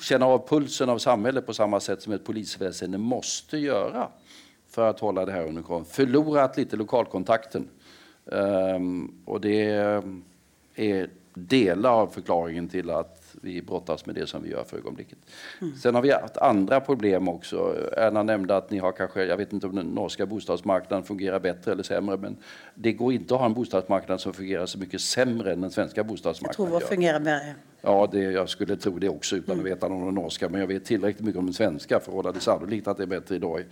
Känna 0.00 0.26
av 0.26 0.48
pulsen 0.48 0.88
av 0.88 0.98
samhället 0.98 1.46
på 1.46 1.54
samma 1.54 1.80
sätt 1.80 2.02
som 2.02 2.12
ett 2.12 2.24
polisväsende 2.24 2.98
måste 2.98 3.58
göra 3.58 4.08
för 4.68 4.90
att 4.90 5.00
hålla 5.00 5.26
det 5.26 5.32
här 5.32 5.46
under 5.46 5.62
kontroll. 5.62 5.84
Förlorat 5.84 6.56
lite 6.56 6.76
lokalkontakten. 6.76 7.68
Um, 8.24 9.22
och 9.24 9.40
det 9.40 9.64
är 10.74 11.10
delar 11.34 11.90
av 11.90 12.06
förklaringen 12.06 12.68
till 12.68 12.90
att 12.90 13.21
vi 13.42 13.62
brottas 13.62 14.06
med 14.06 14.14
det 14.14 14.26
som 14.26 14.42
vi 14.42 14.50
gör 14.50 14.64
för 14.64 14.76
ögonblicket. 14.76 15.18
Mm. 15.60 15.76
Sen 15.76 15.94
har 15.94 16.02
vi 16.02 16.10
haft 16.10 16.36
andra 16.36 16.80
problem 16.80 17.28
också. 17.28 17.76
Erna 17.96 18.22
nämnde 18.22 18.56
att 18.56 18.70
ni 18.70 18.78
har 18.78 18.92
kanske, 18.92 19.24
jag 19.24 19.36
vet 19.36 19.52
inte 19.52 19.66
om 19.66 19.76
den 19.76 19.86
norska 19.86 20.26
bostadsmarknaden 20.26 21.04
fungerar 21.04 21.40
bättre 21.40 21.72
eller 21.72 21.82
sämre, 21.82 22.16
men 22.16 22.36
det 22.74 22.92
går 22.92 23.12
inte 23.12 23.34
att 23.34 23.40
ha 23.40 23.46
en 23.46 23.54
bostadsmarknad 23.54 24.20
som 24.20 24.32
fungerar 24.32 24.66
så 24.66 24.78
mycket 24.78 25.00
sämre 25.00 25.52
än 25.52 25.60
den 25.60 25.70
svenska 25.70 26.04
bostadsmarknaden 26.04 26.72
Jag 26.72 26.80
tror 26.80 26.80
vår 26.80 26.96
fungerar 26.96 27.20
bättre. 27.20 27.54
Ja, 27.84 28.08
det, 28.12 28.18
jag 28.18 28.48
skulle 28.48 28.76
tro 28.76 28.98
det 28.98 29.08
också 29.08 29.36
utan 29.36 29.58
att 29.58 29.64
veta 29.64 29.88
någon 29.88 29.98
om 29.98 30.04
den 30.04 30.14
norska. 30.14 30.48
Men 30.48 30.60
jag 30.60 30.66
vet 30.66 30.84
tillräckligt 30.84 31.26
mycket 31.26 31.38
om 31.38 31.46
den 31.46 31.54
svenska 31.54 32.00
för 32.00 32.10
att 32.10 32.16
hålla 32.16 32.32
det 32.32 32.40
sannolikt 32.40 32.88
att 32.88 32.96
det 32.96 33.02
är 33.02 33.06
bättre 33.06 33.34
idag. 33.34 33.64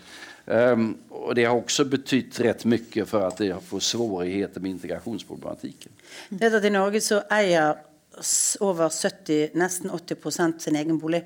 Um, 0.45 0.99
och 1.09 1.35
det 1.35 1.45
har 1.45 1.57
också 1.57 1.85
betytt 1.85 2.41
rätt 2.41 2.65
mycket 2.65 3.09
för 3.09 3.27
att 3.27 3.37
det 3.37 3.65
får 3.65 3.81
svårigheter 3.81 4.61
med 4.61 4.71
integrationsproblematiken. 4.71 5.93
Vet 6.29 6.55
att 6.55 6.65
I 6.65 6.71
Norge 6.71 7.01
så 7.01 7.21
eier 7.31 7.77
over 8.61 8.91
70, 8.91 9.55
nesten 9.55 9.91
80 9.91 10.59
sin 10.59 10.77
egen 10.77 10.99
bolig. 10.99 11.25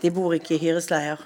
De 0.00 0.10
bor 0.14 0.34
ikke 0.34 0.54
i 0.54 0.62
hyresleier. 0.62 1.20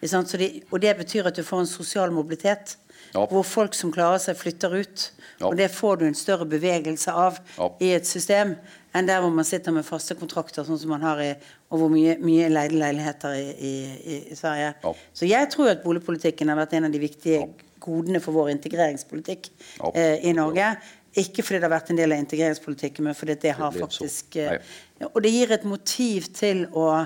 De, 0.00 0.48
og 0.70 0.80
det 0.82 0.96
betyr 0.96 1.28
at 1.28 1.36
du 1.36 1.42
får 1.46 1.64
en 1.64 1.70
sosial 1.70 2.12
mobilitet. 2.12 2.76
Ja. 3.12 3.26
Hvor 3.28 3.42
folk 3.44 3.74
som 3.76 3.92
klarer 3.92 4.20
seg, 4.22 4.38
flytter 4.40 4.72
ut. 4.72 5.08
Ja. 5.40 5.50
Og 5.50 5.56
det 5.58 5.68
får 5.74 6.00
du 6.00 6.06
en 6.06 6.16
større 6.16 6.46
bevegelse 6.48 7.12
av 7.12 7.40
ja. 7.58 7.68
i 7.82 7.90
et 7.98 8.08
system 8.08 8.56
enn 8.92 9.08
der 9.08 9.22
hvor 9.24 9.32
man 9.32 9.46
sitter 9.48 9.72
med 9.72 9.86
faste 9.88 10.14
kontrakter, 10.18 10.66
sånn 10.66 10.80
som 10.80 10.90
man 10.92 11.04
har 11.04 11.20
i, 11.24 11.30
og 11.72 11.80
hvor 11.80 11.92
mye, 11.92 12.18
mye 12.20 12.50
leide 12.52 12.76
leiligheter 12.76 13.36
i, 13.38 13.46
i, 13.56 14.16
i 14.32 14.36
Sverige. 14.36 14.74
Så 15.16 15.28
jeg 15.28 15.48
tror 15.52 15.70
at 15.72 15.84
boligpolitikken 15.84 16.52
har 16.52 16.60
vært 16.60 16.74
en 16.76 16.90
av 16.90 16.92
de 16.92 17.00
viktige 17.00 17.46
godene 17.82 18.20
for 18.22 18.36
vår 18.36 18.52
integreringspolitikk 18.52 19.48
eh, 19.94 20.20
i 20.28 20.34
Norge. 20.36 20.74
Ikke 21.20 21.44
fordi 21.44 21.60
det 21.60 21.66
har 21.66 21.74
vært 21.74 21.90
en 21.92 21.98
del 21.98 22.14
av 22.14 22.22
integreringspolitikken, 22.22 23.04
men 23.04 23.16
fordi 23.16 23.36
det 23.42 23.56
har 23.58 23.74
faktisk 23.74 24.36
eh, 24.40 24.62
Og 25.10 25.18
det 25.24 25.32
gir 25.34 25.52
et 25.52 25.66
motiv 25.68 26.30
til 26.32 26.64
å 26.72 27.04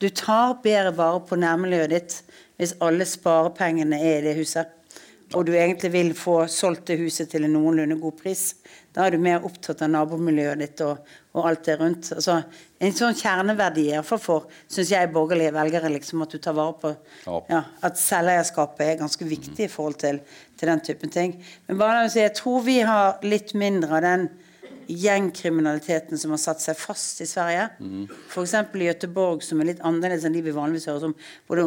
Du 0.00 0.08
tar 0.08 0.56
bedre 0.64 0.94
vare 0.96 1.20
på 1.28 1.36
nærmiljøet 1.38 1.92
ditt 1.92 2.16
hvis 2.58 2.76
alle 2.84 3.04
sparepengene 3.08 3.98
er 3.98 4.20
i 4.20 4.24
det 4.28 4.34
huset, 4.38 4.68
og 5.34 5.46
du 5.46 5.54
egentlig 5.56 5.90
vil 5.94 6.12
få 6.14 6.44
solgt 6.50 6.86
det 6.90 7.00
huset 7.00 7.30
til 7.32 7.46
en 7.46 7.54
noenlunde 7.56 7.96
god 7.98 8.14
pris. 8.20 8.44
Da 8.94 9.06
er 9.06 9.14
du 9.14 9.22
mer 9.22 9.42
opptatt 9.46 9.82
av 9.82 9.90
nabomiljøet 9.90 10.60
ditt 10.60 10.82
og, 10.86 11.00
og 11.34 11.48
alt 11.48 11.64
det 11.66 11.74
rundt. 11.80 12.10
Altså, 12.14 12.36
en 12.78 12.94
sånn 12.94 13.16
kjerneverdi 13.18 13.88
iallfall 13.90 14.20
for 14.22 14.46
synes 14.68 14.92
jeg, 14.94 15.10
borgerlige 15.14 15.54
velgere 15.56 15.90
liksom, 15.96 16.22
at 16.22 16.36
du 16.36 16.38
tar 16.42 16.54
vare 16.54 16.76
på 16.78 16.92
ja, 17.50 17.64
at 17.88 17.98
selveierskapet 17.98 18.86
er 18.86 19.00
ganske 19.02 19.26
viktig 19.26 19.66
i 19.66 19.72
forhold 19.72 19.98
til, 20.04 20.20
til 20.58 20.70
den 20.70 20.82
typen 20.84 21.12
ting. 21.12 21.36
Men 21.68 21.80
bare 21.80 22.08
si, 22.10 22.22
jeg 22.22 22.36
tror 22.38 22.64
vi 22.66 22.80
har 22.86 23.22
litt 23.26 23.54
mindre 23.58 23.98
av 23.98 24.04
den 24.04 24.28
gjengkriminaliteten 24.86 26.18
som 26.18 26.34
har 26.34 26.40
satt 26.40 26.62
seg 26.62 26.76
fast 26.78 27.22
i 27.24 27.26
Sverige. 27.28 27.68
Mm. 27.80 28.04
F.eks. 28.28 28.54
i 28.54 28.86
Göteborg, 28.88 29.42
som 29.44 29.60
er 29.60 29.70
litt 29.70 29.82
annerledes 29.84 30.26
enn 30.26 30.36
de 30.36 30.42
vi 30.44 30.54
vanligvis 30.54 30.88
hører 30.90 31.08
om, 31.08 31.16
hvor, 31.48 31.60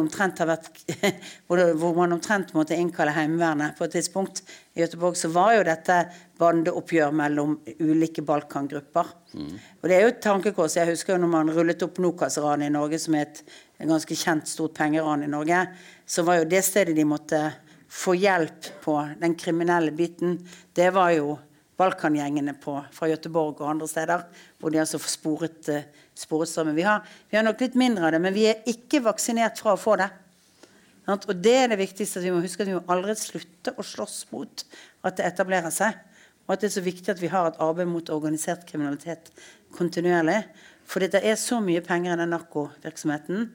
vært, 0.50 0.70
hvor, 1.46 1.60
det, 1.60 1.66
hvor 1.80 1.96
man 1.98 2.14
omtrent 2.16 2.54
måtte 2.56 2.78
innkalle 2.78 3.14
Heimevernet 3.16 3.78
på 3.78 3.86
et 3.86 3.96
tidspunkt. 3.98 4.42
I 4.76 4.84
Göteborg 4.84 5.18
så 5.18 5.32
var 5.34 5.56
jo 5.56 5.66
dette 5.66 6.00
bandeoppgjør 6.38 7.14
mellom 7.18 7.56
ulike 7.82 8.22
Balkan-grupper. 8.26 9.14
Mm. 9.34 9.54
Og 9.80 9.88
det 9.88 9.96
er 9.96 10.04
jo 10.04 10.12
et 10.14 10.24
tankekors. 10.24 10.78
Jeg 10.78 10.92
husker 10.92 11.16
jo 11.16 11.22
når 11.24 11.34
man 11.34 11.54
rullet 11.54 11.86
opp 11.86 11.98
Nokas-ranet 12.02 12.70
i 12.70 12.74
Norge, 12.74 13.00
som 13.02 13.18
er 13.18 13.28
et 13.28 13.42
ganske 13.88 14.18
kjent 14.18 14.50
stort 14.50 14.76
pengeran 14.78 15.26
i 15.26 15.30
Norge, 15.30 15.64
så 16.08 16.24
var 16.26 16.40
jo 16.40 16.50
det 16.50 16.62
stedet 16.66 16.96
de 16.96 17.06
måtte 17.08 17.48
få 17.88 18.14
hjelp 18.18 18.70
på 18.84 18.96
den 19.20 19.34
kriminelle 19.38 19.92
biten, 19.96 20.38
det 20.76 20.90
var 20.96 21.12
jo 21.16 21.38
Balkangjengene 21.78 22.56
fra 22.58 23.06
Göteborg 23.06 23.60
og 23.62 23.68
andre 23.70 23.86
steder, 23.86 24.24
hvor 24.58 24.72
de 24.74 24.80
altså 24.82 24.98
sporet, 24.98 25.68
uh, 25.70 25.84
sporet 26.18 26.50
strømmen. 26.50 26.74
Vi 26.74 26.82
har, 26.82 27.04
vi 27.30 27.38
har, 27.38 27.44
nok 27.46 27.60
litt 27.62 27.76
mindre 27.78 28.08
av 28.08 28.16
det, 28.16 28.20
men 28.24 28.34
vi 28.34 28.48
er 28.50 28.64
ikke 28.66 29.04
vaksinert 29.04 29.60
fra 29.62 29.76
å 29.76 29.80
få 29.80 29.94
det. 30.00 30.08
Og 31.08 31.30
det 31.38 31.54
er 31.54 31.70
det 31.70 31.78
viktigste. 31.80 32.18
at 32.18 32.26
Vi 32.26 32.32
må 32.34 32.42
huske 32.42 32.64
at 32.64 32.68
vi 32.68 32.74
må 32.76 32.82
aldri 32.90 33.14
slutte 33.16 33.72
å 33.78 33.86
slåss 33.86 34.26
mot 34.34 34.64
at 35.06 35.20
det 35.20 35.28
etablerer 35.30 35.72
seg. 35.72 35.94
Og 36.44 36.56
at 36.56 36.64
det 36.64 36.68
er 36.68 36.74
så 36.74 36.84
viktig 36.84 37.14
at 37.14 37.22
vi 37.22 37.30
har 37.32 37.46
et 37.48 37.62
arbeid 37.64 37.88
mot 37.88 38.10
organisert 38.12 38.66
kriminalitet 38.68 39.30
kontinuerlig. 39.78 40.42
For 40.88 41.00
det 41.00 41.22
er 41.22 41.38
så 41.40 41.62
mye 41.64 41.84
penger 41.84 42.16
i 42.16 42.20
den 42.20 42.34
narkovirksomheten 42.34 43.48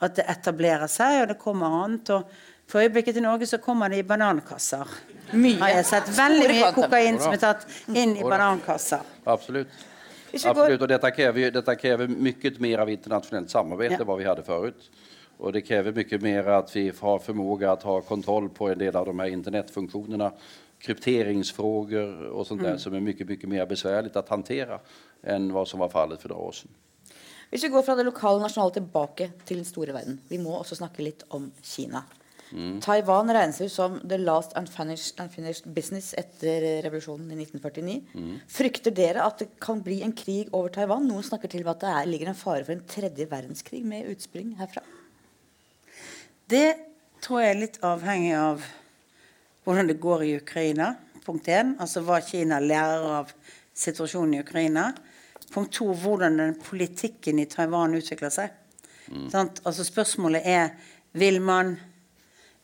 at 0.00 0.16
det 0.16 0.24
etablerer 0.32 0.88
seg, 0.90 1.22
og 1.22 1.28
det 1.32 1.40
kommer 1.40 1.80
annet. 1.82 2.10
og 2.14 2.30
For 2.70 2.84
øyeblikket 2.84 3.18
i 3.18 3.22
Norge 3.24 3.46
så 3.50 3.58
kommer 3.58 3.90
det 3.90 3.98
i 3.98 4.06
banankasser. 4.06 4.86
Mye. 5.32 5.58
Har 5.58 5.72
jeg 5.74 5.86
sett 5.88 6.10
veldig 6.14 6.48
mye 6.52 6.72
kokain 6.74 7.18
som 7.18 7.34
er 7.34 7.42
tatt 7.42 7.66
inn 7.90 8.14
i 8.14 8.22
banankasser. 8.22 9.02
Absolutt. 9.26 9.86
Absolut. 10.30 10.78
Og 10.78 10.88
dette 10.88 11.10
krever, 11.10 11.50
dette 11.50 11.74
krever 11.78 12.10
mye 12.10 12.52
mer 12.62 12.82
av 12.84 12.90
internasjonalt 12.92 13.50
samarbeid 13.50 13.96
enn 13.96 14.04
ja. 14.04 14.16
vi 14.20 14.28
hadde 14.28 14.44
før. 14.46 14.70
Og 15.40 15.54
det 15.56 15.64
krever 15.66 15.96
mye 15.96 16.18
mer 16.22 16.50
at 16.60 16.70
vi 16.74 16.90
har 16.94 17.22
förmåga 17.24 17.72
å 17.74 17.80
ha 17.88 17.96
kontroll 18.06 18.50
på 18.54 18.70
en 18.70 18.78
del 18.78 18.96
av 18.96 19.08
de 19.08 19.16
her 19.18 19.32
internettfunksjonene. 19.34 20.30
Krypteringsfrågor 20.80 22.30
og 22.30 22.46
sånt 22.46 22.60
mm. 22.60 22.70
där 22.70 22.78
som 22.78 22.94
er 22.94 23.02
mye, 23.04 23.26
mye 23.28 23.50
mer 23.52 23.66
besvärligt 23.66 24.16
å 24.16 24.22
hantera 24.28 24.78
enn 25.22 25.50
hva 25.52 25.66
som 25.66 25.82
var 25.82 25.90
fallet 25.92 26.22
for 26.22 26.32
några 26.32 26.46
år 26.48 26.56
sedan. 26.62 26.78
Hvis 27.50 27.66
vi 27.66 27.68
går 27.74 27.82
fra 27.82 27.98
det 27.98 28.06
lokale 28.06 28.40
nasjonale 28.40 28.78
tilbake 28.78 29.26
til 29.44 29.58
den 29.58 29.66
store 29.68 29.92
verden, 29.92 30.20
vi 30.28 30.38
må 30.38 30.54
også 30.56 30.78
snakke 30.78 31.02
litt 31.02 31.26
om 31.36 31.50
Kina. 31.66 32.04
Mm. 32.50 32.80
Taiwan 32.82 33.30
regnes 33.30 33.60
ut 33.62 33.72
som 33.72 33.98
the 34.08 34.18
last 34.18 34.56
unfinished, 34.58 35.20
unfinished, 35.22 35.68
business 35.74 36.12
etter 36.18 36.82
revolusjonen 36.84 37.30
i 37.30 37.38
1949. 37.44 38.00
Mm. 38.14 38.32
Frykter 38.50 38.94
dere 38.94 39.26
at 39.26 39.42
det 39.42 39.50
kan 39.62 39.82
bli 39.86 40.00
en 40.06 40.14
krig 40.16 40.50
over 40.56 40.72
Taiwan? 40.74 41.06
Noen 41.08 41.26
snakker 41.26 41.52
til 41.52 41.66
at 41.70 41.82
det 41.82 41.92
er, 41.92 42.08
ligger 42.10 42.32
en 42.32 42.38
fare 42.38 42.64
for 42.66 42.74
en 42.74 42.86
tredje 42.90 43.28
verdenskrig 43.30 43.84
med 43.86 44.10
utspring 44.10 44.56
herfra. 44.58 44.82
Det 46.50 46.66
tror 47.22 47.44
jeg 47.44 47.54
er 47.54 47.60
litt 47.60 47.80
avhengig 47.86 48.34
av 48.34 48.64
hvordan 49.64 49.90
det 49.90 50.00
går 50.02 50.26
i 50.26 50.36
Ukraina. 50.40 50.94
Punkt 51.22 51.50
én, 51.52 51.76
altså 51.78 52.02
hva 52.02 52.18
Kina 52.24 52.58
lærer 52.62 53.06
av 53.20 53.34
situasjonen 53.76 54.38
i 54.38 54.42
Ukraina. 54.42 54.88
Punkt 55.50 55.76
to, 55.76 55.90
hvordan 55.94 56.38
den 56.40 56.56
politikken 56.58 57.38
i 57.38 57.46
Taiwan 57.50 57.94
utvikler 57.98 58.32
seg. 58.34 58.56
Mm. 59.10 59.28
Altså 59.34 59.84
Spørsmålet 59.86 60.46
er 60.46 60.72
vil 61.12 61.40
man 61.42 61.76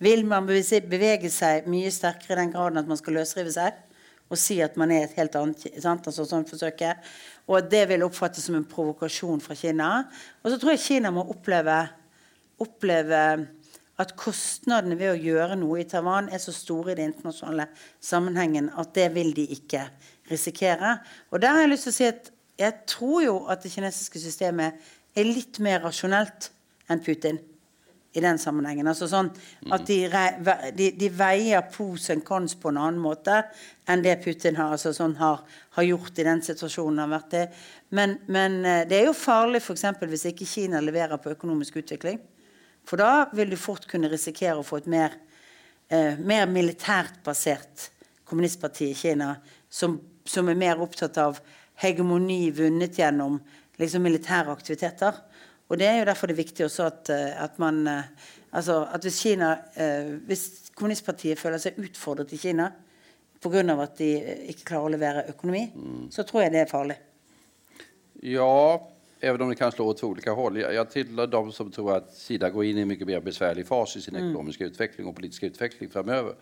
vil 0.03 0.25
man 0.29 0.47
bevege 0.47 1.31
seg 1.33 1.69
mye 1.71 1.91
sterkere 1.93 2.37
i 2.37 2.41
den 2.43 2.53
graden 2.55 2.81
at 2.81 2.89
man 2.89 2.99
skal 3.01 3.17
løsrive 3.17 3.53
seg 3.55 3.83
og 4.27 4.39
si 4.41 4.59
at 4.65 4.75
man 4.81 4.91
er 4.91 5.05
et 5.07 5.19
helt 5.19 5.37
annet 5.39 5.69
sant? 5.79 6.07
Altså, 6.09 6.25
sånn 6.27 6.47
forsøket. 6.49 7.05
Og 7.47 7.61
at 7.61 7.69
det 7.71 7.85
vil 7.93 8.03
oppfattes 8.07 8.49
som 8.49 8.57
en 8.59 8.67
provokasjon 8.67 9.43
fra 9.45 9.55
Kina. 9.55 9.91
Og 10.43 10.51
så 10.51 10.59
tror 10.59 10.75
jeg 10.75 10.83
Kina 10.83 11.13
må 11.15 11.23
oppleve, 11.31 11.77
oppleve 12.63 13.23
at 14.03 14.13
kostnadene 14.19 14.99
ved 14.99 15.15
å 15.15 15.21
gjøre 15.29 15.57
noe 15.61 15.81
i 15.81 15.87
Taiwan 15.89 16.29
er 16.29 16.43
så 16.43 16.53
store 16.53 16.93
i 16.93 16.99
den 16.99 17.13
internasjonale 17.13 17.69
sammenhengen 18.03 18.69
at 18.77 18.93
det 18.99 19.09
vil 19.15 19.31
de 19.37 19.47
ikke 19.57 19.87
risikere. 20.29 20.99
Og 21.31 21.41
der 21.41 21.55
har 21.55 21.65
jeg 21.65 21.73
lyst 21.73 21.89
til 21.89 21.95
å 21.95 22.01
si 22.01 22.11
at 22.11 22.33
jeg 22.61 22.81
tror 22.91 23.21
jo 23.25 23.37
at 23.53 23.63
det 23.63 23.73
kinesiske 23.73 24.21
systemet 24.21 24.93
er 25.17 25.29
litt 25.29 25.61
mer 25.65 25.85
rasjonelt 25.87 26.51
enn 26.91 27.03
Putin 27.05 27.39
i 28.17 28.23
den 28.25 28.39
sammenhengen. 28.41 28.89
Altså 28.89 29.09
sånn 29.11 29.29
at 29.75 29.85
de, 29.89 29.99
de, 30.77 30.91
de 30.97 31.09
veier 31.13 31.65
pros 31.73 32.09
and 32.15 32.25
cons 32.25 32.57
på 32.57 32.73
en 32.73 32.81
annen 32.81 33.03
måte 33.03 33.43
enn 33.87 34.05
det 34.05 34.17
Putin 34.25 34.57
har, 34.57 34.73
altså 34.75 34.95
sånn 34.97 35.19
har, 35.21 35.43
har 35.77 35.87
gjort 35.87 36.19
i 36.19 36.25
den 36.27 36.41
situasjonen 36.43 37.03
han 37.03 37.13
har 37.13 37.21
vært 37.21 37.37
i. 37.37 37.43
Men, 37.99 38.17
men 38.33 38.59
eh, 38.65 38.87
det 38.89 39.01
er 39.01 39.11
jo 39.11 39.19
farlig 39.19 39.61
f.eks. 39.63 39.85
hvis 40.09 40.27
ikke 40.33 40.49
Kina 40.49 40.81
leverer 40.83 41.21
på 41.23 41.35
økonomisk 41.37 41.79
utvikling. 41.83 42.19
For 42.87 43.03
da 43.03 43.27
vil 43.35 43.53
du 43.53 43.59
fort 43.59 43.87
kunne 43.91 44.11
risikere 44.11 44.61
å 44.61 44.67
få 44.67 44.81
et 44.81 44.91
mer, 44.91 45.15
eh, 45.91 46.19
mer 46.19 46.49
militært 46.51 47.21
basert 47.27 47.91
kommunistparti 48.27 48.91
i 48.91 48.99
Kina 48.99 49.35
som, 49.69 49.99
som, 50.25 50.49
er 50.49 50.59
mer 50.59 50.83
opptatt 50.83 51.19
av 51.23 51.39
hegemoni 51.83 52.51
vunnet 52.55 52.99
gjennom 52.99 53.39
liksom, 53.79 54.03
militære 54.07 54.55
aktiviteter. 54.55 55.19
Og 55.69 55.79
Det 55.79 55.87
er 55.87 55.99
jo 55.99 56.05
derfor 56.05 56.27
det 56.27 56.37
er 56.37 56.45
viktig 56.45 56.65
også 56.65 56.87
at, 56.87 57.11
eh, 57.11 57.43
at 57.43 57.59
man 57.59 57.87
eh, 57.87 58.03
altså 58.53 58.87
at 58.93 59.03
Hvis 59.03 59.23
Kina, 59.23 59.57
eh, 59.75 60.13
hvis 60.27 60.71
kommunistpartiet 60.75 61.39
føler 61.39 61.59
seg 61.59 61.79
utfordret 61.79 62.33
i 62.33 62.39
Kina 62.39 62.71
pga. 63.43 63.83
at 63.83 63.99
de 63.99 64.11
ikke 64.49 64.65
klarer 64.65 64.87
å 64.87 64.95
levere 64.95 65.29
økonomi, 65.29 65.71
mm. 65.75 66.11
så 66.11 66.23
tror 66.23 66.43
jeg 66.43 66.53
det 66.53 66.61
er 66.61 66.71
farlig. 66.71 66.97
Ja, 68.23 68.81
även 69.21 69.41
om 69.41 69.49
det 69.49 69.57
kan 69.57 69.73
slå 69.73 69.87
åt 69.87 70.03
olika 70.03 70.33
håll. 70.33 70.57
Jag 70.57 70.91
tillhör 70.91 71.27
de 71.27 71.53
som 71.53 71.71
tror 71.71 71.97
att 71.97 72.15
Sida 72.15 72.51
går 72.51 72.65
in 72.65 72.79
i 72.79 72.81
en 72.81 72.89
mycket 72.89 73.07
mer 73.07 73.21
besvärlig 73.21 73.67
fas 73.67 73.97
i 73.97 74.01
sin 74.01 74.17
mm. 74.17 74.29
ekonomiska 74.29 74.65
utveckling 74.65 75.07
och 75.07 75.15
politiska 75.15 75.47
utveckling 75.47 75.91
framöver. 75.91 76.35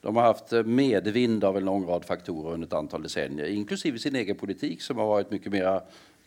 De 0.00 0.16
har 0.16 0.22
haft 0.22 0.52
medvind 0.66 1.44
av 1.44 1.56
en 1.56 1.64
lång 1.64 1.86
rad 1.86 2.04
faktorer 2.04 2.54
under 2.54 2.66
ett 2.66 2.72
antal 2.72 3.02
decennier, 3.02 3.46
inklusive 3.46 3.98
sin 3.98 4.16
egen 4.16 4.36
politik 4.36 4.82
som 4.82 4.98
har 4.98 5.06
varit 5.06 5.30
mycket 5.30 5.52
mer 5.52 5.80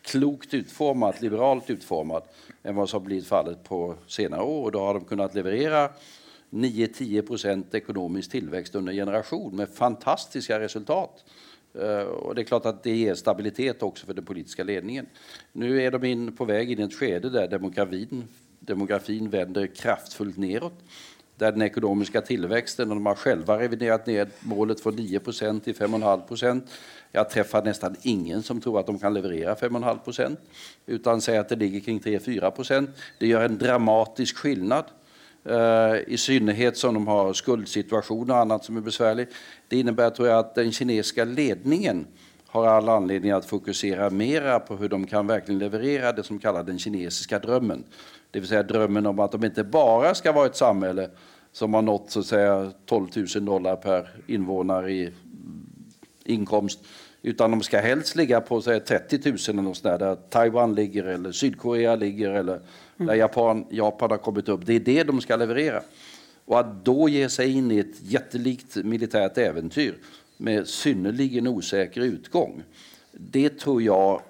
klokt 0.03 0.53
utformat, 0.53 1.21
liberalt 1.21 1.69
utformad 1.69 2.23
än 2.63 2.75
vad 2.75 2.89
som 2.89 3.03
blivit 3.03 3.27
fallet 3.27 3.63
på 3.63 3.95
senare 4.07 4.41
år. 4.41 4.63
Och 4.63 4.71
då 4.71 4.79
har 4.79 4.93
de 4.93 5.05
kunnat 5.05 5.35
leverera 5.35 5.89
9-10 6.49 7.75
ekonomisk 7.75 8.31
tillväxt 8.31 8.75
under 8.75 8.91
en 8.91 8.97
generation 8.97 9.55
med 9.55 9.69
fantastiska 9.69 10.59
resultat. 10.59 11.23
Och 12.09 12.35
det 12.35 12.41
är 12.41 12.45
klart 12.45 12.65
att 12.65 12.83
det 12.83 12.95
ger 12.95 13.15
stabilitet 13.15 13.83
också 13.83 14.05
för 14.05 14.13
den 14.13 14.25
politiska 14.25 14.63
ledningen. 14.63 15.05
Nu 15.51 15.81
är 15.81 15.91
de 15.91 16.03
in, 16.03 16.35
på 16.35 16.45
väg 16.45 16.71
in 16.71 16.79
i 16.79 16.83
ett 16.83 16.93
skede 16.93 17.29
där 17.29 17.47
demografin, 17.47 18.23
demografin 18.59 19.29
vänder 19.29 19.67
kraftfullt 19.67 20.37
neråt. 20.37 20.73
Där 21.35 21.51
den 21.51 21.61
ekonomiska 21.61 22.21
tillväxten, 22.21 22.89
och 22.89 22.95
de 22.95 23.05
har 23.05 23.15
själva 23.15 23.59
reviderat 23.59 24.07
ned 24.07 24.29
målet 24.39 24.79
från 24.79 24.95
9 24.95 25.19
till 25.19 25.33
5,5 25.33 26.61
Jag 27.15 27.29
träffar 27.29 27.63
nästan 27.63 27.95
ingen 28.01 28.43
som 28.43 28.61
tror 28.61 28.79
att 28.79 28.85
de 28.85 28.99
kan 28.99 29.13
leverera 29.13 29.55
5,5 29.55 30.37
utan 30.85 31.21
säger 31.21 31.39
att 31.39 31.49
det 31.49 31.55
ligger 31.55 31.79
kring 31.79 31.99
3-4 31.99 32.87
Det 33.19 33.27
gör 33.27 33.45
en 33.45 33.57
dramatisk 33.57 34.37
skillnad. 34.37 34.85
Uh, 35.49 35.99
I 36.07 36.17
synnerhet 36.17 36.77
som 36.77 36.93
de 36.93 37.07
har 37.07 37.33
skuldsituationer 37.33 38.33
och 38.33 38.39
annat 38.39 38.65
som 38.65 38.77
är 38.77 38.81
besvärligt. 38.81 39.29
Det 39.67 39.79
innebär 39.79 40.09
tror 40.09 40.27
jag 40.27 40.39
att 40.39 40.55
den 40.55 40.71
kinesiska 40.71 41.25
ledningen 41.25 42.07
har 42.47 42.67
all 42.67 42.89
anledning 42.89 43.31
att 43.31 43.45
fokusera 43.45 44.09
mera 44.09 44.59
på 44.59 44.75
hur 44.75 44.89
de 44.89 45.07
kan 45.07 45.27
leverera 45.47 46.11
det 46.11 46.23
som 46.23 46.39
kallas 46.39 46.65
den 46.65 46.79
kinesiska 46.79 47.39
drömmen. 47.39 47.83
Det 48.31 48.39
vill 48.39 48.49
säga 48.49 48.63
drömmen 48.63 49.05
om 49.05 49.19
att 49.19 49.31
de 49.31 49.43
inte 49.43 49.63
bara 49.63 50.15
ska 50.15 50.31
vara 50.31 50.45
ett 50.45 50.55
samhälle 50.55 51.09
som 51.51 51.73
har 51.73 51.81
nått 51.81 52.11
så 52.11 52.19
att 52.19 52.25
säga 52.25 52.71
12 52.85 53.07
000 53.35 53.45
dollar 53.45 53.75
per 53.75 54.09
invånare 54.27 54.91
i 54.91 55.11
inkomst 56.25 56.79
utan 57.25 57.51
de 57.51 57.61
ska 57.61 57.79
helst 57.79 58.15
ligga 58.15 58.41
på 58.41 58.61
så 58.61 58.79
30 58.79 59.29
000 59.29 59.37
eller 59.47 59.61
något 59.61 59.83
där, 59.83 59.97
där 59.97 60.15
Taiwan 60.15 60.75
ligger 60.75 61.03
eller 61.03 61.31
Sydkorea 61.31 61.95
ligger 61.95 62.29
eller 62.29 62.59
där 62.97 63.15
Japan, 63.15 63.65
Japan 63.69 64.11
har 64.11 64.17
kommit 64.17 64.49
upp. 64.49 64.65
Det 64.65 64.73
är 64.73 64.79
det 64.79 65.03
de 65.03 65.21
ska 65.21 65.35
leverera. 65.35 65.81
Och 66.45 66.59
att 66.59 66.85
då 66.85 67.09
ge 67.09 67.29
sig 67.29 67.51
in 67.51 67.71
i 67.71 67.79
ett 67.79 68.01
jättelikt 68.01 68.75
militärt 68.75 69.37
äventyr 69.37 69.95
med 70.37 70.67
synnerligen 70.67 71.47
osäker 71.47 72.01
utgång, 72.01 72.63
det 73.11 73.49
tror 73.59 73.81
jag 73.81 74.21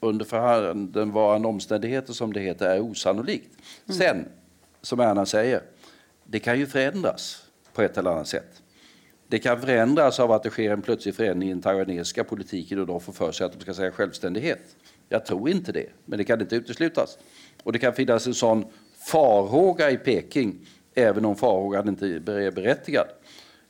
under 0.00 0.24
förhandenvarande 0.24 1.48
omständigheter 1.48 2.12
som 2.12 2.32
det 2.32 2.40
heter 2.40 2.66
är 2.66 2.80
osannolikt. 2.80 3.50
Mm. 3.88 3.98
Sen, 3.98 4.28
som 4.82 5.00
Erna 5.00 5.26
säger, 5.26 5.62
det 6.24 6.38
kan 6.38 6.58
ju 6.58 6.66
förändras 6.66 7.44
på 7.72 7.82
ett 7.82 7.98
eller 7.98 8.10
annat 8.10 8.28
sätt. 8.28 8.59
Det 9.30 9.38
kan 9.38 9.60
förändras 9.60 10.20
av 10.20 10.32
att 10.32 10.42
det 10.42 10.50
sker 10.50 10.70
en 10.70 10.82
plötslig 10.82 11.14
förändring 11.14 11.50
i 11.50 11.52
den 11.52 11.62
taiwanesiska 11.62 12.24
politiken 12.24 12.78
och 12.78 12.86
de 12.86 13.00
får 13.00 13.12
för 13.12 13.32
sig 13.32 13.46
att 13.46 13.52
de 13.52 13.60
ska 13.60 13.74
säga 13.74 13.90
självständighet. 13.90 14.60
Jag 15.08 15.26
tror 15.26 15.50
inte 15.50 15.72
det, 15.72 15.86
men 16.04 16.18
det 16.18 16.24
kan 16.24 16.40
inte 16.40 16.56
uteslutas. 16.56 17.18
Och 17.62 17.72
det 17.72 17.78
kan 17.78 17.92
finnas 17.92 18.26
en 18.26 18.34
sån 18.34 18.64
farhåga 18.98 19.90
i 19.90 19.96
Peking, 19.96 20.66
även 20.94 21.24
om 21.24 21.36
farhågan 21.36 21.88
inte 21.88 22.06
är 22.06 22.50
berättigad. 22.50 23.06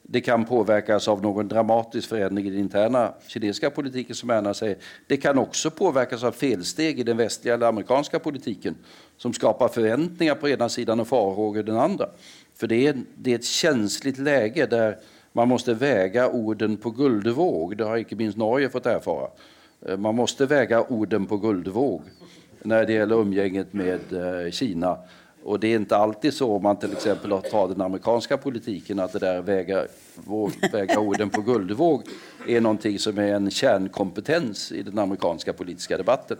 Det 0.02 0.20
kan 0.20 0.44
påverkas 0.44 1.08
av 1.08 1.22
någon 1.22 1.48
dramatisk 1.48 2.08
förändring 2.08 2.46
i 2.46 2.50
den 2.50 2.58
interna 2.58 3.14
kinesiska 3.26 3.70
politiken 3.70 4.16
som 4.16 4.30
Erna 4.30 4.54
säger. 4.54 4.76
Det 5.06 5.16
kan 5.16 5.38
också 5.38 5.70
påverkas 5.70 6.24
av 6.24 6.32
felsteg 6.32 7.00
i 7.00 7.02
den 7.02 7.16
västliga 7.16 7.54
eller 7.54 7.66
amerikanska 7.66 8.18
politiken 8.18 8.74
som 9.16 9.32
skapar 9.32 9.68
förväntningar 9.68 10.34
på 10.34 10.48
ena 10.48 10.68
sidan 10.68 11.00
och 11.00 11.08
farhågor 11.08 11.62
den 11.62 11.76
andra. 11.76 12.08
För 12.54 12.66
det 12.66 12.86
är, 12.86 12.96
det 13.16 13.30
är 13.30 13.34
ett 13.34 13.44
känsligt 13.44 14.18
läge 14.18 14.66
där 14.66 14.98
man 15.32 15.48
måste 15.48 15.74
väga 15.74 16.28
orden 16.28 16.76
på 16.76 16.90
guldvåg. 16.90 17.76
Det 17.76 17.84
har 17.84 17.96
ikke 18.02 18.16
minst 18.16 18.38
Norge 18.38 18.70
fått 18.70 18.86
erfara. 18.86 19.30
Eh, 19.86 19.96
man 19.96 20.14
måste 20.14 20.46
väga 20.46 20.82
orden 20.82 21.26
på 21.26 21.36
guldvåg 21.36 22.02
når 22.62 22.84
det 22.84 22.92
gjelder 22.92 23.16
umgänget 23.16 23.72
med 23.72 24.12
eh, 24.12 24.50
Kina. 24.50 24.98
Och 25.44 25.60
det 25.60 25.68
är 25.68 25.76
inte 25.76 25.96
alltid 25.96 26.34
så 26.34 26.56
om 26.56 26.62
man 26.62 26.76
till 26.76 26.92
exempel 26.92 27.30
tar 27.50 27.68
den 27.68 27.80
amerikanske 27.80 28.36
politikken 28.36 29.00
at 29.00 29.12
det 29.12 29.18
där 29.18 29.42
väga, 29.42 29.86
väga 30.72 31.00
orden 31.00 31.30
på 31.30 31.42
guldvåg 31.42 32.02
er 32.46 32.60
noe 32.60 32.98
som 32.98 33.18
er 33.18 33.34
en 33.34 33.50
kärnkompetens 33.50 34.72
i 34.72 34.82
den 34.82 34.98
amerikanske 34.98 35.52
politiske 35.52 35.96
debatten. 35.96 36.36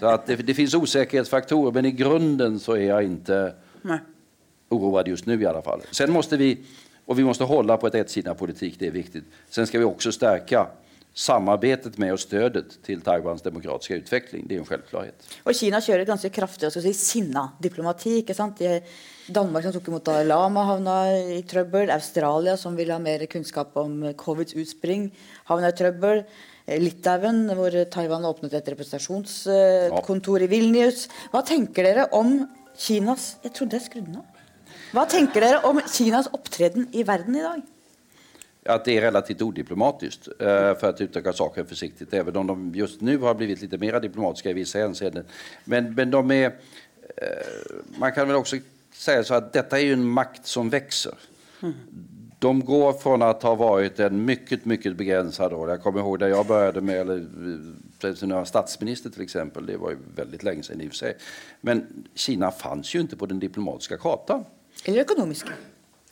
Så 0.00 0.06
att 0.06 0.26
det, 0.26 0.36
det 0.36 0.54
finns 0.54 0.74
osäkerhetsfaktorer 0.74 1.72
men 1.72 1.84
i 1.84 1.90
grunden 1.90 2.60
så 2.60 2.72
är 2.72 2.88
jag 2.88 3.02
inte 3.02 3.54
oroad 4.68 5.08
just 5.08 5.26
nu 5.26 5.42
i 5.42 5.46
alla 5.46 5.62
fall. 5.62 5.80
Sen 5.90 6.12
måste 6.12 6.36
vi, 6.36 6.58
och 7.06 7.18
vi 7.18 7.24
måste 7.24 7.44
hålla 7.44 7.76
på 7.76 7.86
ett 7.86 7.94
ett-Kina-politik, 7.94 8.76
det 8.78 8.86
är 8.86 8.90
viktigt. 8.90 9.24
Sen 9.50 9.66
ska 9.66 9.78
vi 9.78 9.84
också 9.84 10.12
stärka 10.12 10.66
samarbetet 11.14 11.98
med 11.98 12.12
og 12.12 12.18
stödet 12.18 12.80
til 12.84 13.02
Taiwans 13.04 13.44
demokratiske 13.44 14.00
utvikling. 14.02 14.48
Det 14.48 14.56
er 14.56 14.62
en 14.64 14.66
selvklarhet. 14.66 15.28
Og 15.46 15.54
Kina 15.54 15.78
kjører 15.82 16.08
ganske 16.08 16.30
kraftig, 16.34 16.72
si, 16.74 16.92
sinna 16.98 17.46
diplomati. 17.62 18.16
Ikke 18.22 18.34
sant? 18.34 18.58
Danmark 19.30 19.64
som 19.64 19.76
tok 19.76 19.92
imot 19.92 20.06
Dalai 20.08 20.26
Lama 20.26 20.66
havna 20.66 20.96
i 21.36 21.38
trøbbel. 21.46 21.92
Australia 21.94 22.56
som 22.60 22.74
vil 22.76 22.90
ha 22.90 22.98
mer 22.98 23.22
kunnskap 23.30 23.78
om 23.78 24.10
covids 24.18 24.58
utspring 24.58 25.06
havna 25.46 25.70
i 25.70 25.78
trubbel. 25.78 26.24
Eh, 26.66 26.82
Litauen, 26.82 27.46
hvor 27.54 27.78
Taiwan 27.94 28.26
åpnet 28.26 28.58
et 28.58 28.74
representasjonskontor 28.74 30.44
i 30.44 30.50
Vilnius. 30.50 31.06
Hva 31.30 31.46
tenker 31.46 31.86
dere 31.86 32.10
om 32.12 32.40
Kinas 32.74 33.36
Jeg 33.44 33.52
trodde 33.54 33.78
jeg 33.78 33.86
skrudde 33.86 34.10
den 34.10 34.18
av. 34.18 34.33
Hva 34.94 35.08
tenker 35.10 35.42
dere 35.42 35.58
om 35.66 35.80
Kinas 35.90 36.28
opptreden 36.32 36.86
i 36.92 37.02
verden 37.02 37.36
i 37.36 37.42
dag? 37.42 37.62
att 38.66 38.84
det 38.84 38.96
är 38.96 39.00
relativt 39.00 39.42
odiplomatiskt 39.42 40.28
eh, 40.28 40.74
för 40.74 40.84
att 40.84 41.00
uttrycka 41.00 41.32
saken 41.32 41.66
försiktigt, 41.66 42.14
även 42.14 42.36
om 42.36 42.46
de 42.46 42.74
just 42.74 43.00
nu 43.00 43.18
har 43.18 43.34
blivit 43.34 43.60
lite 43.60 43.78
mer 43.78 44.00
diplomatiska 44.00 44.50
i 44.50 44.52
vissa 44.52 44.78
hänseenden. 44.78 45.24
Men, 45.64 45.94
men 45.94 46.10
de 46.10 46.30
är, 46.30 46.46
eh, 46.46 46.52
man 47.98 48.12
kan 48.12 48.28
väl 48.28 48.36
också 48.36 48.56
säga 48.92 49.24
så 49.24 49.34
att 49.34 49.52
detta 49.52 49.80
är 49.80 49.92
en 49.92 50.04
makt 50.04 50.46
som 50.46 50.70
växer. 50.70 51.14
De 52.38 52.64
går 52.64 52.92
från 52.92 53.22
att 53.22 53.42
ha 53.42 53.54
varit 53.54 54.00
en 54.00 54.24
mycket, 54.24 54.64
mycket 54.64 54.96
begränsad 54.96 55.52
roll. 55.52 55.68
Jag 55.68 55.82
kommer 55.82 56.00
ihåg 56.00 56.18
där 56.18 56.28
jag 56.28 56.46
började 56.46 56.80
med, 56.80 57.00
eller 57.00 58.26
var 58.26 58.44
statsminister 58.44 59.10
till 59.10 59.22
exempel, 59.22 59.66
det 59.66 59.76
var 59.76 59.90
ju 59.90 59.96
väldigt 60.16 60.42
länge 60.42 60.62
sedan 60.62 60.80
i 60.80 60.86
och 60.86 60.90
för 60.90 60.96
sig. 60.96 61.16
Men 61.60 62.04
Kina 62.14 62.50
fanns 62.50 62.94
ju 62.94 63.00
inte 63.00 63.16
på 63.16 63.26
den 63.26 63.38
diplomatiska 63.38 63.96
kartan. 63.96 64.44
Eller 64.84 65.00
ekonomiska 65.00 65.54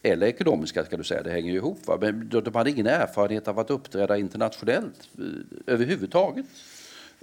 eller 0.03 0.27
ekonomiska 0.27 0.85
ska 0.85 0.97
du 0.97 1.05
säga, 1.05 1.23
det 1.23 1.31
hänger 1.31 1.51
ju 1.51 1.57
ihop. 1.57 1.87
Va? 1.87 1.99
Men 2.01 2.29
de 2.29 2.55
hade 2.55 2.71
ingen 2.71 2.87
erfarenhet 2.87 3.49
av 3.49 3.59
att 3.59 3.71
uppträda 3.71 4.19
internationellt 4.19 5.09
eh, 5.19 5.75
överhuvudtaget. 5.75 6.47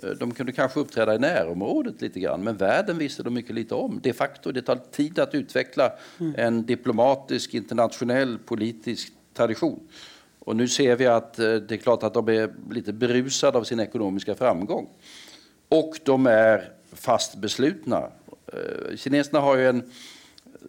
Eh, 0.04 0.10
de 0.10 0.32
kunde 0.34 0.52
kanskje 0.52 0.82
opptre 0.82 1.16
i 1.16 1.20
nærområdet, 1.20 2.02
litt, 2.02 2.16
men 2.40 2.58
verden 2.58 2.98
visste 2.98 3.24
de 3.24 3.34
mye 3.36 3.54
lite 3.54 3.76
om. 3.76 4.00
De 4.04 4.14
facto, 4.14 4.52
det 4.52 4.64
tar 4.68 4.80
tid 4.96 5.20
å 5.20 5.28
utvikle 5.28 5.92
mm. 6.20 6.36
en 6.38 6.62
diplomatisk, 6.64 7.58
internasjonal, 7.60 8.38
politisk 8.48 9.12
tradisjon. 9.36 9.82
Og 10.48 10.56
nå 10.56 10.68
ser 10.68 10.96
vi 10.96 11.08
att 11.08 11.40
eh, 11.40 11.60
det 11.60 11.80
er 11.80 11.84
klart 11.84 12.08
at 12.08 12.16
de 12.16 12.36
er 12.36 12.54
litt 12.72 12.94
beruset 12.96 13.56
av 13.56 13.68
sin 13.68 13.84
økonomiske 13.84 14.38
framgang. 14.40 14.88
Og 15.76 16.00
de 16.06 16.16
er 16.32 16.72
fast 16.96 17.36
beslutne. 17.38 18.08
Kineserne 18.98 19.44
har 19.46 19.60
jo 19.60 19.68
en 19.70 19.84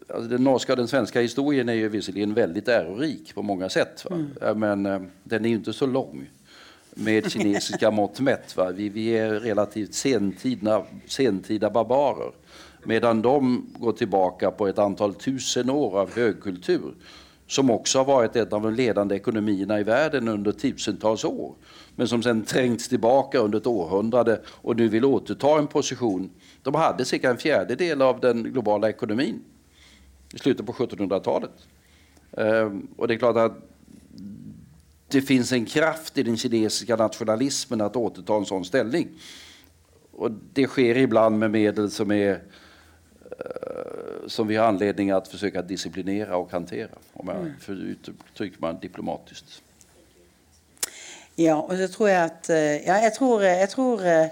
Alltså 0.08 0.28
den 0.30 0.44
norska 0.44 0.76
den 0.76 0.88
svenska 0.88 1.20
historien 1.20 1.68
är 1.68 1.72
ju 1.72 1.88
visserligen 1.88 2.34
väldigt 2.34 2.68
ärorik 2.68 3.34
på 3.34 3.42
många 3.42 3.68
sätt. 3.68 4.06
Mm. 4.10 4.58
Men 4.58 4.86
eh, 4.86 5.00
den 5.24 5.44
är 5.44 5.48
ju 5.48 5.54
inte 5.54 5.72
så 5.72 5.86
lång 5.86 6.30
med 6.94 7.30
kinesiska 7.32 7.90
mått 7.90 8.20
mätt. 8.20 8.56
Vi, 8.74 8.88
vi 8.88 9.08
är 9.08 9.30
relativt 9.30 9.94
sentida, 9.94 10.84
sentida 11.06 11.70
barbarer. 11.70 12.32
Medan 12.84 13.22
de 13.22 13.66
går 13.78 13.92
tillbaka 13.92 14.50
på 14.50 14.68
ett 14.68 14.78
antal 14.78 15.14
tusen 15.14 15.70
år 15.70 16.00
av 16.00 16.14
högkultur 16.14 16.94
som 17.46 17.70
också 17.70 17.98
har 17.98 18.04
varit 18.04 18.36
en 18.36 18.42
av 18.42 18.62
de 18.62 18.74
ledande 18.74 19.16
ekonomierna 19.16 19.80
i 19.80 19.82
världen 19.82 20.28
under 20.28 20.52
tusentals 20.52 21.24
år. 21.24 21.54
Men 21.96 22.08
som 22.08 22.22
sen 22.22 22.42
trängts 22.42 22.88
tillbaka 22.88 23.38
under 23.38 23.58
ett 23.58 23.66
århundrade 23.66 24.40
och 24.46 24.76
nu 24.76 24.88
vill 24.88 25.04
återta 25.04 25.58
en 25.58 25.66
position. 25.66 26.30
De 26.62 26.74
hade 26.74 27.04
cirka 27.04 27.30
en 27.30 27.36
fjärdedel 27.36 28.02
av 28.02 28.20
den 28.20 28.42
globala 28.42 28.88
ekonomin 28.88 29.40
i 30.34 30.38
slutet 30.38 30.66
på 30.66 30.72
1700-talet. 30.72 31.50
Ehm, 32.36 32.88
och 32.96 33.08
det 33.08 33.14
är 33.14 33.18
klart 33.18 33.36
att 33.36 33.52
det 35.08 35.22
finns 35.22 35.52
en 35.52 35.66
kraft 35.66 36.18
i 36.18 36.22
den 36.22 36.36
kinesiska 36.36 36.96
nationalismen 36.96 37.80
att 37.80 37.96
återta 37.96 38.34
en 38.34 38.46
sån 38.46 38.64
ställning. 38.64 39.08
Och 40.12 40.30
det 40.52 40.66
sker 40.66 40.96
ibland 40.96 41.38
med 41.38 41.50
medel 41.50 41.90
som 41.90 42.10
är 42.10 42.30
eh, 42.30 42.40
som 44.26 44.46
vi 44.46 44.56
har 44.56 44.66
anledning 44.66 45.10
att 45.10 45.28
försöka 45.28 45.62
disciplinera 45.62 46.36
och 46.36 46.52
hantera, 46.52 46.90
om 47.12 47.28
jag 47.28 47.36
mm. 47.68 47.96
uttrycker 48.32 48.60
mig 48.60 48.76
diplomatiskt. 48.80 49.62
Ja, 51.34 51.56
och 51.56 51.76
så 51.76 51.88
tror 51.88 52.08
jag 52.08 52.24
att, 52.24 52.50
eh, 52.50 52.56
ja, 52.58 53.02
jag 53.02 53.14
tror, 53.14 53.44
jag 53.44 53.70
tror 53.70 54.06
eh, 54.06 54.26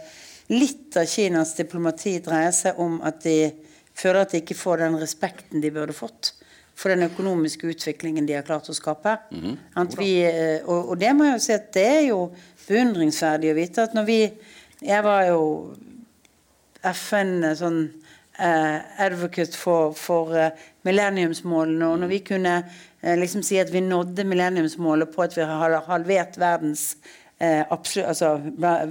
lite 0.46 1.00
av 1.00 1.04
Kinas 1.04 1.54
diplomati 1.54 2.18
dreier 2.18 2.52
sig 2.52 2.72
om 2.72 3.00
att 3.00 3.20
det 3.20 3.52
føler 3.98 4.22
at 4.22 4.34
de 4.34 4.42
ikke 4.42 4.58
får 4.58 4.84
den 4.84 4.98
respekten 5.00 5.64
de 5.64 5.72
burde 5.74 5.96
fått 5.96 6.32
for 6.78 6.94
den 6.94 7.08
økonomiske 7.08 7.72
utviklingen 7.72 8.26
de 8.28 8.36
har 8.38 8.46
klart 8.46 8.68
å 8.70 8.74
skape. 8.76 9.16
Mm 9.30 9.40
-hmm. 9.40 9.96
vi, 9.98 10.12
eh, 10.22 10.62
og, 10.64 10.90
og, 10.90 10.98
det 10.98 11.14
må 11.16 11.24
jeg 11.24 11.32
jo 11.32 11.38
si 11.38 11.52
at 11.52 11.72
det 11.74 11.86
er 11.86 12.06
jo 12.08 12.20
beundringsverdig 12.68 13.50
å 13.50 13.54
vite 13.54 13.82
at 13.82 13.94
når 13.94 14.04
vi 14.04 14.32
Jeg 14.80 15.02
var 15.02 15.24
jo 15.26 15.74
FN 16.82 17.42
sånn 17.56 17.90
eh, 18.38 18.78
advocate 19.04 19.56
for, 19.56 19.92
for 19.92 20.36
eh, 20.38 20.50
millenniumsmålene. 20.86 21.86
Og 21.86 21.98
når 21.98 22.12
vi 22.12 22.18
kunne 22.18 22.54
eh, 23.02 23.18
liksom 23.18 23.42
si 23.42 23.58
at 23.58 23.72
vi 23.72 23.80
nådde 23.80 24.24
millenniumsmålet 24.24 25.10
på 25.14 25.22
at 25.22 25.36
vi 25.36 25.42
har 25.42 25.82
halvert 25.88 26.38
verdens, 26.38 26.96
eh, 27.40 27.64
absolutt, 27.70 28.08
altså, 28.08 28.36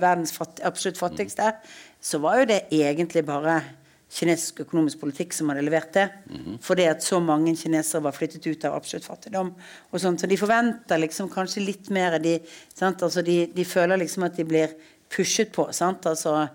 verdens 0.01 0.35
fatt, 0.35 0.59
absolutt 0.63 0.99
fattigste, 0.99 1.53
så 2.01 2.19
var 2.23 2.41
jo 2.41 2.49
det 2.51 2.61
egentlig 2.71 3.25
bare 3.25 3.61
kinesisk 4.07 4.61
økonomisk 4.63 5.01
politikk 5.01 5.35
som 5.35 5.49
hadde 5.51 5.65
levert 5.65 5.91
det. 5.95 6.07
Mm 6.31 6.57
Fordi 6.63 6.85
at 6.87 7.03
så 7.03 7.19
mange 7.19 7.55
kinesere 7.55 8.03
var 8.03 8.15
flyttet 8.15 8.47
ut 8.47 8.65
av 8.65 8.75
absolutt 8.75 9.05
fattigdom. 9.05 9.53
og 9.91 9.99
sånt, 9.99 10.21
Så 10.21 10.27
de 10.27 10.37
forventer 10.37 10.97
liksom 10.97 11.29
kanskje 11.29 11.65
litt 11.65 11.89
mer. 11.89 12.19
De, 12.19 12.39
altså 12.81 13.21
de, 13.21 13.47
de, 13.55 13.65
føler 13.65 13.97
liksom 13.97 14.23
at 14.23 14.35
de 14.35 14.43
blir 14.45 14.67
pushet 15.09 15.51
på. 15.51 15.67
Altså, 15.67 16.47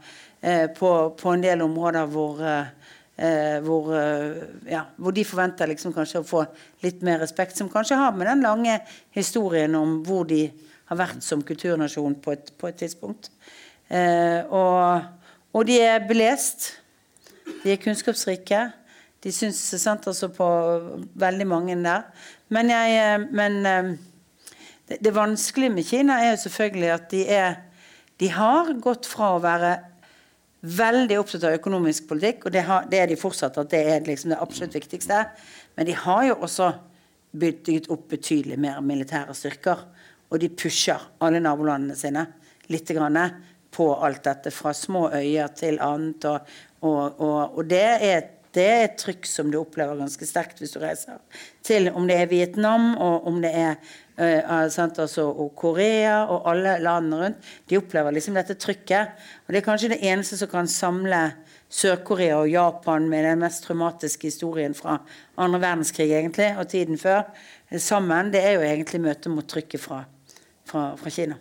eh, 0.42 0.66
på, 0.66 1.10
på, 1.10 1.30
en 1.30 1.42
del 1.42 1.62
områder 1.62 2.06
hvor, 2.06 2.42
eh, 2.42 3.60
hvor, 3.60 3.94
eh, 3.94 4.42
ja, 4.70 4.84
hvor 4.96 5.12
de 5.12 5.24
forventer 5.24 5.66
liksom 5.66 5.92
kanskje 5.92 6.20
å 6.20 6.26
få 6.26 6.46
litt 6.82 7.02
mer 7.02 7.18
respekt. 7.18 7.56
Som 7.56 7.68
kanskje 7.68 7.96
har 7.96 8.12
med 8.12 8.26
den 8.26 8.42
lange 8.42 8.80
historien 9.10 9.74
om 9.74 10.02
hvor 10.02 10.24
de 10.24 10.50
har 10.86 10.96
vært 10.96 11.22
som 11.22 11.42
kulturnasjon 11.42 12.14
på 12.14 12.32
et, 12.32 12.52
på 12.58 12.68
et 12.68 12.76
tidspunkt. 12.76 13.30
Eh, 13.88 14.40
og, 14.48 15.02
og 15.52 15.66
de 15.68 15.80
er 15.80 16.08
belest. 16.08 16.81
De 17.62 17.72
er 17.72 17.80
kunnskapsrike. 17.82 18.62
De 19.22 19.32
syns 19.34 19.60
sant, 19.78 20.06
altså 20.10 20.28
på 20.34 20.46
veldig 21.22 21.46
mange 21.46 21.76
der. 21.84 22.08
Men, 22.52 22.72
jeg, 22.72 22.96
eh, 22.98 23.26
men 23.30 23.60
eh, 23.66 23.92
det, 24.88 24.98
det, 25.04 25.14
vanskelige 25.14 25.74
med 25.76 25.86
Kina 25.86 26.18
er 26.22 26.32
jo 26.32 26.42
selvfølgelig 26.46 26.90
at 26.90 27.08
de, 27.12 27.22
er, 27.30 27.54
de 28.20 28.30
har 28.34 28.72
gått 28.82 29.06
fra 29.06 29.36
å 29.36 29.42
være 29.42 29.76
veldig 30.62 31.18
opptatt 31.18 31.46
av 31.48 31.56
økonomisk 31.58 32.06
politikk, 32.10 32.46
og 32.46 32.54
det, 32.54 32.62
har, 32.68 32.84
det 32.90 33.00
er 33.02 33.08
de 33.10 33.18
fortsatt, 33.18 33.56
at 33.58 33.70
det 33.70 33.82
er 33.94 34.04
liksom 34.06 34.30
det 34.30 34.42
absolutt 34.42 34.76
viktigste. 34.78 35.24
Men 35.76 35.88
de 35.88 35.96
har 35.98 36.26
jo 36.28 36.36
også 36.46 36.72
bygget 37.32 37.88
opp 37.90 38.08
betydelig 38.12 38.58
mer 38.60 38.82
militære 38.84 39.34
styrker. 39.34 39.86
Og 40.32 40.40
de 40.40 40.48
pusher 40.48 41.00
alle 41.22 41.40
nabolandene 41.42 41.96
sine 41.98 42.26
litt 42.72 42.90
på 43.72 43.86
alt 44.04 44.24
dette, 44.24 44.50
fra 44.52 44.72
små 44.76 45.08
øyer 45.16 45.48
til 45.56 45.78
annet. 45.80 46.24
Og, 46.28 46.40
og, 46.82 47.20
og, 47.20 47.59
og 47.59 47.66
det, 47.70 47.82
er, 47.82 48.24
det, 48.54 48.64
er, 48.66 48.84
et 48.86 48.96
trykk 49.00 49.26
som 49.28 49.50
du 49.52 49.60
opplever 49.60 50.00
ganske 50.00 50.26
sterkt 50.26 50.59
hvis 50.62 50.74
du 50.74 50.80
reiser 50.82 51.20
til 51.62 51.90
om 51.94 52.09
det 52.10 52.18
er 52.18 52.30
Vietnam 52.30 52.92
og 52.96 53.28
om 53.30 53.38
det 53.44 53.52
er 53.54 53.76
uh, 54.18 54.66
sant, 54.72 54.98
altså, 54.98 55.28
og 55.30 55.54
Korea 55.59 56.24
og 56.26 56.48
alle 56.50 56.76
landene 56.82 57.20
rundt. 57.22 57.52
De 57.70 57.78
opplever 57.78 58.14
liksom 58.14 58.36
dette 58.38 58.59
trykket. 58.59 59.14
Og 59.46 59.54
det 59.54 59.62
er 59.62 59.66
kanskje 59.66 59.92
det 59.94 60.02
eneste 60.02 60.40
som 60.40 60.50
kan 60.50 60.70
samle 60.70 61.22
Sør-Korea 61.72 62.42
og 62.42 62.50
Japan 62.52 63.09
med 63.09 63.24
den 63.24 63.40
mest 63.40 63.64
traumatiske 63.64 64.28
historien 64.28 64.74
fra 64.76 64.98
andre 65.40 65.62
verdenskrig 65.62 66.10
egentlig, 66.10 66.50
og 66.59 66.68
tiden 66.68 67.00
før 67.00 67.22
sammen. 67.78 68.34
Det 68.34 68.42
er 68.44 68.59
jo 68.59 68.66
egentlig 68.66 69.00
møtet 69.06 69.32
mot 69.32 69.48
trykket 69.48 69.80
fra, 69.80 70.02
fra, 70.68 70.90
fra 71.00 71.14
Kina. 71.14 71.40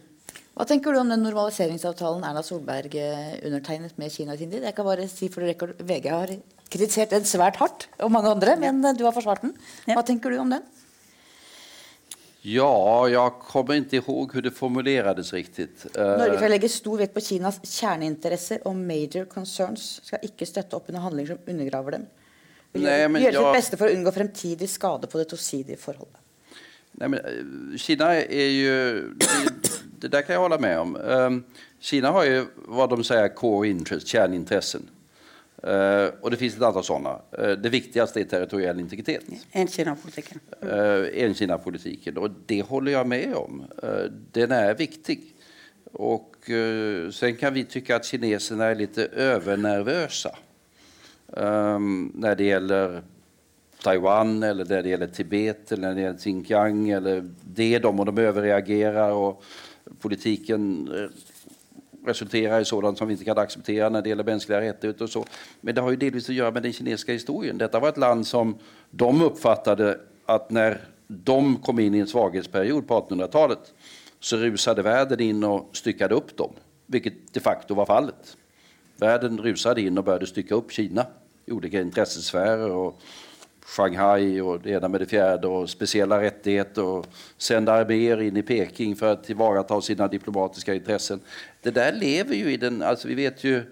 Hva 0.62 0.68
tenker 0.70 0.94
du 0.94 1.00
om 1.02 1.10
den 1.10 1.24
normaliseringsavtalen 1.26 2.22
Erna 2.22 2.44
Solberg 2.46 2.94
eh, 3.02 3.30
undertegnet 3.48 3.96
med 3.98 4.12
Kina 4.14 4.36
i 4.36 4.38
sin 4.38 4.52
tid? 4.52 4.62
Jeg 4.62 4.76
kan 4.78 4.86
bare 4.86 5.08
si 5.10 5.26
for 5.34 5.42
rekord, 5.42 5.72
VG 5.82 6.06
har 6.14 6.34
kritisert 6.70 7.16
den 7.16 7.26
svært 7.26 7.58
hardt, 7.58 7.88
og 7.98 8.12
mange 8.14 8.30
andre, 8.30 8.54
men 8.62 8.78
eh, 8.86 8.94
du 8.94 9.02
har 9.08 9.16
forsvart 9.16 9.42
den. 9.42 9.56
Hva 9.90 10.04
tenker 10.06 10.30
du 10.30 10.38
om 10.38 10.54
den? 10.54 10.62
Ja, 12.46 12.70
jeg 13.10 13.34
kommer 13.48 13.82
ikke 13.82 14.04
ihåg 14.04 14.36
hvordan 14.36 14.52
det 14.52 14.54
formuleres 14.54 15.34
riktig. 15.34 15.66
Norge 15.98 16.38
skal 16.38 16.54
legge 16.54 16.70
stor 16.70 17.02
vekt 17.02 17.18
på 17.18 17.26
Kinas 17.26 17.58
kjerneinteresser 17.66 18.62
og 18.70 18.78
major 18.78 19.26
concerns. 19.34 19.96
Skal 20.06 20.30
ikke 20.30 20.46
støtte 20.46 20.78
opp 20.78 20.94
under 20.94 21.08
handlinger 21.08 21.40
som 21.40 21.54
undergraver 21.56 21.98
dem. 21.98 22.10
Vil 22.78 22.86
gjøre 22.86 23.34
sitt 23.34 23.58
beste 23.58 23.82
for 23.82 23.90
å 23.90 23.98
unngå 23.98 24.14
fremtidig 24.14 24.70
skade 24.70 25.10
på 25.10 25.26
det 25.26 25.32
tosidige 25.34 25.82
forholdet. 25.82 26.22
Nei, 27.02 27.08
men, 27.16 27.78
Kina 27.82 28.14
er 28.22 28.50
jo 28.52 29.71
det 30.02 30.08
där 30.08 30.22
kan 30.22 30.34
jag 30.34 30.42
hålla 30.42 30.60
med 30.60 30.80
om. 30.80 30.96
Um, 30.96 31.44
Kina 31.80 32.12
har 32.12 32.26
ju 32.26 32.46
vad 32.56 32.90
de 32.90 33.04
säger 33.04 33.28
core 33.28 33.70
interest, 33.70 34.08
kärnintressen. 34.08 34.90
Uh, 35.68 36.10
och 36.22 36.32
det 36.32 36.38
finns 36.38 36.56
ett 36.56 36.62
antal 36.62 36.84
sådana. 36.84 37.22
Uh, 37.40 37.52
det 37.52 37.70
viktigaste 37.70 38.22
är 38.22 38.24
territoriell 38.24 38.80
integritet. 38.80 39.24
En-Kina-politiken. 39.52 40.40
Uh, 40.64 41.24
En-Kina-politiken. 41.24 42.18
Och 42.18 42.30
det 42.46 42.62
håller 42.62 42.92
jag 42.92 43.08
med 43.08 43.34
om. 43.36 43.64
Uh, 43.84 44.12
den 44.32 44.52
är 44.52 44.74
viktig. 44.74 45.36
Och 45.94 46.36
sen 47.14 47.36
kan 47.36 47.54
vi 47.54 47.64
tycka 47.64 47.96
att 47.96 48.06
kineserna 48.06 48.66
är 48.66 48.76
lite 48.76 49.06
övernervösa. 49.06 50.36
Um, 51.28 52.12
när 52.16 52.36
det 52.36 52.44
gäller 52.44 53.02
Taiwan 53.84 54.44
eller 54.44 54.66
när 54.66 54.84
det 54.84 54.90
gäller 54.90 55.08
Tibet 55.08 55.72
eller 55.72 55.88
när 55.88 55.96
det 55.96 56.02
gäller 56.02 56.18
Xinjiang 56.18 56.90
eller 56.90 57.30
det 57.42 57.80
de 57.80 58.00
och 58.00 58.06
de 58.06 58.18
överreagerar 58.18 59.12
och 59.12 59.44
politiken 60.00 60.88
resulterer 62.08 62.60
i 62.60 62.66
sådant 62.66 62.98
som 62.98 63.08
vi 63.08 63.14
ikke 63.14 63.30
kan 63.30 63.44
akseptere 63.44 63.90
når 63.90 64.02
det 64.02 64.10
gjelder 64.10 64.26
mänskliga 64.26 64.62
rättigheter 64.62 65.08
så. 65.08 65.26
Men 65.62 65.76
det 65.76 65.84
har 65.84 65.92
jo 65.92 66.02
delvis 66.02 66.30
å 66.30 66.34
gjøre 66.34 66.52
med 66.56 66.64
den 66.64 66.74
kinesiske 66.74 67.14
historien. 67.14 67.58
Detta 67.58 67.80
var 67.80 67.94
et 67.94 68.02
land 68.02 68.28
som 68.28 68.56
de 68.92 69.22
uppfattade 69.22 70.00
att 70.26 70.52
när 70.52 70.82
de 71.08 71.58
kom 71.58 71.80
in 71.80 71.96
i 71.96 72.00
en 72.00 72.08
svaghetsperiod 72.08 72.88
på 72.88 73.02
1800-talet 73.02 73.74
så 74.20 74.38
rusade 74.38 74.82
världen 74.82 75.20
in 75.20 75.44
og 75.44 75.74
stykket 75.74 76.12
opp 76.12 76.38
dem, 76.38 76.54
vilket 76.88 77.34
de 77.34 77.40
facto 77.40 77.76
var 77.76 77.86
fallet. 77.86 78.38
Världen 79.02 79.40
rusade 79.42 79.82
in 79.82 79.98
begynte 79.98 80.30
å 80.30 80.30
stykke 80.30 80.56
opp 80.56 80.72
Kina 80.72 81.06
i 81.46 81.52
olika 81.52 81.82
interessesfærer. 81.82 82.70
och 82.70 83.02
Shanghai 83.66 84.42
och 84.42 84.62
det 84.62 84.70
ena 84.70 84.88
med 84.88 85.02
det 85.02 85.06
fjärde 85.06 85.48
och 85.48 85.70
speciella 85.70 86.22
rättigheter 86.22 86.84
och 86.84 87.08
sända 87.38 87.74
arméer 87.74 88.22
in 88.22 88.38
i 88.38 88.42
Peking 88.42 88.96
för 88.96 89.14
att 89.14 89.24
tillvarata 89.24 89.82
sina 89.82 90.08
diplomatiska 90.08 90.74
intressen. 90.74 91.20
Det 91.62 91.72
där 91.72 91.94
lever 91.94 92.36
ju 92.36 92.52
i 92.52 92.58
den, 92.58 92.82
alltså 92.82 93.08
vi 93.08 93.16
vet 93.16 93.44
ju 93.44 93.64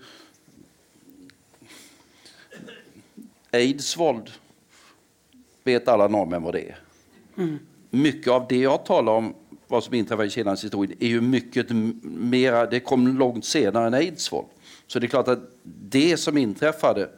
aidsvåld 3.52 4.30
vet 5.64 5.88
alla 5.88 6.08
norrmän 6.08 6.44
vad 6.44 6.54
det 6.54 6.70
är. 6.70 6.78
Mm. 7.38 7.60
Mycket 7.90 8.32
av 8.32 8.46
det 8.50 8.58
jag 8.58 8.86
talar 8.86 9.14
om, 9.14 9.34
vad 9.68 9.84
som 9.84 9.94
inträffar 9.94 10.24
i 10.24 10.30
Kinas 10.30 10.64
historia, 10.64 10.96
är 11.00 11.08
ju 11.08 11.22
mycket 11.22 11.68
mera, 12.04 12.66
det 12.66 12.80
kom 12.80 13.18
långt 13.18 13.46
senare 13.46 13.88
än 13.88 13.94
aidsvåld. 13.94 14.48
Så 14.88 15.00
det 15.00 15.06
är 15.06 15.10
klart 15.10 15.28
att 15.28 15.40
det 15.64 16.18
som 16.18 16.38
inträffade 16.38 17.10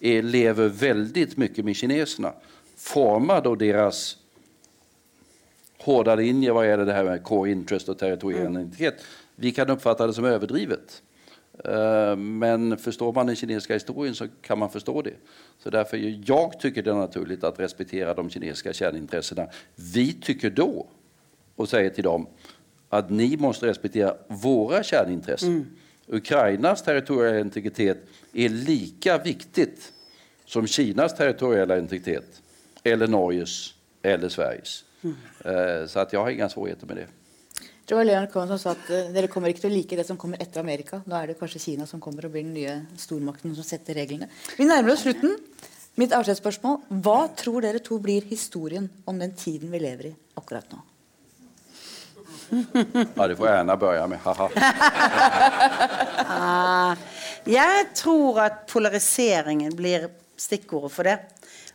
lever 0.00 0.68
väldigt 0.68 1.36
mycket 1.36 1.64
med 1.64 1.76
kineserna. 1.76 2.32
Former 2.76 3.46
av 3.46 3.58
deras 3.58 4.16
hårda 5.78 6.14
linje 6.14 6.52
vad 6.52 6.68
gäller 6.68 6.86
det 6.86 6.92
här 6.92 7.04
med 7.04 7.22
core 7.22 7.50
interest 7.50 7.88
och 7.88 7.98
territoriell 7.98 8.46
mm. 8.46 8.56
identitet. 8.56 8.94
Vi 9.36 9.52
kan 9.52 9.70
uppfatta 9.70 10.06
det 10.06 10.12
som 10.12 10.24
överdrivet. 10.24 11.02
Uh, 11.68 12.16
men 12.16 12.78
förstår 12.78 13.12
man 13.12 13.26
den 13.26 13.36
kinesiska 13.36 13.74
historien 13.74 14.14
så 14.14 14.26
kan 14.42 14.58
man 14.58 14.70
förstå 14.70 15.02
det. 15.02 15.14
Så 15.58 15.70
därför 15.70 15.96
jag 16.26 16.60
tycker 16.60 16.82
det 16.82 16.90
är 16.90 16.94
naturligt 16.94 17.44
att 17.44 17.60
respektera 17.60 18.14
de 18.14 18.30
kinesiska 18.30 18.72
kärnintressena. 18.72 19.46
Vi 19.74 20.12
tycker 20.12 20.50
då 20.50 20.86
och 21.56 21.68
säger 21.68 21.90
till 21.90 22.04
dem 22.04 22.26
att 22.88 23.10
ni 23.10 23.36
måste 23.36 23.66
respektera 23.66 24.14
våra 24.28 24.82
kärnintressen. 24.82 25.48
Mm. 25.48 25.66
Ukrainas 26.08 26.82
territoriella 26.82 27.40
integritet 27.40 27.98
är 28.32 28.48
lika 28.48 29.18
viktigt 29.18 29.92
som 30.44 30.66
Kinas 30.66 31.16
territoriella 31.16 31.78
integritet 31.78 32.42
eller 32.82 33.06
Norges 33.06 33.74
eller 34.02 34.28
Sveriges. 34.28 34.84
Mm. 35.02 35.88
Så 35.88 35.98
att 35.98 36.12
jag 36.12 36.20
har 36.20 36.30
inga 36.30 36.48
svårigheter 36.48 36.86
med 36.86 36.96
det. 36.96 37.06
Det 37.84 37.94
var 37.94 38.04
Leon 38.04 38.26
Cohen 38.26 38.48
som 38.48 38.58
sa 38.58 38.70
at 38.72 38.90
uh, 38.90 39.10
dere 39.12 39.28
kommer 39.28 39.52
ikke 39.52 39.66
til 39.66 39.72
å 39.72 39.74
like 39.74 39.96
det 39.98 40.06
som 40.08 40.16
kommer 40.20 40.40
etter 40.40 40.62
Amerika. 40.62 41.02
Da 41.04 41.20
er 41.20 41.32
det 41.32 41.36
kanskje 41.40 41.60
Kina 41.60 41.86
som 41.88 42.00
kommer 42.00 42.24
og 42.24 42.32
blir 42.32 42.46
den 42.46 42.54
nye 42.56 42.78
stormakten 42.96 43.52
som 43.56 43.66
setter 43.66 43.98
reglene. 44.00 44.30
Vi 44.56 44.64
nærmer 44.64 44.94
oss 44.94 45.04
slutten. 45.04 45.36
Mitt 46.00 46.14
avskjedsspørsmål. 46.16 46.80
Hva 47.04 47.18
tror 47.36 47.66
dere 47.66 47.82
to 47.84 48.00
blir 48.02 48.24
historien 48.30 48.88
om 49.04 49.20
den 49.20 49.36
tiden 49.36 49.70
vi 49.74 49.82
lever 49.84 50.10
i 50.10 50.14
akkurat 50.40 50.72
nå? 50.72 50.80
Ja, 53.16 53.26
det 53.28 53.36
får 53.38 53.48
jeg 53.48 53.60
Erna 53.60 53.76
begynne 53.78 54.08
med. 54.14 54.20
Ha-ha. 54.24 54.48
Ah, 56.34 56.96
jeg 57.46 57.88
tror 57.96 58.40
at 58.42 58.64
polariseringen 58.70 59.74
blir 59.76 60.08
stikkordet 60.40 60.92
for 60.92 61.06
det. 61.06 61.18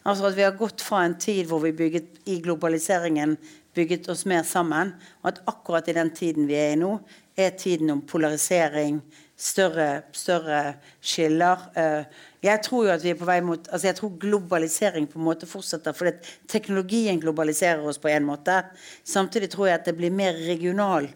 Altså 0.03 0.29
at 0.29 0.35
Vi 0.37 0.43
har 0.43 0.57
gått 0.57 0.81
fra 0.83 1.03
en 1.05 1.15
tid 1.19 1.47
hvor 1.47 1.61
vi 1.63 1.71
bygget 1.75 2.27
i 2.29 2.39
globaliseringen 2.43 3.37
bygget 3.75 4.09
oss 4.09 4.25
mer 4.25 4.43
sammen. 4.43 4.93
Og 5.21 5.31
at 5.33 5.41
akkurat 5.47 5.87
i 5.87 5.95
den 5.97 6.11
tiden 6.15 6.47
vi 6.49 6.57
er 6.59 6.73
i 6.73 6.79
nå, 6.79 6.97
er 7.37 7.55
tiden 7.57 7.91
om 7.93 8.01
polarisering, 8.01 8.99
større, 9.39 10.01
større 10.11 10.75
skiller. 11.01 11.61
Eh, 11.79 12.03
jeg 12.43 12.61
tror 12.63 12.85
jo 12.85 12.93
at 12.93 13.03
vi 13.03 13.13
er 13.13 13.19
på 13.19 13.27
vei 13.27 13.39
mot 13.43 13.69
altså 13.71 13.89
jeg 13.89 13.97
tror 13.99 14.17
globalisering 14.19 15.07
på 15.07 15.19
en 15.19 15.27
måte 15.27 15.47
fortsetter, 15.47 15.95
For 15.95 16.11
teknologien 16.47 17.19
globaliserer 17.19 17.85
oss 17.87 17.99
på 17.99 18.11
en 18.11 18.27
måte. 18.27 18.61
Samtidig 19.03 19.49
tror 19.51 19.67
jeg 19.67 19.79
at 19.79 19.85
det 19.85 19.95
blir 19.97 20.11
mer 20.11 20.33
regional 20.33 21.07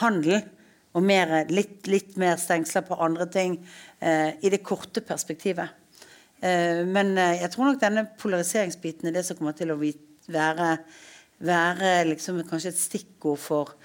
handel 0.00 0.40
og 0.96 1.02
mer, 1.04 1.44
litt, 1.50 1.86
litt 1.86 2.16
mer 2.16 2.38
stengsler 2.40 2.86
på 2.86 2.96
andre 3.02 3.26
ting 3.26 3.58
eh, 4.00 4.32
i 4.40 4.50
det 4.50 4.62
korte 4.64 5.02
perspektivet. 5.04 5.68
Eh, 6.40 6.86
men 6.86 7.16
jeg 7.18 7.50
tror 7.52 7.72
nok 7.72 7.82
denne 7.82 8.06
polariseringsbiten 8.18 9.10
er 9.10 9.18
det 9.18 9.26
som 9.26 9.36
kommer 9.36 9.56
til 9.58 9.74
å 9.74 9.80
være, 9.80 10.70
være 11.44 11.92
liksom 12.14 12.40
kanskje 12.48 12.72
et 12.72 12.80
stikkord 12.80 13.42
for 13.42 13.76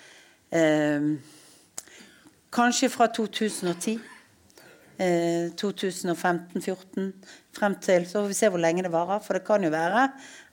eh, 0.55 1.11
Kanskje 2.51 2.89
fra 2.91 3.07
2010. 3.07 3.99
2015-2014 5.01 7.07
frem 7.57 7.75
til 7.81 8.03
Så 8.05 8.19
får 8.19 8.27
vi 8.27 8.35
se 8.37 8.49
hvor 8.51 8.61
lenge 8.61 8.83
det 8.85 8.91
varer. 8.93 9.19
For 9.23 9.33
det 9.33 9.47
kan 9.47 9.63
jo 9.63 9.71
være 9.73 10.09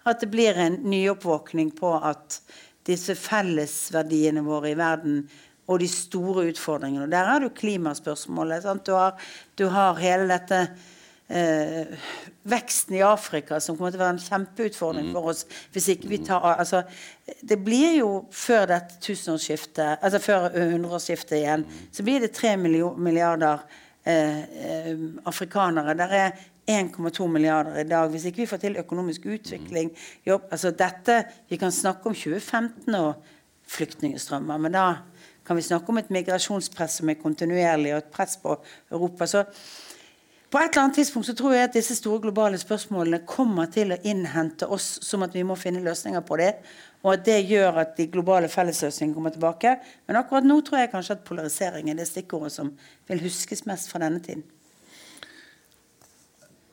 at 0.08 0.20
det 0.22 0.30
blir 0.32 0.56
en 0.56 0.78
nyoppvåkning 0.88 1.74
på 1.76 1.90
at 1.98 2.40
disse 2.86 3.14
fellesverdiene 3.18 4.40
våre 4.46 4.70
i 4.70 4.78
verden 4.78 5.28
og 5.68 5.80
de 5.82 5.88
store 5.90 6.46
utfordringene. 6.52 7.04
Og 7.04 7.12
der 7.12 7.24
har 7.28 7.40
du 7.42 7.48
klimaspørsmålet. 7.52 8.64
Du 8.86 8.92
har, 8.94 9.18
du, 9.58 9.66
har, 9.68 9.98
hele 10.00 10.28
dette 10.30 10.68
eh, 11.28 11.86
veksten 12.48 12.96
i 12.96 13.02
Afrika 13.04 13.60
som 13.60 13.76
kommer 13.76 13.92
til 13.92 14.00
å 14.00 14.04
være 14.04 14.16
en 14.16 14.22
kjempeutfordring 14.24 15.10
for 15.12 15.30
oss. 15.32 15.44
hvis 15.72 15.88
ikke 15.94 16.08
vi 16.08 16.18
tar, 16.24 16.44
altså, 16.54 16.82
Det 17.48 17.58
blir 17.64 17.98
jo 17.98 18.24
før 18.30 18.66
dette 18.66 19.00
tusenårsskiftet, 19.00 19.98
altså 20.02 20.18
før 20.18 20.48
hundreårsskiftet 20.54 21.36
igjen, 21.36 21.66
så 21.92 22.02
blir 22.02 22.20
det 22.20 22.32
tre 22.32 22.56
milliarder 22.56 23.58
eh, 24.04 24.38
eh, 24.38 24.96
afrikanere. 25.26 25.94
Der 25.94 26.08
er 26.08 26.30
1,2 26.68 27.26
milliarder 27.26 27.78
i 27.80 27.88
dag. 27.88 28.10
Hvis 28.10 28.24
ikke 28.24 28.42
vi 28.42 28.46
får 28.46 28.56
til 28.56 28.76
økonomisk 28.76 29.26
utvikling 29.26 29.90
jobb, 30.26 30.42
altså 30.50 30.70
dette, 30.70 31.24
Vi 31.48 31.56
kan 31.56 31.72
snakke 31.72 32.06
om 32.06 32.14
2015 32.14 32.94
og 32.94 33.14
flyktningstrømmer, 33.66 34.56
men 34.56 34.72
da 34.72 34.94
kan 35.46 35.56
vi 35.56 35.62
snakke 35.62 35.88
om 35.88 35.98
et 35.98 36.10
migrasjonspress 36.10 37.00
som 37.00 37.08
er 37.08 37.14
kontinuerlig, 37.14 37.94
og 37.94 37.98
et 37.98 38.12
press 38.12 38.36
på 38.36 38.56
Europa. 38.90 39.26
Så 39.26 39.44
på 40.50 40.58
et 40.58 40.70
eller 40.70 40.82
annet 40.82 40.94
tidspunkt 40.96 41.28
så 41.28 41.34
tror 41.36 41.52
jeg 41.52 41.68
at 41.68 41.74
disse 41.76 41.94
store 41.98 42.22
globale 42.24 42.58
spørsmålene 42.58 43.20
kommer 43.28 43.68
til 43.72 43.92
å 43.92 43.98
innhente 44.08 44.64
oss 44.72 44.86
som 45.04 45.24
at 45.26 45.34
vi 45.36 45.42
må 45.44 45.58
finne 45.60 45.82
løsninger 45.84 46.22
på 46.24 46.38
det. 46.40 46.52
Og 47.04 47.12
at 47.12 47.24
det 47.26 47.42
gjør 47.50 47.82
at 47.82 47.92
de 47.98 48.06
globale 48.10 48.48
fellesløsningene 48.48 49.14
kommer 49.14 49.34
tilbake. 49.34 49.74
Men 50.08 50.18
akkurat 50.22 50.46
nå 50.48 50.56
tror 50.64 50.80
jeg 50.80 50.90
kanskje 50.94 51.18
at 51.18 51.26
polarisering 51.28 51.90
er 51.92 51.98
det 52.00 52.08
stikkordet 52.08 52.54
som 52.54 52.70
vil 53.10 53.20
huskes 53.26 53.66
mest 53.68 53.92
fra 53.92 54.00
denne 54.02 54.22
tiden. 54.24 54.46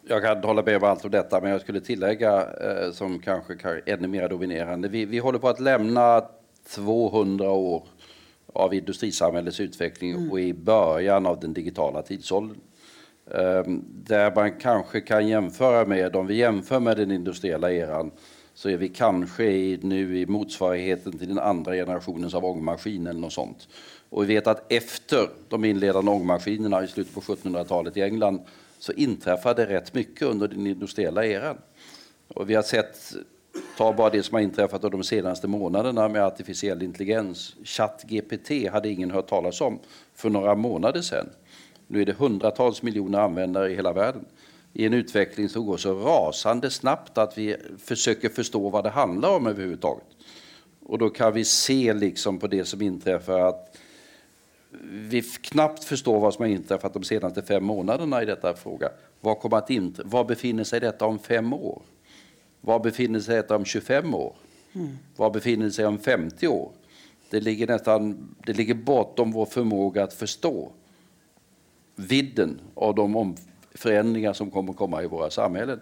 Jeg 0.06 0.22
kan 0.22 0.43
holde 0.45 0.64
med 0.64 0.77
om 0.77 0.88
alt 0.88 1.06
om 1.06 1.11
dette, 1.11 1.41
men 1.41 1.52
jeg 1.52 1.64
skulle 1.65 1.81
tillegge, 1.84 2.31
eh, 2.61 2.89
som 2.93 3.18
kanskje 3.19 3.57
er 3.57 3.81
enda 3.95 4.07
mer 4.07 4.30
dominerende 4.30 4.91
vi, 4.93 5.02
vi 5.10 5.19
holder 5.19 5.41
på 5.41 5.49
å 5.49 5.65
lämna 5.65 6.06
200 6.69 7.49
år 7.49 7.88
av 8.56 8.73
industrisamhällets 8.73 9.60
utvikling 9.60 10.15
mm. 10.15 10.31
og 10.31 10.39
i 10.39 10.53
början 10.53 11.26
av 11.26 11.39
den 11.41 11.53
digitale 11.53 12.03
tidsåldern. 12.06 12.61
Um, 13.26 13.84
där 14.03 14.35
man 14.35 14.52
kanskje 14.52 15.02
kan 15.02 15.27
jämföra 15.27 15.85
med, 15.85 16.15
om 16.15 16.27
vi 16.27 16.35
jämför 16.35 16.80
med 16.80 16.97
den 16.97 17.11
industrielle 17.11 17.73
eran, 17.73 18.11
så 18.53 18.69
er 18.69 18.77
vi 18.77 18.89
kanskje 18.89 19.45
i, 19.45 19.72
i 20.22 20.26
motsvarigheten 20.26 21.18
til 21.18 21.27
den 21.34 21.39
andre 21.39 21.76
generasjonens 21.76 22.35
av 22.38 22.45
ångmaskin 22.45 23.07
eller 23.07 23.19
noe 23.19 23.34
sånt. 23.34 23.65
Og 24.14 24.23
vi 24.23 24.35
vet 24.35 24.47
at 24.47 24.61
efter 24.72 25.27
de 25.49 25.65
innledende 25.65 26.11
ångmaskinerna 26.11 26.84
i 26.84 26.88
slutet 26.88 27.14
på 27.14 27.22
1700-talet 27.22 27.97
i 27.97 28.06
England 28.06 28.45
så 28.80 28.93
inträffade 28.93 29.65
rätt 29.65 29.93
mycket 29.93 30.27
under 30.27 30.47
den 30.47 30.68
industriella 30.68 31.26
eran. 31.26 31.57
Och 32.27 32.49
vi 32.49 32.56
har 32.56 32.64
sett, 32.64 33.14
ta 33.77 33.93
bara 33.93 34.10
det 34.10 34.23
som 34.23 34.35
har 34.35 34.41
inträffat 34.41 34.81
de 34.81 35.03
senaste 35.03 35.47
månaderna 35.47 36.07
med 36.10 36.23
artificiell 36.23 36.84
intelligens. 36.84 37.56
ChatGPT 37.64 38.72
hade 38.72 38.89
ingen 38.89 39.11
hört 39.11 39.27
talas 39.27 39.61
om 39.61 39.80
för 40.15 40.30
några 40.30 40.56
månader 40.56 41.02
sedan. 41.02 41.30
Nu 41.88 42.02
är 42.02 42.06
det 42.06 42.14
hundratals 42.14 42.82
miljoner 42.82 43.20
användare 43.20 43.72
i 43.72 43.76
hela 43.76 43.94
världen 43.94 44.26
i 44.74 44.86
en 44.86 44.94
utveckling 44.94 45.49
som 45.49 45.66
går 45.66 45.78
så 45.78 45.94
rasande 45.94 46.70
snabbt 46.70 47.18
att 47.18 47.38
vi 47.38 47.56
försöker 47.78 48.30
förstå 48.30 48.70
vad 48.70 48.84
det 48.84 48.90
handlar 48.90 49.36
om 49.36 49.48
överhuvudtaget. 49.48 50.07
Och 50.86 50.98
då 50.98 51.10
kan 51.10 51.34
vi 51.34 51.45
se 51.45 51.94
liksom 51.94 52.40
på 52.40 52.48
det 52.48 52.66
som 52.66 52.82
inträffar 52.82 53.40
att 53.40 53.78
vi 54.91 55.22
knapt 55.22 55.84
förstår 55.84 56.20
vad 56.20 56.34
som 56.34 56.44
har 56.44 56.49
inträffat 56.49 56.94
de 56.94 57.03
senaste 57.03 57.41
fem 57.41 57.64
månaderna 57.64 58.22
i 58.22 58.26
detta 58.26 58.56
fråga. 58.56 58.90
Vad, 59.22 59.40
kommer 59.40 59.57
att 59.57 59.70
int 59.70 59.99
var 60.03 60.24
befinner 60.24 60.64
sig 60.64 60.80
detta 60.80 61.06
om 61.06 61.20
fem 61.20 61.53
år? 61.53 61.82
Var 62.62 62.80
befinner 62.80 63.20
sig 63.20 63.36
detta 63.36 63.56
om 63.56 63.66
25 63.66 64.14
år? 64.14 64.36
Mm. 64.74 64.98
Var 65.16 65.30
befinner 65.30 65.70
sig 65.70 65.86
om 65.86 65.99
50 65.99 66.48
år? 66.48 66.72
Det 67.30 67.40
ligger, 67.40 67.68
nästan, 67.68 68.36
det 68.45 68.53
ligger 68.53 68.74
bortom 68.74 69.32
vår 69.32 69.45
förmåga 69.45 70.03
att 70.03 70.14
förstå 70.14 70.72
vidden 71.95 72.61
av 72.73 72.95
de 72.95 73.35
förändringar 73.73 74.34
som 74.34 74.51
kommer 74.51 74.72
å 74.72 74.76
komma 74.76 75.03
i 75.03 75.07
våra 75.07 75.30
samhällen. 75.30 75.80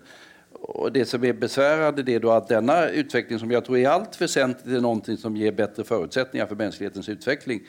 Och 0.52 0.91
det 0.91 1.06
som 1.06 1.23
är 1.23 1.34
besvärande 1.34 2.11
är 2.11 2.19
då 2.19 2.31
att 2.31 2.48
denna 2.48 2.90
utveckling 2.90 3.40
som 3.40 3.52
jag 3.52 3.65
tror 3.65 3.77
i 3.77 3.85
allt 3.85 4.22
väsentligt 4.22 4.76
är 4.76 4.81
någonting 4.81 5.18
som 5.18 5.38
ger 5.38 5.52
bättre 5.52 5.84
förutsättningar 5.84 6.45
för 6.45 6.56
mänsklighetens 6.56 7.10
utveckling 7.10 7.61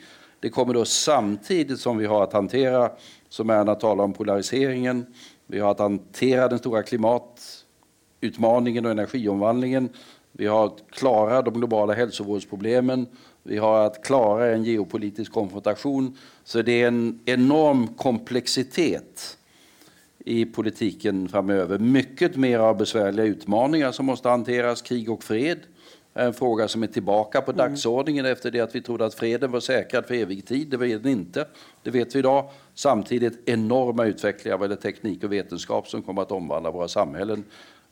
det 0.45 0.49
kommer 0.49 0.73
då 0.73 0.85
samtidigt 0.85 1.79
som 1.79 1.97
vi 1.97 2.05
har 2.05 2.23
att 2.23 2.33
hantera, 2.33 2.91
som 3.29 3.49
Erna 3.49 3.75
talar 3.75 4.03
om, 4.03 4.13
polariseringen. 4.13 5.05
Vi 5.47 5.59
har 5.59 5.71
att 5.71 5.79
hantera 5.79 6.47
den 6.47 6.59
stora 6.59 6.83
klimatutmaningen 6.83 8.85
och 8.85 8.91
energiomvandlingen. 8.91 9.89
Vi 10.31 10.47
har 10.47 10.65
att 10.65 10.83
klara 10.89 11.41
de 11.41 11.53
globala 11.53 11.93
hälsovårdsproblemen. 11.93 13.07
Vi 13.47 13.57
har 13.57 13.85
att 13.85 14.03
klara 14.03 14.51
en 14.51 14.63
geopolitisk 14.63 15.31
konfrontation. 15.31 16.17
Så 16.43 16.61
det 16.61 16.81
er 16.81 16.87
en 16.87 17.19
enorm 17.25 17.87
komplexitet 17.97 19.37
i 20.25 20.45
politiken 20.45 21.27
framöver. 21.29 21.79
Mycket 21.79 22.35
mer 22.35 22.59
av 22.59 22.77
besvärliga 22.77 23.25
utmaningar 23.25 23.91
som 23.91 24.05
måste 24.05 24.29
hanteras, 24.29 24.81
krig 24.81 25.09
og 25.09 25.23
fred 25.23 25.59
en 26.15 26.33
fråga 26.33 26.67
som 26.67 26.83
er 26.83 26.87
tilbake 26.87 27.41
på 27.41 27.51
mm. 27.51 27.57
dagsordningen 27.57 28.25
efter 28.25 28.51
det 28.51 28.59
att 28.59 28.75
vi 28.75 28.81
trodde 28.81 29.05
att 29.05 29.13
freden 29.13 29.51
var 29.51 29.59
säkrad 29.59 30.07
for 30.07 30.13
evig 30.13 30.45
tid. 30.45 30.67
Det 30.69 30.77
var 30.77 30.85
den 30.85 31.11
inte. 31.11 31.47
Det 31.83 31.91
vet 31.91 32.15
vi 32.15 32.19
idag. 32.19 32.49
Samtidigt 32.73 33.49
enorma 33.49 34.05
utvecklingar 34.05 34.57
vad 34.57 34.69
gäller 34.69 34.81
teknik 34.81 35.23
och 35.23 35.33
vetenskap 35.33 35.87
som 35.87 36.01
kommer 36.01 36.21
att 36.21 36.31
omvandla 36.31 36.71
våra 36.71 36.87
samhällen 36.87 37.43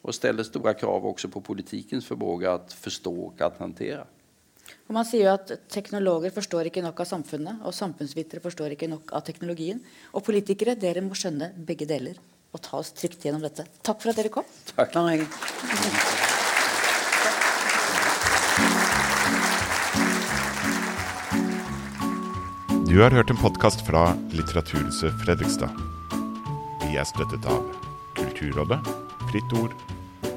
og 0.01 0.15
ställer 0.15 0.43
stora 0.43 0.73
krav 0.73 1.05
också 1.05 1.27
på 1.27 1.41
politikens 1.41 2.05
förmåga 2.05 2.53
att 2.53 2.73
forstå 2.73 3.13
og 3.13 3.41
att 3.41 3.57
hantera. 3.57 4.05
Og 4.89 4.97
man 4.97 5.07
sier 5.07 5.29
jo 5.29 5.33
at 5.37 5.53
Teknologer 5.71 6.33
forstår 6.35 6.67
ikke 6.69 6.83
nok 6.83 6.99
av 7.03 7.07
samfunnet, 7.07 7.61
og 7.63 7.75
samfunnsvitere 7.75 8.43
forstår 8.43 8.75
ikke 8.75 8.91
nok 8.91 9.13
av 9.15 9.23
teknologien. 9.25 9.79
Og 10.13 10.25
politikere, 10.27 10.75
dere 10.79 11.03
må 11.05 11.15
skjønne 11.17 11.53
begge 11.55 11.87
deler 11.89 12.19
og 12.53 12.61
ta 12.61 12.77
oss 12.77 12.91
trygt 12.93 13.23
gjennom 13.25 13.41
dette. 13.41 13.65
Takk 13.81 14.03
for 14.03 14.11
at 14.11 14.19
dere 14.19 14.29
kom. 14.33 14.45
Takk. 14.75 14.93
Du 22.93 22.99
har 23.01 23.15
hørt 23.15 23.31
en 23.33 23.39
podkast 23.41 23.81
fra 23.87 24.11
Litteraturhuset 24.35 25.15
Fredrikstad. 25.23 25.73
Vi 26.83 26.99
er 26.99 27.07
støttet 27.09 27.47
av 27.49 27.63
Kulturrådet, 28.19 28.83
Fritt 29.31 29.57
Ord, 29.57 29.73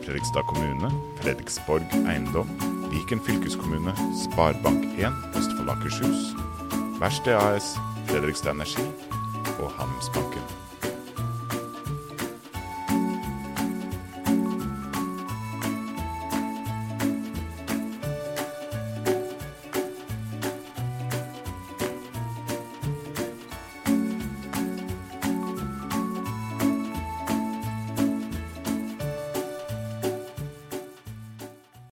Fredrikstad 0.07 0.49
kommune, 0.49 0.89
Fredriksborg 1.21 1.85
eiendom, 2.07 2.49
Viken 2.91 3.21
fylkeskommune, 3.21 3.95
Sparebank1 4.25 5.39
Østfold 5.39 5.69
Akershus, 5.69 6.35
Verksted 7.01 7.35
AS, 7.35 7.77
Fredrikstad 8.07 8.51
Energi 8.51 8.87
og 9.59 9.71
Handelsbanken. 9.79 10.66